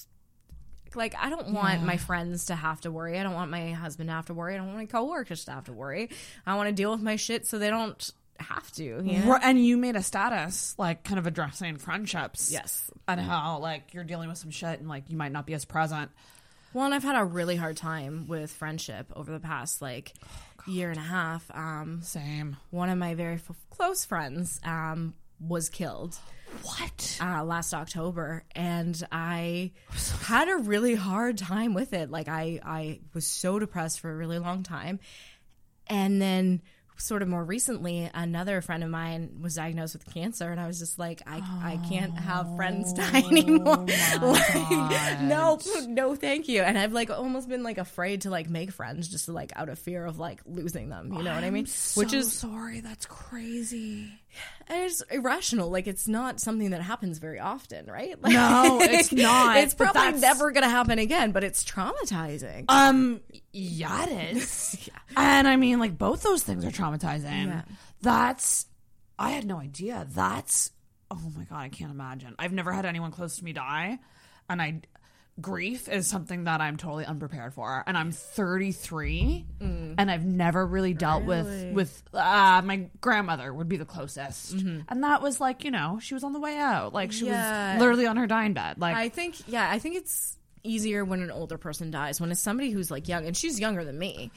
Like 0.97 1.15
I 1.17 1.31
don't 1.31 1.53
want 1.53 1.79
Yeah. 1.81 1.87
my 1.87 1.97
friends 1.99 2.47
to 2.47 2.57
have 2.57 2.81
to 2.81 2.91
worry. 2.91 3.17
I 3.19 3.23
don't 3.23 3.35
want 3.35 3.49
my 3.49 3.71
husband 3.71 4.09
to 4.09 4.12
have 4.15 4.27
to 4.27 4.35
worry. 4.35 4.55
I 4.55 4.57
don't 4.57 4.67
want 4.67 4.79
my 4.79 4.87
coworkers 4.87 5.45
to 5.45 5.53
have 5.53 5.67
to 5.67 5.73
worry. 5.73 6.11
I 6.45 6.57
want 6.57 6.69
to 6.69 6.73
deal 6.75 6.91
with 6.91 7.01
my 7.01 7.15
shit 7.15 7.47
so 7.47 7.61
they 7.61 7.71
don't 7.71 8.11
have 8.41 8.73
to. 8.73 8.83
You 8.83 9.01
know? 9.21 9.39
And 9.41 9.65
you 9.65 9.77
made 9.77 9.95
a 9.95 10.03
status 10.03 10.75
like 10.79 11.05
kind 11.05 11.21
of 11.21 11.29
addressing 11.29 11.77
friendships. 11.79 12.51
Yes. 12.51 12.91
And 13.07 13.21
how 13.21 13.59
like 13.59 13.95
you're 13.95 14.03
dealing 14.03 14.29
with 14.31 14.39
some 14.39 14.51
shit 14.51 14.81
and 14.81 14.89
like 14.89 15.05
you 15.09 15.17
might 15.17 15.31
not 15.31 15.47
be 15.47 15.55
as 15.55 15.65
present. 15.65 16.11
Well, 16.75 16.87
and 16.87 16.93
I've 16.95 17.05
had 17.05 17.15
a 17.17 17.25
really 17.25 17.55
hard 17.55 17.77
time 17.77 18.27
with 18.27 18.51
friendship 18.51 19.12
over 19.15 19.31
the 19.31 19.39
past 19.39 19.81
like 19.81 20.12
year 20.67 20.91
and 20.91 20.99
a 20.99 21.03
half. 21.05 21.49
Um, 21.55 22.01
Same. 22.03 22.57
One 22.71 22.89
of 22.91 22.99
my 22.99 23.15
very 23.15 23.35
f- 23.37 23.53
close 23.71 24.05
friends 24.05 24.59
um, 24.65 25.15
was 25.41 25.69
killed. 25.69 26.19
What? 26.62 27.19
Uh, 27.21 27.45
last 27.45 27.73
October, 27.73 28.45
and 28.57 29.01
I 29.12 29.71
had 30.23 30.49
a 30.49 30.57
really 30.57 30.95
hard 30.95 31.39
time 31.39 31.75
with 31.75 31.93
it. 31.93 32.11
Like 32.11 32.29
I, 32.29 32.61
I 32.65 33.01
was 33.15 33.27
so 33.27 33.59
depressed 33.59 34.01
for 34.01 34.11
a 34.11 34.17
really 34.17 34.39
long 34.39 34.62
time, 34.62 34.99
and 35.87 36.21
then 36.21 36.61
sort 37.01 37.23
of 37.23 37.29
more 37.29 37.43
recently, 37.43 38.11
another 38.12 38.61
friend 38.61 38.85
of 38.85 38.91
mine 38.91 39.39
was 39.41 39.55
diagnosed 39.55 39.95
with 39.95 40.12
cancer, 40.12 40.51
and 40.51 40.61
I 40.61 40.67
was 40.67 40.79
just 40.79 40.99
like, 40.99 41.23
I, 41.27 41.39
I 41.62 41.81
can't 41.89 42.17
have 42.19 42.55
friends 42.57 42.93
die 42.95 43.19
anymore. 43.19 43.87
like, 44.21 45.21
no, 45.23 45.59
no, 45.89 46.15
thank 46.15 46.49
you. 46.49 46.62
And 46.62 46.79
I've 46.79 46.93
like 46.93 47.11
almost 47.11 47.49
been 47.49 47.62
like 47.62 47.79
afraid 47.79 48.23
to 48.23 48.31
like 48.31 48.49
make 48.49 48.71
friends 48.71 49.09
just 49.09 49.27
to, 49.27 49.33
like 49.33 49.53
out 49.57 49.69
of 49.69 49.79
fear 49.79 50.05
of 50.05 50.19
like 50.19 50.43
losing 50.47 50.89
them. 50.89 51.12
You 51.12 51.23
know 51.23 51.35
what 51.35 51.45
I 51.45 51.51
mean? 51.51 51.67
Which 51.95 52.12
is 52.12 52.33
sorry. 52.33 52.81
That's 52.81 53.07
crazy. 53.07 54.12
And 54.69 54.85
it's 54.85 55.01
irrational. 55.11 55.70
Like 55.70 55.86
it's 55.86 56.07
not 56.07 56.40
something 56.40 56.70
that 56.70 56.82
happens 56.82 57.19
very 57.19 57.39
often, 57.40 57.86
right? 57.86 58.16
Like, 58.23 58.32
No, 58.32 58.78
it's 58.81 59.12
not, 59.12 59.57
It's 59.57 59.74
probably 59.74 60.20
never 60.20 60.51
going 60.52 60.62
to 60.65 60.69
happen 60.70 60.98
again. 60.98 61.32
But 61.32 61.44
it's 61.44 61.65
traumatizing. 61.65 62.66
Um, 62.69 63.20
yeah, 63.52 64.05
it 64.09 64.36
is. 64.36 64.89
And 65.16 65.48
I 65.48 65.57
mean, 65.57 65.78
like 65.78 65.98
both 65.98 66.23
those 66.23 66.43
things 66.43 66.65
are 66.65 66.70
traumatizing. 66.70 67.47
Yeah. 67.47 67.62
That's 68.02 68.66
I 69.19 69.31
had 69.31 69.44
no 69.47 69.59
idea. 69.59 70.07
That's 70.09 70.70
oh 71.11 71.32
my 71.36 71.44
god, 71.44 71.59
I 71.61 71.69
can't 71.69 71.90
imagine. 71.90 72.35
I've 72.39 72.52
never 72.52 72.73
had 72.73 72.86
anyone 72.86 73.11
close 73.11 73.36
to 73.36 73.44
me 73.44 73.52
die, 73.52 73.98
and 74.48 74.62
I 74.62 74.81
grief 75.41 75.89
is 75.89 76.07
something 76.07 76.45
that 76.45 76.61
I'm 76.61 76.77
totally 76.77 77.05
unprepared 77.05 77.55
for. 77.55 77.83
And 77.87 77.97
I'm 77.97 78.12
33, 78.12 79.47
Mm. 79.61 79.95
and 79.99 80.11
I've 80.11 80.25
never 80.25 80.67
really 80.67 80.95
dealt 80.95 81.25
Really? 81.25 81.67
with 81.73 81.75
with 81.75 82.03
uh, 82.15 82.62
my 82.65 82.89
grandmother 83.01 83.53
would 83.53 83.69
be 83.69 83.77
the 83.77 83.85
closest, 83.85 84.57
Mhm. 84.57 84.85
and 84.89 85.03
that 85.05 85.23
was 85.23 85.41
like 85.41 85.65
you 85.65 85.71
know 85.71 85.99
she 86.01 86.15
was 86.15 86.25
on 86.25 86.33
the 86.33 86.41
way 86.41 86.57
out, 86.57 86.93
like 86.93 87.12
she 87.12 87.27
Yeah. 87.27 87.75
was 87.75 87.81
literally 87.81 88.07
on 88.07 88.17
her 88.17 88.27
dying 88.27 88.53
bed, 88.53 88.79
like 88.79 88.97
I 88.97 89.09
think, 89.09 89.37
yeah, 89.49 89.69
I 89.71 89.79
think 89.79 89.97
it's 89.97 90.37
easier 90.62 91.05
when 91.05 91.23
an 91.23 91.31
older 91.31 91.57
person 91.59 91.91
dies. 91.91 92.21
When 92.21 92.31
it's 92.31 92.41
somebody 92.43 92.71
who's 92.71 92.91
like 92.91 93.09
young, 93.09 93.27
and 93.27 93.37
she's 93.37 93.59
younger 93.59 93.85
than 93.85 93.99
me. 93.99 94.31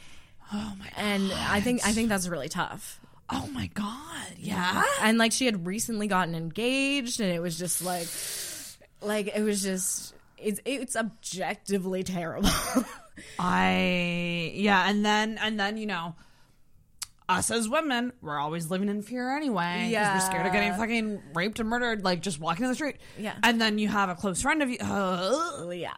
Oh 0.54 0.74
my! 0.80 0.88
And 0.98 1.32
I 1.34 1.60
think 1.62 1.86
I 1.86 1.92
think 1.94 2.10
that's 2.10 2.28
really 2.28 2.50
tough. 2.50 3.00
Oh 3.30 3.48
my 3.48 3.68
god! 3.74 4.34
Yeah. 4.38 4.84
And 5.02 5.18
like 5.18 5.32
she 5.32 5.46
had 5.46 5.66
recently 5.66 6.08
gotten 6.08 6.36
engaged, 6.36 7.20
and 7.22 7.32
it 7.32 7.42
was 7.42 7.58
just 7.58 7.82
like, 7.82 8.08
like 9.02 9.32
it 9.36 9.42
was 9.42 9.62
just 9.64 10.14
it's 10.38 10.60
it's 10.66 10.96
objectively 10.96 12.04
terrible. 12.04 12.50
I 13.40 14.52
yeah, 14.56 14.90
and 14.90 15.06
then 15.06 15.38
and 15.42 15.60
then 15.60 15.78
you 15.78 15.86
know, 15.86 16.16
us 17.30 17.52
as 17.52 17.68
women, 17.70 18.14
we're 18.22 18.38
always 18.38 18.70
living 18.70 18.90
in 18.90 19.02
fear 19.02 19.36
anyway. 19.36 19.88
Yeah, 19.90 20.16
we're 20.16 20.22
scared 20.22 20.46
of 20.46 20.54
getting 20.54 20.74
fucking 20.74 21.22
raped 21.34 21.60
and 21.60 21.70
murdered, 21.70 22.04
like 22.04 22.22
just 22.22 22.40
walking 22.40 22.66
in 22.66 22.70
the 22.70 22.76
street. 22.76 22.98
Yeah. 23.18 23.34
and 23.44 23.60
then 23.60 23.78
you 23.78 23.88
have 23.88 24.10
a 24.10 24.16
close 24.16 24.42
friend 24.42 24.62
of 24.62 24.70
you. 24.70 24.78
Uh, 24.80 25.70
yeah, 25.72 25.94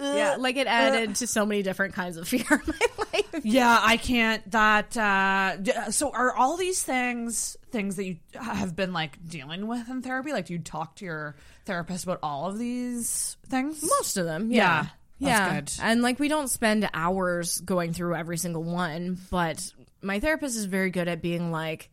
yeah, 0.00 0.36
like 0.38 0.56
it 0.56 0.66
added 0.66 1.14
to 1.16 1.26
so 1.26 1.46
many 1.46 1.62
different 1.62 1.94
kinds 1.94 2.16
of 2.16 2.28
fear 2.28 2.44
in 2.50 2.60
my 2.66 3.04
life. 3.14 3.44
yeah, 3.44 3.78
I 3.82 3.96
can't. 3.96 4.48
That 4.50 4.96
uh, 4.96 5.90
so 5.90 6.10
are 6.12 6.34
all 6.34 6.56
these 6.56 6.82
things 6.82 7.56
things 7.70 7.96
that 7.96 8.04
you 8.04 8.16
have 8.34 8.76
been 8.76 8.92
like 8.92 9.18
dealing 9.26 9.66
with 9.66 9.88
in 9.88 10.02
therapy? 10.02 10.32
Like, 10.32 10.46
do 10.46 10.52
you 10.52 10.58
talk 10.58 10.96
to 10.96 11.04
your 11.04 11.36
therapist 11.64 12.04
about 12.04 12.18
all 12.22 12.46
of 12.46 12.58
these 12.58 13.36
things? 13.48 13.82
Most 13.82 14.16
of 14.16 14.26
them, 14.26 14.52
yeah, 14.52 14.86
yeah, 15.18 15.48
That's 15.54 15.76
good. 15.76 15.84
And 15.84 16.02
like 16.02 16.18
we 16.18 16.28
don't 16.28 16.48
spend 16.48 16.88
hours 16.92 17.60
going 17.60 17.92
through 17.92 18.16
every 18.16 18.36
single 18.36 18.62
one, 18.62 19.18
but 19.30 19.72
my 20.02 20.20
therapist 20.20 20.56
is 20.56 20.64
very 20.66 20.90
good 20.90 21.08
at 21.08 21.22
being 21.22 21.50
like, 21.50 21.90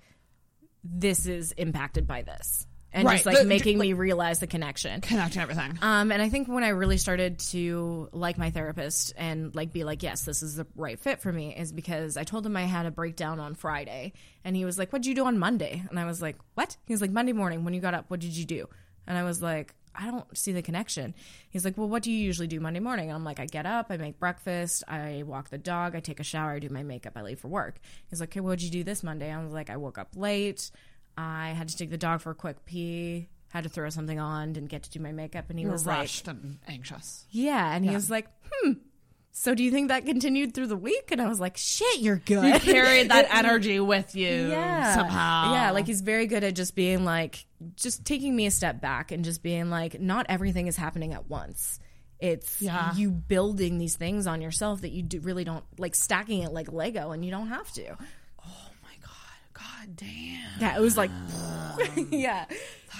"This 0.83 1.25
is 1.25 1.51
impacted 1.53 2.07
by 2.07 2.23
this." 2.23 2.67
And 2.95 3.07
Right. 3.07 3.15
just 3.15 3.25
like 3.25 3.37
The- 3.39 3.45
making 3.45 3.79
me 3.79 3.93
realize 3.93 4.37
the 4.37 4.45
connection, 4.45 5.01
connecting 5.01 5.41
everything. 5.41 5.79
Um, 5.81 6.11
and 6.11 6.21
I 6.21 6.29
think 6.29 6.47
when 6.47 6.63
I 6.63 6.67
really 6.69 6.97
started 6.99 7.39
to 7.49 8.07
like 8.11 8.37
my 8.37 8.51
therapist 8.51 9.13
and 9.17 9.55
like 9.55 9.73
be 9.73 9.83
like, 9.83 10.03
yes, 10.03 10.25
this 10.25 10.43
is 10.43 10.55
the 10.57 10.67
right 10.75 10.99
fit 10.99 11.19
for 11.19 11.33
me, 11.33 11.55
is 11.55 11.71
because 11.71 12.17
I 12.17 12.23
told 12.23 12.45
him 12.45 12.55
I 12.55 12.65
had 12.65 12.85
a 12.85 12.91
breakdown 12.91 13.39
on 13.39 13.55
Friday, 13.55 14.13
and 14.43 14.55
he 14.55 14.63
was 14.63 14.77
like, 14.77 14.91
"What'd 14.93 15.07
you 15.07 15.15
do 15.15 15.25
on 15.25 15.39
Monday?" 15.39 15.81
And 15.89 15.99
I 15.99 16.05
was 16.05 16.21
like, 16.21 16.35
"What?" 16.53 16.77
He 16.85 16.93
was 16.93 17.01
like, 17.01 17.09
"Monday 17.09 17.33
morning 17.33 17.63
when 17.63 17.73
you 17.73 17.81
got 17.81 17.95
up, 17.95 18.05
what 18.11 18.19
did 18.19 18.37
you 18.37 18.45
do?" 18.45 18.69
And 19.07 19.17
I 19.17 19.23
was 19.23 19.41
like, 19.41 19.73
"I 19.95 20.09
don't 20.11 20.37
see 20.37 20.51
the 20.51 20.61
connection." 20.61 21.13
He's 21.49 21.63
like, 21.65 21.77
"Well, 21.77 21.89
what 21.89 22.03
do 22.03 22.11
you 22.11 22.17
usually 22.17 22.47
do 22.47 22.59
Monday 22.59 22.79
morning?" 22.79 23.09
And 23.09 23.15
I'm 23.15 23.23
like, 23.23 23.39
"I 23.39 23.45
get 23.45 23.65
up, 23.65 23.87
I 23.89 23.97
make 23.97 24.19
breakfast, 24.19 24.83
I 24.87 25.23
walk 25.25 25.49
the 25.49 25.57
dog, 25.57 25.95
I 25.95 25.99
take 25.99 26.19
a 26.19 26.23
shower, 26.23 26.51
I 26.51 26.59
do 26.59 26.69
my 26.69 26.83
makeup, 26.83 27.13
I 27.15 27.21
leave 27.21 27.39
for 27.39 27.47
work." 27.47 27.79
He's 28.09 28.19
like, 28.19 28.29
"Okay, 28.29 28.39
what'd 28.39 28.61
you 28.63 28.69
do 28.71 28.83
this 28.83 29.03
Monday?" 29.03 29.31
I 29.31 29.43
was 29.43 29.53
like, 29.53 29.69
"I 29.69 29.77
woke 29.77 29.97
up 29.97 30.09
late, 30.15 30.71
I 31.17 31.49
had 31.49 31.69
to 31.69 31.77
take 31.77 31.89
the 31.89 31.97
dog 31.97 32.21
for 32.21 32.31
a 32.31 32.35
quick 32.35 32.65
pee." 32.65 33.29
Had 33.49 33.63
to 33.65 33.69
throw 33.69 33.87
something 33.91 34.19
on, 34.19 34.53
didn't 34.53 34.69
get 34.69 34.81
to 34.83 34.89
do 34.89 34.99
my 34.99 35.11
makeup, 35.11 35.45
and 35.51 35.59
he 35.59 35.63
You 35.63 35.67
were 35.69 35.73
was 35.73 35.85
like, 35.85 35.99
rushed 35.99 36.27
and 36.27 36.57
anxious. 36.67 37.25
yeah, 37.29 37.75
and 37.75 37.85
he 37.85 37.91
was 37.93 38.09
like, 38.09 38.27
"Hmm." 38.51 38.71
So 39.35 39.55
do 39.55 39.63
you 39.63 39.71
think 39.71 39.87
that 39.87 40.05
continued 40.05 40.53
through 40.53 40.67
the 40.67 40.77
week? 40.77 41.09
And 41.11 41.19
I 41.19 41.27
was 41.27 41.39
like, 41.39 41.57
"Shit, 41.57 41.99
you're 42.01 42.17
good." 42.17 42.45
You 42.45 42.59
carried 42.59 43.09
that 43.09 43.27
energy 43.35 43.79
with 43.79 44.15
you 44.15 44.29
yeah. 44.49 44.93
somehow. 44.93 45.53
Yeah, 45.53 45.71
like 45.71 45.87
he's 45.87 46.01
very 46.01 46.27
good 46.27 46.43
at 46.43 46.53
just 46.53 46.75
being 46.75 47.03
like, 47.03 47.45
just 47.75 48.05
taking 48.05 48.35
me 48.35 48.45
a 48.45 48.51
step 48.51 48.79
back 48.79 49.11
and 49.11 49.25
just 49.25 49.41
being 49.41 49.71
like, 49.71 49.99
not 49.99 50.27
everything 50.29 50.67
is 50.67 50.77
happening 50.77 51.13
at 51.13 51.29
once. 51.29 51.79
It's 52.19 52.61
Yeah. 52.61 52.93
you 52.95 53.09
building 53.09 53.79
these 53.79 53.95
things 53.95 54.27
on 54.27 54.39
yourself 54.39 54.81
that 54.81 54.91
you 54.91 55.01
do, 55.01 55.19
really 55.19 55.43
don't 55.43 55.65
like 55.79 55.95
stacking 55.95 56.43
it 56.43 56.53
like 56.53 56.71
Lego, 56.71 57.09
and 57.11 57.25
you 57.25 57.31
don't 57.31 57.47
have 57.47 57.69
to. 57.73 57.97
God 59.85 59.95
damn. 59.95 60.59
Yeah, 60.61 60.77
it 60.77 60.81
was 60.81 60.95
like, 60.97 61.11
yeah. 62.11 62.45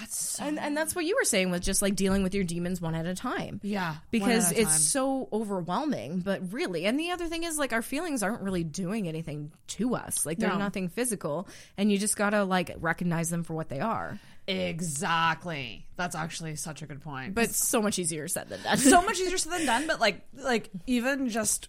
That's 0.00 0.18
so 0.18 0.44
and 0.44 0.58
and 0.58 0.76
that's 0.76 0.96
what 0.96 1.04
you 1.04 1.14
were 1.14 1.24
saying 1.24 1.50
with 1.52 1.62
just 1.62 1.80
like 1.80 1.94
dealing 1.94 2.24
with 2.24 2.34
your 2.34 2.42
demons 2.42 2.80
one 2.80 2.96
at 2.96 3.06
a 3.06 3.14
time. 3.14 3.60
Yeah, 3.62 3.94
because 4.10 4.46
one 4.46 4.52
at 4.54 4.58
a 4.58 4.62
it's 4.62 4.70
time. 4.70 4.78
so 4.80 5.28
overwhelming. 5.32 6.18
But 6.18 6.52
really, 6.52 6.84
and 6.86 6.98
the 6.98 7.12
other 7.12 7.28
thing 7.28 7.44
is 7.44 7.56
like 7.58 7.72
our 7.72 7.80
feelings 7.82 8.22
aren't 8.24 8.42
really 8.42 8.64
doing 8.64 9.06
anything 9.06 9.52
to 9.68 9.94
us. 9.94 10.26
Like 10.26 10.38
they're 10.38 10.48
No. 10.50 10.58
nothing 10.58 10.88
physical, 10.88 11.46
and 11.78 11.92
you 11.92 11.98
just 11.98 12.16
gotta 12.16 12.42
like 12.42 12.72
recognize 12.80 13.30
them 13.30 13.44
for 13.44 13.54
what 13.54 13.68
they 13.68 13.78
are. 13.78 14.18
Exactly. 14.48 15.86
That's 15.96 16.16
actually 16.16 16.56
such 16.56 16.82
a 16.82 16.86
good 16.86 17.00
point. 17.00 17.34
But 17.34 17.50
so 17.50 17.80
much 17.80 17.98
easier 17.98 18.26
said 18.28 18.48
than 18.48 18.62
done. 18.62 18.76
so 18.78 19.00
much 19.02 19.18
easier 19.20 19.38
said 19.38 19.52
than 19.52 19.66
done. 19.66 19.86
But 19.86 20.00
like, 20.00 20.20
like 20.34 20.70
even 20.86 21.28
just, 21.28 21.68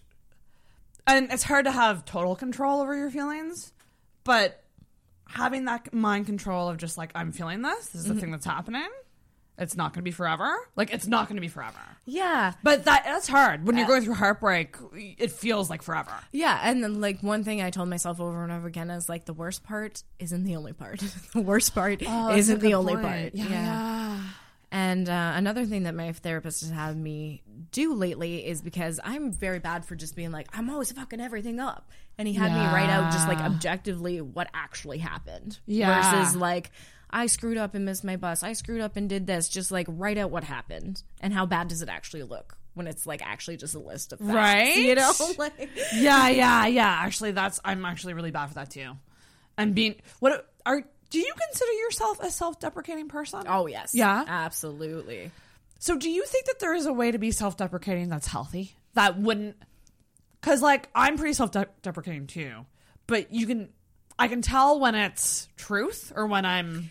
and 1.06 1.32
it's 1.32 1.42
hard 1.44 1.66
to 1.66 1.70
have 1.70 2.04
total 2.04 2.34
control 2.36 2.80
over 2.82 2.94
your 2.96 3.10
feelings, 3.10 3.72
but 4.24 4.62
having 5.28 5.64
that 5.66 5.92
mind 5.92 6.26
control 6.26 6.68
of 6.68 6.76
just 6.78 6.96
like 6.98 7.10
I'm 7.14 7.32
feeling 7.32 7.62
this. 7.62 7.88
This 7.88 8.02
is 8.02 8.08
the 8.08 8.14
Mhm. 8.14 8.20
thing 8.20 8.30
that's 8.30 8.46
happening. 8.46 8.88
It's 9.58 9.74
not 9.74 9.94
going 9.94 10.00
to 10.00 10.02
be 10.02 10.10
forever. 10.10 10.54
Like 10.76 10.92
it's 10.92 11.06
not 11.06 11.28
going 11.28 11.36
to 11.36 11.40
be 11.40 11.48
forever. 11.48 11.78
Yeah. 12.04 12.52
But 12.62 12.84
that 12.84 13.04
that's 13.06 13.26
hard 13.26 13.66
when 13.66 13.76
you're 13.76 13.86
Uh, 13.86 13.88
going 13.88 14.02
through 14.04 14.14
heartbreak. 14.14 14.76
It 14.94 15.30
feels 15.30 15.70
like 15.70 15.80
forever. 15.82 16.12
Yeah, 16.30 16.60
and 16.62 16.84
then 16.84 17.00
like 17.00 17.22
one 17.22 17.42
thing 17.42 17.62
I 17.62 17.70
told 17.70 17.88
myself 17.88 18.20
over 18.20 18.42
and 18.42 18.52
over 18.52 18.66
again 18.68 18.90
is 18.90 19.08
like 19.08 19.24
the 19.24 19.32
worst 19.32 19.64
part 19.64 20.02
isn't 20.18 20.44
the 20.44 20.56
only 20.56 20.74
part. 20.74 21.00
the 21.32 21.40
worst 21.40 21.74
part 21.74 22.02
Oh, 22.06 22.26
that's 22.26 22.34
a 22.34 22.38
isn't 22.38 22.58
the 22.60 22.68
good 22.68 22.74
only 22.74 22.92
point. 22.96 23.06
part. 23.06 23.34
Yeah, 23.34 23.48
yeah. 23.48 24.22
And 24.72 25.08
uh, 25.08 25.32
another 25.36 25.64
thing 25.64 25.84
that 25.84 25.94
my 25.94 26.12
therapist 26.12 26.60
has 26.60 26.70
had 26.70 26.96
me 26.96 27.42
do 27.72 27.94
lately 27.94 28.44
is 28.46 28.60
because 28.60 29.00
I'm 29.04 29.32
very 29.32 29.58
bad 29.58 29.86
for 29.86 29.94
just 29.94 30.14
being 30.16 30.32
like 30.32 30.48
I'm 30.52 30.68
always 30.68 30.92
fucking 30.92 31.20
everything 31.20 31.60
up, 31.60 31.90
and 32.18 32.26
he 32.26 32.34
had 32.34 32.52
me 32.52 32.58
write 32.58 32.90
out 32.90 33.12
just 33.12 33.28
like 33.28 33.38
objectively 33.38 34.20
what 34.20 34.48
actually 34.54 34.98
happened. 34.98 35.58
Yeah. 35.66 36.20
Versus 36.20 36.36
like 36.36 36.70
I 37.10 37.26
screwed 37.26 37.58
up 37.58 37.74
and 37.74 37.84
missed 37.84 38.04
my 38.04 38.16
bus. 38.16 38.42
I 38.42 38.52
screwed 38.54 38.80
up 38.80 38.96
and 38.96 39.08
did 39.08 39.26
this. 39.26 39.48
Just 39.48 39.70
like 39.70 39.86
write 39.88 40.18
out 40.18 40.30
what 40.30 40.44
happened 40.44 41.02
and 41.20 41.32
how 41.32 41.46
bad 41.46 41.68
does 41.68 41.82
it 41.82 41.88
actually 41.88 42.22
look 42.24 42.56
when 42.74 42.86
it's 42.86 43.06
like 43.06 43.26
actually 43.26 43.56
just 43.56 43.74
a 43.74 43.78
list 43.78 44.12
of 44.12 44.18
facts, 44.18 44.32
right? 44.32 44.76
You 44.76 44.94
know, 44.94 45.12
like 45.38 45.70
yeah, 45.94 46.28
yeah, 46.28 46.66
yeah. 46.66 46.98
Actually, 47.00 47.32
that's 47.32 47.60
I'm 47.64 47.84
actually 47.84 48.14
really 48.14 48.30
bad 48.30 48.48
for 48.48 48.54
that 48.54 48.70
too. 48.70 48.92
And 49.58 49.74
being 49.74 49.96
what 50.20 50.46
are 50.64 50.82
do 51.10 51.18
you 51.18 51.32
consider 51.48 51.72
yourself 51.72 52.20
a 52.20 52.30
self-deprecating 52.30 53.08
person? 53.08 53.44
Oh 53.46 53.66
yes, 53.66 53.94
Yeah, 53.94 54.24
absolutely. 54.26 55.30
So, 55.78 55.96
do 55.96 56.10
you 56.10 56.24
think 56.24 56.46
that 56.46 56.58
there 56.58 56.74
is 56.74 56.86
a 56.86 56.92
way 56.92 57.10
to 57.10 57.18
be 57.18 57.30
self-deprecating 57.30 58.08
that's 58.08 58.26
healthy? 58.26 58.74
That 58.94 59.18
wouldn't, 59.18 59.56
because 60.46 60.62
like 60.62 60.88
I'm 60.94 61.16
pretty 61.18 61.32
self-deprecating 61.32 62.28
too, 62.28 62.66
but 63.08 63.32
you 63.32 63.48
can, 63.48 63.68
I 64.16 64.28
can 64.28 64.42
tell 64.42 64.78
when 64.78 64.94
it's 64.94 65.48
truth 65.56 66.12
or 66.14 66.28
when 66.28 66.46
I'm, 66.46 66.90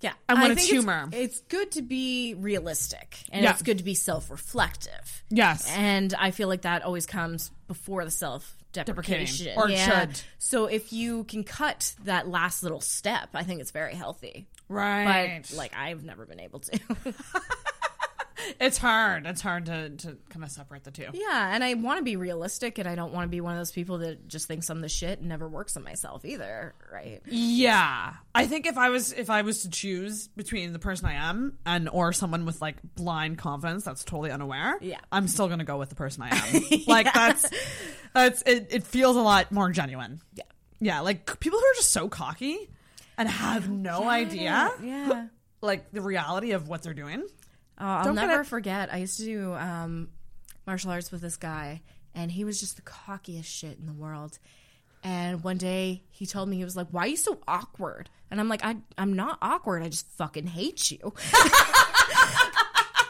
Yeah, 0.00 0.14
and 0.28 0.40
when 0.40 0.50
I 0.50 0.52
it's 0.54 0.62
think 0.62 0.72
humor. 0.72 1.08
It's, 1.12 1.40
good 1.42 1.70
to 1.72 1.82
be 1.82 2.34
realistic, 2.34 3.18
and 3.30 3.44
Yeah. 3.44 3.52
it's 3.52 3.62
good 3.62 3.78
to 3.78 3.84
be 3.84 3.94
self-reflective. 3.94 5.22
Yes. 5.30 5.70
and 5.76 6.12
I 6.18 6.32
feel 6.32 6.48
like 6.48 6.62
that 6.62 6.82
always 6.82 7.06
comes 7.06 7.52
before 7.68 8.04
the 8.04 8.10
self-deprecation, 8.10 9.56
Or 9.56 9.68
it 9.68 9.74
yeah. 9.74 10.00
should. 10.00 10.20
So 10.38 10.66
if 10.66 10.92
you 10.92 11.22
can 11.22 11.44
cut 11.44 11.94
that 12.02 12.26
last 12.26 12.64
little 12.64 12.80
step, 12.80 13.28
I 13.32 13.44
think 13.44 13.60
it's 13.60 13.70
very 13.70 13.94
healthy. 13.94 14.48
Right. 14.68 15.44
But 15.48 15.56
like 15.56 15.72
I've 15.76 16.02
never 16.02 16.26
been 16.26 16.40
able 16.40 16.58
to. 16.58 16.80
it's 18.60 18.78
hard. 18.78 19.26
It's 19.26 19.40
hard 19.40 19.66
to 19.66 19.90
to 19.90 20.16
kind 20.28 20.44
of 20.44 20.50
separate 20.50 20.84
the 20.84 20.90
two. 20.90 21.06
yeah, 21.12 21.54
and 21.54 21.62
I 21.64 21.74
want 21.74 21.98
to 21.98 22.04
be 22.04 22.16
realistic, 22.16 22.78
and 22.78 22.88
I 22.88 22.94
don't 22.94 23.12
want 23.12 23.24
to 23.24 23.28
be 23.30 23.40
one 23.40 23.52
of 23.52 23.58
those 23.58 23.72
people 23.72 23.98
that 23.98 24.28
just 24.28 24.46
thinks 24.48 24.68
I'm 24.70 24.80
the 24.80 24.88
shit 24.88 25.18
and 25.20 25.28
never 25.28 25.48
works 25.48 25.76
on 25.76 25.84
myself 25.84 26.24
either. 26.24 26.74
Right? 26.92 27.20
Yeah, 27.26 28.14
I 28.34 28.46
think 28.46 28.66
if 28.66 28.76
I 28.78 28.90
was 28.90 29.12
if 29.12 29.30
I 29.30 29.42
was 29.42 29.62
to 29.62 29.70
choose 29.70 30.28
between 30.28 30.72
the 30.72 30.78
person 30.78 31.06
I 31.06 31.14
am 31.14 31.58
and 31.66 31.88
or 31.88 32.12
someone 32.12 32.44
with 32.46 32.60
like 32.60 32.76
blind 32.94 33.38
confidence 33.38 33.84
that's 33.84 34.04
totally 34.04 34.30
unaware, 34.30 34.78
Yeah. 34.80 35.00
I'm 35.12 35.28
still 35.28 35.48
gonna 35.48 35.64
go 35.64 35.78
with 35.78 35.88
the 35.88 35.94
person 35.96 36.22
I 36.22 36.30
am. 36.36 36.62
Like 36.86 37.12
that's 37.12 37.50
that's 38.14 38.42
it. 38.42 38.68
It 38.70 38.84
feels 38.84 39.16
a 39.16 39.20
lot 39.20 39.52
more 39.52 39.70
genuine. 39.70 40.20
Yeah, 40.34 40.44
yeah. 40.80 41.00
Like 41.00 41.40
people 41.40 41.58
who 41.58 41.64
are 41.64 41.74
just 41.76 41.90
so 41.90 42.08
cocky 42.08 42.70
and 43.18 43.28
have 43.28 43.68
no 43.70 44.08
idea, 44.08 44.70
Yeah. 44.82 45.26
like 45.62 45.90
the 45.92 46.00
reality 46.02 46.52
of 46.52 46.68
what 46.68 46.82
they're 46.82 46.94
doing. 46.94 47.24
Uh, 47.78 47.84
I'll 48.04 48.14
never 48.14 48.40
it- 48.42 48.46
forget. 48.46 48.92
I 48.92 48.98
used 48.98 49.18
to 49.18 49.24
do 49.24 49.54
um, 49.54 50.08
martial 50.66 50.90
arts 50.90 51.10
with 51.12 51.20
this 51.20 51.36
guy, 51.36 51.82
and 52.14 52.30
he 52.30 52.44
was 52.44 52.58
just 52.60 52.76
the 52.76 52.82
cockiest 52.82 53.44
shit 53.44 53.78
in 53.78 53.86
the 53.86 53.92
world. 53.92 54.38
And 55.04 55.44
one 55.44 55.56
day 55.58 56.02
he 56.10 56.26
told 56.26 56.48
me 56.48 56.56
he 56.56 56.64
was 56.64 56.76
like, 56.76 56.88
"Why 56.90 57.02
are 57.02 57.08
you 57.08 57.16
so 57.16 57.38
awkward?" 57.46 58.08
And 58.30 58.40
I'm 58.40 58.48
like, 58.48 58.64
I, 58.64 58.76
"I'm 58.98 59.12
not 59.12 59.38
awkward. 59.42 59.82
I 59.82 59.88
just 59.88 60.08
fucking 60.12 60.46
hate 60.46 60.90
you." 60.90 60.98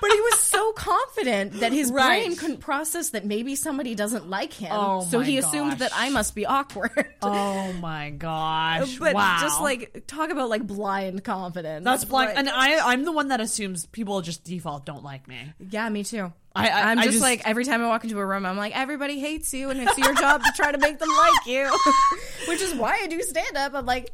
but 0.08 0.14
he 0.14 0.20
was 0.20 0.40
so 0.40 0.72
confident 0.72 1.60
that 1.60 1.72
his 1.72 1.90
Right. 1.90 2.24
brain 2.24 2.36
couldn't 2.36 2.58
process 2.58 3.10
that 3.10 3.24
maybe 3.24 3.56
somebody 3.56 3.94
doesn't 3.94 4.28
like 4.28 4.52
him. 4.52 4.70
Oh 4.72 5.00
so 5.02 5.20
he 5.20 5.38
assumed 5.38 5.70
gosh. 5.72 5.78
that 5.80 5.92
I 5.94 6.10
must 6.10 6.34
be 6.34 6.46
awkward. 6.46 6.92
Oh 7.22 7.72
my 7.80 8.10
gosh! 8.10 8.98
but 8.98 9.14
wow. 9.14 9.38
just 9.40 9.60
like 9.60 10.04
talk 10.06 10.30
about 10.30 10.48
like 10.48 10.64
blind 10.66 11.24
confidence. 11.24 11.84
that's 11.84 12.04
blind 12.04 12.28
Like- 12.30 12.38
and 12.38 12.48
I, 12.48 12.92
I'm 12.92 13.04
the 13.04 13.10
one 13.12 13.28
that 13.28 13.40
assumes 13.40 13.86
people 13.86 14.20
just 14.20 14.44
default 14.44 14.86
don't 14.86 15.02
like 15.02 15.26
me. 15.26 15.52
yeah, 15.70 15.88
me 15.88 16.04
too. 16.04 16.32
I, 16.54 16.70
I'm 16.70 16.98
I 17.00 17.04
just, 17.04 17.20
like 17.20 17.42
every 17.46 17.64
time 17.64 17.82
I 17.82 17.88
walk 17.88 18.04
into 18.04 18.18
a 18.18 18.24
room, 18.24 18.46
I'm 18.46 18.56
like 18.56 18.74
everybody 18.74 19.18
hates 19.20 19.52
you, 19.52 19.68
and 19.70 19.78
it's 19.80 19.98
your 19.98 20.14
job 20.14 20.42
to 20.42 20.52
try 20.56 20.72
to 20.72 20.78
make 20.78 20.98
them 20.98 21.08
like 21.10 21.46
you. 21.46 21.70
Which 22.48 22.62
is 22.62 22.74
why 22.74 22.98
I 23.02 23.06
do 23.08 23.20
stand 23.22 23.56
up. 23.58 23.74
I'm 23.74 23.84
like, 23.84 24.10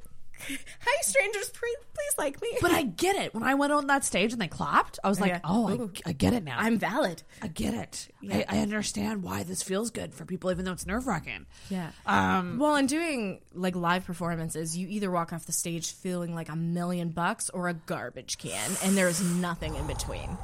hi 0.80 1.02
strangers, 1.02 1.48
please, 1.50 1.76
please 1.94 2.14
like 2.18 2.40
me. 2.42 2.48
But 2.60 2.72
I 2.72 2.82
get 2.82 3.16
it. 3.16 3.34
When 3.34 3.42
I 3.42 3.54
went 3.54 3.72
on 3.72 3.86
that 3.88 4.04
stage 4.04 4.32
and 4.32 4.40
they 4.40 4.48
clapped, 4.48 4.98
I 5.04 5.08
was 5.08 5.20
like, 5.20 5.30
Yeah. 5.30 5.40
oh, 5.44 5.70
Ooh. 5.70 5.92
I, 6.06 6.10
I 6.10 6.12
get 6.12 6.32
it 6.32 6.44
now. 6.44 6.56
I'm 6.58 6.78
valid. 6.78 7.22
I 7.40 7.48
get 7.48 7.74
it. 7.74 8.08
I, 8.30 8.44
I 8.48 8.58
understand 8.58 9.22
why 9.22 9.42
this 9.42 9.62
feels 9.62 9.90
good 9.90 10.14
for 10.14 10.24
people, 10.24 10.50
even 10.50 10.64
though 10.64 10.72
it's 10.72 10.86
nerve 10.86 11.06
wracking. 11.06 11.46
Yeah. 11.70 11.90
Um, 12.06 12.58
Well, 12.58 12.76
in 12.76 12.86
doing 12.86 13.40
like 13.54 13.76
live 13.76 14.04
performances, 14.04 14.76
you 14.76 14.88
either 14.88 15.10
walk 15.10 15.32
off 15.32 15.46
the 15.46 15.52
stage 15.52 15.92
feeling 15.92 16.34
like 16.34 16.48
a 16.48 16.56
million 16.56 17.10
bucks 17.10 17.50
or 17.50 17.68
a 17.68 17.74
garbage 17.74 18.38
can, 18.38 18.70
and 18.84 18.96
there's 18.96 19.22
nothing 19.22 19.74
in 19.76 19.86
between. 19.86 20.36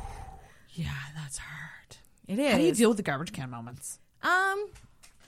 yeah, 0.72 0.92
that's 1.14 1.38
hard. 1.38 1.96
It 2.26 2.38
is. 2.38 2.52
How 2.52 2.58
do 2.58 2.64
you 2.64 2.72
deal 2.74 2.90
with 2.90 2.98
the 2.98 3.02
garbage 3.02 3.32
can 3.32 3.50
moments? 3.50 3.98
Um, 4.22 4.68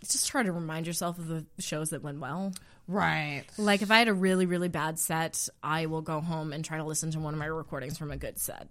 just 0.09 0.29
try 0.29 0.43
to 0.43 0.53
remind 0.53 0.87
yourself 0.87 1.19
of 1.19 1.29
the 1.29 1.45
shows 1.59 1.91
that 1.91 2.03
went 2.03 2.21
well. 2.21 2.53
Right. 2.91 3.45
Like 3.57 3.83
if 3.83 3.91
I 3.93 3.99
had 3.99 4.09
a 4.09 4.13
really 4.13 4.47
really 4.47 4.69
bad 4.69 4.99
set, 4.99 5.49
I 5.63 5.87
will 5.87 6.03
go 6.03 6.21
home 6.21 6.53
and 6.53 6.65
try 6.65 6.79
to 6.79 6.85
listen 6.85 7.13
to 7.13 7.21
one 7.21 7.35
of 7.35 7.39
my 7.39 7.47
recordings 7.47 7.97
from 7.97 8.11
a 8.11 8.17
good 8.17 8.39
set. 8.39 8.69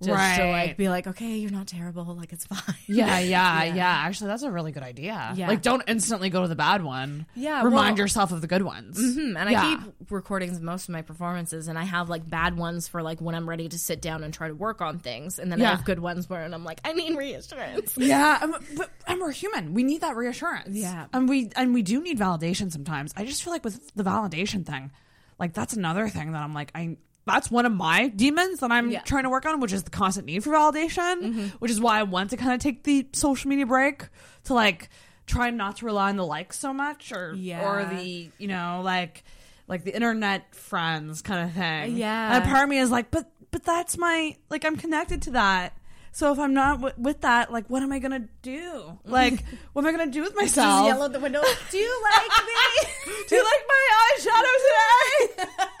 Just 0.00 0.10
to 0.10 0.14
Right. 0.14 0.52
like 0.68 0.76
be 0.76 0.88
like, 0.88 1.08
okay, 1.08 1.38
you're 1.38 1.50
not 1.50 1.66
terrible, 1.66 2.04
like 2.14 2.32
it's 2.32 2.44
fine. 2.46 2.60
Yeah, 2.86 3.18
yeah, 3.18 3.64
yeah, 3.64 3.88
Actually, 4.06 4.28
that's 4.28 4.44
a 4.44 4.50
really 4.50 4.70
good 4.70 4.84
idea. 4.84 5.32
Yeah. 5.34 5.48
Like, 5.48 5.60
don't 5.60 5.82
instantly 5.88 6.30
go 6.30 6.42
to 6.42 6.48
the 6.48 6.54
bad 6.54 6.84
one. 6.84 7.26
Yeah, 7.34 7.64
Remind 7.64 7.96
well- 7.96 7.98
yourself 8.04 8.30
of 8.30 8.40
the 8.40 8.46
good 8.46 8.62
ones. 8.62 8.96
Mhm, 8.98 9.36
And 9.36 9.50
Yeah. 9.50 9.60
I 9.62 9.76
keep 9.76 10.10
recordings 10.10 10.56
of 10.56 10.62
most 10.62 10.84
of 10.88 10.92
my 10.92 11.02
performances, 11.02 11.66
and 11.66 11.76
I 11.76 11.82
have 11.82 12.08
like 12.08 12.28
bad 12.30 12.56
ones 12.56 12.86
for 12.86 13.02
like 13.02 13.20
when 13.20 13.34
I'm 13.34 13.48
ready 13.48 13.68
to 13.68 13.78
sit 13.78 14.00
down 14.00 14.22
and 14.22 14.32
try 14.32 14.46
to 14.48 14.54
work 14.54 14.80
on 14.80 15.00
things, 15.00 15.38
and 15.40 15.50
then 15.50 15.58
Yeah. 15.58 15.72
I 15.72 15.74
have 15.74 15.84
good 15.84 15.98
ones 15.98 16.30
where 16.30 16.44
I'm 16.44 16.64
like, 16.64 16.80
I 16.84 16.92
need 16.92 17.16
reassurance. 17.16 17.96
Yeah, 17.98 18.38
um, 18.40 18.54
but 18.76 18.90
and 19.08 19.18
we're 19.20 19.32
human. 19.32 19.74
We 19.74 19.82
need 19.82 20.00
that 20.02 20.14
reassurance. 20.16 20.76
Yeah. 20.76 21.06
and 21.12 21.28
we 21.28 21.50
and 21.56 21.74
we 21.74 21.82
do 21.82 22.00
need 22.00 22.18
validation 22.18 22.70
sometimes. 22.70 23.12
I 23.16 23.24
just 23.24 23.42
feel 23.42 23.52
like 23.52 23.64
with 23.64 23.92
the 23.96 24.04
validation 24.04 24.64
thing, 24.64 24.92
like 25.40 25.54
that's 25.54 25.74
another 25.74 26.08
thing 26.08 26.30
that 26.32 26.42
I'm 26.42 26.54
like 26.54 26.70
I. 26.74 26.98
That's 27.28 27.50
one 27.50 27.66
of 27.66 27.72
my 27.72 28.08
demons 28.08 28.60
that 28.60 28.70
I'm 28.72 28.90
Yeah. 28.90 29.00
trying 29.02 29.22
to 29.24 29.30
work 29.30 29.46
on, 29.46 29.60
which 29.60 29.72
is 29.72 29.84
the 29.84 29.90
constant 29.90 30.26
need 30.26 30.42
for 30.44 30.50
validation. 30.50 31.22
Mm-hmm. 31.22 31.46
Which 31.60 31.70
is 31.70 31.80
why 31.80 31.98
I 32.00 32.02
want 32.02 32.30
to 32.30 32.36
kind 32.36 32.52
of 32.54 32.60
take 32.60 32.82
the 32.84 33.06
social 33.12 33.48
media 33.48 33.66
break 33.66 34.08
to 34.44 34.54
like 34.54 34.88
try 35.26 35.50
not 35.50 35.76
to 35.76 35.86
rely 35.86 36.08
on 36.08 36.16
the 36.16 36.26
likes 36.26 36.58
so 36.58 36.72
much, 36.72 37.12
or 37.12 37.30
or 37.32 37.84
the 37.90 38.30
you 38.38 38.48
know 38.48 38.80
like 38.84 39.22
like 39.68 39.84
the 39.84 39.94
internet 39.94 40.54
friends 40.54 41.20
kind 41.22 41.48
of 41.48 41.54
thing. 41.54 41.96
Yeah. 41.96 42.36
and 42.36 42.44
part 42.50 42.64
of 42.64 42.68
me 42.70 42.78
is 42.78 42.90
like, 42.90 43.10
but 43.10 43.30
but 43.50 43.64
that's 43.64 43.96
my 43.98 44.34
like 44.50 44.64
I'm 44.64 44.76
connected 44.76 45.22
to 45.22 45.30
that. 45.32 45.74
So 46.10 46.32
if 46.32 46.38
I'm 46.38 46.54
not 46.54 46.80
w- 46.80 46.94
with 46.98 47.20
that, 47.20 47.52
like, 47.52 47.68
what 47.68 47.82
am 47.82 47.92
I 47.92 47.98
gonna 48.00 48.26
do? 48.42 48.98
Like, 49.04 49.44
what 49.72 49.82
am 49.84 49.88
I 49.94 49.96
gonna 49.96 50.10
do 50.10 50.22
with 50.22 50.34
myself? 50.34 50.86
Just 50.86 50.96
yell 50.96 51.04
at 51.04 51.12
the 51.12 51.20
window. 51.20 51.42
Do 51.70 51.76
you 51.78 52.02
like 52.02 52.46
me? 52.46 52.88
Do 53.28 53.36
you 53.36 53.44
like 53.44 53.64
my 53.68 53.84
eyeshadow 54.16 55.36
today? 55.36 55.64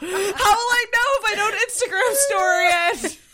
How 0.00 0.52
will 0.54 0.72
I 0.72 0.84
know 0.94 1.08
if 1.18 1.24
I 1.24 1.34
don't 1.36 1.56
Instagram 1.66 2.14
story 2.26 2.68
it? 2.70 3.18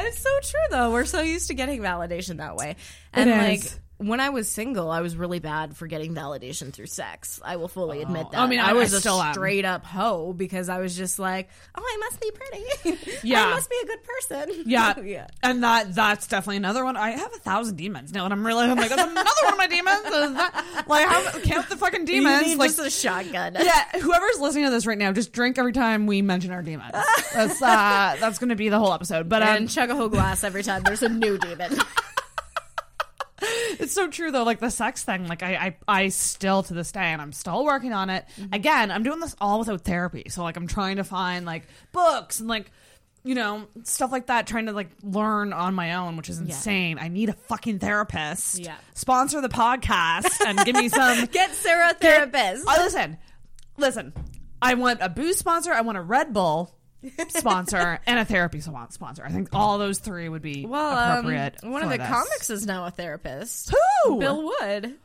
And 0.00 0.08
it's 0.08 0.18
so 0.18 0.30
true 0.40 0.60
though. 0.70 0.92
We're 0.92 1.04
so 1.04 1.20
used 1.20 1.48
to 1.48 1.54
getting 1.54 1.82
validation 1.82 2.38
that 2.38 2.56
way. 2.56 2.76
And 3.12 3.28
like. 3.28 3.70
When 4.00 4.18
I 4.18 4.30
was 4.30 4.48
single, 4.48 4.90
I 4.90 5.02
was 5.02 5.14
really 5.14 5.38
bad 5.40 5.76
for 5.76 5.86
getting 5.86 6.14
validation 6.14 6.72
through 6.72 6.86
sex. 6.86 7.38
I 7.44 7.56
will 7.56 7.68
fully 7.68 8.00
admit 8.02 8.30
that. 8.30 8.40
I 8.40 8.46
mean, 8.46 8.58
I- 8.58 8.70
I 8.70 8.72
was 8.72 8.94
I 8.94 8.96
a 8.96 9.00
still 9.00 9.22
am. 9.22 9.34
straight 9.34 9.64
up 9.66 9.84
hoe 9.84 10.32
because 10.32 10.68
I 10.68 10.78
was 10.80 10.96
just 10.96 11.18
like, 11.18 11.48
oh, 11.76 11.82
I 11.82 11.96
must 11.98 12.20
be 12.20 12.30
pretty. 12.30 12.96
Yeah. 13.22 13.44
I 13.46 13.50
must 13.50 13.68
be 13.68 13.76
a 13.82 13.86
good 13.86 13.98
person. 14.02 14.62
Yeah, 14.66 14.98
yeah. 15.04 15.26
and 15.42 15.62
that 15.62 15.94
that's 15.94 16.26
definitely 16.26 16.56
another 16.56 16.84
one. 16.84 16.96
I 16.96 17.10
have 17.10 17.32
a 17.34 17.38
thousand 17.38 17.76
demons 17.76 18.12
now, 18.14 18.24
and 18.24 18.32
I'm 18.32 18.46
really 18.46 18.64
I'm 18.64 18.76
like 18.78 18.88
that's 18.88 19.02
another 19.02 19.30
one 19.44 19.52
of 19.52 19.58
my 19.58 19.66
demons. 19.66 20.04
Is 20.06 20.32
that- 20.34 20.84
like, 20.88 21.06
how, 21.06 21.38
count 21.40 21.68
the 21.68 21.76
fucking 21.76 22.06
demons. 22.06 22.40
You 22.42 22.48
need 22.48 22.58
like, 22.58 22.70
just 22.74 22.80
a 22.80 22.90
shotgun. 22.90 23.56
yeah, 23.60 23.84
whoever's 24.00 24.38
listening 24.40 24.64
to 24.64 24.70
this 24.70 24.86
right 24.86 24.96
now, 24.98 25.12
just 25.12 25.32
drink 25.32 25.58
every 25.58 25.72
time 25.72 26.06
we 26.06 26.22
mention 26.22 26.50
our 26.52 26.62
demons. 26.62 26.92
That's 27.34 27.60
uh, 27.60 28.16
that's 28.18 28.38
going 28.38 28.48
to 28.48 28.56
be 28.56 28.70
the 28.70 28.78
whole 28.78 28.92
episode. 28.94 29.28
But 29.28 29.42
um, 29.42 29.48
and 29.48 29.70
chug 29.70 29.90
a 29.90 29.94
whole 29.94 30.08
glass 30.08 30.42
every 30.42 30.62
time 30.62 30.82
there's 30.84 31.02
a 31.02 31.08
new 31.10 31.36
demon. 31.36 31.76
it's 33.80 33.92
so 33.92 34.08
true 34.08 34.30
though. 34.30 34.42
Like 34.42 34.60
the 34.60 34.70
sex 34.70 35.02
thing, 35.02 35.26
like 35.26 35.42
I, 35.42 35.76
I, 35.88 36.02
I 36.02 36.08
still 36.08 36.62
to 36.64 36.74
this 36.74 36.92
day, 36.92 37.00
and 37.00 37.22
I'm 37.22 37.32
still 37.32 37.64
working 37.64 37.92
on 37.92 38.10
it. 38.10 38.24
Mm-hmm. 38.38 38.54
Again, 38.54 38.90
I'm 38.90 39.02
doing 39.02 39.20
this 39.20 39.34
all 39.40 39.58
without 39.58 39.82
therapy. 39.82 40.24
So 40.28 40.42
like 40.42 40.56
I'm 40.56 40.66
trying 40.66 40.96
to 40.96 41.04
find 41.04 41.46
like 41.46 41.66
books 41.92 42.40
and 42.40 42.48
like. 42.48 42.70
You 43.22 43.34
know, 43.34 43.68
stuff 43.82 44.12
like 44.12 44.28
that, 44.28 44.46
trying 44.46 44.64
to 44.64 44.72
like 44.72 44.88
learn 45.02 45.52
on 45.52 45.74
my 45.74 45.96
own, 45.96 46.16
which 46.16 46.30
is 46.30 46.38
insane. 46.38 46.98
I 46.98 47.08
need 47.08 47.28
a 47.28 47.34
fucking 47.34 47.78
therapist. 47.78 48.58
Yeah. 48.58 48.76
Sponsor 48.94 49.42
the 49.42 49.50
podcast 49.50 50.40
and 50.42 50.58
give 50.64 50.74
me 50.74 50.88
some. 50.88 51.26
Get 51.26 51.54
Sarah 51.54 51.90
a 51.90 51.92
therapist. 51.92 52.66
I 52.66 52.82
listen, 52.82 53.18
listen. 53.76 54.14
I 54.62 54.72
want 54.72 55.00
a 55.02 55.10
booze 55.10 55.36
sponsor. 55.36 55.70
I 55.70 55.82
want 55.82 55.98
a 55.98 56.00
Red 56.00 56.32
Bull 56.32 56.74
sponsor 57.28 58.00
and 58.06 58.18
a 58.18 58.24
therapy 58.24 58.60
sponsor. 58.60 59.24
I 59.24 59.30
think 59.30 59.48
all 59.52 59.78
those 59.78 59.98
three 59.98 60.28
would 60.28 60.42
be 60.42 60.66
Well, 60.66 60.96
um, 60.96 61.18
appropriate. 61.18 61.56
one 61.62 61.82
of 61.82 61.90
the 61.90 61.98
this. 61.98 62.08
comics 62.08 62.50
is 62.50 62.66
now 62.66 62.86
a 62.86 62.90
therapist. 62.90 63.72
Who? 64.04 64.18
Bill 64.18 64.42
Wood. 64.44 64.84
an 64.84 64.96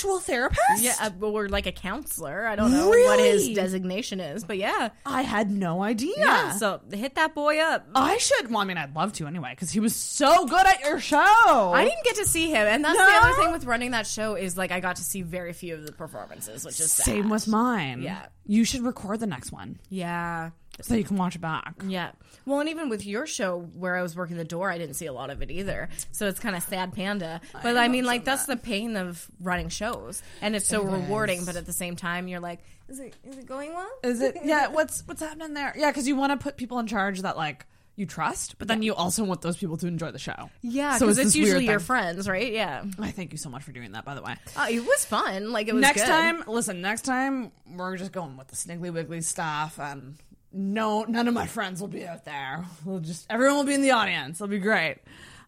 actual 0.00 0.20
therapist. 0.20 0.60
Yeah, 0.82 0.94
uh, 1.00 1.10
we're 1.18 1.48
like 1.48 1.66
a 1.66 1.72
counselor. 1.72 2.46
I 2.46 2.56
don't 2.56 2.72
know 2.72 2.88
what 2.88 3.18
his 3.20 3.42
Really? 3.42 3.54
designation 3.54 4.20
is, 4.20 4.44
but 4.44 4.56
yeah. 4.56 4.90
I 5.04 5.22
had 5.22 5.50
no 5.50 5.82
idea. 5.82 6.14
Yeah, 6.16 6.52
so 6.52 6.80
hit 6.90 7.14
that 7.16 7.34
boy 7.34 7.58
up. 7.60 7.86
I 7.94 8.16
should. 8.18 8.48
Well, 8.50 8.58
I 8.58 8.64
mean, 8.64 8.78
I'd 8.78 8.94
love 8.94 9.12
to 9.14 9.26
anyway 9.26 9.50
because 9.50 9.70
he 9.70 9.80
was 9.80 9.94
so 9.94 10.46
good 10.46 10.66
at 10.66 10.80
your 10.80 10.98
show. 11.00 11.16
I 11.18 11.84
didn't 11.84 12.04
get 12.04 12.16
to 12.16 12.26
see 12.26 12.48
him, 12.50 12.66
and 12.66 12.84
that's 12.84 12.96
the 12.96 13.04
No? 13.04 13.20
other 13.22 13.42
thing 13.42 13.52
with 13.52 13.64
running 13.64 13.90
that 13.92 14.06
show 14.06 14.34
is 14.34 14.56
like 14.56 14.70
I 14.72 14.80
got 14.80 14.96
to 14.96 15.02
see 15.04 15.22
very 15.22 15.52
few 15.52 15.74
of 15.74 15.86
the 15.86 15.92
performances, 15.92 16.64
which 16.64 16.80
is 16.80 16.90
Same 16.92 17.22
sad. 17.24 17.30
with 17.30 17.48
mine. 17.48 18.02
Yeah. 18.02 18.26
you 18.46 18.64
should 18.64 18.82
record 18.82 19.20
the 19.20 19.26
next 19.26 19.52
one 19.52 19.78
Yeah, 19.90 20.50
so 20.82 20.94
you 20.94 21.04
can 21.04 21.16
watch 21.16 21.34
it 21.36 21.40
back. 21.40 21.74
yeah. 21.86 22.12
Well, 22.46 22.60
and 22.60 22.68
even 22.68 22.88
with 22.88 23.04
your 23.06 23.26
show 23.26 23.58
where 23.74 23.96
I 23.96 24.02
was 24.02 24.16
working 24.16 24.36
the 24.36 24.44
door, 24.44 24.70
I 24.70 24.78
didn't 24.78 24.94
see 24.94 25.06
a 25.06 25.12
lot 25.12 25.30
of 25.30 25.42
it 25.42 25.50
either. 25.50 25.88
So 26.12 26.26
it's 26.26 26.40
kind 26.40 26.56
of 26.56 26.62
sad, 26.62 26.92
panda. 26.94 27.40
But 27.62 27.76
I, 27.76 27.88
mean, 27.88 28.04
like 28.04 28.24
that's 28.24 28.46
the 28.46 28.56
pain 28.56 28.96
of 28.96 29.26
running 29.40 29.68
shows, 29.68 30.22
and 30.40 30.56
it's 30.56 30.66
so 30.66 30.86
It 30.86 30.90
rewarding. 30.90 31.40
is. 31.40 31.46
But 31.46 31.56
at 31.56 31.66
the 31.66 31.72
same 31.72 31.96
time, 31.96 32.28
you're 32.28 32.40
like, 32.40 32.60
is 32.88 32.98
it 32.98 33.14
is 33.24 33.38
it 33.38 33.46
going 33.46 33.72
well? 33.74 33.90
Is 34.02 34.20
it? 34.20 34.36
Yeah. 34.44 34.68
What's 34.68 35.06
what's 35.06 35.20
happening 35.20 35.54
there? 35.54 35.72
Yeah, 35.76 35.90
because 35.90 36.08
you 36.08 36.16
want 36.16 36.32
to 36.32 36.42
put 36.42 36.56
people 36.56 36.78
in 36.78 36.86
charge 36.86 37.20
that 37.22 37.36
like 37.36 37.66
you 37.96 38.06
trust, 38.06 38.56
but 38.58 38.66
then 38.66 38.80
you 38.82 38.94
also 38.94 39.22
want 39.24 39.42
those 39.42 39.58
people 39.58 39.76
to 39.76 39.86
enjoy 39.86 40.10
the 40.10 40.18
show. 40.18 40.48
Yeah, 40.62 40.96
So 40.96 41.04
because 41.06 41.18
it's 41.18 41.26
it's, 41.28 41.36
usually 41.36 41.66
your 41.66 41.80
friends, 41.80 42.26
right? 42.26 42.50
Yeah. 42.50 42.82
I 42.98 43.10
thank 43.10 43.32
you 43.32 43.38
so 43.38 43.50
much 43.50 43.62
for 43.62 43.72
doing 43.72 43.92
that. 43.92 44.06
By 44.06 44.14
the 44.14 44.22
way, 44.22 44.36
Uh, 44.56 44.68
it 44.70 44.80
was 44.86 45.04
fun. 45.04 45.52
Like 45.52 45.68
it 45.68 45.74
was 45.74 45.82
next 45.82 46.00
good. 46.02 46.08
time, 46.08 46.42
listen. 46.46 46.80
Next 46.80 47.02
time, 47.02 47.52
we're 47.76 47.98
just 47.98 48.10
going 48.12 48.38
with 48.38 48.48
the 48.48 48.56
Sniggly 48.56 48.90
Wiggly 48.92 49.20
stuff, 49.20 49.78
and 49.78 50.16
no, 50.52 51.04
none 51.04 51.28
of 51.28 51.34
my 51.34 51.46
friends 51.46 51.80
will 51.80 51.88
be 51.88 52.06
out 52.06 52.24
there. 52.24 52.64
We'll 52.84 53.00
just 53.00 53.26
everyone 53.30 53.56
will 53.58 53.64
be 53.64 53.74
in 53.74 53.82
the 53.82 53.92
audience. 53.92 54.38
It'll 54.38 54.48
be 54.48 54.58
great. 54.58 54.98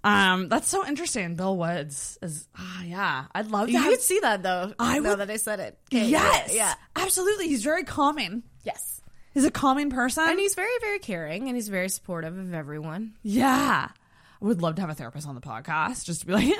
Um, 0.04 0.48
that's 0.48 0.68
so 0.68 0.86
interesting. 0.86 1.36
Bill 1.36 1.56
Woods 1.56 2.18
is 2.22 2.48
ah 2.56 2.82
yeah. 2.82 3.24
I'd 3.34 3.48
love 3.48 3.66
to. 3.66 3.72
You 3.72 3.78
have, 3.78 3.90
could 3.90 4.00
see 4.00 4.18
that 4.20 4.42
though. 4.42 4.72
I 4.78 4.98
now 4.98 5.10
would- 5.10 5.18
that 5.20 5.30
I 5.30 5.36
said 5.36 5.60
it. 5.60 5.78
Okay, 5.92 6.08
yes, 6.08 6.52
Yeah. 6.54 6.74
absolutely. 6.96 7.48
He's 7.48 7.62
very 7.62 7.84
calming. 7.84 8.42
Yes. 8.64 9.00
He's 9.34 9.44
a 9.44 9.50
calming 9.50 9.88
person, 9.90 10.24
And 10.28 10.38
he's 10.38 10.54
very, 10.54 10.68
very 10.82 10.98
caring, 10.98 11.46
and 11.48 11.56
he's 11.56 11.68
very 11.68 11.88
supportive 11.88 12.36
of 12.36 12.52
everyone. 12.52 13.14
Yeah. 13.22 13.88
I 13.90 14.44
would 14.44 14.60
love 14.60 14.74
to 14.74 14.80
have 14.82 14.90
a 14.90 14.94
therapist 14.94 15.26
on 15.26 15.34
the 15.34 15.40
podcast 15.40 16.04
just 16.04 16.20
to 16.20 16.26
be 16.26 16.32
like, 16.34 16.52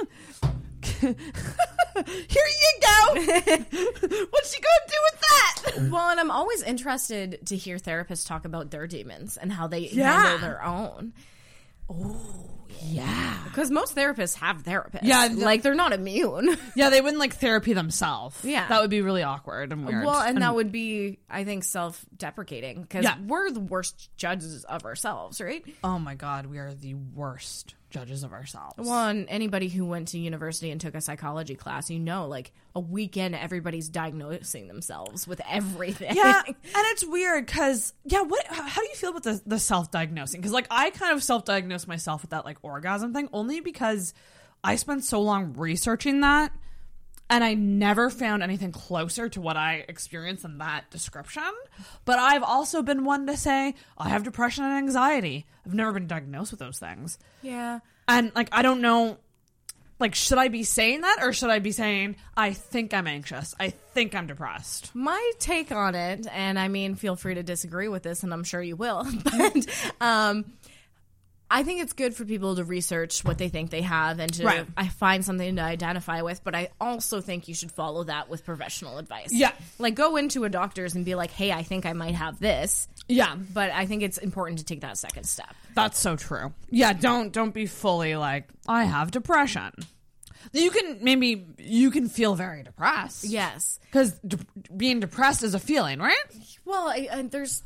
here 1.03 1.15
you 1.15 2.81
go. 2.81 3.15
What's 3.15 4.55
she 4.55 4.61
going 4.61 4.81
to 4.81 4.89
do 4.89 4.99
with 5.05 5.21
that? 5.21 5.91
Well, 5.91 6.09
and 6.11 6.19
I'm 6.21 6.31
always 6.31 6.63
interested 6.63 7.47
to 7.47 7.57
hear 7.57 7.77
therapists 7.79 8.27
talk 8.27 8.45
about 8.45 8.71
their 8.71 8.87
demons 8.87 9.37
and 9.37 9.53
how 9.53 9.67
they 9.67 9.81
Yeah. 9.81 10.21
handle 10.23 10.39
their 10.39 10.65
own. 10.65 11.13
Oh, 11.91 12.49
yeah. 12.85 13.39
Because 13.45 13.71
most 13.71 13.95
therapists 13.95 14.37
have 14.37 14.63
therapists. 14.63 15.01
Yeah, 15.03 15.29
like 15.35 15.63
they're 15.63 15.75
not 15.75 15.93
immune. 15.93 16.57
Yeah, 16.75 16.89
they 16.89 17.01
wouldn't 17.03 17.21
like 17.21 17.35
therapy 17.35 17.75
themselves. 17.75 18.43
Yeah. 18.45 18.67
that 18.69 18.81
would 18.81 18.89
be 18.91 19.03
really 19.03 19.23
awkward 19.23 19.73
and 19.73 19.87
weird. 19.87 20.07
Well, 20.07 20.21
and, 20.23 20.41
that 20.41 20.55
would 20.55 20.73
be, 20.73 21.19
I 21.29 21.45
think, 21.45 21.65
self 21.65 22.03
deprecating 22.17 22.81
because 22.83 23.05
Yeah. 23.05 23.17
we're 23.27 23.51
the 23.51 23.61
worst 23.61 24.11
judges 24.17 24.65
of 24.65 24.85
ourselves, 24.87 25.41
right? 25.41 25.63
oh 25.85 25.99
my 25.99 26.15
god, 26.15 26.47
we 26.47 26.59
are 26.59 26.73
the 26.73 26.95
worst 26.95 27.75
judges 27.93 28.25
of 28.25 28.33
ourselves. 28.33 28.75
Well, 28.79 29.09
and 29.09 29.27
anybody 29.29 29.69
who 29.69 29.85
went 29.85 30.09
to 30.09 30.19
university 30.19 30.71
and 30.71 30.81
took 30.81 30.95
a 30.95 31.01
psychology 31.01 31.55
class, 31.55 31.91
you 31.91 32.01
know, 32.01 32.27
like 32.27 32.53
a 32.75 32.81
weekend, 32.81 33.35
everybody's 33.35 33.89
diagnosing 33.89 34.67
themselves 34.67 35.29
with 35.29 35.41
everything. 35.49 36.17
yeah, 36.17 36.43
and 36.47 36.57
it's 36.65 37.05
weird 37.05 37.47
because 37.47 37.95
yeah, 38.05 38.23
what? 38.23 38.45
How 38.47 38.63
how 38.63 38.81
do 38.81 38.89
you 38.89 38.97
feel 38.97 39.11
about 39.11 39.23
the 39.23 39.41
the 39.47 39.59
self 39.59 39.91
diagnosing? 39.91 40.41
Because 40.41 40.53
like 40.53 40.67
I 40.71 40.91
kind 40.91 41.15
of 41.15 41.23
self 41.23 41.45
diagnosed 41.45 41.87
myself 41.87 42.23
with 42.23 42.31
that 42.31 42.45
like 42.45 42.59
orgasm 42.63 43.13
thing 43.13 43.29
only 43.33 43.61
because 43.61 44.15
I 44.65 44.77
spent 44.77 45.05
so 45.05 45.21
long 45.21 45.55
researching 45.55 46.21
that, 46.21 46.53
and 47.33 47.43
I 47.43 47.55
never 47.55 48.11
found 48.11 48.43
anything 48.43 48.73
closer 48.73 49.27
to 49.31 49.41
what 49.41 49.57
I 49.57 49.87
experienced 49.89 50.45
in 50.45 50.59
that 50.59 50.91
description. 50.91 51.51
But 52.05 52.19
I've 52.19 52.43
also 52.43 52.83
been 52.83 53.05
one 53.07 53.27
to 53.27 53.39
say 53.39 53.75
I 53.97 54.11
have 54.11 54.23
depression 54.23 54.65
and 54.65 54.75
anxiety. 54.75 55.47
I've 55.65 55.73
never 55.73 55.93
been 55.93 56.07
diagnosed 56.07 56.51
with 56.51 56.61
those 56.61 56.79
things, 56.79 57.19
yeah. 57.41 57.81
and 58.07 58.33
like 58.35 58.51
I 58.53 58.61
don't 58.63 58.83
know. 58.83 59.17
Like, 59.99 60.17
should 60.17 60.39
I 60.39 60.49
be 60.49 60.65
saying 60.65 61.03
that 61.03 61.19
or 61.23 61.33
should 61.33 61.51
I 61.51 61.61
be 61.61 61.71
saying, 61.71 62.17
I 62.37 62.55
think 62.55 62.93
I'm 62.93 63.07
anxious? 63.07 63.55
I 63.61 63.69
think 63.69 64.17
I'm 64.17 64.27
depressed? 64.27 64.93
My 64.97 65.33
take 65.39 65.71
on 65.71 65.95
it, 65.95 66.27
and 66.33 66.59
I 66.59 66.67
mean, 66.67 66.97
feel 66.97 67.15
free 67.15 67.35
to 67.35 67.45
disagree 67.45 67.87
with 67.87 68.03
this, 68.03 68.25
and 68.25 68.35
I'm 68.35 68.43
sure 68.43 68.61
you 68.61 68.75
will, 68.75 69.07
but 69.25 69.67
um, 70.01 70.45
I 71.55 71.65
think 71.65 71.83
it's 71.83 71.93
good 71.93 72.15
for 72.15 72.25
people 72.25 72.57
to 72.57 72.65
research 72.65 73.23
what 73.25 73.37
they 73.37 73.49
think 73.51 73.71
they 73.71 73.83
have 73.83 74.19
and 74.19 74.33
to 74.35 74.45
Right. 74.45 74.67
I 74.77 74.89
find 74.89 75.23
something 75.25 75.57
to 75.57 75.63
identify 75.63 76.23
with. 76.23 76.43
But 76.43 76.55
I 76.55 76.71
also 76.81 77.21
think 77.21 77.47
you 77.47 77.55
should 77.55 77.71
follow 77.71 78.05
that 78.05 78.31
with 78.31 78.45
professional 78.45 78.97
advice. 78.99 79.29
Yeah. 79.33 79.53
like 79.79 79.95
go 79.95 80.17
into 80.17 80.45
a 80.45 80.49
doctor's 80.49 80.95
and 80.95 81.05
be 81.05 81.15
like, 81.15 81.31
"Hey, 81.31 81.53
I 81.53 81.63
think 81.63 81.85
I 81.85 81.93
might 81.93 82.15
have 82.15 82.41
this." 82.41 82.89
Yeah. 83.09 83.37
but 83.53 83.71
I 83.71 83.85
think 83.87 84.03
it's 84.03 84.17
important 84.17 84.61
to 84.61 84.65
take 84.65 84.81
that 84.81 84.97
second 84.97 85.25
step. 85.25 85.55
That's 85.75 85.99
so 85.99 86.17
true. 86.17 86.53
Yeah, 86.71 86.95
don't 86.95 87.33
don't 87.33 87.53
be 87.53 87.67
fully 87.67 88.17
like 88.17 88.49
I 88.67 88.85
have 88.85 89.11
depression. 89.11 89.73
You 90.53 90.71
can 90.71 90.99
maybe 91.03 91.47
you 91.59 91.91
can 91.91 92.09
feel 92.09 92.35
very 92.35 92.63
depressed. 92.63 93.25
Yes, 93.25 93.79
because 93.83 94.13
de- 94.27 94.39
being 94.77 95.01
depressed 95.01 95.43
is 95.43 95.55
a 95.55 95.59
feeling, 95.61 95.99
right? 96.01 96.25
Well, 96.65 96.89
I, 96.89 97.09
and 97.11 97.31
there's 97.31 97.63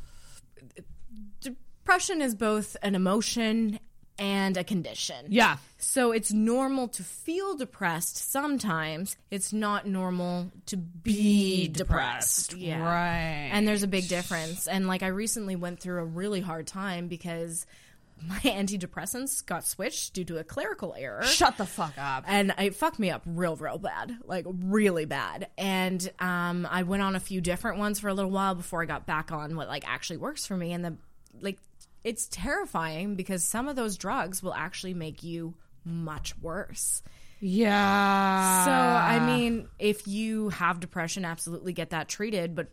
depression 1.87 2.21
is 2.21 2.35
both 2.35 2.75
an 2.81 2.95
emotion 2.95 3.79
and 4.19 4.57
a 4.57 4.63
condition. 4.65 5.27
Yeah. 5.29 5.55
So 5.77 6.11
it's 6.11 6.33
normal 6.33 6.89
to 6.89 7.03
feel 7.03 7.55
depressed 7.55 8.17
sometimes. 8.29 9.15
It's 9.31 9.53
not 9.53 9.87
normal 9.87 10.51
to 10.65 10.75
be, 10.75 11.69
depressed. 11.69 12.57
Yeah. 12.57 12.81
Right. 12.83 13.51
And 13.53 13.65
there's 13.65 13.83
a 13.83 13.87
big 13.87 14.09
difference. 14.09 14.67
And 14.67 14.85
like 14.85 15.01
I 15.01 15.07
recently 15.07 15.55
went 15.55 15.79
through 15.79 16.01
a 16.01 16.05
really 16.05 16.41
hard 16.41 16.67
time 16.67 17.07
because 17.07 17.65
my 18.27 18.39
antidepressants 18.39 19.45
got 19.45 19.65
switched 19.65 20.13
due 20.13 20.25
to 20.25 20.39
a 20.39 20.43
clerical 20.43 20.93
error. 20.97 21.23
Shut 21.23 21.55
the 21.55 21.65
fuck 21.65 21.93
up. 21.97 22.25
And 22.27 22.53
it 22.57 22.75
fucked 22.75 22.99
me 22.99 23.11
up 23.11 23.21
real, 23.25 23.55
real 23.55 23.77
bad. 23.77 24.17
Like 24.25 24.45
really 24.45 25.05
bad. 25.05 25.47
And 25.57 26.05
um 26.19 26.67
I 26.69 26.83
went 26.83 27.01
on 27.01 27.15
a 27.15 27.21
few 27.21 27.39
different 27.39 27.77
ones 27.77 28.01
for 28.01 28.09
a 28.09 28.13
little 28.13 28.31
while 28.31 28.55
before 28.55 28.81
I 28.81 28.85
got 28.85 29.05
back 29.05 29.31
on 29.31 29.55
what 29.55 29.69
like 29.69 29.87
actually 29.87 30.17
works 30.17 30.45
for 30.45 30.57
me. 30.57 30.73
And 30.73 30.83
the 30.83 30.97
like 31.41 31.59
it's 32.07 32.27
terrifying 32.31 33.15
because 33.15 33.43
some 33.43 33.67
of 33.67 33.75
those 33.75 33.97
drugs 33.97 34.41
will 34.41 34.53
actually 34.53 34.93
make 34.93 35.23
you 35.23 35.53
much 35.83 36.37
worse. 36.37 37.03
Yeah. 37.39 38.65
So, 38.65 38.71
I 38.71 39.19
mean, 39.25 39.67
if 39.77 40.07
you 40.07 40.49
have 40.49 40.79
depression, 40.79 41.25
absolutely 41.25 41.73
get 41.73 41.89
that 41.89 42.07
treated, 42.07 42.55
but 42.55 42.69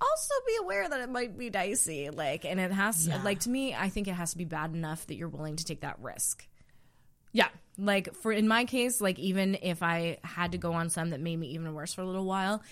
also 0.00 0.34
be 0.46 0.56
aware 0.60 0.88
that 0.88 1.00
it 1.00 1.10
might 1.10 1.38
be 1.38 1.48
dicey. 1.48 2.10
Like, 2.10 2.44
and 2.44 2.58
it 2.58 2.72
has, 2.72 3.06
Yeah. 3.06 3.22
like, 3.22 3.40
to 3.40 3.50
me, 3.50 3.74
I 3.74 3.88
think 3.88 4.08
it 4.08 4.14
has 4.14 4.32
to 4.32 4.38
be 4.38 4.44
bad 4.44 4.74
enough 4.74 5.06
that 5.06 5.14
you're 5.14 5.28
willing 5.28 5.56
to 5.56 5.64
take 5.64 5.82
that 5.82 5.98
risk. 6.00 6.46
Yeah. 7.32 7.48
Like, 7.78 8.14
for 8.16 8.32
in 8.32 8.48
my 8.48 8.64
case, 8.64 9.00
like, 9.00 9.18
even 9.18 9.56
if 9.62 9.82
I 9.82 10.18
had 10.24 10.52
to 10.52 10.58
go 10.58 10.72
on 10.72 10.90
some 10.90 11.10
that 11.10 11.20
made 11.20 11.36
me 11.36 11.48
even 11.48 11.72
worse 11.72 11.94
for 11.94 12.02
a 12.02 12.06
little 12.06 12.26
while, 12.26 12.62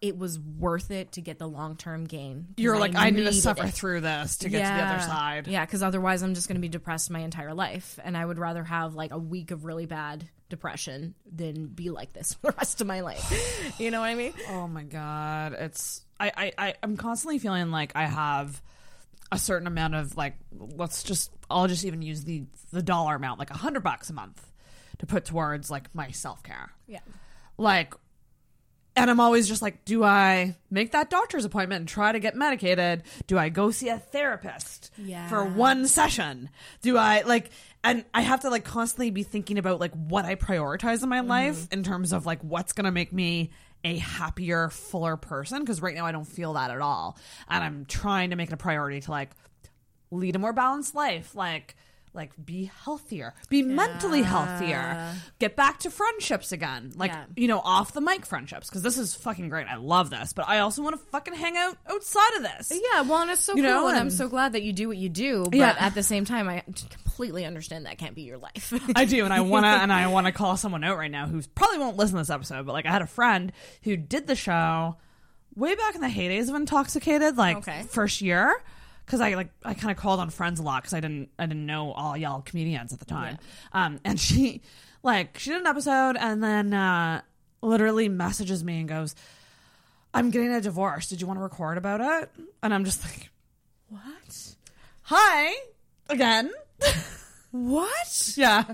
it 0.00 0.16
was 0.16 0.38
worth 0.38 0.90
it 0.90 1.12
to 1.12 1.20
get 1.20 1.38
the 1.38 1.48
long 1.48 1.76
term 1.76 2.04
gain. 2.04 2.48
You're 2.56 2.78
like, 2.78 2.94
I 2.94 3.10
need 3.10 3.24
to 3.24 3.32
suffer 3.32 3.66
it. 3.66 3.74
through 3.74 4.00
this 4.02 4.38
to 4.38 4.48
get 4.48 4.68
to 4.68 4.74
the 4.74 4.82
other 4.82 5.02
side. 5.02 5.46
Yeah, 5.46 5.64
because 5.64 5.82
otherwise 5.82 6.22
I'm 6.22 6.34
just 6.34 6.48
going 6.48 6.56
to 6.56 6.60
be 6.60 6.68
depressed 6.68 7.10
my 7.10 7.20
entire 7.20 7.54
life, 7.54 7.98
and 8.02 8.16
I 8.16 8.24
would 8.24 8.38
rather 8.38 8.64
have 8.64 8.94
like 8.94 9.12
a 9.12 9.18
week 9.18 9.50
of 9.50 9.64
really 9.64 9.86
bad 9.86 10.28
depression 10.48 11.14
than 11.30 11.66
be 11.66 11.90
like 11.90 12.12
this 12.12 12.34
for 12.40 12.50
the 12.50 12.56
rest 12.56 12.80
of 12.80 12.86
my 12.86 13.00
life. 13.00 13.74
you 13.78 13.90
know 13.90 14.00
what 14.00 14.06
I 14.06 14.14
mean? 14.14 14.34
Oh 14.50 14.68
my 14.68 14.84
god, 14.84 15.54
it's 15.54 16.02
I, 16.20 16.32
I 16.36 16.52
I 16.58 16.74
I'm 16.82 16.96
constantly 16.96 17.38
feeling 17.38 17.70
like 17.70 17.92
I 17.94 18.06
have 18.06 18.62
a 19.30 19.38
certain 19.38 19.66
amount 19.66 19.94
of 19.94 20.16
like 20.16 20.36
let's 20.52 21.02
just 21.02 21.30
I'll 21.50 21.68
just 21.68 21.84
even 21.84 22.02
use 22.02 22.24
the 22.24 22.44
the 22.72 22.82
dollar 22.82 23.14
amount 23.16 23.38
like 23.38 23.50
a 23.50 23.56
hundred 23.56 23.80
bucks 23.80 24.10
a 24.10 24.12
month 24.12 24.44
to 24.98 25.06
put 25.06 25.24
towards 25.24 25.70
like 25.70 25.94
my 25.94 26.10
self 26.10 26.42
care. 26.42 26.70
Yeah. 26.86 27.00
Like, 27.56 27.94
and 29.02 29.10
I'm 29.10 29.20
always 29.20 29.48
just 29.48 29.62
like, 29.62 29.84
do 29.84 30.04
I 30.04 30.56
make 30.70 30.92
that 30.92 31.10
doctor's 31.10 31.44
appointment 31.44 31.80
and 31.80 31.88
try 31.88 32.12
to 32.12 32.18
get 32.18 32.36
medicated? 32.36 33.02
Do 33.26 33.38
I 33.38 33.48
go 33.48 33.70
see 33.70 33.88
a 33.88 33.98
therapist 33.98 34.90
Yeah. 34.96 35.28
for 35.28 35.44
one 35.44 35.86
session? 35.86 36.50
Do 36.82 36.96
I 36.96 37.22
like, 37.22 37.50
and 37.84 38.04
I 38.12 38.22
have 38.22 38.40
to 38.40 38.50
like 38.50 38.64
constantly 38.64 39.10
be 39.10 39.22
thinking 39.22 39.58
about 39.58 39.80
like 39.80 39.92
what 39.92 40.24
I 40.24 40.34
prioritize 40.34 41.02
in 41.02 41.08
my 41.08 41.20
mm-hmm. 41.20 41.28
life 41.28 41.68
in 41.72 41.82
terms 41.82 42.12
of 42.12 42.26
like 42.26 42.42
what's 42.42 42.72
going 42.72 42.86
to 42.86 42.92
make 42.92 43.12
me 43.12 43.50
a 43.84 43.96
happier, 43.96 44.70
fuller 44.70 45.16
person. 45.16 45.64
Cause 45.64 45.80
right 45.80 45.94
now 45.94 46.04
I 46.04 46.12
don't 46.12 46.26
feel 46.26 46.54
that 46.54 46.70
at 46.70 46.80
all. 46.80 47.16
And 47.48 47.62
I'm 47.62 47.84
trying 47.86 48.30
to 48.30 48.36
make 48.36 48.48
it 48.48 48.54
a 48.54 48.58
priority 48.58 49.00
to 49.00 49.10
like 49.10 49.30
lead 50.10 50.36
a 50.36 50.38
more 50.38 50.52
balanced 50.52 50.94
life. 50.94 51.34
Like, 51.34 51.76
like 52.14 52.32
be 52.44 52.70
healthier, 52.84 53.34
be 53.48 53.62
mentally 53.62 54.22
healthier, 54.22 55.14
get 55.38 55.56
back 55.56 55.78
to 55.80 55.90
friendships 55.90 56.52
again. 56.52 56.92
Like, 56.96 57.10
Yeah. 57.12 57.24
you 57.36 57.48
know, 57.48 57.60
off 57.60 57.92
the 57.92 58.00
mic 58.00 58.26
friendships. 58.26 58.68
Cause 58.70 58.82
this 58.82 58.98
is 58.98 59.14
fucking 59.14 59.48
great. 59.48 59.66
I 59.66 59.76
love 59.76 60.10
this, 60.10 60.32
but 60.32 60.48
I 60.48 60.60
also 60.60 60.82
want 60.82 60.96
to 60.98 61.06
fucking 61.10 61.34
hang 61.34 61.56
out 61.56 61.76
outside 61.88 62.34
of 62.36 62.42
this. 62.42 62.72
Yeah, 62.92 63.02
well, 63.02 63.22
and 63.22 63.30
it's 63.30 63.42
so 63.42 63.54
You 63.54 63.62
cool, 63.62 63.70
know, 63.72 63.88
and 63.88 63.96
I'm 63.98 64.10
so 64.10 64.28
glad 64.28 64.52
that 64.54 64.62
you 64.62 64.72
do 64.72 64.88
what 64.88 64.96
you 64.96 65.08
do. 65.08 65.44
But 65.44 65.54
Yeah. 65.54 65.76
at 65.78 65.94
the 65.94 66.02
same 66.02 66.24
time, 66.24 66.48
I 66.48 66.62
completely 67.02 67.44
understand 67.44 67.86
that 67.86 67.98
can't 67.98 68.14
be 68.14 68.22
your 68.22 68.38
life. 68.38 68.72
I 68.96 69.04
do, 69.04 69.24
and 69.24 69.32
I 69.32 69.40
wanna 69.40 69.66
and 69.82 69.92
I 69.92 70.06
wanna 70.08 70.32
call 70.32 70.56
someone 70.56 70.84
out 70.84 70.96
right 70.98 71.10
now 71.10 71.26
who 71.26 71.42
probably 71.54 71.78
won't 71.78 71.96
listen 71.96 72.14
to 72.16 72.20
this 72.20 72.30
episode, 72.30 72.66
but 72.66 72.72
like 72.72 72.86
I 72.86 72.90
had 72.90 73.02
a 73.02 73.06
friend 73.06 73.52
who 73.82 73.96
did 73.96 74.26
the 74.26 74.36
show 74.36 74.96
way 75.54 75.74
back 75.74 75.94
in 75.94 76.00
the 76.00 76.06
heydays 76.08 76.48
of 76.48 76.54
Intoxicated, 76.54 77.36
like 77.36 77.58
Okay. 77.58 77.82
first 77.90 78.20
year. 78.20 78.54
Because 79.08 79.22
I 79.22 79.32
like 79.34 79.48
I 79.64 79.72
kind 79.72 79.90
of 79.90 79.96
called 79.96 80.20
on 80.20 80.28
friends 80.28 80.60
a 80.60 80.62
lot 80.62 80.82
because 80.82 80.92
I 80.92 81.00
didn't 81.00 81.30
I 81.38 81.46
didn't 81.46 81.64
know 81.64 81.92
all 81.92 82.14
y'all 82.14 82.42
comedians 82.42 82.92
at 82.92 82.98
the 82.98 83.06
time, 83.06 83.38
um, 83.72 84.00
and 84.04 84.20
she 84.20 84.60
like 85.02 85.38
she 85.38 85.48
did 85.48 85.62
an 85.62 85.66
episode 85.66 86.18
and 86.20 86.44
then 86.44 86.74
uh, 86.74 87.22
literally 87.62 88.10
messages 88.10 88.62
me 88.62 88.80
and 88.80 88.88
goes, 88.88 89.14
"I'm 90.12 90.30
getting 90.30 90.52
a 90.52 90.60
divorce. 90.60 91.08
Did 91.08 91.22
you 91.22 91.26
want 91.26 91.38
to 91.38 91.42
record 91.42 91.78
about 91.78 92.02
it?" 92.02 92.30
And 92.62 92.74
I'm 92.74 92.84
just 92.84 93.02
like, 93.02 93.30
"What? 93.88 94.54
Hi 95.04 95.54
again." 96.10 96.52
what? 97.50 98.32
Yeah. 98.36 98.64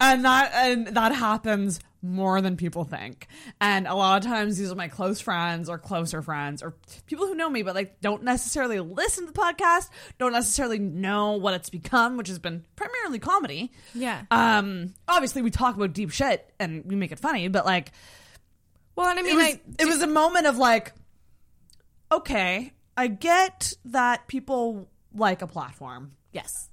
And 0.00 0.24
that 0.24 0.52
and 0.54 0.86
that 0.88 1.12
happens 1.12 1.80
more 2.02 2.40
than 2.40 2.56
people 2.56 2.84
think. 2.84 3.26
And 3.60 3.86
a 3.86 3.94
lot 3.94 4.24
of 4.24 4.30
times 4.30 4.56
these 4.56 4.70
are 4.70 4.76
my 4.76 4.88
close 4.88 5.20
friends 5.20 5.68
or 5.68 5.78
closer 5.78 6.22
friends 6.22 6.62
or 6.62 6.74
people 7.06 7.26
who 7.26 7.34
know 7.34 7.50
me 7.50 7.62
but 7.62 7.74
like 7.74 8.00
don't 8.00 8.22
necessarily 8.22 8.78
listen 8.80 9.26
to 9.26 9.32
the 9.32 9.38
podcast, 9.38 9.90
don't 10.18 10.32
necessarily 10.32 10.78
know 10.78 11.32
what 11.32 11.54
it's 11.54 11.70
become, 11.70 12.16
which 12.16 12.28
has 12.28 12.38
been 12.38 12.64
primarily 12.76 13.18
comedy. 13.18 13.72
Yeah. 13.94 14.22
Um 14.30 14.94
obviously 15.08 15.42
we 15.42 15.50
talk 15.50 15.74
about 15.74 15.92
deep 15.92 16.10
shit 16.10 16.48
and 16.60 16.84
we 16.84 16.94
make 16.96 17.10
it 17.12 17.18
funny, 17.18 17.48
but 17.48 17.64
like 17.66 17.90
well, 18.94 19.08
and 19.08 19.18
I 19.18 19.22
mean, 19.22 19.32
it 19.32 19.36
was, 19.36 19.44
I- 19.46 19.60
it 19.82 19.86
was 19.86 20.02
a 20.02 20.06
moment 20.08 20.46
of 20.46 20.56
like 20.58 20.92
okay, 22.10 22.72
I 22.96 23.06
get 23.08 23.72
that 23.86 24.26
people 24.28 24.88
like 25.14 25.42
a 25.42 25.46
platform 25.46 26.12
yes. 26.32 26.68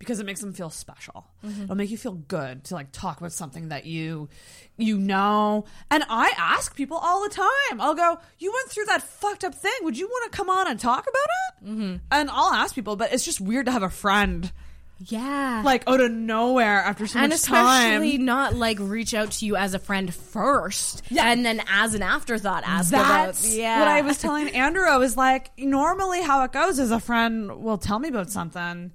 Because 0.00 0.18
it 0.18 0.26
makes 0.26 0.40
them 0.40 0.52
feel 0.52 0.70
special. 0.70 1.26
Mhm. 1.44 1.64
It'll 1.64 1.76
make 1.76 1.90
you 1.90 1.98
feel 1.98 2.14
good 2.14 2.64
to 2.64 2.74
like 2.74 2.90
talk 2.90 3.18
about 3.20 3.32
something 3.32 3.68
that 3.68 3.86
you 3.86 4.28
you 4.76 4.98
know. 4.98 5.66
And 5.90 6.02
I 6.08 6.32
ask 6.36 6.74
people 6.74 6.96
all 6.96 7.22
the 7.22 7.28
time. 7.28 7.80
I'll 7.80 7.94
go, 7.94 8.18
"You 8.38 8.50
went 8.52 8.70
through 8.70 8.86
that 8.86 9.02
fucked 9.02 9.44
up 9.44 9.54
thing. 9.54 9.72
Would 9.82 9.96
you 9.98 10.08
want 10.08 10.32
to 10.32 10.36
come 10.36 10.50
on 10.50 10.66
and 10.68 10.80
talk 10.80 11.06
about 11.06 11.68
it?" 11.68 11.70
Mm-hmm. 11.70 11.96
And 12.10 12.30
I'll 12.30 12.52
ask 12.52 12.74
people, 12.74 12.96
but 12.96 13.12
it's 13.12 13.24
just 13.24 13.40
weird 13.40 13.66
to 13.66 13.72
have 13.72 13.82
a 13.82 13.90
friend, 13.90 14.50
yeah, 15.06 15.60
like 15.64 15.84
out 15.86 16.00
of 16.00 16.10
nowhere 16.10 16.78
after 16.82 17.06
so 17.06 17.18
and 17.18 17.28
much 17.30 17.40
especially 17.40 18.16
time. 18.16 18.24
not 18.24 18.54
like 18.54 18.78
reach 18.80 19.12
out 19.12 19.32
to 19.32 19.44
you 19.46 19.56
as 19.56 19.74
a 19.74 19.78
friend 19.78 20.14
first, 20.14 21.02
and 21.14 21.44
then 21.44 21.62
as 21.70 21.92
an 21.94 22.02
afterthought 22.02 22.62
ask 22.66 22.90
That's 22.90 23.44
about. 23.46 23.54
Yeah, 23.54 23.78
what 23.80 23.88
I 23.88 24.00
was 24.00 24.16
telling 24.18 24.48
Andrew. 24.54 24.86
I 24.88 24.96
was 24.96 25.16
like, 25.16 25.50
normally 25.58 26.22
how 26.22 26.42
it 26.44 26.52
goes 26.52 26.78
is 26.78 26.90
a 26.90 27.00
friend 27.00 27.62
will 27.62 27.78
tell 27.78 27.98
me 27.98 28.08
about 28.08 28.30
something, 28.30 28.92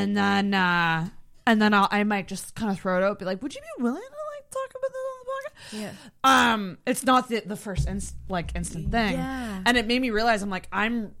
and 0.00 0.16
then 0.16 0.54
uh, 0.54 1.08
and 1.46 1.60
then 1.60 1.74
I'll, 1.74 1.88
I 1.90 2.04
might 2.04 2.28
just 2.28 2.54
kind 2.54 2.70
of 2.70 2.78
throw 2.80 2.98
it 2.98 3.02
out, 3.04 3.18
be 3.18 3.24
like, 3.24 3.42
"Would 3.42 3.54
you 3.54 3.60
be 3.76 3.82
willing 3.82 4.00
to 4.00 4.08
like 4.36 4.50
talk 4.50 4.70
about 4.70 4.92
this 4.92 5.02
on 5.12 5.18
the 5.20 5.80
podcast?" 5.80 5.92
Yeah. 6.24 6.52
Um, 6.52 6.78
it's 6.86 7.04
not 7.04 7.28
the 7.28 7.40
the 7.44 7.56
first 7.56 7.88
inst- 7.88 8.14
like 8.28 8.54
instant 8.54 8.90
thing, 8.90 9.14
Yeah. 9.14 9.62
and 9.66 9.76
it 9.76 9.86
made 9.86 10.00
me 10.02 10.10
realize 10.10 10.42
I'm 10.42 10.50
like 10.50 10.68
I'm 10.72 11.14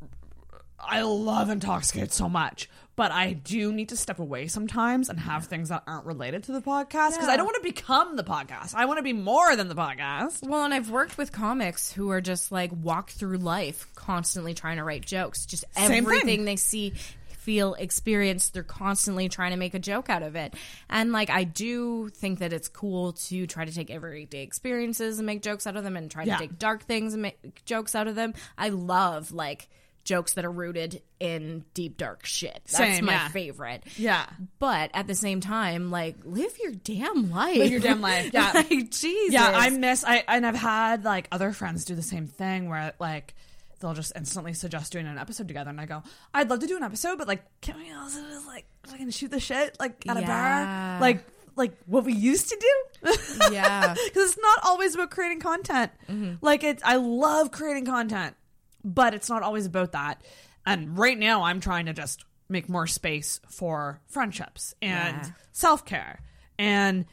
I 0.84 1.02
love 1.02 1.48
intoxicated 1.48 2.12
so 2.12 2.28
much, 2.28 2.68
but 2.96 3.12
I 3.12 3.34
do 3.34 3.72
need 3.72 3.90
to 3.90 3.96
step 3.96 4.18
away 4.18 4.48
sometimes 4.48 5.08
and 5.08 5.20
have 5.20 5.44
things 5.46 5.68
that 5.68 5.84
aren't 5.86 6.06
related 6.06 6.42
to 6.44 6.52
the 6.52 6.60
podcast 6.60 7.10
because 7.12 7.28
I 7.28 7.36
don't 7.36 7.46
want 7.46 7.56
to 7.56 7.62
become 7.62 8.16
the 8.16 8.24
podcast. 8.24 8.74
I 8.74 8.86
want 8.86 8.98
to 8.98 9.02
be 9.04 9.12
more 9.12 9.54
than 9.54 9.68
the 9.68 9.76
podcast. 9.76 10.44
Well, 10.46 10.64
and 10.64 10.74
I've 10.74 10.90
worked 10.90 11.16
with 11.18 11.30
comics 11.30 11.92
who 11.92 12.10
are 12.10 12.20
just 12.20 12.50
like 12.50 12.72
walk 12.74 13.10
through 13.10 13.38
life 13.38 13.86
constantly 13.94 14.54
trying 14.54 14.78
to 14.78 14.84
write 14.84 15.06
jokes. 15.06 15.46
Just 15.46 15.64
everything 15.76 16.44
they 16.46 16.56
see, 16.56 16.94
feel, 17.42 17.74
experience, 17.74 18.50
they're 18.50 18.62
constantly 18.62 19.28
trying 19.28 19.50
to 19.50 19.56
make 19.56 19.74
a 19.74 19.78
joke 19.78 20.08
out 20.08 20.22
of 20.22 20.36
it. 20.36 20.54
And 20.88 21.12
like, 21.12 21.28
I 21.30 21.44
do 21.44 22.08
think 22.08 22.38
that 22.38 22.52
it's 22.52 22.68
cool 22.68 23.12
to 23.14 23.46
try 23.46 23.64
to 23.64 23.72
take 23.74 23.90
everyday 23.90 24.42
experiences 24.42 25.18
and 25.18 25.26
make 25.26 25.42
jokes 25.42 25.66
out 25.66 25.76
of 25.76 25.84
them 25.84 25.96
and 25.96 26.10
try 26.10 26.24
Yeah. 26.24 26.36
to 26.36 26.42
take 26.42 26.58
dark 26.58 26.84
things 26.84 27.12
and 27.12 27.22
make 27.22 27.64
jokes 27.64 27.94
out 27.94 28.06
of 28.08 28.14
them. 28.14 28.34
I 28.56 28.68
love 28.70 29.32
like 29.32 29.68
jokes 30.04 30.32
that 30.34 30.44
are 30.44 30.50
rooted 30.50 31.00
in 31.20 31.64
deep 31.74 31.96
dark 31.96 32.24
shit. 32.26 32.54
That's 32.64 32.76
Same, 32.76 33.04
my 33.04 33.12
yeah. 33.12 33.28
favorite. 33.28 33.84
Yeah. 33.96 34.26
But 34.58 34.90
at 34.94 35.06
the 35.06 35.14
same 35.14 35.40
time, 35.40 35.90
like 35.92 36.16
live 36.24 36.56
your 36.60 36.72
damn 36.72 37.30
life. 37.30 37.56
Live 37.56 37.70
your 37.70 37.78
damn 37.80 38.00
life. 38.10 38.30
Yeah. 38.32 38.50
like 38.52 38.68
Jesus. 38.90 39.32
Yeah, 39.32 39.48
I 39.54 39.70
miss 39.70 40.02
I 40.04 40.24
and 40.26 40.44
I've 40.44 40.56
had 40.56 41.04
like 41.04 41.28
other 41.30 41.52
friends 41.52 41.84
do 41.84 41.94
the 41.94 42.02
same 42.02 42.26
thing 42.26 42.68
where 42.68 42.94
like 42.98 43.34
they'll 43.82 43.92
just 43.92 44.12
instantly 44.16 44.54
suggest 44.54 44.92
doing 44.92 45.06
an 45.06 45.18
episode 45.18 45.46
together 45.48 45.68
and 45.68 45.78
I 45.80 45.84
go, 45.84 46.02
I'd 46.32 46.48
love 46.48 46.60
to 46.60 46.66
do 46.66 46.78
an 46.78 46.82
episode, 46.82 47.18
but 47.18 47.28
like 47.28 47.44
can 47.60 47.76
we 47.76 47.92
also 47.92 48.22
just 48.22 48.46
like 48.46 48.64
fucking 48.86 49.10
shoot 49.10 49.30
the 49.30 49.40
shit 49.40 49.76
like 49.78 50.02
at 50.08 50.16
a 50.16 50.22
bar? 50.22 51.00
Like 51.00 51.24
like 51.54 51.76
what 51.84 52.04
we 52.04 52.14
used 52.14 52.48
to 52.48 52.56
do? 52.56 53.12
Yeah. 53.52 53.92
Because 53.92 54.30
it's 54.30 54.38
not 54.40 54.60
always 54.64 54.94
about 54.94 55.10
creating 55.10 55.40
content. 55.40 55.92
Mm-hmm. 56.08 56.34
Like 56.40 56.64
it's 56.64 56.82
I 56.82 56.96
love 56.96 57.50
creating 57.50 57.84
content, 57.84 58.34
but 58.82 59.12
it's 59.12 59.28
not 59.28 59.42
always 59.42 59.66
about 59.66 59.92
that. 59.92 60.22
And 60.64 60.96
right 60.96 61.18
now 61.18 61.42
I'm 61.42 61.60
trying 61.60 61.86
to 61.86 61.92
just 61.92 62.24
make 62.48 62.68
more 62.68 62.86
space 62.86 63.40
for 63.50 64.00
friendships 64.06 64.74
and 64.80 65.16
Yeah. 65.16 65.30
self 65.52 65.84
care 65.84 66.20
and 66.58 67.04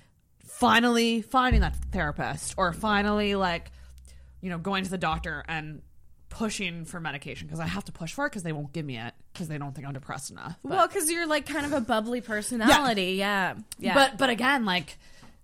finally 0.45 1.21
finding 1.21 1.61
that 1.61 1.75
therapist 1.91 2.53
or 2.57 2.73
finally 2.73 3.35
like 3.35 3.71
you 4.41 4.49
know 4.49 4.57
going 4.57 4.83
to 4.83 4.89
the 4.89 4.97
doctor 4.97 5.43
and 5.47 5.81
pushing 6.29 6.85
for 6.85 6.99
medication 6.99 7.47
because 7.47 7.59
I 7.59 7.65
have 7.67 7.83
to 7.85 7.91
push 7.91 8.13
for 8.13 8.25
it 8.25 8.29
because 8.29 8.43
they 8.43 8.51
won't 8.51 8.71
give 8.71 8.85
me 8.85 8.97
it 8.97 9.13
because 9.33 9.47
they 9.47 9.57
don't 9.57 9.73
think 9.73 9.87
I'm 9.87 9.93
depressed 9.93 10.31
enough. 10.31 10.55
But- 10.63 10.69
Well, 10.71 10.87
because 10.87 11.09
you're 11.11 11.27
like 11.27 11.45
kind 11.45 11.65
of 11.65 11.73
a 11.73 11.81
bubbly 11.81 12.21
personality. 12.21 13.13
Yeah. 13.13 13.55
Yeah. 13.79 13.93
but 13.93 14.17
but 14.17 14.29
again, 14.29 14.65
like 14.65 14.97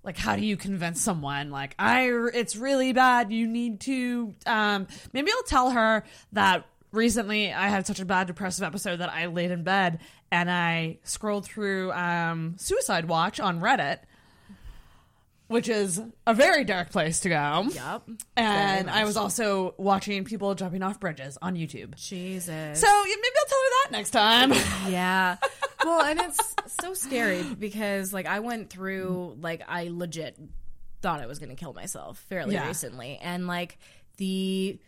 like 0.03 0.17
how 0.17 0.35
do 0.35 0.45
you 0.45 0.55
convince 0.57 1.01
someone 1.01 1.49
like 1.49 1.75
I 1.79 2.09
it's 2.33 2.55
really 2.55 2.93
bad. 2.93 3.31
You 3.31 3.47
need 3.47 3.79
to 3.81 4.33
um 4.45 4.87
maybe 5.13 5.31
I'll 5.31 5.43
tell 5.43 5.71
her 5.71 6.03
that 6.33 6.65
recently 6.91 7.51
I 7.51 7.67
had 7.67 7.85
such 7.87 7.99
a 7.99 8.05
bad 8.05 8.27
depressive 8.27 8.63
episode 8.63 8.97
that 8.97 9.11
I 9.11 9.25
laid 9.25 9.51
in 9.51 9.63
bed 9.63 9.99
and 10.31 10.49
I 10.49 10.99
scrolled 11.03 11.45
through 11.45 11.91
um 11.93 12.55
Suicide 12.57 13.05
Watch 13.05 13.39
on 13.39 13.59
Reddit. 13.59 13.99
Which 15.47 15.69
is 15.69 16.01
a 16.25 16.33
very 16.33 16.63
dark 16.63 16.89
place 16.89 17.19
to 17.19 17.29
go. 17.29 17.67
Yep. 17.71 18.03
And 18.35 18.89
I 18.89 19.05
was 19.05 19.15
also 19.15 19.75
watching 19.77 20.23
people 20.25 20.55
jumping 20.55 20.81
off 20.81 20.99
bridges 20.99 21.37
on 21.41 21.55
YouTube. 21.55 21.95
Jesus. 21.95 22.79
So 22.81 22.87
yeah, 22.87 23.15
maybe 23.15 23.35
I'll 23.39 23.45
tell 23.47 23.59
her 23.59 23.69
that 23.83 23.91
next 23.91 24.09
time. 24.09 24.51
yeah. 24.91 25.37
Well, 25.83 26.01
and 26.03 26.19
it's 26.19 26.55
so 26.81 26.95
scary 26.95 27.43
because 27.43 28.11
like 28.11 28.25
I 28.25 28.39
went 28.39 28.71
through 28.71 29.37
like 29.39 29.61
I 29.67 29.89
legit 29.91 30.35
thought 31.01 31.21
I 31.21 31.27
was 31.27 31.37
going 31.37 31.49
to 31.49 31.55
kill 31.55 31.73
myself 31.73 32.17
fairly 32.27 32.55
Yeah. 32.55 32.65
recently 32.67 33.19
and 33.21 33.45
like 33.45 33.77
the 34.17 34.79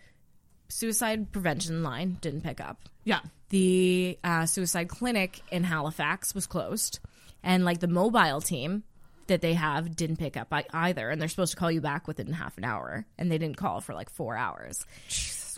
suicide 0.69 1.31
prevention 1.31 1.83
line 1.83 2.17
didn't 2.21 2.41
pick 2.41 2.59
up. 2.59 2.81
Yeah. 3.03 3.19
The 3.49 4.17
uh, 4.23 4.45
suicide 4.47 4.89
clinic 4.89 5.41
in 5.51 5.63
Halifax 5.63 6.33
was 6.33 6.47
closed 6.47 6.99
and 7.43 7.63
like 7.63 7.79
the 7.79 7.87
mobile 7.87 8.41
team 8.41 8.83
that 9.27 9.41
they 9.41 9.53
have 9.53 9.95
didn't 9.95 10.17
pick 10.17 10.37
up 10.37 10.53
either 10.73 11.09
and 11.09 11.21
they're 11.21 11.29
supposed 11.29 11.53
to 11.53 11.57
call 11.57 11.71
you 11.71 11.81
back 11.81 12.07
within 12.07 12.33
half 12.33 12.57
an 12.57 12.63
hour 12.63 13.05
and 13.17 13.31
they 13.31 13.37
didn't 13.37 13.57
call 13.57 13.81
for 13.81 13.93
like 13.93 14.09
4 14.09 14.35
hours. 14.35 14.85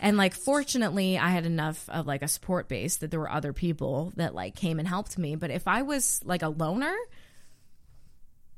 And 0.00 0.16
like 0.16 0.34
fortunately 0.34 1.18
I 1.18 1.28
had 1.28 1.46
enough 1.46 1.88
of 1.88 2.06
like 2.06 2.22
a 2.22 2.28
support 2.28 2.68
base 2.68 2.98
that 2.98 3.10
there 3.10 3.20
were 3.20 3.30
other 3.30 3.52
people 3.52 4.12
that 4.16 4.34
like 4.34 4.56
came 4.56 4.78
and 4.78 4.88
helped 4.88 5.18
me, 5.18 5.36
but 5.36 5.50
if 5.50 5.68
I 5.68 5.82
was 5.82 6.20
like 6.24 6.42
a 6.42 6.48
loner, 6.48 6.96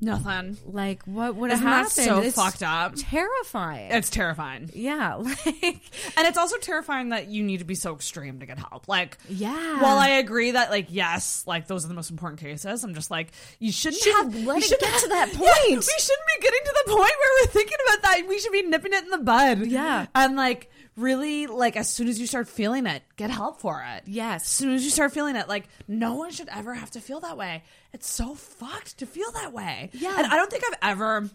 Nothing. 0.03 0.59
like 0.67 1.03
what 1.05 1.37
would 1.37 1.51
have 1.51 1.61
happened? 1.61 1.93
so 1.93 2.19
It's 2.21 2.37
fucked 2.37 2.63
up? 2.63 2.95
Terrifying. 2.97 3.91
It's 3.93 4.11
terrifying. 4.11 4.69
yeah, 4.75 5.15
like 5.19 5.81
And 6.17 6.27
it's 6.27 6.37
also 6.37 6.57
terrifying 6.59 7.11
that 7.11 7.29
you 7.29 7.43
need 7.43 7.59
to 7.59 7.65
be 7.65 7.75
so 7.77 7.95
extreme 7.95 8.41
to 8.41 8.47
get 8.47 8.59
help. 8.59 8.89
Like, 8.89 9.17
yeah. 9.29 9.81
while 9.81 9.99
I 9.99 10.09
agree 10.09 10.51
that, 10.51 10.71
like, 10.71 10.87
yes, 10.91 11.45
like 11.47 11.69
those 11.69 11.85
are 11.85 11.89
the 11.89 11.95
most 11.95 12.11
important 12.11 12.41
cases, 12.41 12.83
I'm 12.85 12.95
just 12.95 13.11
like, 13.11 13.29
you 13.61 13.71
shouldn't 13.73 14.03
Shouldn't 14.03 14.35
have. 14.35 14.45
let 14.47 14.63
it 14.63 14.81
get 14.81 15.01
to 15.01 15.09
that 15.09 15.29
Yeah, 15.33 15.39
point. 15.39 15.69
we 15.69 15.99
shouldn't 15.99 16.27
be 16.37 16.43
getting 16.43 16.61
to 16.65 16.83
the 16.85 16.91
point 16.91 16.99
where 17.19 17.33
we're 17.43 17.47
thinking 17.53 17.79
about 17.89 18.03
that. 18.03 18.23
We 18.29 18.39
should 18.41 18.53
be 18.53 18.63
nipping 18.63 18.93
it 18.93 19.05
in 19.05 19.11
the 19.11 19.19
bud. 19.19 19.67
Yeah. 19.67 20.07
and 20.15 20.37
like 20.37 20.69
really, 20.97 21.47
like 21.47 21.77
as 21.77 21.89
soon 21.89 22.09
as 22.09 22.19
you 22.21 22.27
start 22.27 22.49
feeling 22.49 22.87
it, 22.87 23.03
get 23.17 23.31
help 23.31 23.61
for 23.61 23.83
it. 23.97 24.03
Yes. 24.07 24.43
As 24.43 24.49
soon 24.49 24.75
as 24.75 24.85
you 24.85 24.91
start 24.91 25.13
feeling 25.13 25.37
it, 25.37 25.49
like 25.49 25.65
no 25.89 26.15
one 26.15 26.31
should 26.31 26.49
ever 26.51 26.75
have 26.75 26.91
to 26.93 27.01
feel 27.01 27.21
that 27.21 27.37
way. 27.37 27.63
It's 27.93 28.09
so 28.11 28.35
fucked 28.35 28.99
to 28.99 29.07
feel 29.07 29.31
that 29.33 29.53
way. 29.53 29.91
Yeah. 29.95 30.15
and 30.17 30.27
I 30.27 30.37
don't 30.37 30.51
think 30.51 30.65
I've 30.67 30.91
ever 30.91 31.31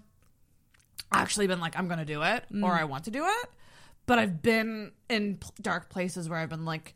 actually 1.12 1.48
been 1.48 1.60
like, 1.60 1.78
I'm 1.78 1.88
going 1.88 2.00
to 2.00 2.06
do 2.06 2.22
it 2.24 2.44
Mm. 2.52 2.64
or 2.64 2.74
I 2.74 2.84
want 2.84 3.06
to 3.06 3.12
do 3.12 3.26
it. 3.26 3.50
But 4.06 4.20
I've 4.20 4.42
been 4.42 4.92
in 5.10 5.38
p- 5.38 5.50
dark 5.62 5.90
places 5.90 6.30
where 6.30 6.40
I've 6.40 6.50
been 6.50 6.66
like, 6.66 6.96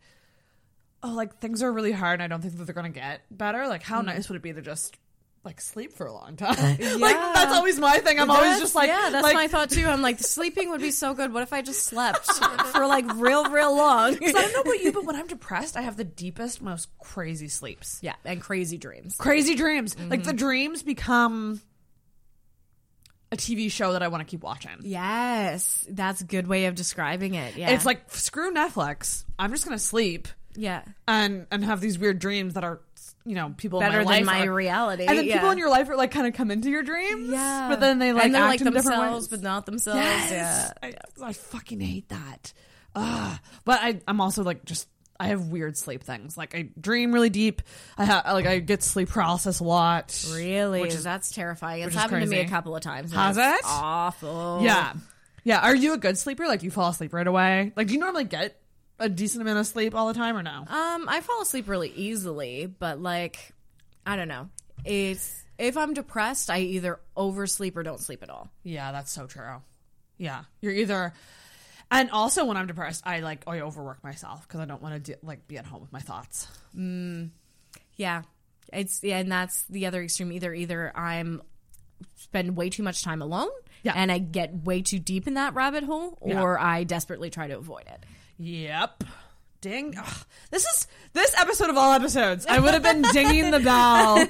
oh, 1.03 1.11
like 1.13 1.39
things 1.39 1.61
are 1.63 1.71
really 1.71 1.91
hard 1.91 2.21
and 2.21 2.23
I 2.23 2.27
don't 2.27 2.41
think 2.41 2.57
that 2.57 2.65
they're 2.65 2.75
going 2.75 2.91
to 2.91 2.99
get 2.99 3.21
better. 3.31 3.67
Like, 3.67 3.81
Mm. 3.83 3.85
how 3.85 4.01
nice 4.01 4.29
would 4.29 4.35
it 4.35 4.41
be 4.43 4.53
to 4.53 4.61
just 4.61 4.97
like 5.43 5.59
sleep 5.59 5.93
for 5.93 6.05
a 6.05 6.13
long 6.13 6.35
time? 6.35 6.55
like, 6.55 6.77
that's 6.79 7.53
always 7.53 7.79
my 7.79 7.97
thing. 7.99 8.19
I'm 8.19 8.29
always 8.29 8.59
just 8.59 8.75
like, 8.75 8.89
yeah, 8.89 9.09
that's 9.11 9.23
like, 9.23 9.33
my 9.33 9.47
thought 9.47 9.69
too. 9.71 9.85
I'm 9.87 10.01
like, 10.01 10.19
sleeping 10.19 10.69
would 10.69 10.81
be 10.81 10.91
so 10.91 11.13
good. 11.15 11.33
What 11.33 11.41
if 11.43 11.51
I 11.53 11.61
just 11.63 11.83
slept 11.85 12.25
for 12.73 12.85
like 12.85 13.05
real, 13.15 13.49
real 13.49 13.75
long? 13.75 14.15
'Cause 14.17 14.29
I 14.35 14.41
don't 14.41 14.53
know 14.53 14.61
about 14.61 14.83
you, 14.83 14.91
but 14.91 15.03
when 15.05 15.15
I'm 15.15 15.27
depressed, 15.27 15.75
I 15.77 15.81
have 15.81 15.97
the 15.97 16.03
deepest, 16.03 16.61
most 16.61 16.89
crazy 16.99 17.47
sleeps. 17.47 17.97
yeah, 18.01 18.13
and 18.23 18.39
crazy 18.39 18.77
dreams. 18.77 19.15
Crazy 19.17 19.55
dreams. 19.55 19.97
Like 19.97 20.19
Mm-hmm. 20.19 20.27
the 20.27 20.33
dreams 20.33 20.83
become 20.83 21.59
a 23.31 23.37
TV 23.37 23.71
show 23.71 23.93
that 23.93 24.03
I 24.03 24.09
want 24.09 24.21
to 24.21 24.29
keep 24.29 24.43
watching. 24.43 24.77
Yes, 24.81 25.85
that's 25.89 26.21
a 26.21 26.25
good 26.25 26.47
way 26.47 26.65
of 26.65 26.75
describing 26.75 27.33
it. 27.35 27.55
Yeah, 27.55 27.71
It's 27.71 27.85
like 27.85 28.11
screw 28.13 28.53
Netflix. 28.53 29.23
I'm 29.39 29.51
just 29.51 29.63
gonna 29.65 29.79
sleep 29.79 30.27
yeah, 30.53 30.83
and 31.07 31.47
and 31.49 31.63
have 31.63 31.79
these 31.79 31.97
weird 31.97 32.19
dreams 32.19 32.55
that 32.55 32.65
are 32.65 32.81
you 33.25 33.35
know 33.35 33.53
people 33.57 33.79
in 33.81 33.87
better 33.87 34.03
my 34.03 34.15
than 34.17 34.25
my 34.25 34.45
are- 34.45 34.53
reality. 34.53 35.05
And 35.05 35.17
then 35.17 35.25
yeah. 35.25 35.35
people 35.35 35.51
in 35.51 35.57
your 35.57 35.69
life 35.69 35.89
are 35.89 35.95
like 35.95 36.11
kind 36.11 36.27
of 36.27 36.33
come 36.33 36.51
into 36.51 36.69
your 36.69 36.83
dreams. 36.83 37.29
yeah, 37.29 37.67
but 37.69 37.79
then 37.79 37.99
they 37.99 38.13
like 38.13 38.25
and 38.25 38.35
they're 38.35 38.41
act 38.41 38.49
like 38.51 38.61
in 38.61 38.73
different 38.73 38.97
themselves, 39.01 39.25
ways. 39.25 39.39
but 39.39 39.41
not 39.41 39.65
themselves. 39.65 39.99
Yes. 40.01 40.31
Yeah, 40.31 40.71
I, 40.81 40.93
I 41.29 41.33
fucking 41.33 41.79
hate 41.79 42.09
that. 42.09 42.53
Ugh. 42.95 43.39
But 43.65 43.79
I, 43.81 44.01
I'm 44.07 44.19
also 44.21 44.43
like 44.43 44.65
just 44.65 44.87
I 45.19 45.27
have 45.27 45.47
weird 45.47 45.77
sleep 45.77 46.03
things. 46.03 46.35
Like 46.37 46.55
I 46.55 46.69
dream 46.79 47.11
really 47.13 47.29
deep. 47.29 47.61
I 47.97 48.05
have 48.05 48.25
like 48.25 48.47
I 48.47 48.59
get 48.59 48.81
sleep 48.83 49.09
paralysis 49.09 49.59
a 49.59 49.63
lot. 49.63 50.25
really, 50.33 50.81
Which 50.81 50.93
is- 50.95 51.03
that's 51.03 51.31
terrifying. 51.31 51.83
It's 51.83 51.95
happened 51.95 52.23
to 52.23 52.27
me 52.29 52.39
a 52.39 52.47
couple 52.47 52.75
of 52.75 52.81
times. 52.81 53.13
Has 53.13 53.37
it? 53.37 53.61
Awful. 53.65 54.59
Yeah. 54.63 54.93
Yeah. 55.43 55.59
Are 55.59 55.75
you 55.75 55.93
a 55.93 55.97
good 55.97 56.17
sleeper? 56.17 56.47
Like 56.47 56.63
you 56.63 56.71
fall 56.71 56.89
asleep 56.89 57.13
right 57.13 57.27
away? 57.27 57.71
Like 57.75 57.87
do 57.87 57.93
you 57.93 57.99
normally 57.99 58.23
get 58.25 58.60
a 59.01 59.09
decent 59.09 59.41
amount 59.41 59.59
of 59.59 59.67
sleep 59.67 59.93
all 59.95 60.07
the 60.07 60.13
time 60.13 60.37
or 60.37 60.43
no? 60.43 60.59
Um, 60.67 61.09
I 61.09 61.19
fall 61.21 61.41
asleep 61.41 61.67
really 61.67 61.89
easily, 61.89 62.65
but 62.67 63.01
like, 63.01 63.53
I 64.05 64.15
don't 64.15 64.27
know. 64.27 64.49
It's 64.85 65.43
if 65.57 65.77
I'm 65.77 65.93
depressed, 65.93 66.49
I 66.49 66.59
either 66.59 66.99
oversleep 67.17 67.75
or 67.77 67.83
don't 67.83 67.99
sleep 67.99 68.23
at 68.23 68.29
all. 68.29 68.49
Yeah, 68.63 68.91
that's 68.91 69.11
so 69.11 69.27
true. 69.27 69.61
Yeah. 70.17 70.43
You're 70.61 70.73
either 70.73 71.13
and 71.91 72.09
also 72.11 72.45
when 72.45 72.55
I'm 72.57 72.67
depressed, 72.67 73.03
I 73.05 73.19
like 73.19 73.43
I 73.47 73.59
overwork 73.59 74.03
myself 74.03 74.47
because 74.47 74.59
I 74.61 74.65
don't 74.65 74.81
want 74.81 75.05
to 75.05 75.17
like 75.23 75.47
be 75.47 75.57
at 75.57 75.65
home 75.65 75.81
with 75.81 75.91
my 75.91 75.99
thoughts. 75.99 76.47
Mm, 76.75 77.31
yeah, 77.97 78.21
it's 78.71 79.03
yeah, 79.03 79.17
and 79.17 79.31
that's 79.31 79.63
the 79.63 79.87
other 79.87 80.01
extreme. 80.01 80.31
Either 80.31 80.53
either 80.53 80.91
I'm 80.97 81.41
spend 82.15 82.55
way 82.55 82.69
too 82.69 82.81
much 82.81 83.03
time 83.03 83.21
alone, 83.21 83.49
Yeah. 83.83 83.93
and 83.95 84.11
I 84.11 84.17
get 84.19 84.63
way 84.63 84.81
too 84.81 84.99
deep 84.99 85.27
in 85.27 85.33
that 85.35 85.53
rabbit 85.53 85.83
hole, 85.83 86.17
Yeah. 86.25 86.41
or 86.41 86.57
I 86.59 86.83
desperately 86.85 87.29
try 87.29 87.47
to 87.47 87.57
avoid 87.57 87.83
it. 87.87 88.03
Yep. 88.41 89.03
Ding. 89.61 89.93
Ugh. 89.97 90.13
This 90.49 90.65
is 90.65 90.87
this 91.13 91.35
episode 91.39 91.69
of 91.69 91.77
all 91.77 91.93
episodes. 91.93 92.45
I 92.47 92.59
would 92.59 92.73
have 92.73 92.81
been 92.83 93.01
dinging 93.13 93.51
the 93.51 93.59
bell 93.59 94.25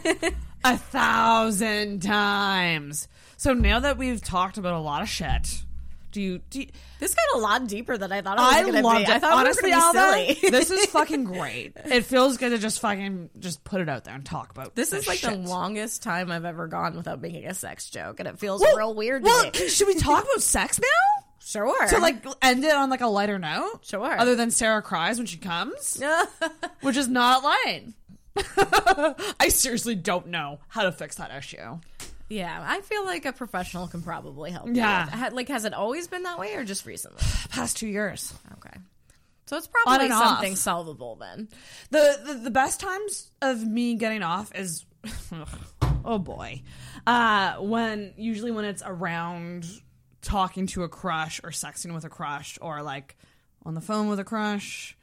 a 0.63 0.77
thousand 0.77 2.01
times. 2.01 3.07
So 3.38 3.53
now 3.53 3.79
that 3.79 3.97
we've 3.97 4.21
talked 4.21 4.57
about 4.57 4.73
a 4.73 4.79
lot 4.79 5.01
of 5.01 5.07
shit, 5.09 5.63
Do 6.11 6.21
you? 6.21 6.41
Do 6.49 6.59
you 6.59 6.67
This 6.99 7.15
got 7.15 7.39
a 7.39 7.41
lot 7.41 7.65
deeper 7.67 7.97
than 7.97 8.11
I 8.11 8.21
thought 8.21 8.38
it 8.38 8.41
was 8.41 8.53
I 8.53 8.61
going 8.63 8.73
to 8.73 8.81
loved 8.81 8.97
be. 8.97 9.03
it. 9.03 9.09
I 9.09 9.19
thought 9.19 9.33
Honestly, 9.39 9.71
it 9.71 9.75
was 9.75 9.83
Alva, 9.95 10.11
pretty 10.11 10.33
silly. 10.35 10.51
this 10.51 10.69
is 10.71 10.85
fucking 10.88 11.23
great. 11.23 11.71
It 11.85 12.03
feels 12.05 12.35
good 12.38 12.49
to 12.49 12.57
just 12.57 12.81
fucking 12.81 13.29
just 13.39 13.63
put 13.63 13.79
it 13.79 13.88
out 13.88 14.03
there 14.03 14.13
and 14.13 14.25
talk 14.25 14.51
about. 14.51 14.75
This 14.75 14.91
is 14.91 15.07
like 15.07 15.21
the 15.21 15.31
longest 15.31 16.03
time 16.03 16.29
I've 16.29 16.43
ever 16.45 16.67
gone 16.67 16.97
without 16.97 17.21
making 17.21 17.45
a 17.45 17.53
sex 17.53 17.89
joke, 17.89 18.19
and 18.19 18.27
it 18.27 18.38
feels 18.38 18.59
Well- 18.59 18.75
real 18.75 18.93
weird. 18.93 19.23
Well, 19.23 19.45
me. 19.51 19.69
should 19.69 19.88
we 19.88 19.95
talk 19.95 20.25
about 20.25 20.41
sex 20.43 20.77
now? 20.79 21.20
Sure. 21.43 21.88
To 21.88 21.97
like 21.99 22.26
end 22.41 22.63
it 22.63 22.73
on 22.73 22.89
like 22.89 23.01
a 23.01 23.07
lighter 23.07 23.39
note. 23.39 23.80
Sure. 23.84 24.18
Other 24.19 24.35
than 24.35 24.51
Sarah 24.51 24.81
cries 24.81 25.18
when 25.18 25.26
she 25.27 25.38
comes, 25.38 26.01
which 26.81 26.97
is 26.97 27.07
not 27.07 27.43
lying. 27.43 27.93
I 29.39 29.49
seriously 29.49 29.95
don't 29.95 30.27
know 30.27 30.59
how 30.69 30.84
to 30.84 30.91
fix 30.91 31.15
that 31.15 31.35
issue. 31.35 31.80
Yeah, 32.30 32.63
I 32.65 32.80
feel 32.81 33.03
like 33.03 33.26
a 33.26 33.34
professional 33.34 33.88
can 33.88 34.01
probably 34.01 34.51
help. 34.51 34.69
Yeah. 34.72 35.09
Ha- 35.09 35.30
like 35.34 35.49
has 35.49 35.65
it 35.65 35.73
always 35.73 36.07
been 36.07 36.23
that 36.23 36.39
way, 36.39 36.55
or 36.55 36.63
just 36.63 36.85
recently? 36.85 37.22
Past 37.49 37.76
two 37.76 37.88
years. 37.88 38.34
Okay, 38.53 38.77
so 39.47 39.57
it's 39.57 39.68
probably 39.68 40.05
and 40.05 40.13
off. 40.13 40.23
something 40.27 40.55
solvable 40.55 41.15
then. 41.18 41.49
The, 41.89 42.19
the 42.26 42.34
the 42.35 42.51
best 42.51 42.80
times 42.80 43.31
of 43.41 43.68
me 43.68 43.95
getting 43.95 44.23
off 44.23 44.55
is 44.55 44.85
oh 46.05 46.19
boy. 46.19 46.61
Uh 47.05 47.55
when 47.55 48.13
usually 48.15 48.51
when 48.51 48.63
it's 48.63 48.84
around 48.85 49.65
talking 50.22 50.68
to 50.68 50.84
a 50.84 50.89
crush 50.89 51.39
or 51.43 51.49
sexting 51.52 51.93
with 51.93 52.06
a 52.06 52.10
crush 52.10 52.57
or 52.61 52.81
like 52.81 53.15
on 53.65 53.73
the 53.73 53.81
phone 53.81 54.07
with 54.07 54.19
a 54.19 54.23
crush. 54.23 54.95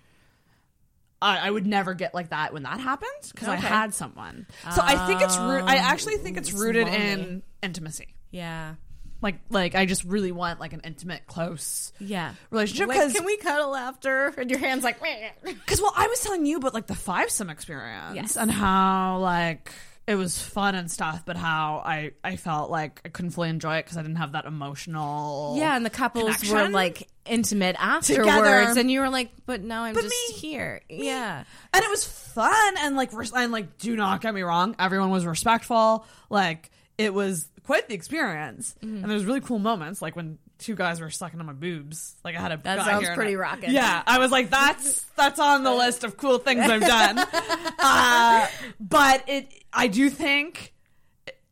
I, 1.20 1.48
I 1.48 1.50
would 1.50 1.66
never 1.66 1.94
get 1.94 2.14
like 2.14 2.30
that 2.30 2.52
when 2.52 2.62
that 2.62 2.78
happened 2.78 3.10
because 3.34 3.48
I 3.48 3.56
Okay. 3.56 3.66
had 3.66 3.92
someone. 3.92 4.46
So 4.72 4.80
I 4.84 5.06
think 5.08 5.20
it's 5.20 5.36
root. 5.36 5.64
I 5.64 5.78
um, 5.78 5.84
actually 5.84 6.16
think 6.18 6.36
it's 6.36 6.52
rooted 6.52 6.86
in 6.86 7.42
intimacy. 7.60 8.14
Yeah, 8.30 8.74
Like 9.20 9.40
like 9.50 9.74
I 9.74 9.84
just 9.86 10.04
really 10.04 10.30
want 10.30 10.60
like 10.60 10.74
an 10.74 10.82
intimate, 10.84 11.26
close 11.26 11.92
yeah. 11.98 12.34
relationship. 12.50 12.86
Like, 12.88 12.98
Because 12.98 13.14
can 13.14 13.24
we 13.24 13.36
cuddle 13.38 13.74
after? 13.74 14.28
And 14.38 14.48
your 14.48 14.60
hands 14.60 14.84
like. 14.84 15.00
Because 15.42 15.80
well, 15.82 15.92
I 15.96 16.06
was 16.06 16.20
telling 16.20 16.46
you 16.46 16.58
about 16.58 16.72
like 16.74 16.86
the 16.86 16.94
five 16.94 17.30
some 17.30 17.50
experience 17.50 18.14
Yes. 18.14 18.36
and 18.36 18.48
how 18.50 19.18
like 19.18 19.72
it 20.08 20.14
was 20.16 20.40
fun 20.40 20.74
and 20.74 20.90
stuff, 20.90 21.22
but 21.26 21.36
how 21.36 21.82
I 21.84 22.12
I 22.24 22.36
felt 22.36 22.70
like 22.70 23.00
I 23.04 23.10
couldn't 23.10 23.32
fully 23.32 23.50
enjoy 23.50 23.76
it 23.76 23.84
because 23.84 23.98
I 23.98 24.02
didn't 24.02 24.16
have 24.16 24.32
that 24.32 24.46
emotional. 24.46 25.56
Yeah, 25.58 25.76
and 25.76 25.84
the 25.84 25.90
couples 25.90 26.24
were 26.24 26.34
connection. 26.34 26.72
like 26.72 27.08
intimate 27.26 27.76
afterwards, 27.78 28.26
Together. 28.28 28.80
and 28.80 28.90
you 28.90 29.00
were 29.00 29.10
like, 29.10 29.30
"But 29.44 29.62
now 29.62 29.84
I'm 29.84 29.94
But 29.94 30.04
just 30.04 30.14
me- 30.32 30.38
here." 30.38 30.80
Yeah, 30.88 31.44
and 31.74 31.84
it 31.84 31.90
was 31.90 32.04
fun 32.04 32.74
and 32.78 32.96
like 32.96 33.12
res- 33.12 33.32
and 33.32 33.52
like 33.52 33.78
do 33.78 33.94
not 33.96 34.20
get 34.22 34.34
me 34.34 34.42
wrong, 34.42 34.74
everyone 34.78 35.10
was 35.10 35.26
respectful. 35.26 36.06
Like 36.30 36.70
it 36.96 37.12
was 37.12 37.46
quite 37.64 37.86
the 37.88 37.94
experience, 37.94 38.74
Mm-hmm. 38.82 39.02
and 39.02 39.10
there's 39.10 39.26
really 39.26 39.42
cool 39.42 39.58
moments 39.58 40.00
like 40.00 40.16
when 40.16 40.38
two 40.58 40.74
guys 40.74 41.00
were 41.00 41.10
sucking 41.10 41.38
on 41.40 41.46
my 41.46 41.52
boobs. 41.52 42.16
Like 42.24 42.36
I 42.36 42.40
had 42.40 42.52
a 42.52 42.56
That 42.58 42.84
sounds 42.84 43.08
pretty 43.10 43.36
I-. 43.36 43.56
Yeah, 43.68 44.02
I 44.06 44.18
was 44.18 44.30
like, 44.30 44.50
that's 44.50 45.02
that's 45.16 45.38
on 45.38 45.62
the 45.64 45.74
list 45.74 46.04
of 46.04 46.16
cool 46.16 46.38
things 46.38 46.60
I've 46.68 46.80
done. 46.80 47.18
uh, 47.78 48.46
but 48.80 49.24
it, 49.28 49.52
I 49.72 49.88
do 49.88 50.10
think. 50.10 50.74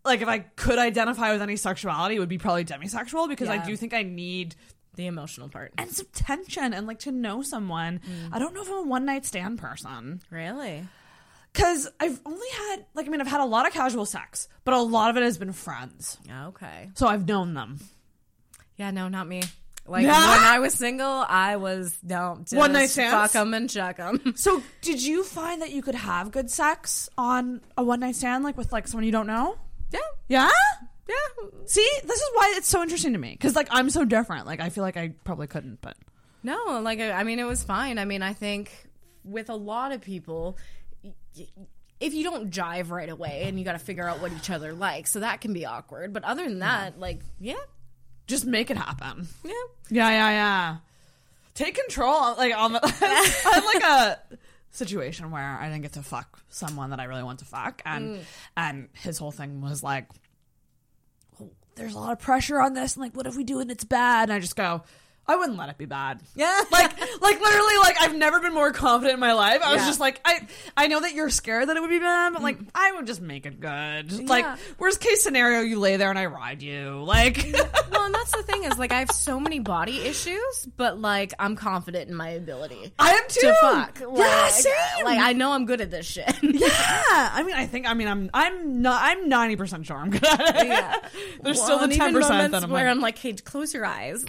Like 0.04 0.22
if 0.22 0.28
I 0.28 0.38
could 0.38 0.78
identify 0.78 1.32
with 1.32 1.42
any 1.42 1.56
sexuality, 1.56 2.14
it 2.14 2.20
would 2.20 2.28
be 2.28 2.38
probably 2.38 2.64
demisexual 2.64 3.28
because 3.28 3.48
I 3.48 3.58
do 3.66 3.76
think 3.76 3.92
I 3.92 4.04
need 4.04 4.54
the 4.94 5.08
emotional 5.08 5.48
part. 5.48 5.72
and 5.78 5.90
some 5.90 6.06
tension 6.12 6.72
and 6.72 6.86
like 6.86 7.00
to 7.00 7.10
know 7.10 7.42
someone. 7.42 8.00
I 8.32 8.38
don't 8.38 8.54
know 8.54 8.62
if 8.62 8.68
I'm 8.70 8.76
a 8.78 8.82
one 8.82 9.04
night 9.04 9.26
stand 9.26 9.58
person 9.58 10.20
Really? 10.30 10.86
because 11.52 11.88
I've 11.98 12.20
only 12.24 12.46
had 12.56 12.86
like 12.94 13.06
I 13.06 13.10
mean 13.10 13.20
I've 13.20 13.26
had 13.26 13.40
a 13.40 13.46
lot 13.46 13.66
of 13.66 13.72
casual 13.72 14.06
sex, 14.06 14.46
but 14.64 14.74
a 14.74 14.80
lot 14.80 15.10
of 15.10 15.16
it 15.16 15.24
has 15.24 15.38
been 15.38 15.52
friends, 15.52 16.18
Okay. 16.30 16.90
so 16.94 17.08
I've 17.08 17.26
known 17.26 17.54
them. 17.54 17.80
Yeah, 18.76 18.90
no, 18.90 19.08
not 19.08 19.26
me. 19.26 19.42
Like 19.86 20.02
when 20.06 20.12
I 20.14 20.58
was 20.58 20.74
single, 20.74 21.06
I 21.28 21.56
was 21.56 21.96
no 22.02 22.38
just 22.40 22.56
One 22.56 22.72
night 22.72 22.90
stands? 22.90 23.12
Fuck 23.14 23.32
them 23.32 23.54
and 23.54 23.70
chuck 23.70 23.96
them. 23.98 24.32
So 24.36 24.62
did 24.82 25.00
you 25.02 25.22
find 25.22 25.62
that 25.62 25.70
you 25.70 25.80
could 25.82 25.94
have 25.94 26.30
good 26.32 26.50
sex 26.50 27.08
on 27.16 27.60
a 27.76 27.84
one 27.84 28.00
night 28.00 28.16
stand 28.16 28.42
like 28.44 28.56
with 28.56 28.72
like 28.72 28.88
someone 28.88 29.04
you 29.04 29.12
don't 29.12 29.28
know? 29.28 29.56
Yeah, 29.92 30.00
Yeah. 30.28 30.50
yeah. 31.08 31.14
See, 31.66 31.88
this 32.04 32.18
is 32.20 32.28
why 32.34 32.54
it's 32.56 32.68
so 32.68 32.82
interesting 32.82 33.12
to 33.12 33.18
me 33.18 33.30
because 33.30 33.54
like 33.54 33.68
I'm 33.70 33.88
so 33.90 34.04
different. 34.04 34.46
Like 34.46 34.60
I 34.60 34.70
feel 34.70 34.82
like 34.82 34.96
I 34.96 35.12
probably 35.24 35.46
couldn't, 35.46 35.80
but 35.80 35.96
No, 36.42 36.80
like 36.82 36.98
I 37.00 37.12
I 37.12 37.22
mean, 37.24 37.38
it 37.38 37.44
was 37.46 37.62
fine. 37.62 37.98
I 37.98 38.04
mean, 38.04 38.22
I 38.22 38.32
think 38.32 38.72
with 39.24 39.48
a 39.50 39.54
lot 39.54 39.92
of 39.92 40.00
people, 40.00 40.58
y- 41.04 41.12
y- 41.38 41.46
if 42.00 42.12
you 42.12 42.24
don't 42.24 42.50
jive 42.50 42.90
right 42.90 43.08
away, 43.08 43.44
and 43.46 43.58
you 43.58 43.64
got 43.64 43.72
to 43.72 43.78
figure 43.78 44.06
out 44.08 44.20
what 44.20 44.30
each 44.32 44.50
other 44.50 44.72
like, 44.74 45.06
so 45.06 45.20
that 45.20 45.40
can 45.40 45.52
be 45.52 45.64
awkward. 45.64 46.12
But 46.12 46.24
other 46.24 46.44
than 46.44 46.58
that, 46.58 46.98
like, 47.00 47.20
yeah, 47.40 47.54
just 48.26 48.46
make 48.46 48.70
it 48.70 48.76
happen. 48.76 49.28
yeah, 49.44 49.52
Yeah, 49.90 50.10
yeah, 50.10 50.30
yeah. 50.30 50.76
Take 51.54 51.74
control. 51.76 52.34
Like 52.36 52.56
on 52.56 52.72
the, 52.72 52.80
I'm 53.46 53.64
like 53.64 53.82
a 53.82 54.36
situation 54.70 55.30
where 55.30 55.42
I 55.42 55.68
didn't 55.68 55.82
get 55.82 55.94
to 55.94 56.02
fuck 56.02 56.38
someone 56.48 56.90
that 56.90 57.00
I 57.00 57.04
really 57.04 57.22
want 57.22 57.38
to 57.40 57.44
fuck, 57.44 57.82
and 57.84 58.18
mm. 58.18 58.20
and 58.56 58.88
his 58.92 59.18
whole 59.18 59.30
thing 59.30 59.60
was 59.62 59.82
like, 59.82 60.06
well, 61.38 61.50
"There's 61.74 61.94
a 61.94 61.98
lot 61.98 62.12
of 62.12 62.18
pressure 62.20 62.60
on 62.60 62.74
this, 62.74 62.94
and 62.94 63.02
like, 63.02 63.16
what 63.16 63.26
if 63.26 63.36
we 63.36 63.44
do 63.44 63.58
it 63.58 63.62
and 63.62 63.70
it's 63.70 63.84
bad?" 63.84 64.28
And 64.28 64.32
I 64.32 64.40
just 64.40 64.56
go. 64.56 64.82
I 65.28 65.36
wouldn't 65.36 65.58
let 65.58 65.68
it 65.68 65.78
be 65.78 65.86
bad. 65.86 66.20
yeah. 66.34 66.62
Like, 66.70 67.00
like 67.22 67.40
literally, 67.40 67.76
like 67.78 67.96
I've 68.00 68.14
never 68.14 68.40
been 68.40 68.52
more 68.54 68.70
confident 68.72 69.14
in 69.14 69.20
my 69.20 69.32
life. 69.32 69.60
I 69.64 69.72
was 69.72 69.82
Yeah. 69.82 69.86
just 69.88 70.00
like, 70.00 70.20
I, 70.24 70.46
I 70.76 70.86
know 70.88 71.00
that 71.00 71.14
you're 71.14 71.30
scared 71.30 71.68
that 71.68 71.76
it 71.76 71.80
would 71.80 71.90
be 71.90 71.98
bad, 71.98 72.32
but 72.34 72.42
like, 72.42 72.58
mm. 72.58 72.68
I 72.74 72.92
would 72.92 73.06
just 73.06 73.20
make 73.20 73.46
it 73.46 73.60
good. 73.60 74.28
Like, 74.28 74.44
Yeah. 74.44 74.56
worst 74.78 75.00
case 75.00 75.22
scenario, 75.22 75.60
you 75.62 75.78
lay 75.80 75.96
there 75.96 76.10
and 76.10 76.18
I 76.18 76.26
ride 76.26 76.62
you. 76.62 77.02
Like, 77.04 77.46
well, 77.90 78.04
and 78.04 78.14
that's 78.14 78.30
the 78.36 78.42
thing 78.42 78.64
is 78.64 78.78
like 78.78 78.92
I 78.92 78.98
have 79.00 79.10
so 79.10 79.40
many 79.40 79.58
body 79.58 80.00
issues, 80.00 80.68
but 80.76 80.98
like 81.00 81.32
I'm 81.38 81.56
confident 81.56 82.08
in 82.10 82.14
my 82.14 82.30
ability 82.30 82.92
I 82.98 83.12
am 83.12 83.22
too. 83.28 83.40
to 83.40 83.54
fuck. 83.60 84.00
Like, 84.00 84.18
yeah, 84.18 84.48
same. 84.48 85.04
Like 85.04 85.18
I 85.20 85.32
know 85.32 85.52
I'm 85.52 85.64
good 85.66 85.80
at 85.80 85.90
this 85.90 86.06
shit. 86.06 86.34
Yeah, 86.42 86.68
I 86.70 87.42
mean, 87.44 87.54
I 87.56 87.66
think, 87.66 87.88
I 87.88 87.94
mean, 87.94 88.08
I'm, 88.08 88.30
I'm 88.34 88.82
not, 88.82 89.00
I'm 89.02 89.28
ninety 89.28 89.56
percent 89.56 89.86
sure 89.86 89.96
I'm 89.96 90.10
good 90.10 90.24
at 90.24 90.56
it. 90.56 90.66
Yeah. 90.68 90.96
There's 91.42 91.60
still 91.62 91.78
the 91.78 91.84
and 91.84 91.92
even 91.92 92.04
ten 92.06 92.14
percent 92.14 92.32
moments 92.34 92.52
that 92.52 92.64
I'm 92.64 92.70
where 92.70 92.84
like, 92.84 92.90
I'm 92.90 93.00
like, 93.00 93.18
hey, 93.18 93.32
close 93.34 93.72
your 93.74 93.86
eyes, 93.86 94.24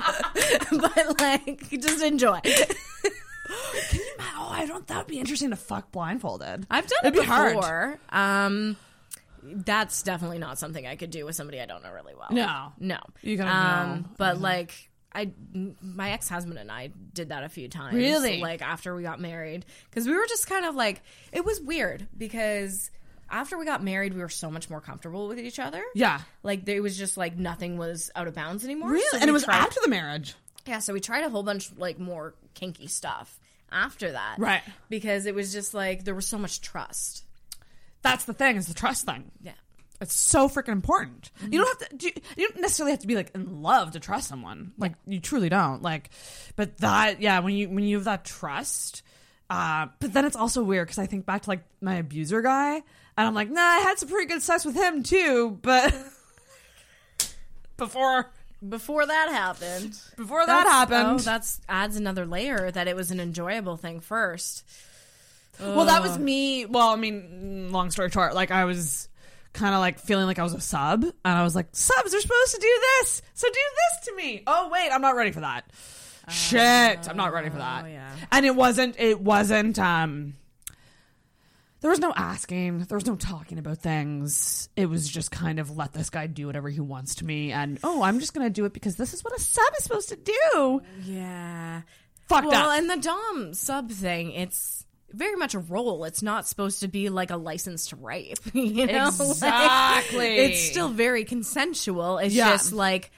but 0.80 1.20
like 1.20 1.68
just 1.80 2.02
enjoy. 2.02 2.40
oh, 2.44 4.48
I 4.50 4.66
don't. 4.66 4.86
That 4.86 4.98
would 4.98 5.06
be 5.06 5.18
interesting 5.18 5.50
to 5.50 5.56
fuck 5.56 5.92
blindfolded. 5.92 6.66
I've 6.70 6.86
done 6.86 6.98
It'd 7.04 7.16
it 7.16 7.20
be 7.20 7.26
hard. 7.26 7.56
before. 7.56 7.98
Um, 8.10 8.76
that's 9.42 10.02
definitely 10.02 10.38
not 10.38 10.58
something 10.58 10.86
I 10.86 10.96
could 10.96 11.10
do 11.10 11.24
with 11.24 11.36
somebody 11.36 11.60
I 11.60 11.66
don't 11.66 11.82
know 11.82 11.92
really 11.92 12.14
well. 12.14 12.28
No. 12.30 12.72
no, 12.80 12.98
You 13.22 13.36
gotta 13.36 13.50
um, 13.50 13.88
know. 13.88 14.04
But 14.18 14.40
like. 14.40 14.90
I, 15.14 15.32
my 15.80 16.10
ex 16.10 16.28
husband 16.28 16.58
and 16.58 16.70
I 16.70 16.90
did 17.14 17.30
that 17.30 17.42
a 17.42 17.48
few 17.48 17.70
times. 17.70 17.96
Really? 17.96 18.42
Like 18.42 18.60
after 18.60 18.94
we 18.94 19.02
got 19.02 19.18
married, 19.18 19.64
because 19.88 20.06
we 20.06 20.14
were 20.14 20.26
just 20.28 20.46
kind 20.46 20.66
of 20.66 20.74
like 20.74 21.00
it 21.32 21.42
was 21.42 21.58
weird 21.58 22.06
because 22.18 22.90
after 23.30 23.58
we 23.58 23.64
got 23.64 23.82
married, 23.82 24.14
we 24.14 24.20
were 24.20 24.28
so 24.28 24.50
much 24.50 24.68
more 24.70 24.80
comfortable 24.80 25.28
with 25.28 25.38
each 25.38 25.58
other. 25.58 25.82
Yeah, 25.94 26.20
Like 26.42 26.68
it 26.68 26.80
was 26.80 26.96
just 26.96 27.16
like 27.16 27.36
nothing 27.36 27.76
was 27.78 28.10
out 28.14 28.26
of 28.28 28.34
bounds 28.34 28.64
anymore. 28.64 28.90
really, 28.90 29.06
So 29.10 29.18
and 29.18 29.28
it 29.28 29.32
was 29.32 29.44
tried- 29.44 29.56
after 29.58 29.80
the 29.82 29.88
marriage. 29.88 30.34
yeah, 30.66 30.78
so 30.80 30.92
we 30.92 31.00
tried 31.00 31.24
a 31.24 31.28
whole 31.30 31.42
bunch 31.42 31.70
like 31.76 31.98
more 31.98 32.34
kinky 32.54 32.86
stuff 32.86 33.38
after 33.72 34.12
that. 34.12 34.36
Right. 34.38 34.62
Because 34.88 35.26
it 35.26 35.34
was 35.34 35.52
just 35.52 35.74
like 35.74 36.04
there 36.04 36.14
was 36.14 36.26
so 36.26 36.38
much 36.38 36.60
trust. 36.60 37.24
That's 38.02 38.24
the 38.24 38.34
thing. 38.34 38.56
Is 38.56 38.66
the 38.66 38.74
trust 38.74 39.04
thing. 39.06 39.30
Yeah. 39.42 39.52
It's 40.00 40.14
so 40.14 40.48
freaking 40.48 40.68
important. 40.68 41.30
You 41.50 41.58
don't 41.64 41.80
have 41.80 41.88
to. 41.88 41.96
do- 41.96 42.20
You 42.36 42.48
don't 42.48 42.60
necessarily 42.60 42.92
have 42.92 43.00
to 43.00 43.06
be 43.06 43.16
like 43.16 43.30
in 43.34 43.62
love 43.62 43.92
to 43.92 44.00
trust 44.00 44.28
someone. 44.28 44.72
Like 44.78 44.92
you 45.06 45.20
truly 45.20 45.48
don't. 45.48 45.80
Like, 45.82 46.10
but 46.54 46.76
that 46.78 47.20
yeah, 47.22 47.40
when 47.40 47.54
you 47.54 47.68
when 47.70 47.82
you 47.84 47.96
have 47.96 48.04
that 48.04 48.24
trust. 48.24 49.02
Uh, 49.48 49.86
but 50.00 50.12
then 50.12 50.24
it's 50.24 50.36
also 50.36 50.62
weird 50.62 50.86
because 50.86 50.98
I 50.98 51.06
think 51.06 51.24
back 51.24 51.42
to 51.42 51.50
like 51.50 51.62
my 51.80 51.94
abuser 51.96 52.42
guy, 52.42 52.82
and 53.16 53.26
I'm 53.26 53.34
like, 53.34 53.50
nah, 53.50 53.60
I 53.60 53.78
had 53.78 53.98
some 53.98 54.08
pretty 54.08 54.26
good 54.26 54.42
sex 54.42 54.64
with 54.64 54.74
him 54.76 55.02
too, 55.02 55.58
but 55.62 55.94
before 57.76 58.30
Before 58.66 59.06
that 59.06 59.28
happened. 59.30 59.98
before 60.16 60.40
that 60.46 60.64
That's- 60.64 60.72
happened, 60.72 61.20
Oh, 61.20 61.22
that's 61.22 61.60
adds 61.68 61.96
another 61.96 62.26
layer 62.26 62.70
that 62.70 62.88
it 62.88 62.96
was 62.96 63.10
an 63.10 63.20
enjoyable 63.20 63.76
thing 63.76 64.00
first. 64.00 64.64
Well, 65.58 65.86
that 65.86 66.02
was 66.02 66.18
me. 66.18 66.66
Well, 66.66 66.88
I 66.88 66.96
mean, 66.96 67.70
long 67.72 67.90
story 67.90 68.10
short, 68.10 68.34
like 68.34 68.50
I 68.50 68.64
was 68.66 69.08
kind 69.54 69.74
of 69.74 69.80
like 69.80 69.98
feeling 69.98 70.26
like 70.26 70.38
I 70.38 70.42
was 70.42 70.52
a 70.52 70.60
sub, 70.60 71.02
and 71.02 71.14
I 71.24 71.42
was 71.44 71.54
like, 71.56 71.68
subs 71.72 72.12
are 72.14 72.20
supposed 72.20 72.54
to 72.54 72.60
do 72.60 72.80
this, 73.00 73.22
so 73.32 73.46
do 73.48 73.54
this 73.54 74.06
to 74.06 74.16
me. 74.16 74.42
Oh 74.46 74.68
wait, 74.70 74.90
I'm 74.90 75.00
not 75.00 75.16
ready 75.16 75.30
for 75.30 75.40
that. 75.40 75.64
Shit, 76.28 77.08
I'm 77.08 77.16
not 77.16 77.32
ready 77.32 77.48
for 77.50 77.56
that. 77.58 77.84
Oh, 77.84 77.88
yeah. 77.88 78.10
And 78.32 78.44
it 78.44 78.54
wasn't. 78.54 78.96
It 78.98 79.20
wasn't. 79.20 79.78
Um, 79.78 80.34
there 81.80 81.90
was 81.90 82.00
no 82.00 82.12
asking. 82.16 82.80
There 82.84 82.96
was 82.96 83.06
no 83.06 83.16
talking 83.16 83.58
about 83.58 83.78
things. 83.78 84.68
It 84.76 84.86
was 84.86 85.08
just 85.08 85.30
kind 85.30 85.58
of 85.58 85.76
let 85.76 85.92
this 85.92 86.10
guy 86.10 86.26
do 86.26 86.46
whatever 86.46 86.68
he 86.68 86.80
wants 86.80 87.16
to 87.16 87.24
me, 87.24 87.52
and 87.52 87.78
oh, 87.84 88.02
I'm 88.02 88.18
just 88.20 88.34
gonna 88.34 88.50
do 88.50 88.64
it 88.64 88.72
because 88.72 88.96
this 88.96 89.14
is 89.14 89.22
what 89.22 89.36
a 89.36 89.40
sub 89.40 89.64
is 89.78 89.84
supposed 89.84 90.08
to 90.10 90.16
do. 90.16 90.80
Yeah. 91.04 91.82
Fucked 92.28 92.48
well, 92.48 92.70
up. 92.70 92.78
and 92.78 92.90
the 92.90 92.96
Dom 92.96 93.54
sub 93.54 93.90
thing, 93.90 94.32
it's 94.32 94.84
very 95.12 95.36
much 95.36 95.54
a 95.54 95.60
role. 95.60 96.04
It's 96.04 96.22
not 96.22 96.48
supposed 96.48 96.80
to 96.80 96.88
be 96.88 97.08
like 97.08 97.30
a 97.30 97.36
license 97.36 97.88
to 97.88 97.96
rape. 97.96 98.38
You 98.52 98.86
know? 98.86 99.04
Like, 99.16 99.20
Exactly. 99.30 100.36
it's 100.38 100.60
still 100.60 100.88
very 100.88 101.24
consensual. 101.24 102.18
It's 102.18 102.34
Yeah. 102.34 102.50
just 102.50 102.72
like 102.72 103.12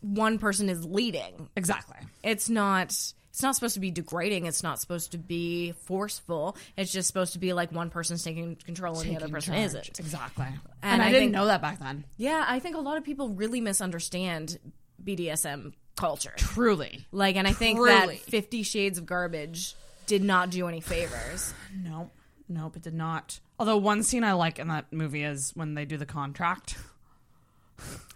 one 0.00 0.38
person 0.38 0.68
is 0.68 0.84
leading. 0.84 1.48
Exactly. 1.56 1.96
It's 2.24 2.48
not 2.50 2.94
it's 3.38 3.42
not 3.44 3.54
supposed 3.54 3.74
to 3.74 3.80
be 3.80 3.92
degrading, 3.92 4.46
it's 4.46 4.64
not 4.64 4.80
supposed 4.80 5.12
to 5.12 5.18
be 5.18 5.70
forceful. 5.84 6.56
It's 6.76 6.90
just 6.90 7.06
supposed 7.06 7.34
to 7.34 7.38
be 7.38 7.52
like 7.52 7.70
one 7.70 7.88
person's 7.88 8.24
taking 8.24 8.56
control 8.56 8.98
and 8.98 9.08
the 9.08 9.14
other 9.16 9.28
person 9.28 9.54
charge. 9.54 9.66
isn't. 9.66 10.00
Exactly. 10.00 10.46
And, 10.46 10.58
And, 10.82 11.02
I, 11.02 11.06
I 11.06 11.08
didn't 11.12 11.20
think- 11.26 11.32
know 11.34 11.46
that 11.46 11.62
back 11.62 11.78
then. 11.78 12.02
Yeah, 12.16 12.44
I 12.48 12.58
think 12.58 12.74
a 12.74 12.80
lot 12.80 12.96
of 12.96 13.04
people 13.04 13.28
really 13.28 13.60
misunderstand 13.60 14.58
BDSM 15.04 15.72
culture. 15.94 16.32
Truly. 16.36 17.06
Like 17.12 17.36
and 17.36 17.46
I 17.46 17.52
think 17.52 17.78
Truly. 17.78 18.16
that 18.16 18.18
50 18.22 18.64
shades 18.64 18.98
of 18.98 19.06
garbage 19.06 19.76
did 20.08 20.24
not 20.24 20.50
do 20.50 20.66
any 20.66 20.80
favors. 20.80 21.54
Nope. 21.80 22.10
Nope, 22.48 22.74
it 22.76 22.82
did 22.82 22.94
not. 22.94 23.38
Although 23.60 23.76
one 23.76 24.02
scene 24.02 24.24
I 24.24 24.32
like 24.32 24.58
in 24.58 24.66
that 24.66 24.92
movie 24.92 25.22
is 25.22 25.52
when 25.54 25.74
they 25.74 25.84
do 25.84 25.96
the 25.96 26.06
contract. 26.06 26.76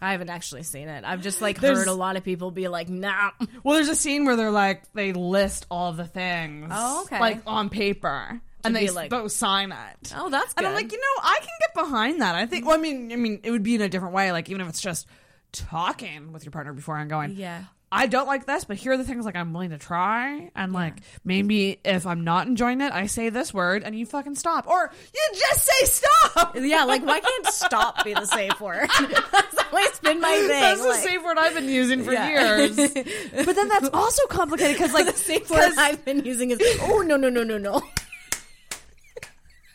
I 0.00 0.12
haven't 0.12 0.30
actually 0.30 0.64
seen 0.64 0.88
it. 0.88 1.04
I've 1.04 1.22
just 1.22 1.40
like 1.40 1.60
There's- 1.60 1.78
heard 1.78 1.86
a 1.88 1.92
lot 1.92 2.16
of 2.16 2.24
people 2.24 2.50
be 2.50 2.66
like, 2.68 2.88
"Nah." 2.88 3.30
Well, 3.62 3.76
there's 3.76 3.88
a 3.88 3.94
scene 3.96 4.24
where 4.24 4.34
they're 4.36 4.50
like 4.50 4.90
they 4.92 5.12
list 5.12 5.66
all 5.70 5.92
the 5.92 6.06
things. 6.06 6.70
Oh, 6.74 7.02
okay. 7.04 7.20
Like 7.20 7.42
on 7.46 7.68
paper. 7.70 8.40
and 8.64 8.74
be 8.74 8.86
they 8.86 8.90
like- 8.90 9.10
both 9.10 9.32
sign 9.32 9.72
it. 9.72 10.12
Oh, 10.16 10.28
that's 10.30 10.54
And 10.56 10.66
I'm 10.66 10.74
like, 10.74 10.90
you 10.92 10.98
know, 10.98 11.22
I 11.22 11.38
can 11.40 11.48
get 11.60 11.74
behind 11.84 12.20
that. 12.20 12.34
I 12.34 12.46
think. 12.46 12.66
Well, 12.66 12.76
I 12.76 12.80
mean, 12.80 13.12
I 13.12 13.16
mean, 13.16 13.40
it 13.44 13.50
would 13.50 13.62
be 13.62 13.74
in 13.76 13.80
a 13.80 13.88
different 13.88 14.14
way. 14.14 14.32
Like 14.32 14.48
even 14.48 14.60
if 14.62 14.68
it's 14.68 14.80
just 14.80 15.06
talking 15.52 16.32
with 16.32 16.44
your 16.44 16.52
partner 16.52 16.72
before 16.72 16.98
and 16.98 17.08
going, 17.10 17.32
Yeah. 17.32 17.64
I 17.94 18.06
don't 18.06 18.26
like 18.26 18.46
this, 18.46 18.64
but 18.64 18.78
here 18.78 18.92
are 18.92 18.96
the 18.96 19.04
things 19.04 19.26
like 19.26 19.36
I'm 19.36 19.52
willing 19.52 19.68
to 19.70 19.78
try, 19.78 20.50
and 20.56 20.72
like 20.72 20.94
maybe 21.24 21.78
if 21.84 22.06
I'm 22.06 22.24
not 22.24 22.46
enjoying 22.46 22.80
it, 22.80 22.90
I 22.90 23.04
say 23.06 23.28
this 23.28 23.52
word 23.52 23.82
and 23.82 23.94
you 23.94 24.06
fucking 24.06 24.34
stop, 24.36 24.66
or 24.66 24.90
you 25.14 25.20
just 25.38 25.60
say 25.66 25.84
stop. 25.84 26.56
Yeah, 26.62 26.84
like 26.84 27.04
why 27.04 27.20
can't 27.20 27.46
stop 27.48 28.02
be 28.04 28.14
the 28.14 28.24
safe 28.24 28.58
word? 28.62 28.88
that's 29.32 29.56
always 29.70 29.98
been 30.00 30.20
my 30.22 30.30
thing. 30.34 30.48
That's 30.48 30.80
the 30.80 30.88
like- 30.88 31.02
safe 31.02 31.22
word 31.22 31.36
I've 31.36 31.54
been 31.54 31.68
using 31.68 32.02
for 32.02 32.12
Yeah. 32.12 32.28
years. 32.28 32.76
but 32.76 33.54
then 33.56 33.68
that's 33.68 33.90
also 33.92 34.26
complicated 34.28 34.76
because 34.78 34.94
like 34.94 35.06
the 35.06 35.12
safe 35.12 35.50
word 35.50 35.72
I've 35.76 36.02
been 36.04 36.24
using 36.24 36.50
is 36.50 36.60
oh 36.82 37.02
no 37.06 37.16
no 37.18 37.28
no 37.28 37.42
no 37.44 37.58
no. 37.58 37.82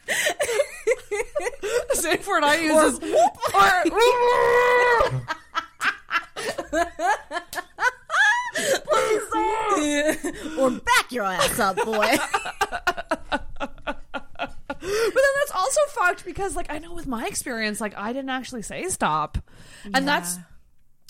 the 0.07 1.95
safe 1.95 2.25
word 2.27 2.43
I 2.43 2.55
use 2.55 2.73
Or 2.73 2.87
is 2.87 2.99
or 3.53 5.21
back 10.85 11.11
your 11.11 11.25
ass 11.25 11.59
up, 11.59 11.75
boy. 11.77 12.17
But 14.79 15.21
then 15.23 15.33
that's 15.39 15.51
also 15.53 15.79
fucked 15.89 16.23
because 16.23 16.55
like 16.55 16.71
I 16.71 16.77
know 16.79 16.93
with 16.93 17.07
my 17.07 17.25
experience, 17.25 17.81
like 17.81 17.97
I 17.97 18.13
didn't 18.13 18.29
actually 18.29 18.61
say 18.61 18.87
stop. 18.89 19.37
And 19.93 20.07
that's 20.07 20.37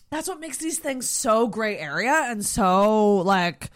that's 0.10 0.28
what 0.28 0.40
makes 0.40 0.58
these 0.58 0.80
things 0.80 1.10
so 1.10 1.48
gray 1.48 1.78
area 1.78 2.14
and 2.28 2.46
so 2.46 3.18
like 3.18 3.70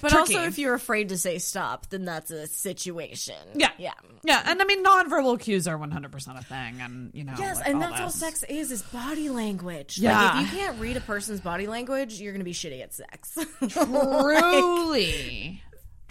But 0.00 0.10
tricky. 0.10 0.36
also, 0.36 0.46
if 0.48 0.58
you're 0.58 0.74
afraid 0.74 1.08
to 1.10 1.18
say 1.18 1.38
stop, 1.38 1.88
then 1.90 2.04
that's 2.04 2.30
a 2.30 2.46
situation. 2.46 3.36
Yeah. 3.54 3.70
yeah, 3.78 3.92
Yeah, 4.22 4.42
and 4.44 4.60
I 4.60 4.64
mean 4.64 4.84
nonverbal 4.84 5.40
cues 5.40 5.66
are 5.66 5.78
100% 5.78 6.38
a 6.38 6.44
thing 6.44 6.80
and 6.80 7.10
you 7.14 7.24
know 7.24 7.34
Yes, 7.38 7.56
like, 7.56 7.68
and 7.68 7.80
that's 7.82 8.00
all 8.00 8.10
sex 8.10 8.44
is 8.48 8.70
is 8.72 8.82
body 8.82 9.28
language. 9.28 9.98
Yeah. 9.98 10.32
like, 10.34 10.44
if 10.46 10.52
you 10.52 10.58
can't 10.58 10.80
read 10.80 10.96
a 10.96 11.00
person's 11.00 11.40
body 11.40 11.66
language, 11.66 12.20
you're 12.20 12.32
gonna 12.32 12.44
be 12.44 12.52
shitty 12.52 12.82
at 12.82 12.94
sex. 12.94 13.36
Truly. 13.68 15.62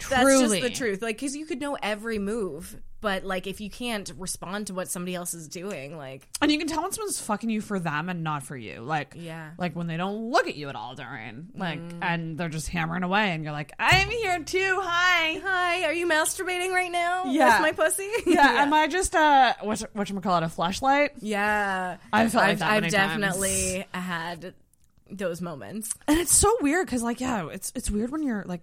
That's 0.08 0.22
Truly. 0.22 0.60
just 0.60 0.62
the 0.62 0.70
truth. 0.70 1.02
Like, 1.02 1.16
because 1.16 1.34
you 1.34 1.44
could 1.46 1.60
know 1.60 1.76
every 1.82 2.18
move, 2.18 2.76
but 3.00 3.24
like 3.24 3.46
if 3.46 3.60
you 3.60 3.70
can't 3.70 4.10
respond 4.18 4.66
to 4.68 4.74
what 4.74 4.88
somebody 4.88 5.14
else 5.14 5.34
is 5.34 5.46
doing, 5.48 5.96
like 5.96 6.26
And 6.40 6.50
you 6.50 6.58
can 6.58 6.66
tell 6.66 6.82
when 6.82 6.92
someone's 6.92 7.20
fucking 7.20 7.48
you 7.50 7.60
for 7.60 7.78
them 7.78 8.08
and 8.08 8.24
not 8.24 8.42
for 8.42 8.56
you. 8.56 8.80
Like, 8.80 9.14
Yeah. 9.16 9.50
like 9.58 9.76
when 9.76 9.86
they 9.86 9.96
don't 9.96 10.30
look 10.30 10.46
at 10.48 10.56
you 10.56 10.68
at 10.68 10.74
all 10.76 10.94
during, 10.94 11.48
like, 11.54 11.78
Mm. 11.80 11.98
and 12.02 12.38
they're 12.38 12.48
just 12.48 12.68
hammering 12.68 13.02
away, 13.04 13.30
and 13.32 13.44
you're 13.44 13.52
like, 13.52 13.72
I'm 13.78 14.08
here 14.10 14.42
too. 14.42 14.80
Hi, 14.82 15.40
hi, 15.44 15.84
are 15.84 15.92
you 15.92 16.06
masturbating 16.08 16.72
right 16.72 16.90
now? 16.90 17.26
Yeah. 17.26 17.60
with 17.62 17.76
my 17.76 17.84
pussy. 17.84 18.08
Yeah, 18.26 18.62
am 18.62 18.72
I 18.74 18.86
just 18.88 19.14
uh, 19.14 19.54
what 19.62 19.80
what 19.92 20.22
call 20.22 20.38
it, 20.38 20.42
a 20.44 20.48
flashlight? 20.48 21.12
Yeah, 21.20 21.96
i 22.12 22.28
felt 22.28 22.44
i've, 22.44 22.58
that 22.58 22.70
I've 22.70 22.82
many 22.82 22.90
times. 22.90 23.20
definitely 23.20 23.86
had 23.94 24.54
those 25.10 25.40
moments. 25.40 25.94
And 26.06 26.18
it's 26.18 26.34
so 26.34 26.54
weird 26.60 26.86
because, 26.86 27.02
like, 27.02 27.20
yeah, 27.20 27.48
it's 27.50 27.72
it's 27.74 27.90
weird 27.90 28.10
when 28.10 28.22
you're 28.22 28.44
like, 28.46 28.62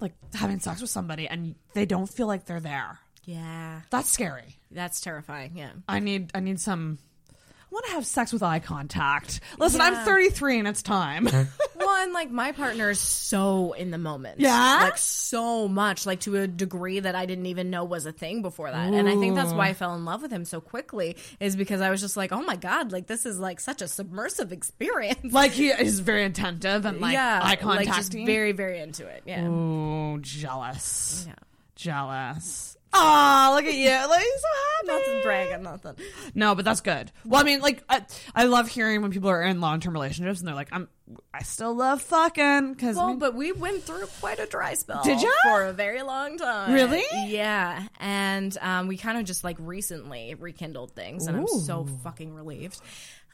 like 0.00 0.12
having 0.34 0.60
sex 0.60 0.80
with 0.80 0.90
somebody 0.90 1.26
and 1.28 1.54
they 1.74 1.86
don't 1.86 2.06
feel 2.08 2.26
like 2.26 2.44
they're 2.44 2.60
there. 2.60 2.98
Yeah, 3.24 3.80
That's 3.90 4.10
scary. 4.10 4.56
that's 4.70 5.00
terrifying. 5.00 5.52
Yeah. 5.56 5.70
I 5.88 6.00
need 6.00 6.30
I 6.34 6.40
need 6.40 6.58
some. 6.60 6.98
I 7.30 7.34
want 7.74 7.86
to 7.86 7.92
have 7.92 8.04
sex 8.04 8.32
with 8.34 8.42
eye 8.42 8.58
contact. 8.58 9.40
Listen, 9.58 9.80
Yeah. 9.80 9.86
I'm 10.00 10.04
33 10.04 10.58
and 10.58 10.68
it's 10.68 10.82
time. 10.82 11.28
Well, 11.74 11.96
and 12.04 12.12
like 12.12 12.30
my 12.30 12.52
partner 12.52 12.90
is 12.90 13.00
so 13.00 13.72
in 13.72 13.90
the 13.90 13.98
moment. 13.98 14.38
Yeah? 14.38 14.78
Like 14.84 14.98
so 14.98 15.66
much, 15.66 16.06
like 16.06 16.20
to 16.20 16.36
a 16.36 16.46
degree 16.46 17.00
that 17.00 17.16
I 17.16 17.26
didn't 17.26 17.46
even 17.46 17.70
know 17.70 17.82
was 17.82 18.06
a 18.06 18.12
thing 18.12 18.40
before 18.40 18.70
that. 18.70 18.92
And 18.94 19.08
I 19.08 19.16
think 19.16 19.34
that's 19.34 19.52
why 19.52 19.66
I 19.68 19.72
fell 19.74 19.96
in 19.96 20.04
love 20.04 20.22
with 20.22 20.30
him 20.30 20.44
so 20.44 20.60
quickly, 20.60 21.16
is 21.40 21.56
because 21.56 21.80
I 21.80 21.90
was 21.90 22.00
just 22.00 22.16
like, 22.16 22.30
oh 22.30 22.42
my 22.42 22.54
God, 22.54 22.92
like 22.92 23.08
this 23.08 23.26
is 23.26 23.40
like 23.40 23.58
such 23.58 23.82
a 23.82 23.88
submersive 23.88 24.52
experience. 24.52 25.18
like 25.32 25.50
he 25.50 25.70
is 25.70 25.98
very 25.98 26.24
attentive 26.24 26.84
and 26.84 27.00
like 27.00 27.14
yeah, 27.14 27.40
eye 27.42 27.56
contact. 27.56 27.88
like 27.88 27.96
just 27.96 28.12
very, 28.12 28.52
very 28.52 28.78
into 28.78 29.04
it. 29.08 29.24
Yeah. 29.26 29.44
Ooh, 29.48 30.20
jealous. 30.20 31.24
Yeah. 31.26 31.34
Jealous. 31.74 32.76
Oh, 32.94 33.52
look 33.56 33.64
at 33.64 33.74
you. 33.74 33.88
Like, 33.88 34.22
so 34.22 34.48
happy. 34.86 34.86
Nothing 34.86 35.22
bragging, 35.22 35.62
nothing. 35.62 35.94
No, 36.34 36.54
but 36.54 36.64
that's 36.64 36.80
good. 36.82 37.10
Well, 37.24 37.40
I 37.40 37.44
mean, 37.44 37.60
like, 37.60 37.82
I, 37.88 38.04
I 38.34 38.44
love 38.44 38.68
hearing 38.68 39.00
when 39.02 39.10
people 39.10 39.30
are 39.30 39.42
in 39.42 39.60
long 39.60 39.80
term 39.80 39.94
relationships 39.94 40.40
and 40.40 40.48
they're 40.48 40.54
like, 40.54 40.68
I'm, 40.72 40.88
I 41.32 41.42
still 41.42 41.74
love 41.74 42.02
fucking. 42.02 42.74
Cause, 42.74 42.96
Well, 42.96 43.06
I 43.06 43.08
mean, 43.10 43.18
but 43.18 43.34
we 43.34 43.52
went 43.52 43.82
through 43.84 44.06
quite 44.20 44.38
a 44.38 44.46
dry 44.46 44.74
spell. 44.74 45.02
Did 45.04 45.20
you? 45.22 45.32
For 45.44 45.64
a 45.64 45.72
very 45.72 46.02
long 46.02 46.36
time. 46.36 46.72
Really? 46.74 47.02
Yeah. 47.26 47.86
And 47.98 48.56
um, 48.60 48.88
we 48.88 48.96
kind 48.98 49.16
of 49.18 49.24
just 49.24 49.42
like 49.44 49.56
recently 49.58 50.34
rekindled 50.34 50.92
things, 50.92 51.26
and 51.26 51.36
I'm 51.36 51.48
so 51.48 51.86
fucking 52.02 52.34
relieved. 52.34 52.78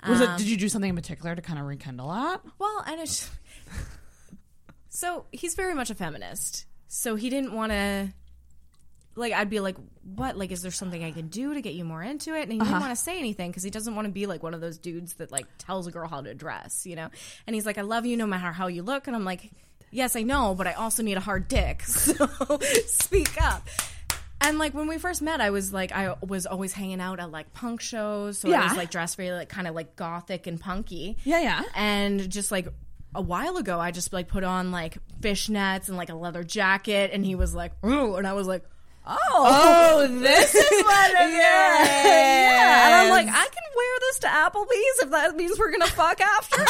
was 0.08 0.20
it, 0.20 0.28
Um, 0.28 0.36
did 0.38 0.46
you 0.48 0.56
do 0.56 0.68
something 0.68 0.90
in 0.90 0.96
particular 0.96 1.34
to 1.34 1.42
kind 1.42 1.58
of 1.58 1.64
rekindle 1.66 2.08
that? 2.08 2.42
Well, 2.60 2.84
and 2.86 3.00
it's 3.00 3.28
so 4.88 5.26
he's 5.32 5.54
very 5.54 5.74
much 5.74 5.90
a 5.90 5.94
feminist. 5.94 6.66
So 6.88 7.16
he 7.16 7.28
didn't 7.30 7.52
want 7.52 7.72
to. 7.72 8.12
Like 9.18 9.32
I'd 9.34 9.50
be 9.50 9.60
like, 9.60 9.76
what? 10.14 10.38
Like, 10.38 10.50
is 10.52 10.62
there 10.62 10.70
something 10.70 11.02
I 11.04 11.10
can 11.10 11.28
do 11.28 11.52
to 11.54 11.60
get 11.60 11.74
you 11.74 11.84
more 11.84 12.02
into 12.02 12.34
it? 12.34 12.42
And 12.44 12.52
he 12.52 12.60
Uh-huh. 12.60 12.70
didn't 12.70 12.80
want 12.80 12.92
to 12.96 13.02
say 13.02 13.18
anything 13.18 13.50
because 13.50 13.62
he 13.62 13.70
doesn't 13.70 13.94
want 13.94 14.06
to 14.06 14.12
be 14.12 14.26
like 14.26 14.42
one 14.42 14.54
of 14.54 14.60
those 14.60 14.78
dudes 14.78 15.14
that 15.14 15.30
like 15.30 15.46
tells 15.58 15.86
a 15.86 15.90
girl 15.90 16.08
how 16.08 16.20
to 16.22 16.34
dress, 16.34 16.86
you 16.86 16.96
know. 16.96 17.08
And 17.46 17.54
he's 17.54 17.66
like, 17.66 17.78
I 17.78 17.82
love 17.82 18.06
you 18.06 18.16
no 18.16 18.26
matter 18.26 18.52
how 18.52 18.68
you 18.68 18.82
look. 18.82 19.06
And 19.06 19.14
I'm 19.16 19.24
like, 19.24 19.50
yes, 19.90 20.16
I 20.16 20.22
know, 20.22 20.54
but 20.54 20.66
I 20.66 20.72
also 20.72 21.02
need 21.02 21.16
a 21.16 21.20
hard 21.20 21.48
dick. 21.48 21.82
So 21.86 22.58
speak 22.86 23.40
up. 23.42 23.68
And 24.40 24.58
like 24.58 24.72
when 24.72 24.86
we 24.86 24.98
first 24.98 25.20
met, 25.20 25.40
I 25.40 25.50
was 25.50 25.72
like, 25.72 25.90
I 25.92 26.14
was 26.24 26.46
always 26.46 26.72
hanging 26.72 27.00
out 27.00 27.18
at 27.18 27.30
like 27.32 27.52
punk 27.52 27.80
shows, 27.80 28.38
so 28.38 28.52
I 28.52 28.64
was 28.68 28.76
like 28.76 28.90
dressed 28.90 29.16
very 29.16 29.32
like 29.32 29.48
kind 29.48 29.66
of 29.66 29.74
like 29.74 29.96
gothic 29.96 30.46
and 30.46 30.60
punky. 30.60 31.16
Yeah, 31.24 31.40
yeah. 31.40 31.62
And 31.74 32.30
just 32.30 32.52
like 32.52 32.68
a 33.16 33.20
while 33.20 33.56
ago, 33.56 33.80
I 33.80 33.90
just 33.90 34.12
like 34.12 34.28
put 34.28 34.44
on 34.44 34.70
like 34.70 34.98
fishnets 35.20 35.88
and 35.88 35.96
like 35.96 36.08
a 36.08 36.14
leather 36.14 36.44
jacket, 36.44 37.10
and 37.12 37.24
he 37.26 37.34
was 37.34 37.52
like, 37.52 37.72
"Ooh," 37.84 38.14
and 38.14 38.28
I 38.28 38.34
was 38.34 38.46
like, 38.46 38.62
"Oh, 39.08 39.16
Oh, 40.00 40.06
this 40.06 40.54
is 40.54 40.70
what 40.84 41.10
it 41.10 41.32
yeah, 41.32 41.82
is. 41.82 42.04
yeah." 42.04 42.86
And 42.86 42.94
I'm 42.94 43.10
like, 43.10 43.26
I 43.26 43.48
can 43.48 43.62
wear 43.76 43.98
this 44.00 44.18
to 44.20 44.26
Applebee's 44.28 45.02
if 45.02 45.10
that 45.10 45.36
means 45.36 45.58
we're 45.58 45.70
gonna 45.70 45.86
fuck 45.86 46.20
after. 46.20 46.64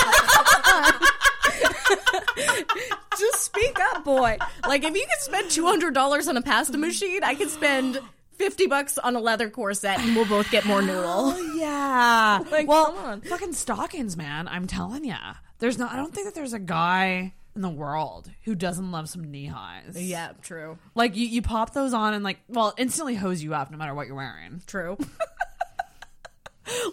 just 3.19 3.43
speak 3.45 3.79
up, 3.93 4.05
boy. 4.05 4.39
Like 4.67 4.85
if 4.85 4.95
you 4.95 5.01
can 5.01 5.21
spend 5.21 5.51
two 5.51 5.67
hundred 5.67 5.95
dollars 5.95 6.29
on 6.29 6.37
a 6.37 6.43
pasta 6.43 6.77
mm. 6.77 6.81
machine, 6.81 7.25
I 7.25 7.35
can 7.35 7.49
spend. 7.49 8.01
50 8.39 8.69
bucks 8.69 8.99
on 8.99 9.17
a 9.17 9.21
leather 9.21 9.51
corset 9.51 9.99
and 9.99 10.15
we'll 10.15 10.25
both 10.25 10.49
get 10.53 10.65
more 10.65 10.81
noodle. 10.81 11.03
Oh, 11.05 11.55
yeah. 11.57 12.39
Like, 12.53 12.69
well, 12.69 12.93
come 12.93 12.97
on. 13.05 13.21
fucking 13.23 13.53
stockings, 13.53 14.17
man. 14.17 14.47
I'm 14.47 14.69
telling 14.69 15.05
you. 15.05 15.17
There's 15.59 15.77
not, 15.77 15.93
I 15.93 15.97
don't 15.97 16.15
think 16.15 16.29
that 16.29 16.37
there's 16.37 16.53
a 16.53 16.61
guy 16.61 17.35
in 17.59 17.63
the 17.63 17.69
world 17.69 18.31
who 18.45 18.55
doesn't 18.55 18.93
love 18.93 19.09
some 19.09 19.31
knee 19.31 19.47
highs. 19.47 20.01
Yeah, 20.01 20.31
true. 20.43 20.79
Like, 20.95 21.17
you, 21.17 21.27
you 21.27 21.43
pop 21.43 21.73
those 21.75 21.93
on 21.93 22.15
and, 22.15 22.23
like, 22.23 22.39
well, 22.49 22.73
instantly 22.79 23.17
hose 23.17 23.43
you 23.43 23.53
up 23.53 23.71
no 23.73 23.77
matter 23.77 23.95
what 23.95 24.07
you're 24.07 24.17
wearing. 24.17 24.63
True. 24.67 24.97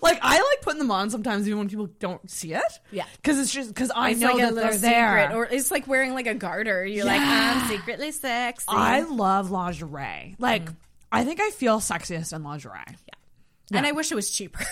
Like, 0.01 0.19
I 0.21 0.35
like 0.37 0.61
putting 0.61 0.79
them 0.79 0.89
on 0.89 1.09
sometimes 1.09 1.45
even 1.47 1.59
when 1.59 1.67
people 1.69 1.87
don't 1.99 2.29
see 2.31 2.53
it. 2.53 2.79
Yeah. 2.91 3.03
Because 3.17 3.37
it's 3.39 3.51
just, 3.51 3.67
because 3.67 3.91
I 3.93 4.11
It's 4.11 4.21
know 4.21 4.31
like 4.33 4.37
that 4.37 4.55
they're 4.55 4.77
there. 4.77 5.21
secret, 5.23 5.35
or 5.35 5.45
it's 5.47 5.69
like 5.69 5.85
wearing 5.85 6.13
like 6.13 6.27
a 6.27 6.33
garter. 6.33 6.85
You're 6.85 7.03
like, 7.05 7.19
I'm 7.21 7.67
secretly 7.67 8.11
sexy. 8.13 8.65
I 8.69 9.01
love 9.01 9.51
lingerie. 9.51 10.37
Like, 10.39 10.69
I 11.11 11.25
think 11.25 11.41
I 11.41 11.49
feel 11.49 11.79
sexiest 11.81 12.33
in 12.33 12.41
lingerie. 12.43 12.79
Yeah. 12.87 13.77
And 13.77 13.85
I 13.85 13.91
wish 13.91 14.13
it 14.13 14.15
was 14.15 14.29
cheaper. 14.31 14.63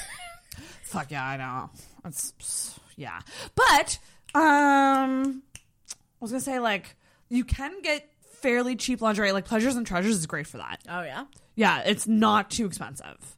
Fuck 0.83 1.11
yeah, 1.11 1.25
I 1.25 1.35
know. 1.35 1.69
It's 2.05 2.79
yeah, 2.95 3.19
but 3.55 3.99
um, 4.39 5.43
was 6.23 6.31
gonna 6.31 6.41
say 6.41 6.59
like 6.59 6.95
you 7.29 7.43
can 7.43 7.81
get 7.81 8.09
fairly 8.41 8.75
cheap 8.75 9.01
lingerie. 9.01 9.31
Like 9.31 9.45
Pleasures 9.45 9.75
and 9.75 9.85
Treasures 9.85 10.15
is 10.17 10.25
great 10.25 10.47
for 10.47 10.57
that. 10.57 10.81
oh 10.89 11.01
yeah. 11.03 11.25
Yeah, 11.55 11.81
it's 11.85 12.07
not 12.07 12.49
too 12.49 12.65
expensive. 12.65 13.37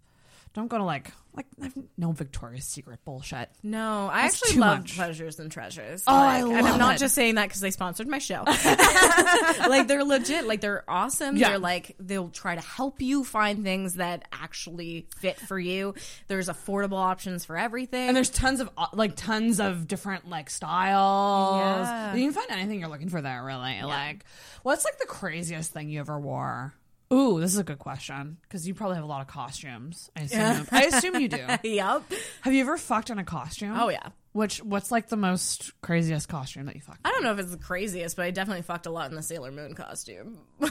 Don't 0.53 0.67
go 0.69 0.77
to 0.77 0.83
like 0.85 1.11
like 1.35 1.45
I've 1.61 1.73
no 1.97 2.11
Victoria's 2.11 2.65
Secret 2.65 2.99
bullshit. 3.05 3.49
No, 3.63 4.09
I 4.11 4.23
That's 4.23 4.41
actually 4.43 4.59
love 4.59 4.79
much. 4.79 4.95
Pleasures 4.95 5.39
and 5.39 5.51
Treasures. 5.51 6.03
Oh, 6.07 6.13
I 6.15 6.41
Like, 6.41 6.53
and 6.55 6.63
love 6.65 6.73
I'm 6.73 6.79
not 6.79 6.95
it. 6.95 6.99
just 6.99 7.15
saying 7.15 7.35
that 7.35 7.47
because 7.47 7.61
they 7.61 7.71
sponsored 7.71 8.07
my 8.07 8.19
show. 8.19 8.43
like 9.67 9.87
they're 9.87 10.03
legit. 10.03 10.45
Like 10.47 10.61
they're 10.61 10.83
awesome. 10.87 11.37
Yeah. 11.37 11.49
They're 11.49 11.59
like 11.59 11.95
they'll 11.99 12.29
try 12.29 12.55
to 12.55 12.61
help 12.61 13.01
you 13.01 13.23
find 13.23 13.63
things 13.63 13.95
that 13.95 14.25
actually 14.31 15.07
fit 15.17 15.39
for 15.39 15.59
you. 15.59 15.93
There's 16.27 16.49
affordable 16.49 16.97
options 16.97 17.45
for 17.45 17.57
everything. 17.57 18.07
And 18.07 18.15
there's 18.15 18.29
tons 18.29 18.59
of 18.59 18.69
uh, 18.77 18.87
like 18.93 19.15
tons 19.15 19.59
of 19.59 19.87
different 19.87 20.29
like 20.29 20.49
styles. 20.49 21.87
Yeah. 21.87 22.15
You 22.15 22.25
can 22.25 22.33
find 22.33 22.51
anything 22.51 22.79
you're 22.79 22.89
looking 22.89 23.09
for 23.09 23.21
there, 23.21 23.43
really. 23.43 23.81
Like, 23.83 24.25
what's 24.63 24.83
like 24.85 24.97
the 24.99 25.05
craziest 25.05 25.71
thing 25.71 25.89
you 25.89 25.99
ever 25.99 26.19
wore? 26.19 26.73
Ooh, 27.13 27.39
this 27.39 27.53
is 27.53 27.59
a 27.59 27.63
good 27.63 27.79
question 27.79 28.37
because 28.43 28.67
you 28.67 28.73
probably 28.73 28.95
have 28.95 29.03
a 29.03 29.07
lot 29.07 29.21
of 29.21 29.27
costumes. 29.27 30.09
I 30.15 30.21
assume. 30.21 30.67
I 30.71 30.83
assume 30.85 31.15
you 31.15 31.27
do. 31.27 31.45
yep. 31.63 32.03
Have 32.41 32.53
you 32.53 32.61
ever 32.61 32.77
fucked 32.77 33.09
in 33.09 33.19
a 33.19 33.23
costume? 33.23 33.77
Oh, 33.77 33.89
yeah. 33.89 34.09
Which 34.33 34.57
what's 34.63 34.91
like 34.91 35.07
the 35.07 35.15
most 35.15 35.71
craziest 35.81 36.27
costume 36.27 36.65
that 36.65 36.75
you 36.75 36.81
fucked? 36.81 36.99
I 37.05 37.11
don't 37.11 37.23
know 37.23 37.31
if 37.31 37.39
it's 37.39 37.51
the 37.51 37.57
craziest, 37.57 38.15
but 38.17 38.25
I 38.25 38.31
definitely 38.31 38.63
fucked 38.63 38.85
a 38.85 38.91
lot 38.91 39.09
in 39.09 39.15
the 39.15 39.23
Sailor 39.23 39.51
Moon 39.51 39.75
costume. 39.75 40.39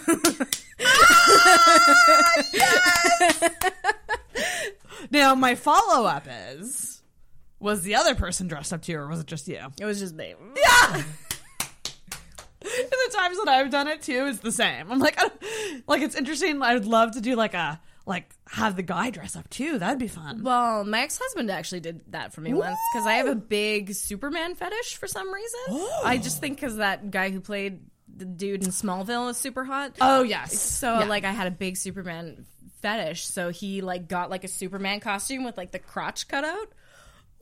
Now 5.11 5.35
my 5.35 5.55
follow 5.55 6.07
up 6.07 6.27
is: 6.29 7.03
Was 7.61 7.83
the 7.83 7.95
other 7.95 8.15
person 8.15 8.49
dressed 8.49 8.73
up 8.73 8.83
too, 8.83 8.97
or 8.97 9.07
was 9.07 9.21
it 9.21 9.27
just 9.27 9.47
you? 9.49 9.61
It 9.81 9.85
was 9.85 10.01
just 10.01 10.15
me. 10.15 10.35
Yeah. 10.57 11.03
And 12.65 12.91
the 12.91 13.17
times 13.17 13.37
that 13.39 13.49
I've 13.49 13.71
done 13.71 13.89
it 13.89 14.03
too 14.03 14.27
is 14.27 14.41
the 14.41 14.53
same. 14.53 14.91
I'm 14.91 14.99
like, 14.99 15.19
like 15.87 16.03
it's 16.03 16.15
interesting. 16.17 16.63
I 16.63 16.75
would 16.75 16.87
love 16.87 17.13
to 17.13 17.21
do 17.21 17.37
like 17.37 17.55
a 17.55 17.81
like 18.07 18.31
have 18.49 18.77
the 18.77 18.83
guy 18.83 19.11
dress 19.11 19.37
up 19.37 19.49
too. 19.51 19.79
That'd 19.79 19.99
be 19.99 20.09
fun. 20.09 20.43
Well, 20.43 20.85
my 20.85 21.01
ex 21.03 21.19
husband 21.23 21.51
actually 21.51 21.81
did 21.81 22.01
that 22.13 22.33
for 22.33 22.41
me 22.41 22.53
once 22.55 22.79
because 22.93 23.07
I 23.07 23.15
have 23.15 23.27
a 23.27 23.35
big 23.35 23.95
Superman 23.95 24.55
fetish 24.55 24.97
for 24.97 25.07
some 25.07 25.33
reason. 25.33 25.61
Oh. 25.69 26.03
I 26.05 26.17
just 26.19 26.41
think 26.41 26.57
because 26.57 26.77
that 26.77 27.11
guy 27.11 27.31
who 27.31 27.41
played 27.41 27.81
the 28.17 28.25
dude 28.25 28.63
in 28.65 28.71
Smallville 28.71 29.31
is 29.31 29.37
super 29.37 29.65
hot. 29.65 29.97
Oh, 30.01 30.23
yes. 30.23 30.59
So 30.59 31.01
Yeah. 31.01 31.05
like 31.07 31.25
I 31.25 31.33
had 31.33 31.47
a 31.47 31.51
big 31.51 31.77
Superman 31.77 32.47
fetish, 32.83 33.25
so 33.27 33.49
he 33.51 33.81
like 33.81 34.09
got 34.09 34.31
like 34.31 34.45
a 34.45 34.49
Superman 34.49 35.01
costume 35.01 35.45
with 35.45 35.57
like 35.57 35.73
the 35.73 35.79
crotch 35.79 36.29
cut 36.29 36.45
out. 36.45 36.69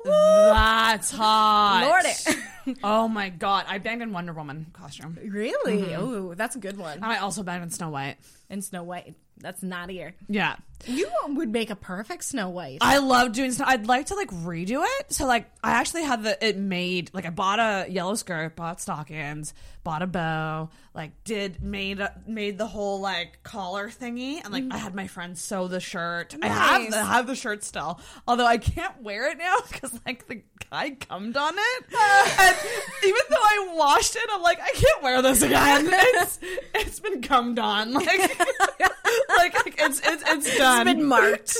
That's 0.04 1.10
hot. 1.10 1.84
Lordy. 1.86 2.78
oh 2.84 3.08
my 3.08 3.28
god, 3.28 3.64
I 3.68 3.78
banged 3.78 4.02
in 4.02 4.12
Wonder 4.12 4.32
Woman 4.32 4.66
costume. 4.72 5.18
Really? 5.24 5.78
Mhm. 5.78 5.96
Oh, 5.98 6.34
that's 6.34 6.56
a 6.56 6.58
good 6.58 6.76
one. 6.78 7.02
I 7.02 7.18
also 7.18 7.42
banged 7.42 7.64
in 7.64 7.70
Snow 7.70 7.90
White. 7.90 8.16
In 8.50 8.62
Snow 8.62 8.82
White. 8.82 9.14
That's 9.38 9.62
naughtier. 9.62 10.14
Yeah. 10.28 10.56
You 10.86 11.08
would 11.28 11.50
make 11.50 11.70
a 11.70 11.76
perfect 11.76 12.24
Snow 12.24 12.48
White. 12.48 12.78
I 12.80 12.98
love 12.98 13.32
doing 13.32 13.52
snow. 13.52 13.64
I'd 13.68 13.86
like 13.86 14.06
to 14.06 14.14
like 14.14 14.30
redo 14.30 14.84
it. 14.84 15.12
So 15.12 15.26
like 15.26 15.50
I 15.62 15.72
actually 15.72 16.04
had 16.04 16.22
the 16.24 16.44
it 16.44 16.56
made 16.56 17.10
like 17.12 17.26
I 17.26 17.30
bought 17.30 17.58
a 17.58 17.90
yellow 17.90 18.14
skirt, 18.14 18.56
bought 18.56 18.80
stockings, 18.80 19.54
bought 19.84 20.02
a 20.02 20.06
bow, 20.06 20.70
like 20.94 21.24
did 21.24 21.62
made 21.62 22.00
a, 22.00 22.20
made 22.26 22.58
the 22.58 22.66
whole 22.66 23.00
like 23.00 23.42
collar 23.42 23.88
thingy, 23.88 24.42
and 24.42 24.52
like 24.52 24.64
I 24.64 24.76
mm. 24.76 24.78
had 24.78 24.94
my 24.94 25.06
friend 25.06 25.36
sew 25.36 25.68
the 25.68 25.80
shirt. 25.80 26.34
I 26.42 26.48
have 26.48 26.90
the, 26.90 27.04
have 27.04 27.26
the 27.26 27.34
shirt 27.34 27.64
still, 27.64 28.00
although 28.26 28.46
I 28.46 28.58
can't 28.58 29.02
wear 29.02 29.30
it 29.30 29.38
now 29.38 29.56
because 29.70 29.98
like 30.06 30.26
the 30.28 30.42
guy 30.70 30.90
cummed 30.90 31.36
on 31.36 31.54
it, 31.56 31.84
and 32.40 32.56
even 33.04 33.20
though 33.30 33.36
I 33.36 33.72
washed 33.74 34.16
it, 34.16 34.28
I'm 34.30 34.42
like 34.42 34.60
I 34.60 34.70
can't 34.72 35.02
wear 35.02 35.22
this 35.22 35.42
again. 35.42 35.90
It's 36.22 36.38
it's 36.74 37.00
been 37.00 37.22
cummed 37.22 37.58
on, 37.58 37.92
like 37.92 38.06
like 38.08 39.74
it's 39.78 40.00
it's 40.04 40.22
it's 40.26 40.58
done. 40.58 40.71
It's 40.80 40.84
been 40.84 41.04
marked. 41.04 41.56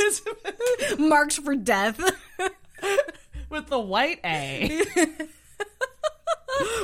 marked 0.99 1.35
for 1.35 1.55
death. 1.55 1.99
with 3.51 3.69
the 3.69 3.79
white 3.79 4.21
A. 4.25 4.83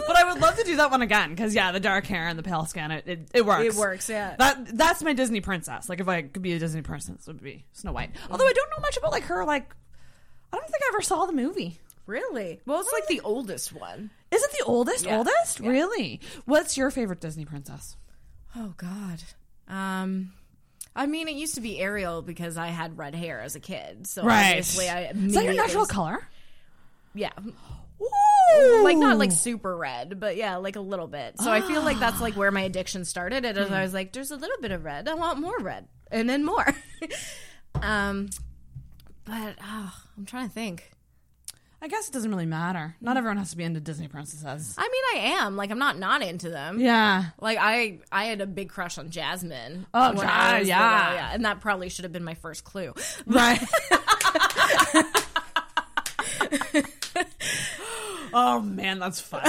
but 0.06 0.16
I 0.16 0.32
would 0.32 0.40
love 0.40 0.56
to 0.56 0.64
do 0.64 0.76
that 0.76 0.90
one 0.90 1.02
again 1.02 1.30
because 1.30 1.54
yeah, 1.54 1.72
the 1.72 1.80
dark 1.80 2.06
hair 2.06 2.28
and 2.28 2.38
the 2.38 2.42
pale 2.42 2.64
skin, 2.66 2.90
it, 2.90 3.04
it, 3.06 3.28
it 3.34 3.46
works. 3.46 3.64
It 3.64 3.74
works, 3.74 4.08
yeah. 4.08 4.36
That 4.38 4.76
that's 4.76 5.02
my 5.02 5.12
Disney 5.12 5.40
princess. 5.40 5.88
Like 5.88 6.00
if 6.00 6.08
I 6.08 6.22
could 6.22 6.42
be 6.42 6.52
a 6.52 6.58
Disney 6.58 6.82
princess, 6.82 7.26
it 7.26 7.32
would 7.32 7.42
be 7.42 7.64
Snow 7.72 7.92
White. 7.92 8.10
Although 8.30 8.46
I 8.46 8.52
don't 8.52 8.70
know 8.70 8.80
much 8.80 8.96
about 8.96 9.12
like 9.12 9.24
her. 9.24 9.44
Like 9.44 9.74
I 10.52 10.56
don't 10.56 10.68
think 10.68 10.82
I 10.82 10.90
ever 10.92 11.02
saw 11.02 11.26
the 11.26 11.32
movie. 11.32 11.78
Really? 12.06 12.60
Well, 12.64 12.80
it's 12.80 12.92
like 12.92 13.06
the 13.06 13.20
oldest 13.20 13.72
one. 13.72 14.10
Is 14.30 14.42
it 14.42 14.50
the 14.58 14.64
oldest? 14.64 15.04
Yeah. 15.04 15.18
Oldest? 15.18 15.60
Really? 15.60 16.20
What's 16.46 16.76
your 16.76 16.90
favorite 16.90 17.20
Disney 17.20 17.44
princess? 17.44 17.96
Oh 18.56 18.72
God. 18.78 19.22
Um, 19.68 20.32
I 20.98 21.06
mean, 21.06 21.28
it 21.28 21.36
used 21.36 21.54
to 21.54 21.60
be 21.60 21.78
Ariel 21.78 22.22
because 22.22 22.58
I 22.58 22.66
had 22.66 22.98
red 22.98 23.14
hair 23.14 23.40
as 23.40 23.54
a 23.54 23.60
kid. 23.60 24.08
So 24.08 24.28
obviously, 24.28 24.88
I 24.90 25.10
Is 25.10 25.34
that 25.34 25.44
your 25.44 25.54
natural 25.54 25.86
color? 25.86 26.26
Yeah. 27.14 27.30
Like 28.82 28.96
not 28.96 29.16
like 29.16 29.30
super 29.30 29.76
red, 29.76 30.18
but 30.18 30.36
yeah, 30.36 30.56
like 30.56 30.74
a 30.74 30.80
little 30.80 31.06
bit. 31.06 31.40
So 31.40 31.52
I 31.52 31.60
feel 31.60 31.82
like 31.82 32.00
that's 32.00 32.20
like 32.20 32.34
where 32.34 32.50
my 32.50 32.62
addiction 32.62 33.04
started. 33.04 33.44
And 33.44 33.56
as 33.56 33.70
I 33.70 33.82
was 33.82 33.94
like, 33.94 34.12
there's 34.12 34.32
a 34.32 34.36
little 34.36 34.56
bit 34.60 34.72
of 34.72 34.84
red. 34.84 35.08
I 35.08 35.14
want 35.14 35.38
more 35.38 35.58
red, 35.60 35.86
and 36.10 36.28
then 36.28 36.44
more. 36.44 36.66
um, 37.82 38.28
but 39.24 39.54
oh, 39.62 39.94
I'm 40.16 40.24
trying 40.26 40.48
to 40.48 40.54
think. 40.54 40.90
I 41.80 41.86
guess 41.86 42.08
it 42.08 42.12
doesn't 42.12 42.30
really 42.30 42.46
matter. 42.46 42.96
Not 43.00 43.14
mm. 43.14 43.18
everyone 43.18 43.36
has 43.36 43.50
to 43.50 43.56
be 43.56 43.62
into 43.62 43.78
Disney 43.78 44.08
princesses. 44.08 44.74
I 44.76 44.82
mean, 44.82 45.02
I 45.14 45.18
am 45.40 45.56
like 45.56 45.70
I'm 45.70 45.78
not 45.78 45.96
not 45.98 46.22
into 46.22 46.50
them. 46.50 46.80
Yeah. 46.80 47.26
Like 47.40 47.58
I, 47.60 47.98
I 48.10 48.24
had 48.24 48.40
a 48.40 48.46
big 48.46 48.70
crush 48.70 48.98
on 48.98 49.10
Jasmine. 49.10 49.86
Oh, 49.94 50.14
when 50.14 50.26
I 50.26 50.58
was 50.60 50.68
yeah. 50.68 51.00
little, 51.00 51.14
yeah, 51.14 51.30
and 51.32 51.44
that 51.44 51.60
probably 51.60 51.88
should 51.88 52.04
have 52.04 52.12
been 52.12 52.24
my 52.24 52.34
first 52.34 52.64
clue. 52.64 52.94
Right. 53.26 53.60
oh 58.32 58.60
man, 58.60 58.98
that's 58.98 59.20
fun. 59.20 59.48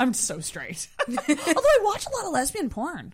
I'm 0.00 0.14
so 0.14 0.40
straight. 0.40 0.88
Although 1.06 1.22
I 1.28 1.78
watch 1.82 2.06
a 2.06 2.16
lot 2.16 2.24
of 2.26 2.32
lesbian 2.32 2.70
porn. 2.70 3.12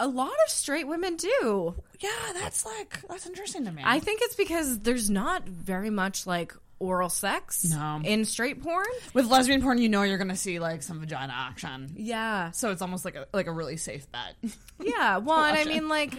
A 0.00 0.08
lot 0.08 0.32
of 0.44 0.50
straight 0.50 0.88
women 0.88 1.16
do. 1.16 1.76
Yeah, 2.00 2.10
that's 2.32 2.66
like 2.66 3.00
that's 3.08 3.26
interesting 3.26 3.66
to 3.66 3.72
me. 3.72 3.82
I 3.84 4.00
think 4.00 4.20
it's 4.22 4.34
because 4.34 4.80
there's 4.80 5.08
not 5.08 5.48
very 5.48 5.90
much 5.90 6.26
like 6.26 6.52
oral 6.84 7.08
sex 7.08 7.64
No. 7.64 8.00
in 8.04 8.24
straight 8.24 8.62
porn. 8.62 8.86
With 9.12 9.26
lesbian 9.26 9.62
porn, 9.62 9.78
you 9.78 9.88
know 9.88 10.02
you're 10.02 10.18
gonna 10.18 10.36
see 10.36 10.58
like 10.58 10.82
some 10.82 11.00
vagina 11.00 11.32
action. 11.34 11.92
Yeah. 11.96 12.50
So 12.52 12.70
it's 12.70 12.82
almost 12.82 13.04
like 13.04 13.14
a 13.16 13.26
like 13.32 13.46
a 13.46 13.52
really 13.52 13.76
safe 13.76 14.06
bet. 14.12 14.34
Yeah, 14.80 15.18
well, 15.18 15.38
and 15.38 15.56
I 15.56 15.64
mean, 15.64 15.88
like, 15.88 16.14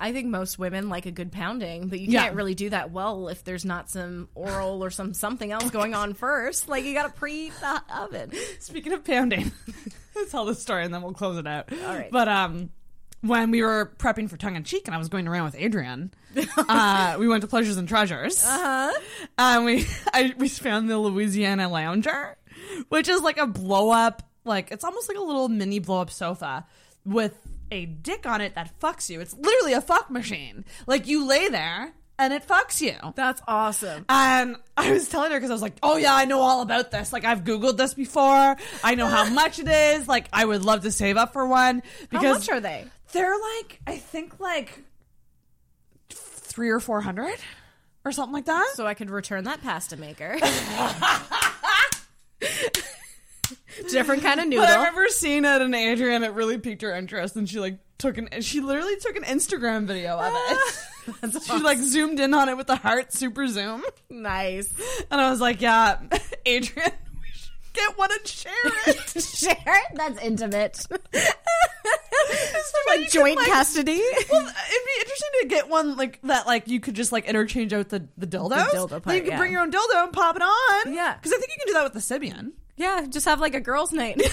I 0.00 0.12
think 0.12 0.26
most 0.28 0.58
women 0.58 0.88
like 0.88 1.06
a 1.06 1.10
good 1.12 1.30
pounding, 1.30 1.88
but 1.88 2.00
you 2.00 2.08
Yeah. 2.08 2.24
can't 2.24 2.34
really 2.34 2.54
do 2.54 2.70
that 2.70 2.90
well 2.90 3.28
if 3.28 3.44
there's 3.44 3.64
not 3.64 3.88
some 3.88 4.28
oral 4.34 4.82
or 4.84 4.90
some 4.90 5.14
something 5.14 5.52
else 5.52 5.70
going 5.70 5.94
on 5.94 6.14
first. 6.14 6.68
Like, 6.68 6.84
you 6.84 6.94
got 6.94 7.14
to 7.14 7.20
preheat 7.20 7.52
the 7.60 7.82
oven. 7.96 8.32
Speaking 8.58 8.92
of 8.92 9.04
pounding, 9.04 9.52
let's 10.16 10.30
tell 10.32 10.44
the 10.46 10.54
story 10.54 10.84
and 10.84 10.92
then 10.92 11.02
we'll 11.02 11.12
close 11.12 11.38
it 11.38 11.46
out. 11.46 11.72
All 11.72 11.78
right. 11.94 12.10
But 12.10 12.28
um, 12.28 12.70
when 13.22 13.50
we 13.50 13.62
were 13.62 13.92
prepping 13.98 14.28
for 14.30 14.36
tongue 14.36 14.56
in 14.56 14.64
cheek 14.64 14.86
and 14.86 14.94
I 14.94 14.98
was 14.98 15.08
going 15.08 15.28
around 15.28 15.44
with 15.44 15.56
Adrian, 15.58 16.12
uh, 16.56 17.16
we 17.18 17.28
went 17.28 17.42
to 17.42 17.46
Pleasures 17.46 17.76
and 17.76 17.88
Treasures. 17.88 18.44
Uh-huh. 18.44 18.92
And 19.38 19.64
we 19.64 19.86
I, 20.12 20.34
we 20.36 20.48
found 20.48 20.88
the 20.90 20.98
Louisiana 20.98 21.68
Lounger, 21.68 22.36
which 22.88 23.08
is 23.08 23.20
like 23.20 23.38
a 23.38 23.46
blow 23.46 23.90
up, 23.90 24.22
like 24.44 24.70
it's 24.70 24.84
almost 24.84 25.08
like 25.08 25.18
a 25.18 25.22
little 25.22 25.48
mini 25.48 25.78
blow 25.78 26.00
up 26.00 26.10
sofa 26.10 26.66
with 27.04 27.36
a 27.70 27.86
dick 27.86 28.26
on 28.26 28.40
it 28.40 28.54
that 28.54 28.78
fucks 28.80 29.10
you. 29.10 29.20
It's 29.20 29.36
literally 29.36 29.74
a 29.74 29.80
fuck 29.80 30.10
machine. 30.10 30.64
Like 30.86 31.06
you 31.06 31.26
lay 31.26 31.48
there 31.48 31.92
and 32.18 32.34
it 32.34 32.46
fucks 32.46 32.80
you. 32.80 32.94
That's 33.14 33.40
awesome. 33.48 34.04
And 34.08 34.56
I 34.76 34.92
was 34.92 35.08
telling 35.08 35.30
her 35.30 35.38
because 35.38 35.50
I 35.50 35.54
was 35.54 35.62
like, 35.62 35.76
oh 35.82 35.96
yeah, 35.96 36.14
I 36.14 36.26
know 36.26 36.40
all 36.40 36.60
about 36.62 36.90
this. 36.90 37.12
Like 37.12 37.24
I've 37.24 37.44
Googled 37.44 37.76
this 37.76 37.94
before. 37.94 38.56
I 38.84 38.94
know 38.94 39.06
how 39.06 39.28
much 39.30 39.58
it 39.58 39.68
is. 39.68 40.06
Like 40.06 40.28
I 40.32 40.44
would 40.44 40.62
love 40.62 40.82
to 40.82 40.90
save 40.90 41.16
up 41.16 41.32
for 41.32 41.46
one. 41.46 41.82
Because 42.10 42.22
How 42.24 42.32
much 42.34 42.48
are 42.50 42.60
they? 42.60 42.84
They're 43.12 43.38
like, 43.38 43.80
I 43.86 43.96
think 43.96 44.40
like 44.40 44.82
three 46.10 46.70
or 46.70 46.80
four 46.80 47.00
hundred 47.00 47.36
or 48.04 48.12
something 48.12 48.32
like 48.32 48.46
that. 48.46 48.72
So 48.74 48.86
I 48.86 48.94
could 48.94 49.10
return 49.10 49.44
that 49.44 49.62
pasta 49.62 49.96
maker. 49.96 50.38
Different 53.90 54.22
kind 54.22 54.40
of 54.40 54.46
noodle. 54.46 54.64
But 54.64 54.72
I 54.72 54.76
remember 54.76 55.06
seeing 55.08 55.44
it 55.44 55.62
and 55.62 55.74
Adrian, 55.74 56.22
it 56.22 56.32
really 56.32 56.58
piqued 56.58 56.82
her 56.82 56.94
interest, 56.94 57.36
and 57.36 57.48
she 57.48 57.58
like 57.60 57.78
took 57.98 58.18
an 58.18 58.28
she 58.40 58.60
literally 58.60 58.96
took 58.96 59.16
an 59.16 59.24
Instagram 59.24 59.86
video 59.86 60.18
of 60.18 60.32
it. 60.34 60.58
Ah. 60.58 61.40
she 61.44 61.58
like 61.58 61.78
zoomed 61.78 62.20
in 62.20 62.34
on 62.34 62.48
it 62.48 62.56
with 62.56 62.66
the 62.66 62.76
heart 62.76 63.12
super 63.12 63.46
zoom. 63.46 63.82
Nice. 64.08 64.72
And 65.10 65.20
I 65.20 65.30
was 65.30 65.40
like, 65.40 65.60
yeah, 65.60 65.98
Adrian, 66.46 66.92
we 66.92 66.92
should 66.92 67.09
get 67.72 67.98
one 67.98 68.10
and 68.12 68.26
share 68.26 68.52
it. 68.86 69.22
Share 69.22 69.52
it? 69.52 69.94
That's 69.94 70.22
intimate. 70.22 70.86
like 70.90 71.02
like 72.86 73.10
joint 73.10 73.38
custody. 73.40 74.02
Well, 74.30 74.42
it'd 74.42 74.86
be 74.86 75.00
interesting 75.00 75.28
to 75.42 75.48
get 75.48 75.68
one 75.68 75.96
like 75.96 76.20
that, 76.22 76.46
like 76.46 76.68
you 76.68 76.80
could 76.80 76.94
just 76.94 77.12
like 77.12 77.26
interchange 77.26 77.72
out 77.72 77.88
the 77.88 78.06
the 78.16 78.26
dildos. 78.26 78.70
The 78.70 78.76
dildo 78.76 79.02
part, 79.02 79.16
you 79.16 79.22
could 79.22 79.32
yeah. 79.32 79.38
bring 79.38 79.52
your 79.52 79.62
own 79.62 79.70
dildo 79.70 80.04
and 80.04 80.12
pop 80.12 80.36
it 80.36 80.42
on. 80.42 80.94
Yeah. 80.94 81.14
because 81.14 81.32
I 81.32 81.38
think 81.38 81.50
you 81.50 81.56
can 81.58 81.66
do 81.68 81.72
that 81.74 81.84
with 81.84 81.92
the 81.92 82.00
Sybian. 82.00 82.52
Yeah, 82.76 83.06
just 83.08 83.26
have 83.26 83.40
like 83.40 83.54
a 83.54 83.60
girls' 83.60 83.92
night. 83.92 84.16
well, 84.16 84.28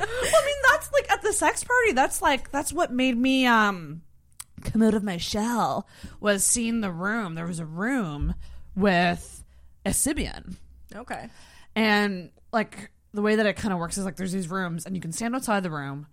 I 0.00 0.42
mean, 0.46 0.56
that's 0.70 0.92
like 0.92 1.10
at 1.10 1.22
the 1.22 1.32
sex 1.32 1.64
party. 1.64 1.92
That's 1.92 2.20
like 2.20 2.50
that's 2.50 2.72
what 2.72 2.92
made 2.92 3.16
me 3.16 3.46
um 3.46 4.02
come 4.62 4.82
out 4.82 4.94
of 4.94 5.02
my 5.02 5.16
shell 5.16 5.86
was 6.20 6.44
seeing 6.44 6.80
the 6.80 6.90
room. 6.90 7.34
There 7.34 7.46
was 7.46 7.60
a 7.60 7.66
room 7.66 8.34
with 8.74 9.44
a 9.84 9.90
Sybian. 9.90 10.56
Okay. 10.94 11.28
And 11.76 12.30
like 12.52 12.90
the 13.12 13.22
way 13.22 13.36
that 13.36 13.46
it 13.46 13.54
kind 13.56 13.72
of 13.72 13.78
works 13.78 13.98
is 13.98 14.04
like 14.04 14.16
there's 14.16 14.32
these 14.32 14.50
rooms 14.50 14.86
and 14.86 14.94
you 14.94 15.00
can 15.02 15.12
stand 15.12 15.34
outside 15.34 15.62
the 15.62 15.70
room. 15.70 16.06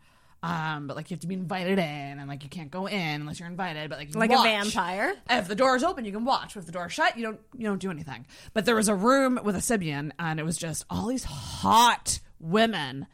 Um, 0.44 0.88
but 0.88 0.96
like 0.96 1.12
you 1.12 1.16
have 1.16 1.22
to 1.22 1.28
be 1.28 1.36
invited 1.36 1.78
in 1.78 1.86
and 2.20 2.28
like 2.28 2.44
you 2.44 2.50
can't 2.50 2.72
go 2.72 2.88
in 2.88 3.22
unless 3.22 3.40
you're 3.40 3.48
invited, 3.48 3.90
but 3.92 4.00
like 4.00 4.12
you 4.12 4.20
Like 4.20 4.32
a 4.32 4.36
watch. 4.36 4.44
vampire? 4.46 5.14
If 5.30 5.48
the 5.48 5.54
door 5.54 5.76
is 5.76 5.84
open, 5.84 6.04
you 6.04 6.12
can 6.12 6.26
watch. 6.26 6.56
If 6.58 6.66
the 6.66 6.72
door 6.72 6.88
is 6.88 6.94
shut, 6.94 7.16
you 7.16 7.24
don't 7.24 7.40
you 7.56 7.68
don't 7.68 7.80
do 7.80 7.92
anything. 7.92 8.26
But 8.54 8.66
there 8.66 8.76
was 8.76 8.88
a 8.88 8.96
room 8.96 9.40
with 9.44 9.56
a 9.56 9.60
Sybian 9.60 10.12
and 10.18 10.40
it 10.40 10.44
was 10.44 10.58
just 10.58 10.84
all 10.90 11.08
these 11.08 11.26
hot 11.26 12.20
women 12.40 13.06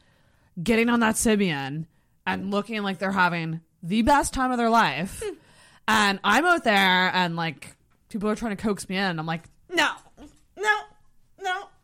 getting 0.62 0.88
on 0.88 1.00
that 1.00 1.16
Sybian 1.16 1.84
and 2.26 2.50
looking 2.50 2.82
like 2.82 2.98
they're 2.98 3.12
having 3.12 3.60
the 3.82 4.00
best 4.02 4.32
time 4.32 4.50
of 4.50 4.56
their 4.56 4.70
life. 4.70 5.22
and 5.86 6.18
I'm 6.24 6.46
out 6.46 6.64
there 6.64 6.74
and 7.14 7.36
like 7.36 7.76
people 8.08 8.30
are 8.30 8.36
trying 8.36 8.56
to 8.56 8.62
coax 8.62 8.88
me 8.88 8.96
in. 8.96 9.18
I'm 9.18 9.26
like, 9.26 9.42
no, 9.70 9.90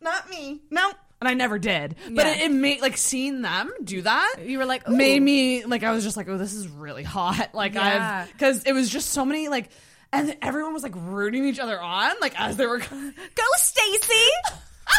not 0.05 0.29
me, 0.29 0.61
no. 0.69 0.91
And 1.21 1.29
I 1.29 1.33
never 1.33 1.57
did. 1.59 1.95
But 2.11 2.25
Yeah. 2.25 2.31
it, 2.33 2.41
it 2.41 2.51
made 2.51 2.81
like 2.81 2.97
seeing 2.97 3.41
them 3.41 3.71
do 3.83 4.01
that. 4.01 4.35
You 4.43 4.57
were 4.59 4.65
like, 4.65 4.87
made 4.87 5.21
me 5.21 5.65
like 5.65 5.83
I 5.83 5.91
was 5.91 6.03
just 6.03 6.17
like, 6.17 6.27
oh, 6.29 6.37
this 6.37 6.53
is 6.53 6.67
really 6.67 7.03
hot. 7.03 7.49
Like 7.53 7.73
Yeah. 7.73 8.25
I've 8.27 8.31
because 8.33 8.63
it 8.65 8.73
was 8.73 8.89
just 8.89 9.11
so 9.11 9.25
many 9.25 9.47
like, 9.47 9.69
and 10.13 10.35
everyone 10.41 10.73
was 10.73 10.83
like 10.83 10.93
rooting 10.95 11.45
each 11.45 11.59
other 11.59 11.79
on 11.79 12.11
like 12.21 12.39
as 12.39 12.57
they 12.57 12.65
were. 12.67 12.79
Go, 12.79 13.43
Stacy. 13.57 14.29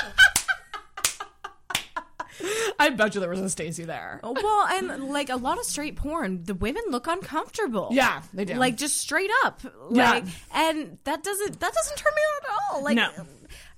I 2.78 2.90
bet 2.90 3.14
you 3.14 3.20
there 3.22 3.30
was 3.30 3.40
a 3.40 3.48
Stacy 3.48 3.84
there. 3.84 4.20
Oh, 4.22 4.32
well, 4.34 4.66
and 4.68 5.08
like 5.08 5.30
a 5.30 5.36
lot 5.36 5.58
of 5.58 5.64
straight 5.64 5.96
porn, 5.96 6.44
the 6.44 6.52
women 6.54 6.82
look 6.90 7.06
uncomfortable. 7.06 7.88
Yeah, 7.92 8.20
they 8.34 8.44
do. 8.44 8.54
Like 8.54 8.76
just 8.76 8.98
straight 8.98 9.30
up. 9.44 9.62
Yeah. 9.90 10.10
Like 10.10 10.24
and 10.54 10.98
that 11.04 11.22
doesn't 11.24 11.60
that 11.60 11.72
doesn't 11.72 11.96
turn 11.96 12.12
me 12.14 12.22
on 12.22 12.44
at 12.44 12.50
all. 12.74 12.84
Like 12.84 12.96
No. 12.96 13.10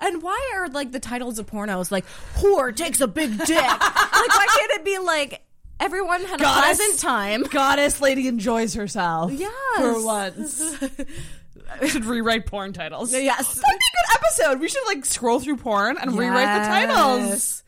And 0.01 0.23
why 0.23 0.53
are 0.55 0.69
like 0.69 0.93
the 0.93 1.01
titles 1.01 1.39
of 1.39 1.47
pornos 1.47 1.91
like 1.91 2.05
whore 2.37 2.75
takes 2.75 3.01
a 3.01 3.09
big 3.09 3.37
dick? 3.39 3.57
like 3.57 3.81
why 3.81 4.47
can't 4.57 4.71
it 4.73 4.85
be 4.85 4.99
like 4.99 5.43
everyone 5.81 6.25
had 6.25 6.41
a 6.41 6.43
Goddess. 6.45 6.77
pleasant 6.79 6.99
time? 7.01 7.43
Goddess 7.45 8.01
lady 8.01 8.29
enjoys 8.29 8.75
herself. 8.75 9.33
Yes. 9.33 9.53
for 9.77 10.05
once. 10.05 10.77
I 11.83 11.87
should 11.89 12.05
rewrite 12.07 12.47
porn 12.47 12.73
titles. 12.73 13.13
Yes. 13.13 13.37
that'd 13.47 13.55
be 13.55 13.61
a 13.61 13.63
good 13.63 14.15
episode. 14.25 14.61
We 14.61 14.69
should 14.69 14.87
like 14.87 15.05
scroll 15.05 15.41
through 15.41 15.57
porn 15.59 15.99
and 15.99 16.17
rewrite 16.17 16.63
the 16.63 16.69
titles. 16.69 17.63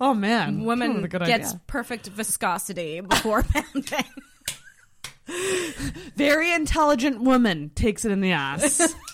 Oh 0.00 0.12
man, 0.14 0.64
Woman 0.64 1.04
a 1.04 1.08
good 1.08 1.24
gets 1.24 1.50
idea. 1.50 1.60
perfect 1.68 2.08
viscosity 2.08 3.00
before 3.00 3.42
pounding. 3.74 4.04
very 6.16 6.52
intelligent 6.52 7.20
woman 7.22 7.70
takes 7.76 8.04
it 8.04 8.10
in 8.10 8.20
the 8.20 8.32
ass. 8.32 8.92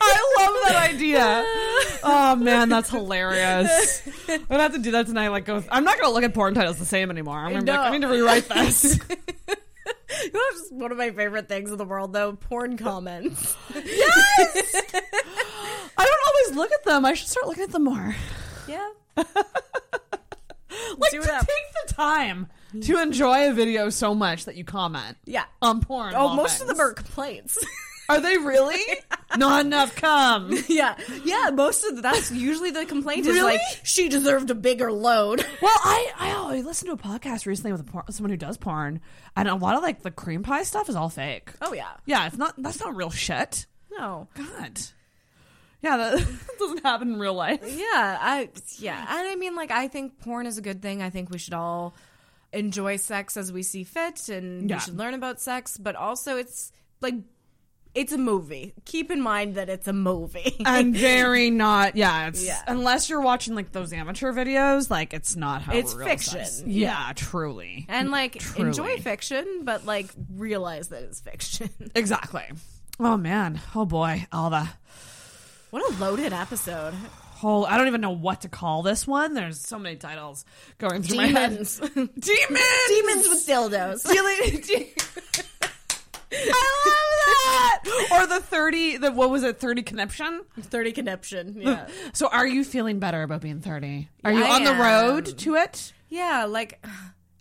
I 0.00 0.34
love 0.38 0.45
that 0.64 0.90
idea. 0.94 1.44
Oh 2.08 2.36
man, 2.36 2.68
that's 2.68 2.88
hilarious. 2.90 4.06
I'm 4.28 4.44
gonna 4.44 4.62
have 4.62 4.72
to 4.74 4.78
do 4.78 4.92
that 4.92 5.06
tonight. 5.06 5.28
Like, 5.28 5.44
go. 5.44 5.64
I'm 5.70 5.82
not 5.82 5.98
gonna 5.98 6.12
look 6.14 6.22
at 6.22 6.34
porn 6.34 6.54
titles 6.54 6.78
the 6.78 6.84
same 6.84 7.10
anymore. 7.10 7.36
I'm 7.36 7.50
gonna 7.52 7.64
be 7.64 7.72
like, 7.72 7.80
I 7.80 7.90
need 7.90 8.02
to 8.02 8.08
rewrite 8.08 8.48
this. 8.48 9.00
You 10.22 10.32
know 10.32 10.40
one 10.84 10.92
of 10.92 10.98
my 10.98 11.10
favorite 11.10 11.48
things 11.48 11.70
in 11.70 11.78
the 11.78 11.84
world 11.84 12.12
though? 12.12 12.32
Porn 12.34 12.76
comments. 12.76 13.56
yes. 13.74 14.82
I 15.98 16.04
don't 16.04 16.26
always 16.28 16.56
look 16.56 16.72
at 16.72 16.84
them. 16.84 17.04
I 17.04 17.14
should 17.14 17.28
start 17.28 17.46
looking 17.48 17.64
at 17.64 17.70
them 17.72 17.84
more. 17.84 18.14
Yeah. 18.68 18.88
Like 19.16 21.10
Do 21.10 21.18
to 21.22 21.24
it 21.24 21.30
up. 21.30 21.40
take 21.46 21.86
the 21.88 21.94
time 21.94 22.46
to 22.82 23.00
enjoy 23.00 23.48
a 23.48 23.52
video 23.52 23.88
so 23.90 24.14
much 24.14 24.44
that 24.46 24.56
you 24.56 24.64
comment. 24.64 25.16
Yeah. 25.24 25.44
On 25.62 25.80
porn. 25.80 26.14
Oh, 26.14 26.28
all 26.28 26.36
most 26.36 26.60
of 26.60 26.66
things. 26.66 26.78
them 26.78 26.80
are 26.86 26.92
complaints. 26.92 27.58
Are 28.08 28.20
they 28.20 28.38
really? 28.38 28.80
Not 29.36 29.66
enough 29.66 29.96
cum. 29.96 30.52
yeah, 30.68 30.96
yeah. 31.24 31.50
Most 31.52 31.84
of 31.84 32.00
that's 32.02 32.30
usually 32.30 32.70
the 32.70 32.86
complaint 32.86 33.26
is 33.26 33.34
Really? 33.34 33.54
like 33.54 33.60
she 33.82 34.08
deserved 34.08 34.50
a 34.50 34.54
bigger 34.54 34.92
load. 34.92 35.44
Well, 35.62 35.76
I 35.82 36.12
I 36.18 36.32
oh, 36.32 36.44
always 36.44 36.64
listened 36.64 36.88
to 36.88 36.94
a 36.94 36.96
podcast 37.16 37.46
recently 37.46 37.72
with 37.72 37.80
a 37.80 37.84
por- 37.84 38.04
someone 38.10 38.30
who 38.30 38.36
does 38.36 38.56
porn, 38.56 39.00
and 39.34 39.48
a 39.48 39.54
lot 39.54 39.74
of 39.76 39.82
like 39.82 40.02
the 40.02 40.10
cream 40.10 40.42
pie 40.42 40.62
stuff 40.62 40.88
is 40.88 40.94
all 40.96 41.08
fake. 41.08 41.50
Oh 41.60 41.72
yeah, 41.72 41.92
Yeah, 42.04 42.26
it's 42.26 42.36
not. 42.36 42.54
That's 42.58 42.78
not 42.80 42.94
real 42.94 43.10
shit. 43.10 43.66
no, 43.90 44.28
God. 44.34 44.80
Yeah, 45.82 45.96
that, 45.98 46.18
that 46.18 46.58
doesn't 46.58 46.82
happen 46.84 47.12
in 47.14 47.18
real 47.18 47.34
life. 47.34 47.60
yeah, 47.62 48.18
I 48.20 48.48
yeah, 48.78 48.98
and 48.98 49.28
I 49.28 49.34
mean 49.36 49.54
like 49.56 49.70
I 49.70 49.88
think 49.88 50.18
porn 50.20 50.46
is 50.46 50.58
a 50.58 50.62
good 50.62 50.82
thing. 50.82 51.02
I 51.02 51.10
think 51.10 51.30
we 51.30 51.38
should 51.38 51.54
all 51.54 51.94
enjoy 52.52 52.96
sex 52.96 53.36
as 53.36 53.52
we 53.52 53.62
see 53.62 53.84
fit, 53.84 54.28
and 54.28 54.68
Yeah. 54.70 54.76
we 54.76 54.80
should 54.80 54.96
learn 54.96 55.14
about 55.14 55.40
sex. 55.40 55.76
But 55.78 55.96
also, 55.96 56.36
it's 56.36 56.72
like 57.00 57.14
it's 57.96 58.12
a 58.12 58.18
movie. 58.18 58.74
Keep 58.84 59.10
in 59.10 59.20
mind 59.20 59.54
that 59.56 59.68
it's 59.68 59.88
a 59.88 59.92
movie. 59.92 60.56
and 60.64 60.94
very 60.96 61.50
not. 61.50 61.96
Yeah, 61.96 62.28
it's 62.28 62.44
Yeah. 62.44 62.62
unless 62.68 63.08
you're 63.10 63.20
watching 63.20 63.54
like 63.54 63.72
those 63.72 63.92
amateur 63.92 64.32
videos, 64.32 64.90
like 64.90 65.12
it's 65.14 65.34
not 65.34 65.62
how 65.62 65.72
It's 65.72 65.94
fiction. 65.94 66.44
sex- 66.44 66.62
Yeah, 66.66 67.12
truly. 67.16 67.86
and 67.88 68.10
like 68.10 68.38
Truly. 68.38 68.68
enjoy 68.68 68.98
fiction, 68.98 69.62
but 69.64 69.84
like 69.86 70.06
realize 70.34 70.88
that 70.88 71.02
it's 71.02 71.20
fiction. 71.20 71.70
Exactly. 71.94 72.44
Oh 73.00 73.16
man. 73.16 73.60
Oh 73.74 73.84
boy. 73.84 74.26
All 74.32 74.50
the 74.50 74.68
what 75.70 75.82
a 75.92 75.98
loaded 75.98 76.32
episode. 76.32 76.94
whole. 76.94 77.66
I 77.66 77.76
don't 77.76 77.86
even 77.88 78.00
know 78.00 78.12
what 78.12 78.42
to 78.42 78.48
call 78.48 78.82
this 78.82 79.06
one. 79.06 79.34
There's 79.34 79.60
so 79.60 79.78
many 79.78 79.96
titles 79.96 80.44
going 80.78 81.02
through 81.02 81.16
my 81.18 81.26
head. 81.26 81.50
Demons. 81.50 81.78
Demons. 81.94 82.18
Demons 82.88 83.28
with 83.28 83.46
dildos. 83.46 84.06
I 86.32 87.80
love 87.86 87.86
that. 87.86 88.08
Or 88.12 88.26
the 88.26 88.40
thirty. 88.40 88.96
The 88.96 89.12
what 89.12 89.30
was 89.30 89.42
it? 89.42 89.58
Thirty 89.58 89.82
conniption. 89.82 90.42
30 90.60 90.92
conniption. 90.92 91.56
Yeah. 91.60 91.88
So, 92.12 92.28
are 92.28 92.46
you 92.46 92.64
feeling 92.64 92.98
better 92.98 93.22
about 93.22 93.40
being 93.42 93.60
thirty? 93.60 94.08
Are 94.24 94.32
you 94.32 94.44
I 94.44 94.50
on 94.56 94.64
the 94.64 94.74
road 94.74 95.38
to 95.38 95.54
it? 95.56 95.92
Yeah, 96.08 96.44
like 96.44 96.84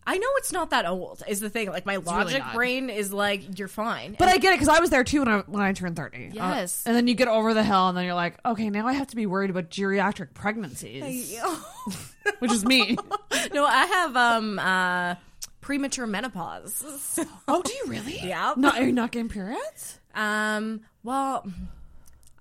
I 0.08 0.18
know 0.18 0.28
it's 0.38 0.52
not 0.52 0.70
that 0.72 0.86
old. 0.86 1.24
Is 1.28 1.40
the 1.40 1.50
thing 1.50 1.70
like 1.70 1.86
my 1.86 1.94
really 1.96 2.06
logic 2.06 2.40
not. 2.40 2.54
brain 2.54 2.90
is 2.90 3.12
like 3.14 3.58
you're 3.58 3.68
fine. 3.68 4.16
But 4.20 4.28
And- 4.28 4.36
I 4.36 4.38
get 4.38 4.52
it 4.54 4.56
because 4.60 4.68
I 4.70 4.80
was 4.80 4.90
there 4.92 5.04
too 5.04 5.20
when 5.20 5.28
I 5.30 5.38
when 5.48 5.64
I 5.64 5.72
turned 5.74 5.96
thirty. 5.96 6.28
Uh, 6.30 6.34
Yes. 6.34 6.84
and 6.86 6.96
then 6.96 7.08
you 7.08 7.16
get 7.16 7.28
over 7.28 7.54
the 7.54 7.64
hill, 7.64 7.88
and 7.90 7.98
then 7.98 8.06
you're 8.06 8.14
like, 8.14 8.38
okay, 8.46 8.70
now 8.70 8.88
I 8.88 8.94
have 8.94 9.08
to 9.08 9.16
be 9.16 9.26
worried 9.26 9.50
about 9.50 9.70
geriatric 9.70 10.34
pregnancies, 10.34 11.40
which 12.40 12.52
is 12.52 12.66
me. 12.66 12.98
no, 13.54 13.66
I 13.66 13.86
have 13.86 14.16
um 14.16 14.60
uh 14.60 15.16
premature 15.66 16.06
menopause. 16.06 17.20
oh, 17.48 17.62
do 17.64 17.74
you 17.74 17.84
really? 17.88 18.20
Yeah. 18.24 18.54
Not 18.56 18.78
are 18.78 18.84
you 18.86 18.92
not 18.94 19.12
getting 19.12 19.30
periods? 19.30 20.00
Um. 20.14 20.82
Well. 21.04 21.46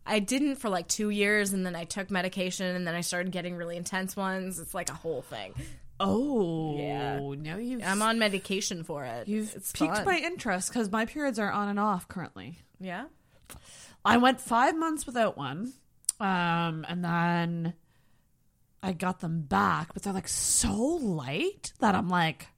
I 0.06 0.18
didn't 0.18 0.56
for 0.56 0.68
like 0.68 0.86
two 0.86 1.08
years, 1.08 1.54
and 1.54 1.64
then 1.64 1.74
I 1.74 1.84
took 1.84 2.10
medication, 2.10 2.76
and 2.76 2.86
then 2.86 2.94
I 2.94 3.00
started 3.00 3.32
getting 3.32 3.56
really 3.56 3.78
intense 3.78 4.14
ones. 4.14 4.58
It's 4.58 4.74
like 4.74 4.90
a 4.90 4.94
whole 4.94 5.22
thing. 5.22 5.54
Oh, 5.98 6.76
Yeah. 6.76 7.20
Now 7.20 7.56
you've 7.56 7.82
I'm 7.82 8.02
on 8.02 8.18
medication 8.18 8.84
for 8.84 9.06
it. 9.06 9.28
you've 9.28 9.54
it's 9.56 9.72
piqued 9.72 9.94
fun. 9.96 10.04
my 10.04 10.18
interest 10.18 10.68
because 10.68 10.92
my 10.92 11.06
periods 11.06 11.38
are 11.38 11.50
on 11.50 11.68
and 11.68 11.80
off 11.80 12.06
currently. 12.06 12.58
yeah. 12.78 13.06
I 14.04 14.18
went 14.18 14.42
five 14.42 14.76
months 14.76 15.06
without 15.06 15.38
one, 15.38 15.72
um, 16.20 16.84
and 16.86 17.02
then 17.02 17.72
I 18.82 18.92
got 18.92 19.20
them 19.20 19.40
back, 19.40 19.94
but 19.94 20.02
they're 20.02 20.12
like 20.12 20.28
so 20.28 20.74
light 20.74 21.72
that 21.80 21.94
I'm 21.94 22.10
like, 22.10 22.48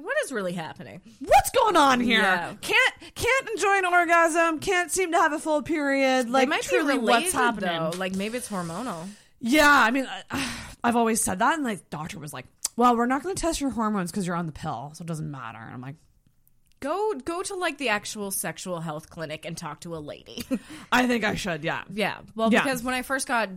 What 0.00 0.16
is 0.24 0.32
really 0.32 0.52
happening? 0.52 1.00
what's 1.20 1.50
going 1.50 1.76
on 1.76 2.00
here? 2.00 2.20
Yeah. 2.22 2.54
Can't 2.60 2.94
can't 3.14 3.48
enjoy 3.50 3.78
an 3.78 3.84
orgasm. 3.86 4.58
Can't 4.60 4.90
seem 4.90 5.12
to 5.12 5.18
have 5.18 5.32
a 5.32 5.38
full 5.38 5.62
period. 5.62 6.28
Like 6.30 6.48
might 6.48 6.62
truly, 6.62 6.94
be 6.94 6.98
related, 7.00 7.24
what's 7.24 7.32
happening? 7.32 7.70
though. 7.70 7.92
Like 7.96 8.14
maybe 8.14 8.38
it's 8.38 8.48
hormonal. 8.48 9.08
Yeah, 9.40 9.70
I 9.70 9.90
mean, 9.90 10.08
I, 10.30 10.50
I've 10.84 10.96
always 10.96 11.22
said 11.22 11.38
that, 11.40 11.56
and 11.58 11.64
the 11.66 11.80
doctor 11.90 12.18
was 12.18 12.32
like, 12.32 12.46
"Well, 12.76 12.96
we're 12.96 13.06
not 13.06 13.22
going 13.22 13.34
to 13.36 13.40
test 13.40 13.60
your 13.60 13.70
hormones 13.70 14.10
because 14.10 14.26
you're 14.26 14.34
on 14.36 14.46
the 14.46 14.52
pill, 14.52 14.92
so 14.94 15.02
it 15.02 15.06
doesn't 15.06 15.30
matter." 15.30 15.58
And 15.58 15.72
I'm 15.74 15.80
like, 15.80 15.96
Go 16.80 17.14
go 17.24 17.42
to 17.42 17.54
like 17.56 17.78
the 17.78 17.88
actual 17.88 18.30
sexual 18.30 18.80
health 18.80 19.10
clinic 19.10 19.44
and 19.44 19.56
talk 19.56 19.80
to 19.80 19.96
a 19.96 19.98
lady. 19.98 20.44
"I 20.92 21.06
think 21.08 21.24
I 21.24 21.34
should." 21.34 21.64
Yeah, 21.64 21.82
yeah. 21.92 22.18
Well, 22.36 22.52
Yeah. 22.52 22.62
because 22.62 22.82
when 22.84 22.94
I 22.94 23.02
first 23.02 23.26
got 23.26 23.48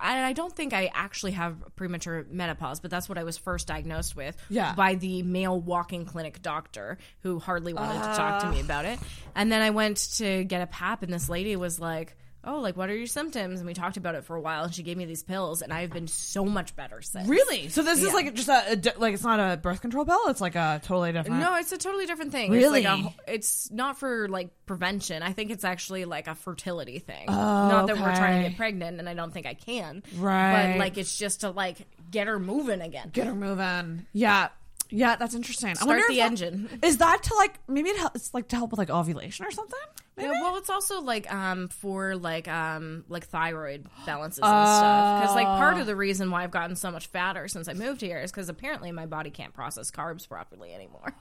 I, 0.00 0.24
I 0.24 0.32
don't 0.32 0.54
think 0.54 0.72
I 0.72 0.90
actually 0.94 1.32
have 1.32 1.56
premature 1.76 2.26
menopause, 2.30 2.80
but 2.80 2.90
that's 2.90 3.08
what 3.08 3.18
I 3.18 3.24
was 3.24 3.36
first 3.36 3.66
diagnosed 3.66 4.16
with 4.16 4.36
Yeah. 4.48 4.74
by 4.74 4.94
the 4.94 5.22
male 5.22 5.60
walking 5.60 6.04
clinic 6.04 6.42
doctor 6.42 6.98
who 7.22 7.38
hardly 7.38 7.74
wanted 7.74 8.00
to 8.00 8.14
talk 8.14 8.42
to 8.42 8.50
me 8.50 8.58
ah. 8.60 8.64
about 8.64 8.84
it. 8.84 8.98
And 9.34 9.50
then 9.50 9.62
I 9.62 9.70
went 9.70 9.96
to 10.18 10.44
get 10.44 10.62
a 10.62 10.66
pap 10.66 11.02
and 11.02 11.12
this 11.12 11.28
lady 11.28 11.56
was 11.56 11.80
like, 11.80 12.16
"Oh, 12.44 12.60
like 12.60 12.76
what 12.76 12.88
are 12.90 12.96
your 12.96 13.06
symptoms?" 13.06 13.60
And 13.60 13.66
we 13.66 13.74
talked 13.74 13.96
about 13.96 14.14
it 14.14 14.24
for 14.24 14.36
a 14.36 14.40
while 14.40 14.64
and 14.64 14.74
she 14.74 14.82
gave 14.82 14.96
me 14.96 15.04
these 15.04 15.22
pills 15.22 15.62
and 15.62 15.72
I've 15.72 15.90
been 15.90 16.06
so 16.08 16.44
much 16.44 16.74
better 16.76 17.02
since. 17.02 17.28
Really? 17.28 17.68
So 17.68 17.82
this 17.82 17.98
is 17.98 18.06
Yeah. 18.06 18.12
like 18.12 18.34
just 18.34 18.48
a, 18.48 18.72
a 18.72 18.76
di- 18.76 18.92
like 18.96 19.14
it's 19.14 19.22
not 19.22 19.40
a 19.40 19.56
birth 19.56 19.80
control 19.80 20.04
pill. 20.04 20.28
It's 20.28 20.40
like 20.40 20.54
a 20.54 20.80
totally 20.84 21.12
different. 21.12 21.40
No, 21.40 21.54
it's 21.56 21.72
a 21.72 21.78
totally 21.78 22.06
different 22.06 22.32
thing. 22.32 22.50
Really? 22.50 22.84
It's, 22.84 22.88
like 22.88 23.04
a, 23.28 23.32
it's 23.34 23.70
not 23.70 23.98
for 23.98 24.28
like 24.28 24.50
prevention. 24.66 25.22
I 25.22 25.32
think 25.32 25.50
it's 25.50 25.64
actually 25.64 26.04
like 26.04 26.28
a 26.28 26.34
fertility 26.34 26.98
thing. 26.98 27.26
Oh, 27.28 27.32
not 27.34 27.86
that 27.86 27.96
we're 27.96 28.02
trying 28.14 28.34
to 28.34 28.38
okay. 28.40 28.48
get 28.50 28.56
pregnant, 28.56 28.98
and 28.98 29.08
I 29.08 29.14
don't 29.14 29.32
think 29.32 29.46
I 29.46 29.54
can. 29.54 30.02
Right. 30.16 30.72
But 30.72 30.78
like, 30.78 30.98
it's 30.98 31.16
just 31.18 31.40
to 31.40 31.50
like 31.50 31.76
get 32.10 32.26
her 32.26 32.38
moving 32.38 32.80
again. 32.80 33.10
Get 33.12 33.26
her 33.26 33.34
moving. 33.34 34.06
Yeah. 34.12 34.48
Yeah, 34.90 35.16
that's 35.16 35.34
interesting. 35.34 35.68
I 35.70 35.72
Start 35.74 35.86
wonder 35.88 36.02
if 36.04 36.08
the 36.08 36.16
that- 36.16 36.26
engine. 36.30 36.78
Is 36.82 36.96
that 36.98 37.22
to 37.24 37.34
like 37.34 37.54
maybe 37.68 37.90
it 37.90 37.98
help, 37.98 38.16
it's 38.16 38.32
like 38.32 38.48
to 38.48 38.56
help 38.56 38.70
with 38.70 38.78
like 38.78 38.88
ovulation 38.88 39.44
or 39.44 39.50
something? 39.50 39.78
Yeah, 40.18 40.32
well, 40.32 40.56
it's 40.56 40.70
also 40.70 41.00
like 41.00 41.32
um 41.32 41.68
for 41.68 42.16
like 42.16 42.48
um 42.48 43.04
like 43.08 43.26
thyroid 43.26 43.86
balances 44.04 44.38
and 44.38 44.46
stuff. 44.46 45.20
Because 45.20 45.34
like 45.34 45.46
part 45.46 45.78
of 45.78 45.86
the 45.86 45.96
reason 45.96 46.30
why 46.30 46.42
I've 46.44 46.50
gotten 46.50 46.76
so 46.76 46.90
much 46.90 47.06
fatter 47.06 47.48
since 47.48 47.68
I 47.68 47.74
moved 47.74 48.00
here 48.00 48.18
is 48.18 48.30
because 48.30 48.48
apparently 48.48 48.92
my 48.92 49.06
body 49.06 49.30
can't 49.30 49.54
process 49.54 49.90
carbs 49.90 50.28
properly 50.28 50.74
anymore. 50.74 51.14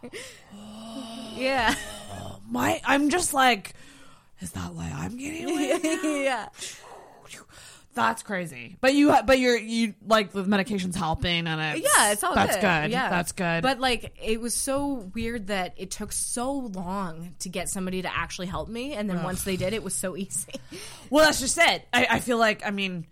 yeah, 1.36 1.76
My 2.50 2.82
I'm 2.86 3.10
just 3.10 3.34
like 3.34 3.74
is 4.40 4.52
that 4.52 4.74
why 4.74 4.92
I'm 4.96 5.18
gaining 5.18 5.56
weight? 5.56 5.82
yeah. 6.04 6.50
That's 8.04 8.24
crazy. 8.24 8.78
But 8.82 8.94
you 8.94 9.14
but 9.26 9.40
you're 9.40 9.58
you 9.58 9.94
like 10.06 10.32
the 10.32 10.44
medication's 10.44 10.96
helping 10.96 11.48
and 11.48 11.60
it's 11.78 11.82
Yeah, 11.98 12.12
it's 12.12 12.24
all 12.24 12.32
good. 12.32 12.38
that's 12.38 12.56
good. 12.56 12.62
good. 12.62 12.92
Yeah, 12.92 13.10
That's 13.10 13.32
good. 13.34 13.64
But 13.64 13.80
like, 13.80 14.14
it 14.24 14.40
was 14.40 14.54
so 14.54 15.10
weird 15.14 15.48
that 15.48 15.74
it 15.78 15.92
took 15.92 16.12
so 16.12 16.52
long 16.54 17.36
to 17.40 17.50
get 17.50 17.70
somebody 17.70 18.02
to 18.04 18.16
actually 18.16 18.48
help 18.48 18.70
me, 18.70 18.94
and 18.94 19.10
then 19.10 19.18
Ugh. 19.18 19.24
once 19.26 19.44
they 19.44 19.56
did, 19.58 19.74
it 19.74 19.84
was 19.84 19.94
so 19.96 20.16
easy. 20.16 20.54
Well, 21.10 21.26
that's 21.26 21.40
just 21.40 21.58
it. 21.58 21.88
I, 21.94 22.08
I 22.12 22.20
feel 22.20 22.38
like 22.38 22.66
I 22.66 22.72
mean, 22.72 23.08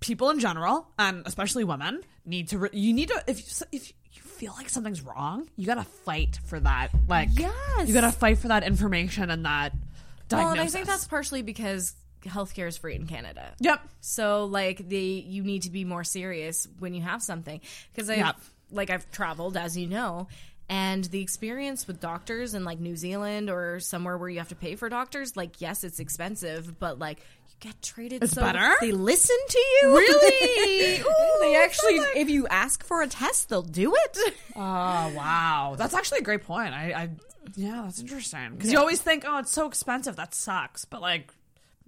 people 0.00 0.30
in 0.30 0.38
general, 0.38 0.86
and 0.98 1.26
especially 1.26 1.64
women, 1.64 2.00
need 2.24 2.48
to. 2.48 2.58
Re- 2.58 2.68
you 2.72 2.92
need 2.92 3.08
to 3.08 3.24
if 3.26 3.38
you, 3.40 3.66
if 3.72 3.92
you 4.12 4.22
feel 4.22 4.52
like 4.56 4.68
something's 4.68 5.02
wrong, 5.02 5.48
you 5.56 5.66
gotta 5.66 5.82
fight 5.84 6.38
for 6.46 6.60
that. 6.60 6.88
Like, 7.08 7.28
Yes. 7.32 7.88
you 7.88 7.94
gotta 7.94 8.12
fight 8.12 8.38
for 8.38 8.48
that 8.48 8.62
information 8.62 9.30
and 9.30 9.44
that 9.44 9.72
Well, 9.72 9.82
diagnosis. 10.28 10.58
and 10.60 10.60
I 10.60 10.66
think 10.70 10.86
that's 10.86 11.06
partially 11.06 11.42
because 11.42 11.94
healthcare 12.24 12.66
is 12.68 12.76
free 12.76 12.94
in 12.94 13.06
Canada. 13.06 13.52
Yep. 13.60 13.80
So 14.00 14.44
like 14.44 14.88
the 14.88 14.98
you 14.98 15.42
need 15.42 15.62
to 15.62 15.70
be 15.70 15.84
more 15.84 16.04
serious 16.04 16.66
when 16.78 16.94
you 16.94 17.02
have 17.02 17.22
something 17.22 17.60
because 17.92 18.10
I 18.10 18.16
Yep. 18.16 18.36
like 18.70 18.90
I've 18.90 19.10
traveled 19.10 19.56
as 19.56 19.76
you 19.76 19.86
know. 19.86 20.28
And 20.68 21.02
the 21.06 21.20
experience 21.20 21.88
with 21.88 21.98
doctors 22.00 22.54
in 22.54 22.64
like 22.64 22.78
New 22.78 22.94
Zealand 22.96 23.50
or 23.50 23.80
somewhere 23.80 24.16
where 24.16 24.28
you 24.28 24.38
have 24.38 24.50
to 24.50 24.54
pay 24.54 24.76
for 24.76 24.88
doctors, 24.88 25.36
like 25.36 25.60
yes, 25.60 25.82
it's 25.82 25.98
expensive, 25.98 26.78
but 26.78 26.98
like 27.00 27.18
you 27.18 27.54
get 27.58 27.82
treated 27.82 28.22
It's 28.22 28.34
so 28.34 28.42
better? 28.42 28.74
They 28.80 28.92
listen 28.92 29.36
to 29.48 29.58
you. 29.58 29.96
Really? 29.96 31.02
they 31.40 31.56
actually, 31.56 31.96
if 32.20 32.30
you 32.30 32.46
ask 32.46 32.84
for 32.84 33.02
a 33.02 33.08
test, 33.08 33.48
they'll 33.48 33.62
do 33.62 33.94
it. 33.96 34.18
Oh 34.56 35.12
wow, 35.16 35.74
that's 35.78 35.94
actually 35.94 36.18
a 36.18 36.22
great 36.22 36.44
point. 36.44 36.74
I, 36.74 36.92
I 36.92 37.10
yeah, 37.56 37.80
that's 37.84 37.98
interesting 38.00 38.50
because 38.52 38.70
you 38.70 38.78
always 38.78 39.00
think, 39.00 39.24
oh, 39.26 39.38
it's 39.38 39.50
so 39.50 39.66
expensive, 39.66 40.16
that 40.16 40.34
sucks. 40.34 40.84
But 40.84 41.00
like, 41.00 41.32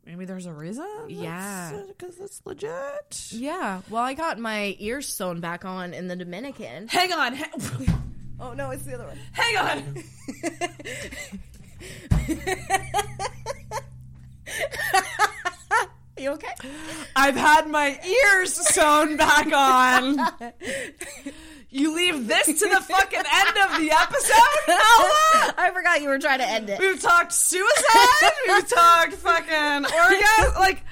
maybe 0.05 0.25
there's 0.25 0.47
a 0.47 0.53
reason. 0.53 0.87
Yeah. 1.09 1.73
Uh, 1.75 1.87
because 1.87 2.19
it's 2.19 2.41
legit. 2.45 3.29
Yeah. 3.31 3.81
Well, 3.91 4.03
I 4.03 4.15
got 4.15 4.39
my 4.39 4.77
ears 4.79 5.09
sewn 5.09 5.41
back 5.41 5.65
on 5.65 5.95
in 5.95 6.09
the 6.09 6.17
Dominican. 6.17 6.89
Hang 6.89 7.13
on. 7.13 7.39
oh 8.41 8.53
no, 8.55 8.71
it's 8.71 8.85
the 8.85 8.95
other 8.95 9.07
one. 9.07 9.19
Hang 9.33 9.57
on. 9.57 10.05
you 16.19 16.31
okay? 16.31 16.55
I've 17.17 17.37
had 17.37 17.69
my 17.69 17.99
ears 18.05 18.55
sewn 18.55 19.17
back 19.17 19.53
on. 19.53 20.19
You 21.75 21.97
leave 21.97 22.29
this 22.29 22.47
to 22.47 22.69
the 22.69 22.81
fucking 22.87 23.19
end 23.19 23.57
of 23.65 23.81
the 23.81 23.91
episode, 23.91 24.69
Alva? 24.69 25.55
I 25.59 25.71
forgot 25.73 26.03
you 26.03 26.09
were 26.11 26.19
trying 26.19 26.41
to 26.41 26.47
end 26.47 26.69
it. 26.69 26.79
We've 26.79 27.01
talked 27.01 27.33
suicide. 27.33 28.31
We've 28.47 28.69
talked 28.69 29.15
fucking 29.15 29.87
orgasm. 29.87 30.55
Like, 30.61 30.83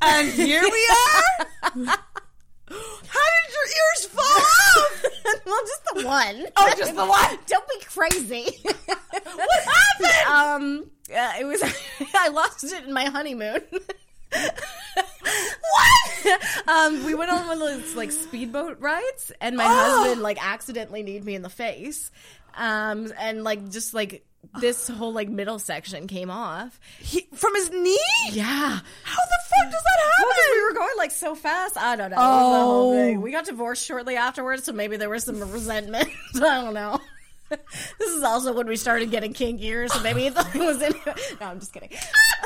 and 0.00 0.28
here 0.28 0.62
we 0.62 0.68
are. 0.90 1.46
How 1.64 3.26
did 3.26 3.52
your 3.52 3.66
ears 3.66 4.06
fall 4.06 4.24
off? 4.24 5.04
well, 5.44 5.60
just 5.62 5.84
the 5.94 6.06
one. 6.06 6.46
Oh, 6.56 6.74
just 6.78 6.94
the 6.94 7.04
one. 7.06 7.38
Don't 7.48 7.68
be 7.68 7.84
crazy. 7.86 8.56
what 8.62 9.64
happened? 9.64 10.28
Um, 10.28 10.90
uh, 11.12 11.32
it 11.40 11.44
was 11.44 11.60
I 12.14 12.28
lost 12.28 12.62
it 12.62 12.84
in 12.84 12.92
my 12.92 13.06
honeymoon. 13.06 13.62
What? 14.32 14.48
Um, 16.68 17.04
we 17.04 17.14
went 17.14 17.30
on 17.30 17.46
one 17.48 17.60
of 17.62 17.68
those 17.82 17.94
like 17.94 18.12
speedboat 18.12 18.78
rides, 18.80 19.32
and 19.40 19.56
my 19.56 19.64
Oh. 19.64 19.68
husband 19.68 20.22
like 20.22 20.38
accidentally 20.44 21.02
kneed 21.02 21.24
me 21.24 21.34
in 21.34 21.42
the 21.42 21.50
face. 21.50 22.10
Um, 22.56 23.12
and 23.18 23.44
like 23.44 23.70
just 23.70 23.94
like 23.94 24.24
this 24.60 24.88
whole 24.88 25.12
like 25.12 25.28
middle 25.28 25.58
section 25.58 26.06
came 26.08 26.30
off 26.30 26.80
he, 26.98 27.26
from 27.34 27.54
his 27.54 27.70
knee. 27.70 27.98
Yeah. 28.32 28.44
How 28.44 28.80
the 28.80 29.38
fuck 29.48 29.70
does 29.70 29.82
that 29.82 30.00
happen? 30.02 30.24
Well, 30.24 30.56
we 30.56 30.62
were 30.64 30.74
going 30.74 30.94
like 30.98 31.10
so 31.12 31.34
fast. 31.34 31.76
I 31.76 31.96
don't 31.96 32.10
know. 32.10 32.16
It 32.16 32.20
the 32.20 32.26
whole 32.26 32.92
Oh. 32.92 33.20
We 33.20 33.30
got 33.32 33.44
divorced 33.44 33.84
shortly 33.84 34.16
afterwards, 34.16 34.64
so 34.64 34.72
maybe 34.72 34.96
there 34.96 35.10
was 35.10 35.24
some 35.24 35.40
resentment. 35.52 36.08
I 36.36 36.40
don't 36.40 36.74
know. 36.74 36.98
this 37.98 38.10
is 38.10 38.22
also 38.22 38.52
when 38.52 38.66
we 38.66 38.76
started 38.76 39.10
getting 39.10 39.32
kinkier, 39.34 39.88
so 39.90 40.00
maybe 40.02 40.26
it 40.26 40.34
was 40.54 40.80
in. 40.82 40.92
No, 41.40 41.46
I'm 41.46 41.60
just 41.60 41.72
kidding. 41.72 41.90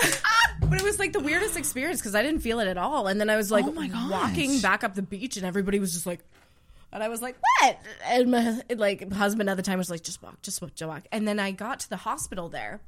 but 0.63 0.79
it 0.81 0.83
was 0.83 0.99
like 0.99 1.13
the 1.13 1.21
weirdest 1.21 1.57
experience 1.57 2.01
because 2.01 2.15
I 2.15 2.23
didn't 2.23 2.41
feel 2.41 2.61
it 2.61 2.69
at 2.69 2.79
all, 2.79 3.07
and 3.07 3.21
then 3.21 3.31
I 3.31 3.37
was 3.37 3.51
like 3.51 3.65
Oh 3.67 3.73
my 3.73 3.89
gosh. 3.89 4.11
walking 4.11 4.61
back 4.61 4.83
up 4.85 4.95
the 4.95 5.03
beach, 5.03 5.37
and 5.37 5.47
everybody 5.47 5.79
was 5.79 5.93
just 5.93 6.07
like. 6.07 6.21
And 6.93 7.03
I 7.03 7.09
was 7.09 7.21
like, 7.21 7.37
"What?" 7.61 7.79
And 8.07 8.31
my 8.31 8.61
like 8.77 9.13
husband 9.13 9.51
at 9.51 9.57
the 9.57 9.65
time 9.65 9.79
was 9.79 9.91
like, 9.91 10.03
"Just 10.05 10.23
walk, 10.23 10.41
just 10.43 10.63
walk, 10.63 10.77
just 10.77 10.89
walk." 10.89 11.03
And 11.11 11.27
then 11.27 11.41
I 11.41 11.51
got 11.51 11.81
to 11.81 11.91
the 11.91 11.97
hospital 11.97 12.49
there, 12.49 12.81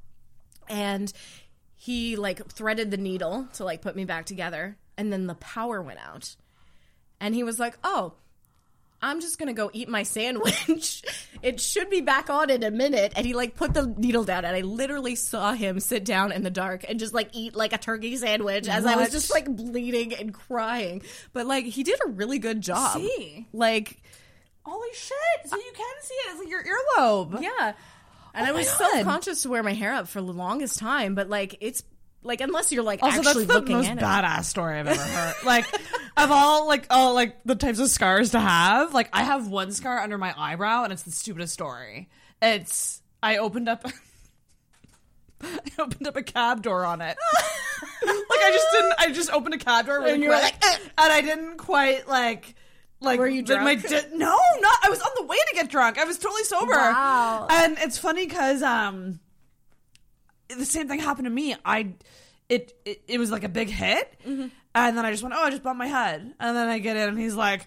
and 0.69 1.13
he 1.75 2.17
like 2.17 2.47
threaded 2.51 2.91
the 2.91 2.97
needle 2.97 3.49
to 3.55 3.65
like 3.65 3.83
put 3.83 3.95
me 3.95 4.05
back 4.05 4.25
together 4.25 4.77
and 4.97 5.13
then 5.13 5.27
the 5.27 5.35
power 5.35 5.83
went 5.83 5.99
out 6.01 6.35
and 7.21 7.35
he 7.35 7.43
was 7.43 7.59
like 7.59 7.77
oh 7.85 8.15
i'm 9.03 9.21
just 9.21 9.39
gonna 9.39 9.53
go 9.53 9.71
eat 9.73 9.89
my 9.89 10.03
sandwich 10.03 11.03
it 11.43 11.61
should 11.61 11.91
be 11.91 12.01
back 12.01 12.31
on 12.31 12.51
in 12.51 12.63
a 12.63 12.71
minute 12.71 13.13
and 13.17 13.27
he 13.27 13.35
like 13.35 13.55
put 13.55 13.75
the 13.75 13.87
needle 13.99 14.25
down 14.25 14.45
and 14.45 14.57
i 14.57 14.61
literally 14.63 15.15
saw 15.15 15.53
him 15.53 15.79
sit 15.81 16.05
down 16.05 16.33
in 16.33 16.43
the 16.43 16.51
dark 16.51 16.85
and 16.89 16.99
just 16.99 17.13
like 17.15 17.29
eat 17.33 17.55
like 17.55 17.73
a 17.73 17.79
turkey 17.79 18.17
sandwich 18.17 18.69
as 18.69 18.87
i 18.87 18.97
was 18.97 19.11
just 19.11 19.31
like 19.31 19.45
bleeding 19.55 20.15
and 20.15 20.33
crying 20.33 21.03
but 21.33 21.47
like 21.47 21.65
he 21.65 21.83
did 21.83 21.99
a 22.07 22.09
really 22.11 22.39
good 22.39 22.61
job 22.61 22.99
See? 23.01 23.47
like 23.53 24.03
Holy 24.65 24.89
shit! 24.95 25.49
So 25.49 25.55
you 25.57 25.73
can 25.77 25.95
see 26.03 26.15
it. 26.15 26.31
It's 26.33 26.39
like 26.41 26.49
your 26.49 26.65
earlobe. 26.65 27.41
yeah 27.41 27.51
oh 27.75 27.75
and 28.35 28.47
Oh 28.47 28.49
i 28.49 28.53
was 28.53 28.67
God. 28.67 28.91
self 28.91 29.05
conscious 29.05 29.43
to 29.43 29.49
wear 29.49 29.63
my 29.63 29.75
hair 29.75 29.95
up 29.95 30.09
for 30.09 30.21
the 30.21 30.33
longest 30.33 30.81
time 30.81 31.15
but 31.15 31.29
like 31.29 31.55
it's 31.61 31.85
like 32.27 32.41
unless 32.41 32.71
you're 32.73 32.83
like 32.83 33.03
Also, 33.03 33.19
actually 33.21 33.45
that's 33.47 33.65
the 33.65 33.73
most 33.73 33.89
at 33.89 33.99
it. 33.99 34.01
badass 34.03 34.45
story 34.45 34.79
I've 34.79 34.87
ever 34.89 35.01
heard. 35.03 35.35
like, 35.45 35.67
of 36.17 36.31
all 36.31 36.67
like 36.67 36.87
all 36.91 37.15
like 37.15 37.37
the 37.45 37.55
types 37.55 37.79
of 37.79 37.89
scars 37.89 38.31
to 38.33 38.41
have, 38.41 38.93
like 38.93 39.09
I 39.13 39.23
have 39.23 39.49
one 39.49 39.73
scar 39.73 39.99
under 40.01 40.19
my 40.19 40.35
eyebrow, 40.37 40.85
and 40.85 40.93
it's 40.93 41.03
the 41.03 41.11
stupidest 41.11 41.53
story. 41.55 42.09
It's 42.43 43.01
I 43.23 43.39
opened 43.39 43.69
up, 43.69 43.87
I 45.43 45.59
opened 45.79 46.07
up 46.07 46.17
a 46.17 46.23
cab 46.23 46.63
door 46.63 46.85
on 46.85 47.01
it. 47.01 47.17
like 48.07 48.41
I 48.45 48.51
just 48.53 48.67
didn't. 48.73 48.95
I 48.99 49.13
just 49.13 49.33
opened 49.33 49.55
a 49.55 49.59
cab 49.59 49.87
door 49.87 50.01
really 50.01 50.13
And 50.13 50.23
you 50.23 50.31
were 50.31 50.39
quick, 50.39 50.55
like, 50.63 50.81
and 50.99 51.13
I 51.13 51.21
didn't 51.21 51.59
quite 51.59 52.09
like. 52.09 52.55
Like 52.99 53.19
Were 53.19 53.29
you 53.29 53.43
did 53.43 53.61
My, 53.61 53.75
drunk? 53.75 54.11
di- 54.11 54.17
no, 54.17 54.35
not. 54.61 54.79
I 54.83 54.89
was 54.89 55.03
on 55.03 55.11
the 55.19 55.25
way 55.25 55.37
to 55.51 55.55
get 55.55 55.69
drunk. 55.71 55.99
I 55.99 56.05
was 56.05 56.19
totally 56.19 56.45
sober. 56.45 56.73
Wow. 56.73 57.47
And 57.51 57.77
it's 57.79 57.99
funny 57.99 58.27
because 58.27 58.63
um, 58.63 59.21
the 60.49 60.65
same 60.65 60.89
thing 60.89 61.01
happened 61.01 61.27
to 61.27 61.31
me. 61.31 61.55
I 61.65 61.95
it 62.49 62.73
it, 62.85 63.03
it 63.09 63.19
was 63.19 63.31
like 63.31 63.45
a 63.45 63.49
big 63.49 63.69
hit, 63.69 64.15
Mm-hmm. 64.27 64.47
and 64.75 64.97
then 64.99 65.05
I 65.05 65.11
just 65.11 65.23
went, 65.23 65.35
oh, 65.37 65.43
I 65.43 65.51
just 65.51 65.63
bumped 65.63 65.79
my 65.79 65.87
head, 65.89 66.21
and 66.39 66.57
then 66.57 66.69
I 66.69 66.79
get 66.79 66.97
in, 66.97 67.09
and 67.09 67.19
he's 67.19 67.35
like, 67.35 67.67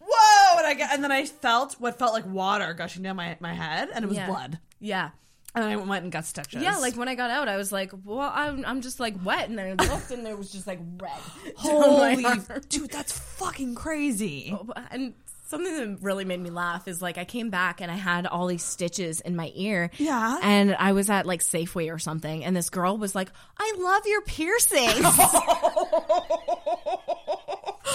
whoa, 0.00 0.58
and 0.58 0.66
I 0.66 0.74
get, 0.74 0.92
and 0.92 1.02
then 1.02 1.12
I 1.12 1.24
felt 1.26 1.74
what 1.78 1.98
felt 1.98 2.12
like 2.12 2.26
water 2.26 2.74
gushing 2.74 3.02
down 3.02 3.16
my 3.16 3.36
my 3.40 3.54
head, 3.54 3.88
and 3.94 4.04
it 4.04 4.08
was 4.08 4.16
Yeah. 4.16 4.26
blood, 4.26 4.58
yeah 4.80 5.10
and 5.56 5.64
I 5.64 5.76
went 5.76 6.02
and 6.02 6.10
got 6.10 6.24
stitches. 6.24 6.60
Yeah, 6.64 6.78
like 6.78 6.96
when 6.96 7.06
I 7.06 7.14
got 7.14 7.30
out, 7.30 7.46
I 7.46 7.56
was 7.56 7.70
like, 7.70 7.92
"Well, 8.04 8.18
I'm, 8.34 8.64
I'm 8.66 8.80
just 8.80 8.98
like 8.98 9.14
wet," 9.24 9.48
and 9.48 9.56
then 9.56 9.76
I 9.78 9.84
looked, 9.88 10.10
and 10.10 10.26
there 10.26 10.36
was 10.36 10.50
just 10.50 10.66
like 10.66 10.80
red. 11.00 11.12
holy 11.56 12.24
dude, 12.68 12.90
that's 12.90 13.12
fucking 13.16 13.76
crazy. 13.76 14.52
And 14.90 15.14
something 15.46 15.76
that 15.76 15.98
really 16.02 16.24
made 16.24 16.40
me 16.40 16.50
laugh 16.50 16.88
is 16.88 17.00
like 17.02 17.18
I 17.18 17.24
came 17.24 17.50
back 17.50 17.80
and 17.80 17.90
I 17.90 17.96
had 17.96 18.26
all 18.26 18.46
these 18.46 18.62
stitches 18.64 19.20
in 19.20 19.36
my 19.36 19.52
ear. 19.54 19.90
Yeah. 19.98 20.38
and 20.42 20.74
I 20.78 20.92
was 20.92 21.10
at 21.10 21.26
like 21.26 21.40
Safeway 21.40 21.92
or 21.94 21.98
something, 21.98 22.44
and 22.44 22.56
this 22.56 22.70
girl 22.70 22.96
was 22.96 23.14
like, 23.14 23.30
"I 23.58 23.74
love 23.78 24.06
your 24.06 24.22
piercings." 24.22 25.04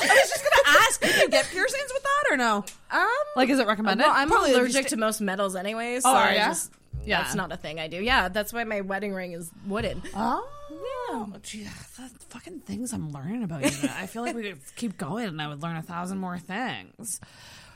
I 0.02 0.08
was 0.08 0.30
just 0.30 0.44
gonna 0.44 0.78
ask, 0.80 1.02
can 1.02 1.20
you 1.22 1.30
get 1.30 1.46
piercings 1.48 1.92
with 1.94 2.04
that 2.04 2.24
or 2.34 2.38
no? 2.38 2.64
um, 2.92 3.08
Like, 3.36 3.50
is 3.50 3.60
it 3.60 3.68
recommended? 3.68 4.04
well, 4.06 4.14
I'm 4.16 4.30
Probably 4.30 4.54
allergic 4.54 4.88
sta- 4.88 4.96
to 4.96 4.98
most 4.98 5.20
metals 5.22 5.56
anyways. 5.56 6.04
So 6.04 6.10
Oh, 6.10 6.14
are 6.16 6.24
I 6.30 6.36
just, 6.38 6.72
Yeah. 7.06 7.22
that's 7.24 7.36
not 7.36 7.52
a 7.52 7.58
thing 7.58 7.80
I 7.80 7.88
do. 7.88 7.98
Yeah, 7.98 8.30
that's 8.30 8.54
why 8.54 8.64
my 8.64 8.82
wedding 8.82 9.14
ring 9.14 9.34
is 9.34 9.52
wooden. 9.68 10.02
Oh, 10.16 10.48
Oh, 11.12 11.34
gee, 11.42 11.64
the 11.64 12.26
fucking 12.30 12.62
things 12.62 12.94
I'm 12.94 13.12
learning 13.12 13.44
about 13.44 13.64
you. 13.64 13.90
I 13.98 14.06
feel 14.06 14.22
like 14.22 14.36
we 14.36 14.44
could 14.44 14.60
keep 14.76 14.98
going, 14.98 15.28
and 15.28 15.42
I 15.42 15.48
would 15.48 15.62
learn 15.62 15.76
a 15.76 15.82
thousand 15.82 16.20
more 16.20 16.38
things. 16.38 17.20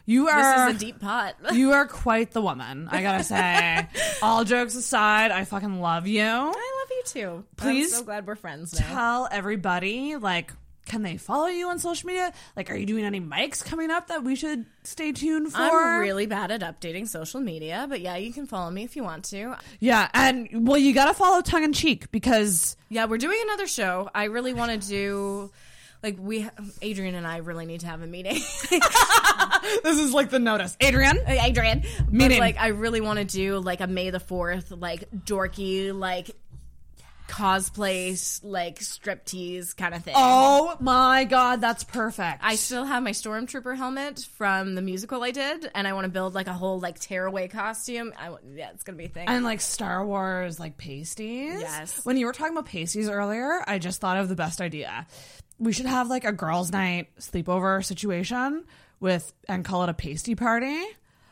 You 0.05 0.27
are 0.27 0.67
This 0.67 0.75
is 0.75 0.81
a 0.81 0.85
deep 0.85 0.99
pot. 0.99 1.35
you 1.53 1.71
are 1.71 1.87
quite 1.87 2.31
the 2.31 2.41
woman. 2.41 2.89
I 2.91 3.01
gotta 3.01 3.23
say. 3.23 3.87
All 4.21 4.43
jokes 4.43 4.75
aside, 4.75 5.31
I 5.31 5.45
fucking 5.45 5.79
love 5.79 6.07
you. 6.07 6.21
I 6.21 6.45
love 6.45 6.89
you 6.89 7.03
too. 7.05 7.43
Please 7.55 7.93
I'm 7.93 7.99
so 7.99 8.05
glad 8.05 8.27
we're 8.27 8.35
friends 8.35 8.77
now. 8.79 8.87
Tell 8.87 9.27
everybody 9.31 10.17
like 10.17 10.51
can 10.85 11.01
they 11.01 11.17
follow 11.17 11.47
you 11.47 11.69
on 11.69 11.79
social 11.79 12.07
media? 12.07 12.33
Like, 12.55 12.69
are 12.69 12.75
you 12.75 12.85
doing 12.85 13.05
any 13.05 13.21
mics 13.21 13.63
coming 13.63 13.89
up 13.89 14.07
that 14.07 14.23
we 14.23 14.35
should 14.35 14.65
stay 14.83 15.11
tuned 15.11 15.51
for? 15.53 15.59
I'm 15.59 16.01
really 16.01 16.25
bad 16.25 16.51
at 16.51 16.61
updating 16.61 17.07
social 17.07 17.39
media, 17.39 17.85
but 17.89 18.01
yeah, 18.01 18.15
you 18.17 18.33
can 18.33 18.47
follow 18.47 18.69
me 18.69 18.83
if 18.83 18.95
you 18.95 19.03
want 19.03 19.25
to. 19.25 19.55
yeah, 19.79 20.09
and 20.13 20.67
well, 20.67 20.77
you 20.77 20.93
got 20.93 21.05
to 21.05 21.13
follow 21.13 21.41
tongue 21.41 21.63
in 21.63 21.73
cheek 21.73 22.11
because 22.11 22.75
Yeah, 22.89 23.05
we're 23.05 23.17
doing 23.17 23.39
another 23.43 23.67
show. 23.67 24.09
I 24.13 24.25
really 24.25 24.53
want 24.53 24.81
to 24.81 24.87
do. 24.87 25.51
Like 26.01 26.17
we, 26.19 26.49
Adrian 26.81 27.15
and 27.15 27.25
I 27.25 27.37
really 27.37 27.65
need 27.65 27.79
to 27.79 27.87
have 27.87 28.01
a 28.01 28.07
meeting. 28.07 28.33
this 29.83 29.99
is 29.99 30.13
like 30.13 30.29
the 30.29 30.39
notice. 30.39 30.75
Adrian, 30.81 31.17
Adrian, 31.27 31.83
Meeting. 32.09 32.39
But 32.39 32.39
like 32.39 32.59
I 32.59 32.67
really 32.67 32.99
want 32.99 33.19
to 33.19 33.25
do 33.25 33.59
like 33.59 33.79
a 33.79 33.87
May 33.87 34.09
the 34.09 34.19
Fourth, 34.19 34.71
like 34.71 35.09
dorky, 35.11 35.97
like 35.97 36.31
cosplay, 37.27 38.39
like 38.43 38.79
striptease 38.79 39.75
kind 39.75 39.93
of 39.93 40.03
thing. 40.03 40.13
Oh 40.17 40.75
my 40.79 41.23
god, 41.23 41.61
that's 41.61 41.83
perfect. 41.83 42.39
I 42.41 42.55
still 42.55 42.83
have 42.85 43.03
my 43.03 43.11
stormtrooper 43.11 43.75
helmet 43.75 44.27
from 44.37 44.75
the 44.75 44.81
musical 44.81 45.23
I 45.23 45.31
did, 45.31 45.69
and 45.73 45.87
I 45.87 45.93
want 45.93 46.05
to 46.05 46.11
build 46.11 46.33
like 46.33 46.47
a 46.47 46.53
whole 46.53 46.79
like 46.79 46.99
tearaway 46.99 47.47
costume. 47.47 48.13
I, 48.17 48.35
yeah, 48.55 48.69
it's 48.73 48.83
gonna 48.83 48.97
be 48.97 49.05
a 49.05 49.09
thing. 49.09 49.27
and 49.27 49.43
like 49.43 49.61
Star 49.61 50.05
Wars 50.05 50.59
like 50.59 50.77
pasties. 50.77 51.61
Yes. 51.61 52.05
When 52.05 52.17
you 52.17 52.25
were 52.25 52.33
talking 52.33 52.53
about 52.53 52.65
pasties 52.65 53.09
earlier, 53.09 53.63
I 53.67 53.79
just 53.79 54.01
thought 54.01 54.17
of 54.17 54.29
the 54.29 54.35
best 54.35 54.61
idea. 54.61 55.07
We 55.59 55.71
should 55.71 55.85
have 55.85 56.09
like 56.09 56.25
a 56.25 56.31
girls' 56.31 56.71
night 56.71 57.15
sleepover 57.19 57.83
situation 57.83 58.65
with 58.99 59.33
and 59.47 59.63
call 59.63 59.83
it 59.83 59.89
a 59.89 59.93
pasty 59.93 60.35
party 60.35 60.81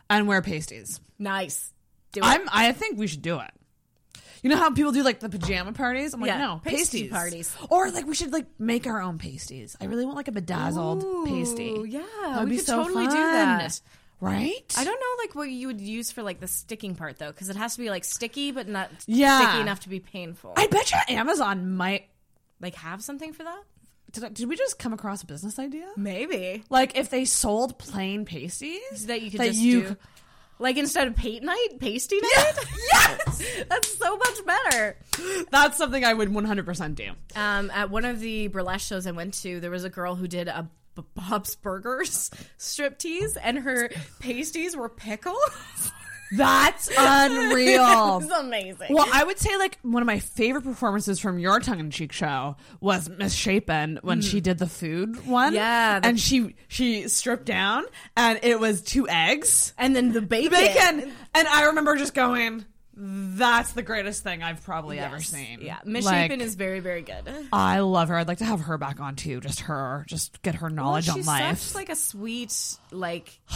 and 0.09 0.27
wear 0.27 0.41
pasties. 0.41 0.99
nice. 1.19 1.73
Do 2.13 2.19
it. 2.19 2.25
I'm 2.25 2.41
I 2.51 2.73
think 2.73 2.97
we 2.99 3.07
should 3.07 3.21
do 3.21 3.39
it. 3.39 3.51
You 4.43 4.49
know 4.49 4.57
how 4.57 4.71
people 4.71 4.91
do 4.91 5.03
like 5.03 5.19
the 5.19 5.29
pajama 5.29 5.71
parties? 5.73 6.13
I'm 6.13 6.19
like, 6.21 6.29
Yeah, 6.29 6.39
no, 6.39 6.61
pasty 6.63 7.09
pasties. 7.09 7.11
parties. 7.11 7.55
Or 7.69 7.91
like 7.91 8.05
we 8.07 8.15
should 8.15 8.33
like 8.33 8.47
make 8.59 8.87
our 8.87 9.01
own 9.01 9.17
pasties. 9.19 9.77
I 9.79 9.85
really 9.85 10.03
want 10.05 10.17
like 10.17 10.27
a 10.27 10.31
bedazzled 10.31 11.03
Ooh, 11.03 11.25
pasty. 11.27 11.75
yeah, 11.87 12.01
that 12.23 12.39
would 12.39 12.43
we 12.45 12.49
be 12.51 12.57
could 12.57 12.65
so 12.65 12.83
totally 12.83 13.05
do 13.05 13.11
fun. 13.11 13.19
that. 13.33 13.81
Right? 14.19 14.75
I 14.77 14.83
don't 14.83 14.99
know 14.99 15.23
like 15.23 15.33
what 15.35 15.49
you 15.49 15.67
would 15.67 15.81
use 15.81 16.11
for 16.11 16.21
like 16.23 16.39
the 16.39 16.47
sticking 16.47 16.95
part 16.95 17.17
though, 17.19 17.31
because 17.31 17.49
it 17.49 17.55
has 17.55 17.73
to 17.75 17.81
be 17.81 17.89
like 17.89 18.03
sticky 18.03 18.51
but 18.51 18.67
not 18.67 18.89
Yeah. 19.07 19.39
sticky 19.47 19.61
enough 19.61 19.79
to 19.81 19.89
be 19.89 19.99
painful. 19.99 20.53
I 20.55 20.67
bet 20.67 20.91
you 20.91 20.97
Amazon 21.09 21.75
might 21.75 22.05
like 22.59 22.75
have 22.75 23.03
something 23.03 23.33
for 23.33 23.43
that. 23.43 23.61
did, 24.11 24.23
I- 24.25 24.29
did 24.29 24.47
we 24.49 24.55
just 24.57 24.77
come 24.77 24.93
across 24.93 25.23
a 25.23 25.25
business 25.25 25.57
idea? 25.57 25.87
Maybe 25.97 26.63
Like 26.69 26.97
if 26.97 27.09
they 27.09 27.25
sold 27.25 27.79
plain 27.79 28.25
pasties 28.25 29.05
that 29.07 29.21
you 29.21 29.31
could 29.31 29.41
just 29.41 29.59
do. 29.59 29.95
Like 30.61 30.77
instead 30.77 31.07
of 31.07 31.15
paint 31.15 31.43
night, 31.43 31.67
pasty 31.79 32.17
night. 32.21 32.53
yes, 32.93 33.43
That's 33.67 33.97
so 33.97 34.15
much 34.15 34.45
better. 34.45 34.95
that's 35.49 35.77
something 35.77 36.05
I 36.05 36.13
would 36.13 36.29
100% 36.29 36.95
do. 36.95 37.11
Um, 37.35 37.71
at 37.71 37.89
one 37.89 38.05
of 38.05 38.19
the 38.19 38.47
burlesque 38.47 38.87
shows 38.87 39.07
I 39.07 39.11
went 39.11 39.33
to, 39.41 39.59
there 39.59 39.71
was 39.71 39.83
a 39.83 39.89
girl 39.89 40.15
who 40.15 40.27
did 40.27 40.47
a 40.47 40.69
Bob's 41.15 41.55
Burgers 41.55 42.29
striptease, 42.59 43.37
and 43.41 43.57
her 43.59 43.89
pasties 44.19 44.75
were 44.75 44.89
pickles. 44.89 45.35
That's 46.31 46.89
unreal. 46.97 48.19
It's 48.23 48.31
amazing. 48.31 48.87
Well, 48.93 49.07
I 49.11 49.23
would 49.23 49.37
say 49.39 49.57
like 49.57 49.77
one 49.81 50.01
of 50.01 50.07
my 50.07 50.19
favorite 50.19 50.63
performances 50.63 51.19
from 51.19 51.39
your 51.39 51.59
tongue-in-cheek 51.59 52.11
show 52.11 52.55
was 52.79 53.09
Miss 53.09 53.33
Shapen 53.33 53.99
when 54.01 54.21
she 54.21 54.39
did 54.41 54.57
the 54.57 54.67
food 54.67 55.25
one. 55.27 55.53
Mm. 55.53 55.55
Yeah, 55.55 55.99
the- 55.99 56.07
and 56.07 56.19
she 56.19 56.55
she 56.67 57.07
stripped 57.07 57.45
down, 57.45 57.83
and 58.15 58.39
it 58.43 58.59
was 58.59 58.81
two 58.81 59.07
eggs 59.09 59.73
and 59.77 59.95
then 59.95 60.11
the 60.13 60.21
bacon. 60.21 60.51
bacon, 60.51 61.11
and 61.33 61.47
I 61.47 61.65
remember 61.65 61.95
just 61.97 62.13
going, 62.13 62.65
"That's 62.95 63.71
the 63.73 63.81
greatest 63.81 64.23
thing 64.23 64.43
I've 64.43 64.63
probably 64.63 64.99
ever 64.99 65.19
seen." 65.21 65.59
Yeah, 65.61 65.79
Miss 65.85 66.05
Like, 66.05 66.31
is 66.31 66.55
very, 66.55 66.79
very 66.79 67.01
good. 67.01 67.23
I 67.53 67.79
love 67.79 68.09
her. 68.09 68.17
I'd 68.17 68.27
like 68.27 68.39
to 68.39 68.45
have 68.45 68.61
her 68.61 68.77
back 68.77 68.99
on 68.99 69.15
too. 69.15 69.39
Just 69.41 69.61
her, 69.61 70.05
just 70.07 70.41
get 70.41 70.55
her 70.55 70.69
knowledge 70.69 71.07
Well, 71.07 71.13
on 71.15 71.19
she's 71.19 71.27
life. 71.27 71.59
such 71.59 71.75
like 71.75 71.89
a 71.89 71.95
sweet, 71.95 72.55
like 72.91 73.39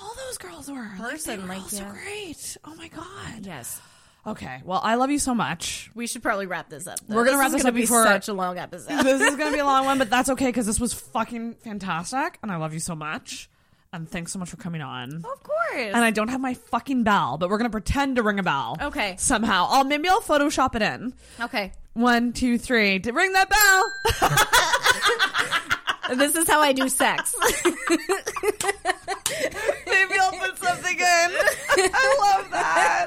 All 0.00 0.14
those 0.26 0.38
girls 0.38 0.70
were 0.70 0.82
person, 0.96 1.02
Like, 1.02 1.22
they 1.24 1.36
were 1.38 1.48
like, 1.62 1.70
so 1.70 1.76
yeah. 1.82 1.92
great. 1.92 2.56
Oh 2.64 2.74
my 2.74 2.88
god. 2.88 3.46
yes. 3.46 3.80
Okay. 4.26 4.60
Well, 4.64 4.80
I 4.82 4.94
love 4.96 5.10
you 5.10 5.18
so 5.18 5.34
much. 5.34 5.90
We 5.94 6.06
should 6.06 6.22
probably 6.22 6.46
wrap 6.46 6.68
this 6.68 6.86
up. 6.86 6.98
though. 7.08 7.16
We're 7.16 7.24
gonna 7.24 7.38
wrap 7.38 7.50
this 7.50 7.62
gonna 7.62 7.70
up 7.70 7.74
be 7.74 7.80
before- 7.82 8.04
such 8.04 8.28
a 8.28 8.32
long 8.32 8.56
episode. 8.58 8.88
this 9.04 9.20
is 9.20 9.36
gonna 9.36 9.52
be 9.52 9.58
a 9.58 9.64
long 9.64 9.84
one, 9.84 9.98
but 9.98 10.10
that's 10.10 10.28
okay 10.30 10.46
because 10.46 10.66
this 10.66 10.78
was 10.78 10.92
fucking 10.92 11.54
fantastic, 11.54 12.38
and 12.42 12.50
I 12.52 12.56
love 12.56 12.72
you 12.72 12.78
so 12.80 12.94
much. 12.94 13.48
And 13.94 14.08
thanks 14.08 14.32
so 14.32 14.38
much 14.38 14.48
for 14.48 14.56
coming 14.56 14.80
on. 14.80 15.16
of 15.16 15.42
course. 15.42 15.74
And 15.74 15.96
I 15.98 16.10
don't 16.10 16.28
have 16.28 16.40
my 16.40 16.54
fucking 16.54 17.02
bell, 17.02 17.36
but 17.36 17.50
we're 17.50 17.58
gonna 17.58 17.68
pretend 17.70 18.16
to 18.16 18.22
ring 18.22 18.38
a 18.38 18.42
bell. 18.42 18.78
Okay. 18.80 19.16
Somehow, 19.18 19.66
I'll 19.68 19.84
maybe 19.84 20.08
I'll 20.08 20.20
Photoshop 20.22 20.74
it 20.74 20.82
in. 20.82 21.12
okay. 21.40 21.72
One, 21.94 22.32
two, 22.32 22.56
three. 22.56 22.98
To 23.00 23.12
ring 23.12 23.34
that 23.34 23.50
bell. 23.50 23.92
This 26.16 26.34
is 26.36 26.48
how 26.48 26.60
I 26.60 26.72
do 26.72 26.88
sex. 26.88 27.34
maybe 27.64 27.74
I'll 30.20 30.32
put 30.32 30.58
something 30.58 30.98
in. 30.98 31.04
I 31.04 32.16
love 32.20 32.50
that. 32.50 33.06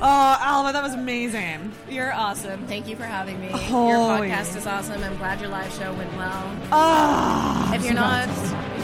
Oh, 0.00 0.36
Alva, 0.40 0.72
that 0.72 0.82
was 0.82 0.94
amazing. 0.94 1.72
You're 1.88 2.12
awesome. 2.12 2.66
Thank 2.66 2.88
you 2.88 2.96
for 2.96 3.04
having 3.04 3.40
me. 3.40 3.48
Your 3.48 3.58
podcast 3.58 4.56
is 4.56 4.66
awesome. 4.66 5.02
I'm 5.02 5.16
glad 5.18 5.40
your 5.40 5.50
live 5.50 5.72
show 5.72 5.92
went 5.94 6.12
well. 6.16 6.56
Ah. 6.72 7.72
If 7.74 7.84
you're 7.84 7.94
not 7.94 8.28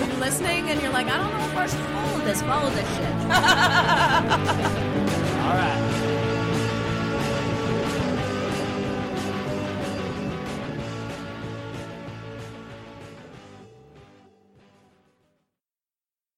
if 0.00 0.06
you're 0.06 0.16
listening 0.18 0.70
and 0.70 0.80
you're 0.80 0.92
like, 0.92 1.08
I 1.08 1.16
don't 1.16 1.32
know 1.32 1.44
if 1.44 1.56
I 1.56 1.66
should 1.66 1.80
follow 1.80 2.18
this, 2.24 2.40
follow 2.42 2.70
this 2.70 2.88
shit. 5.98 6.04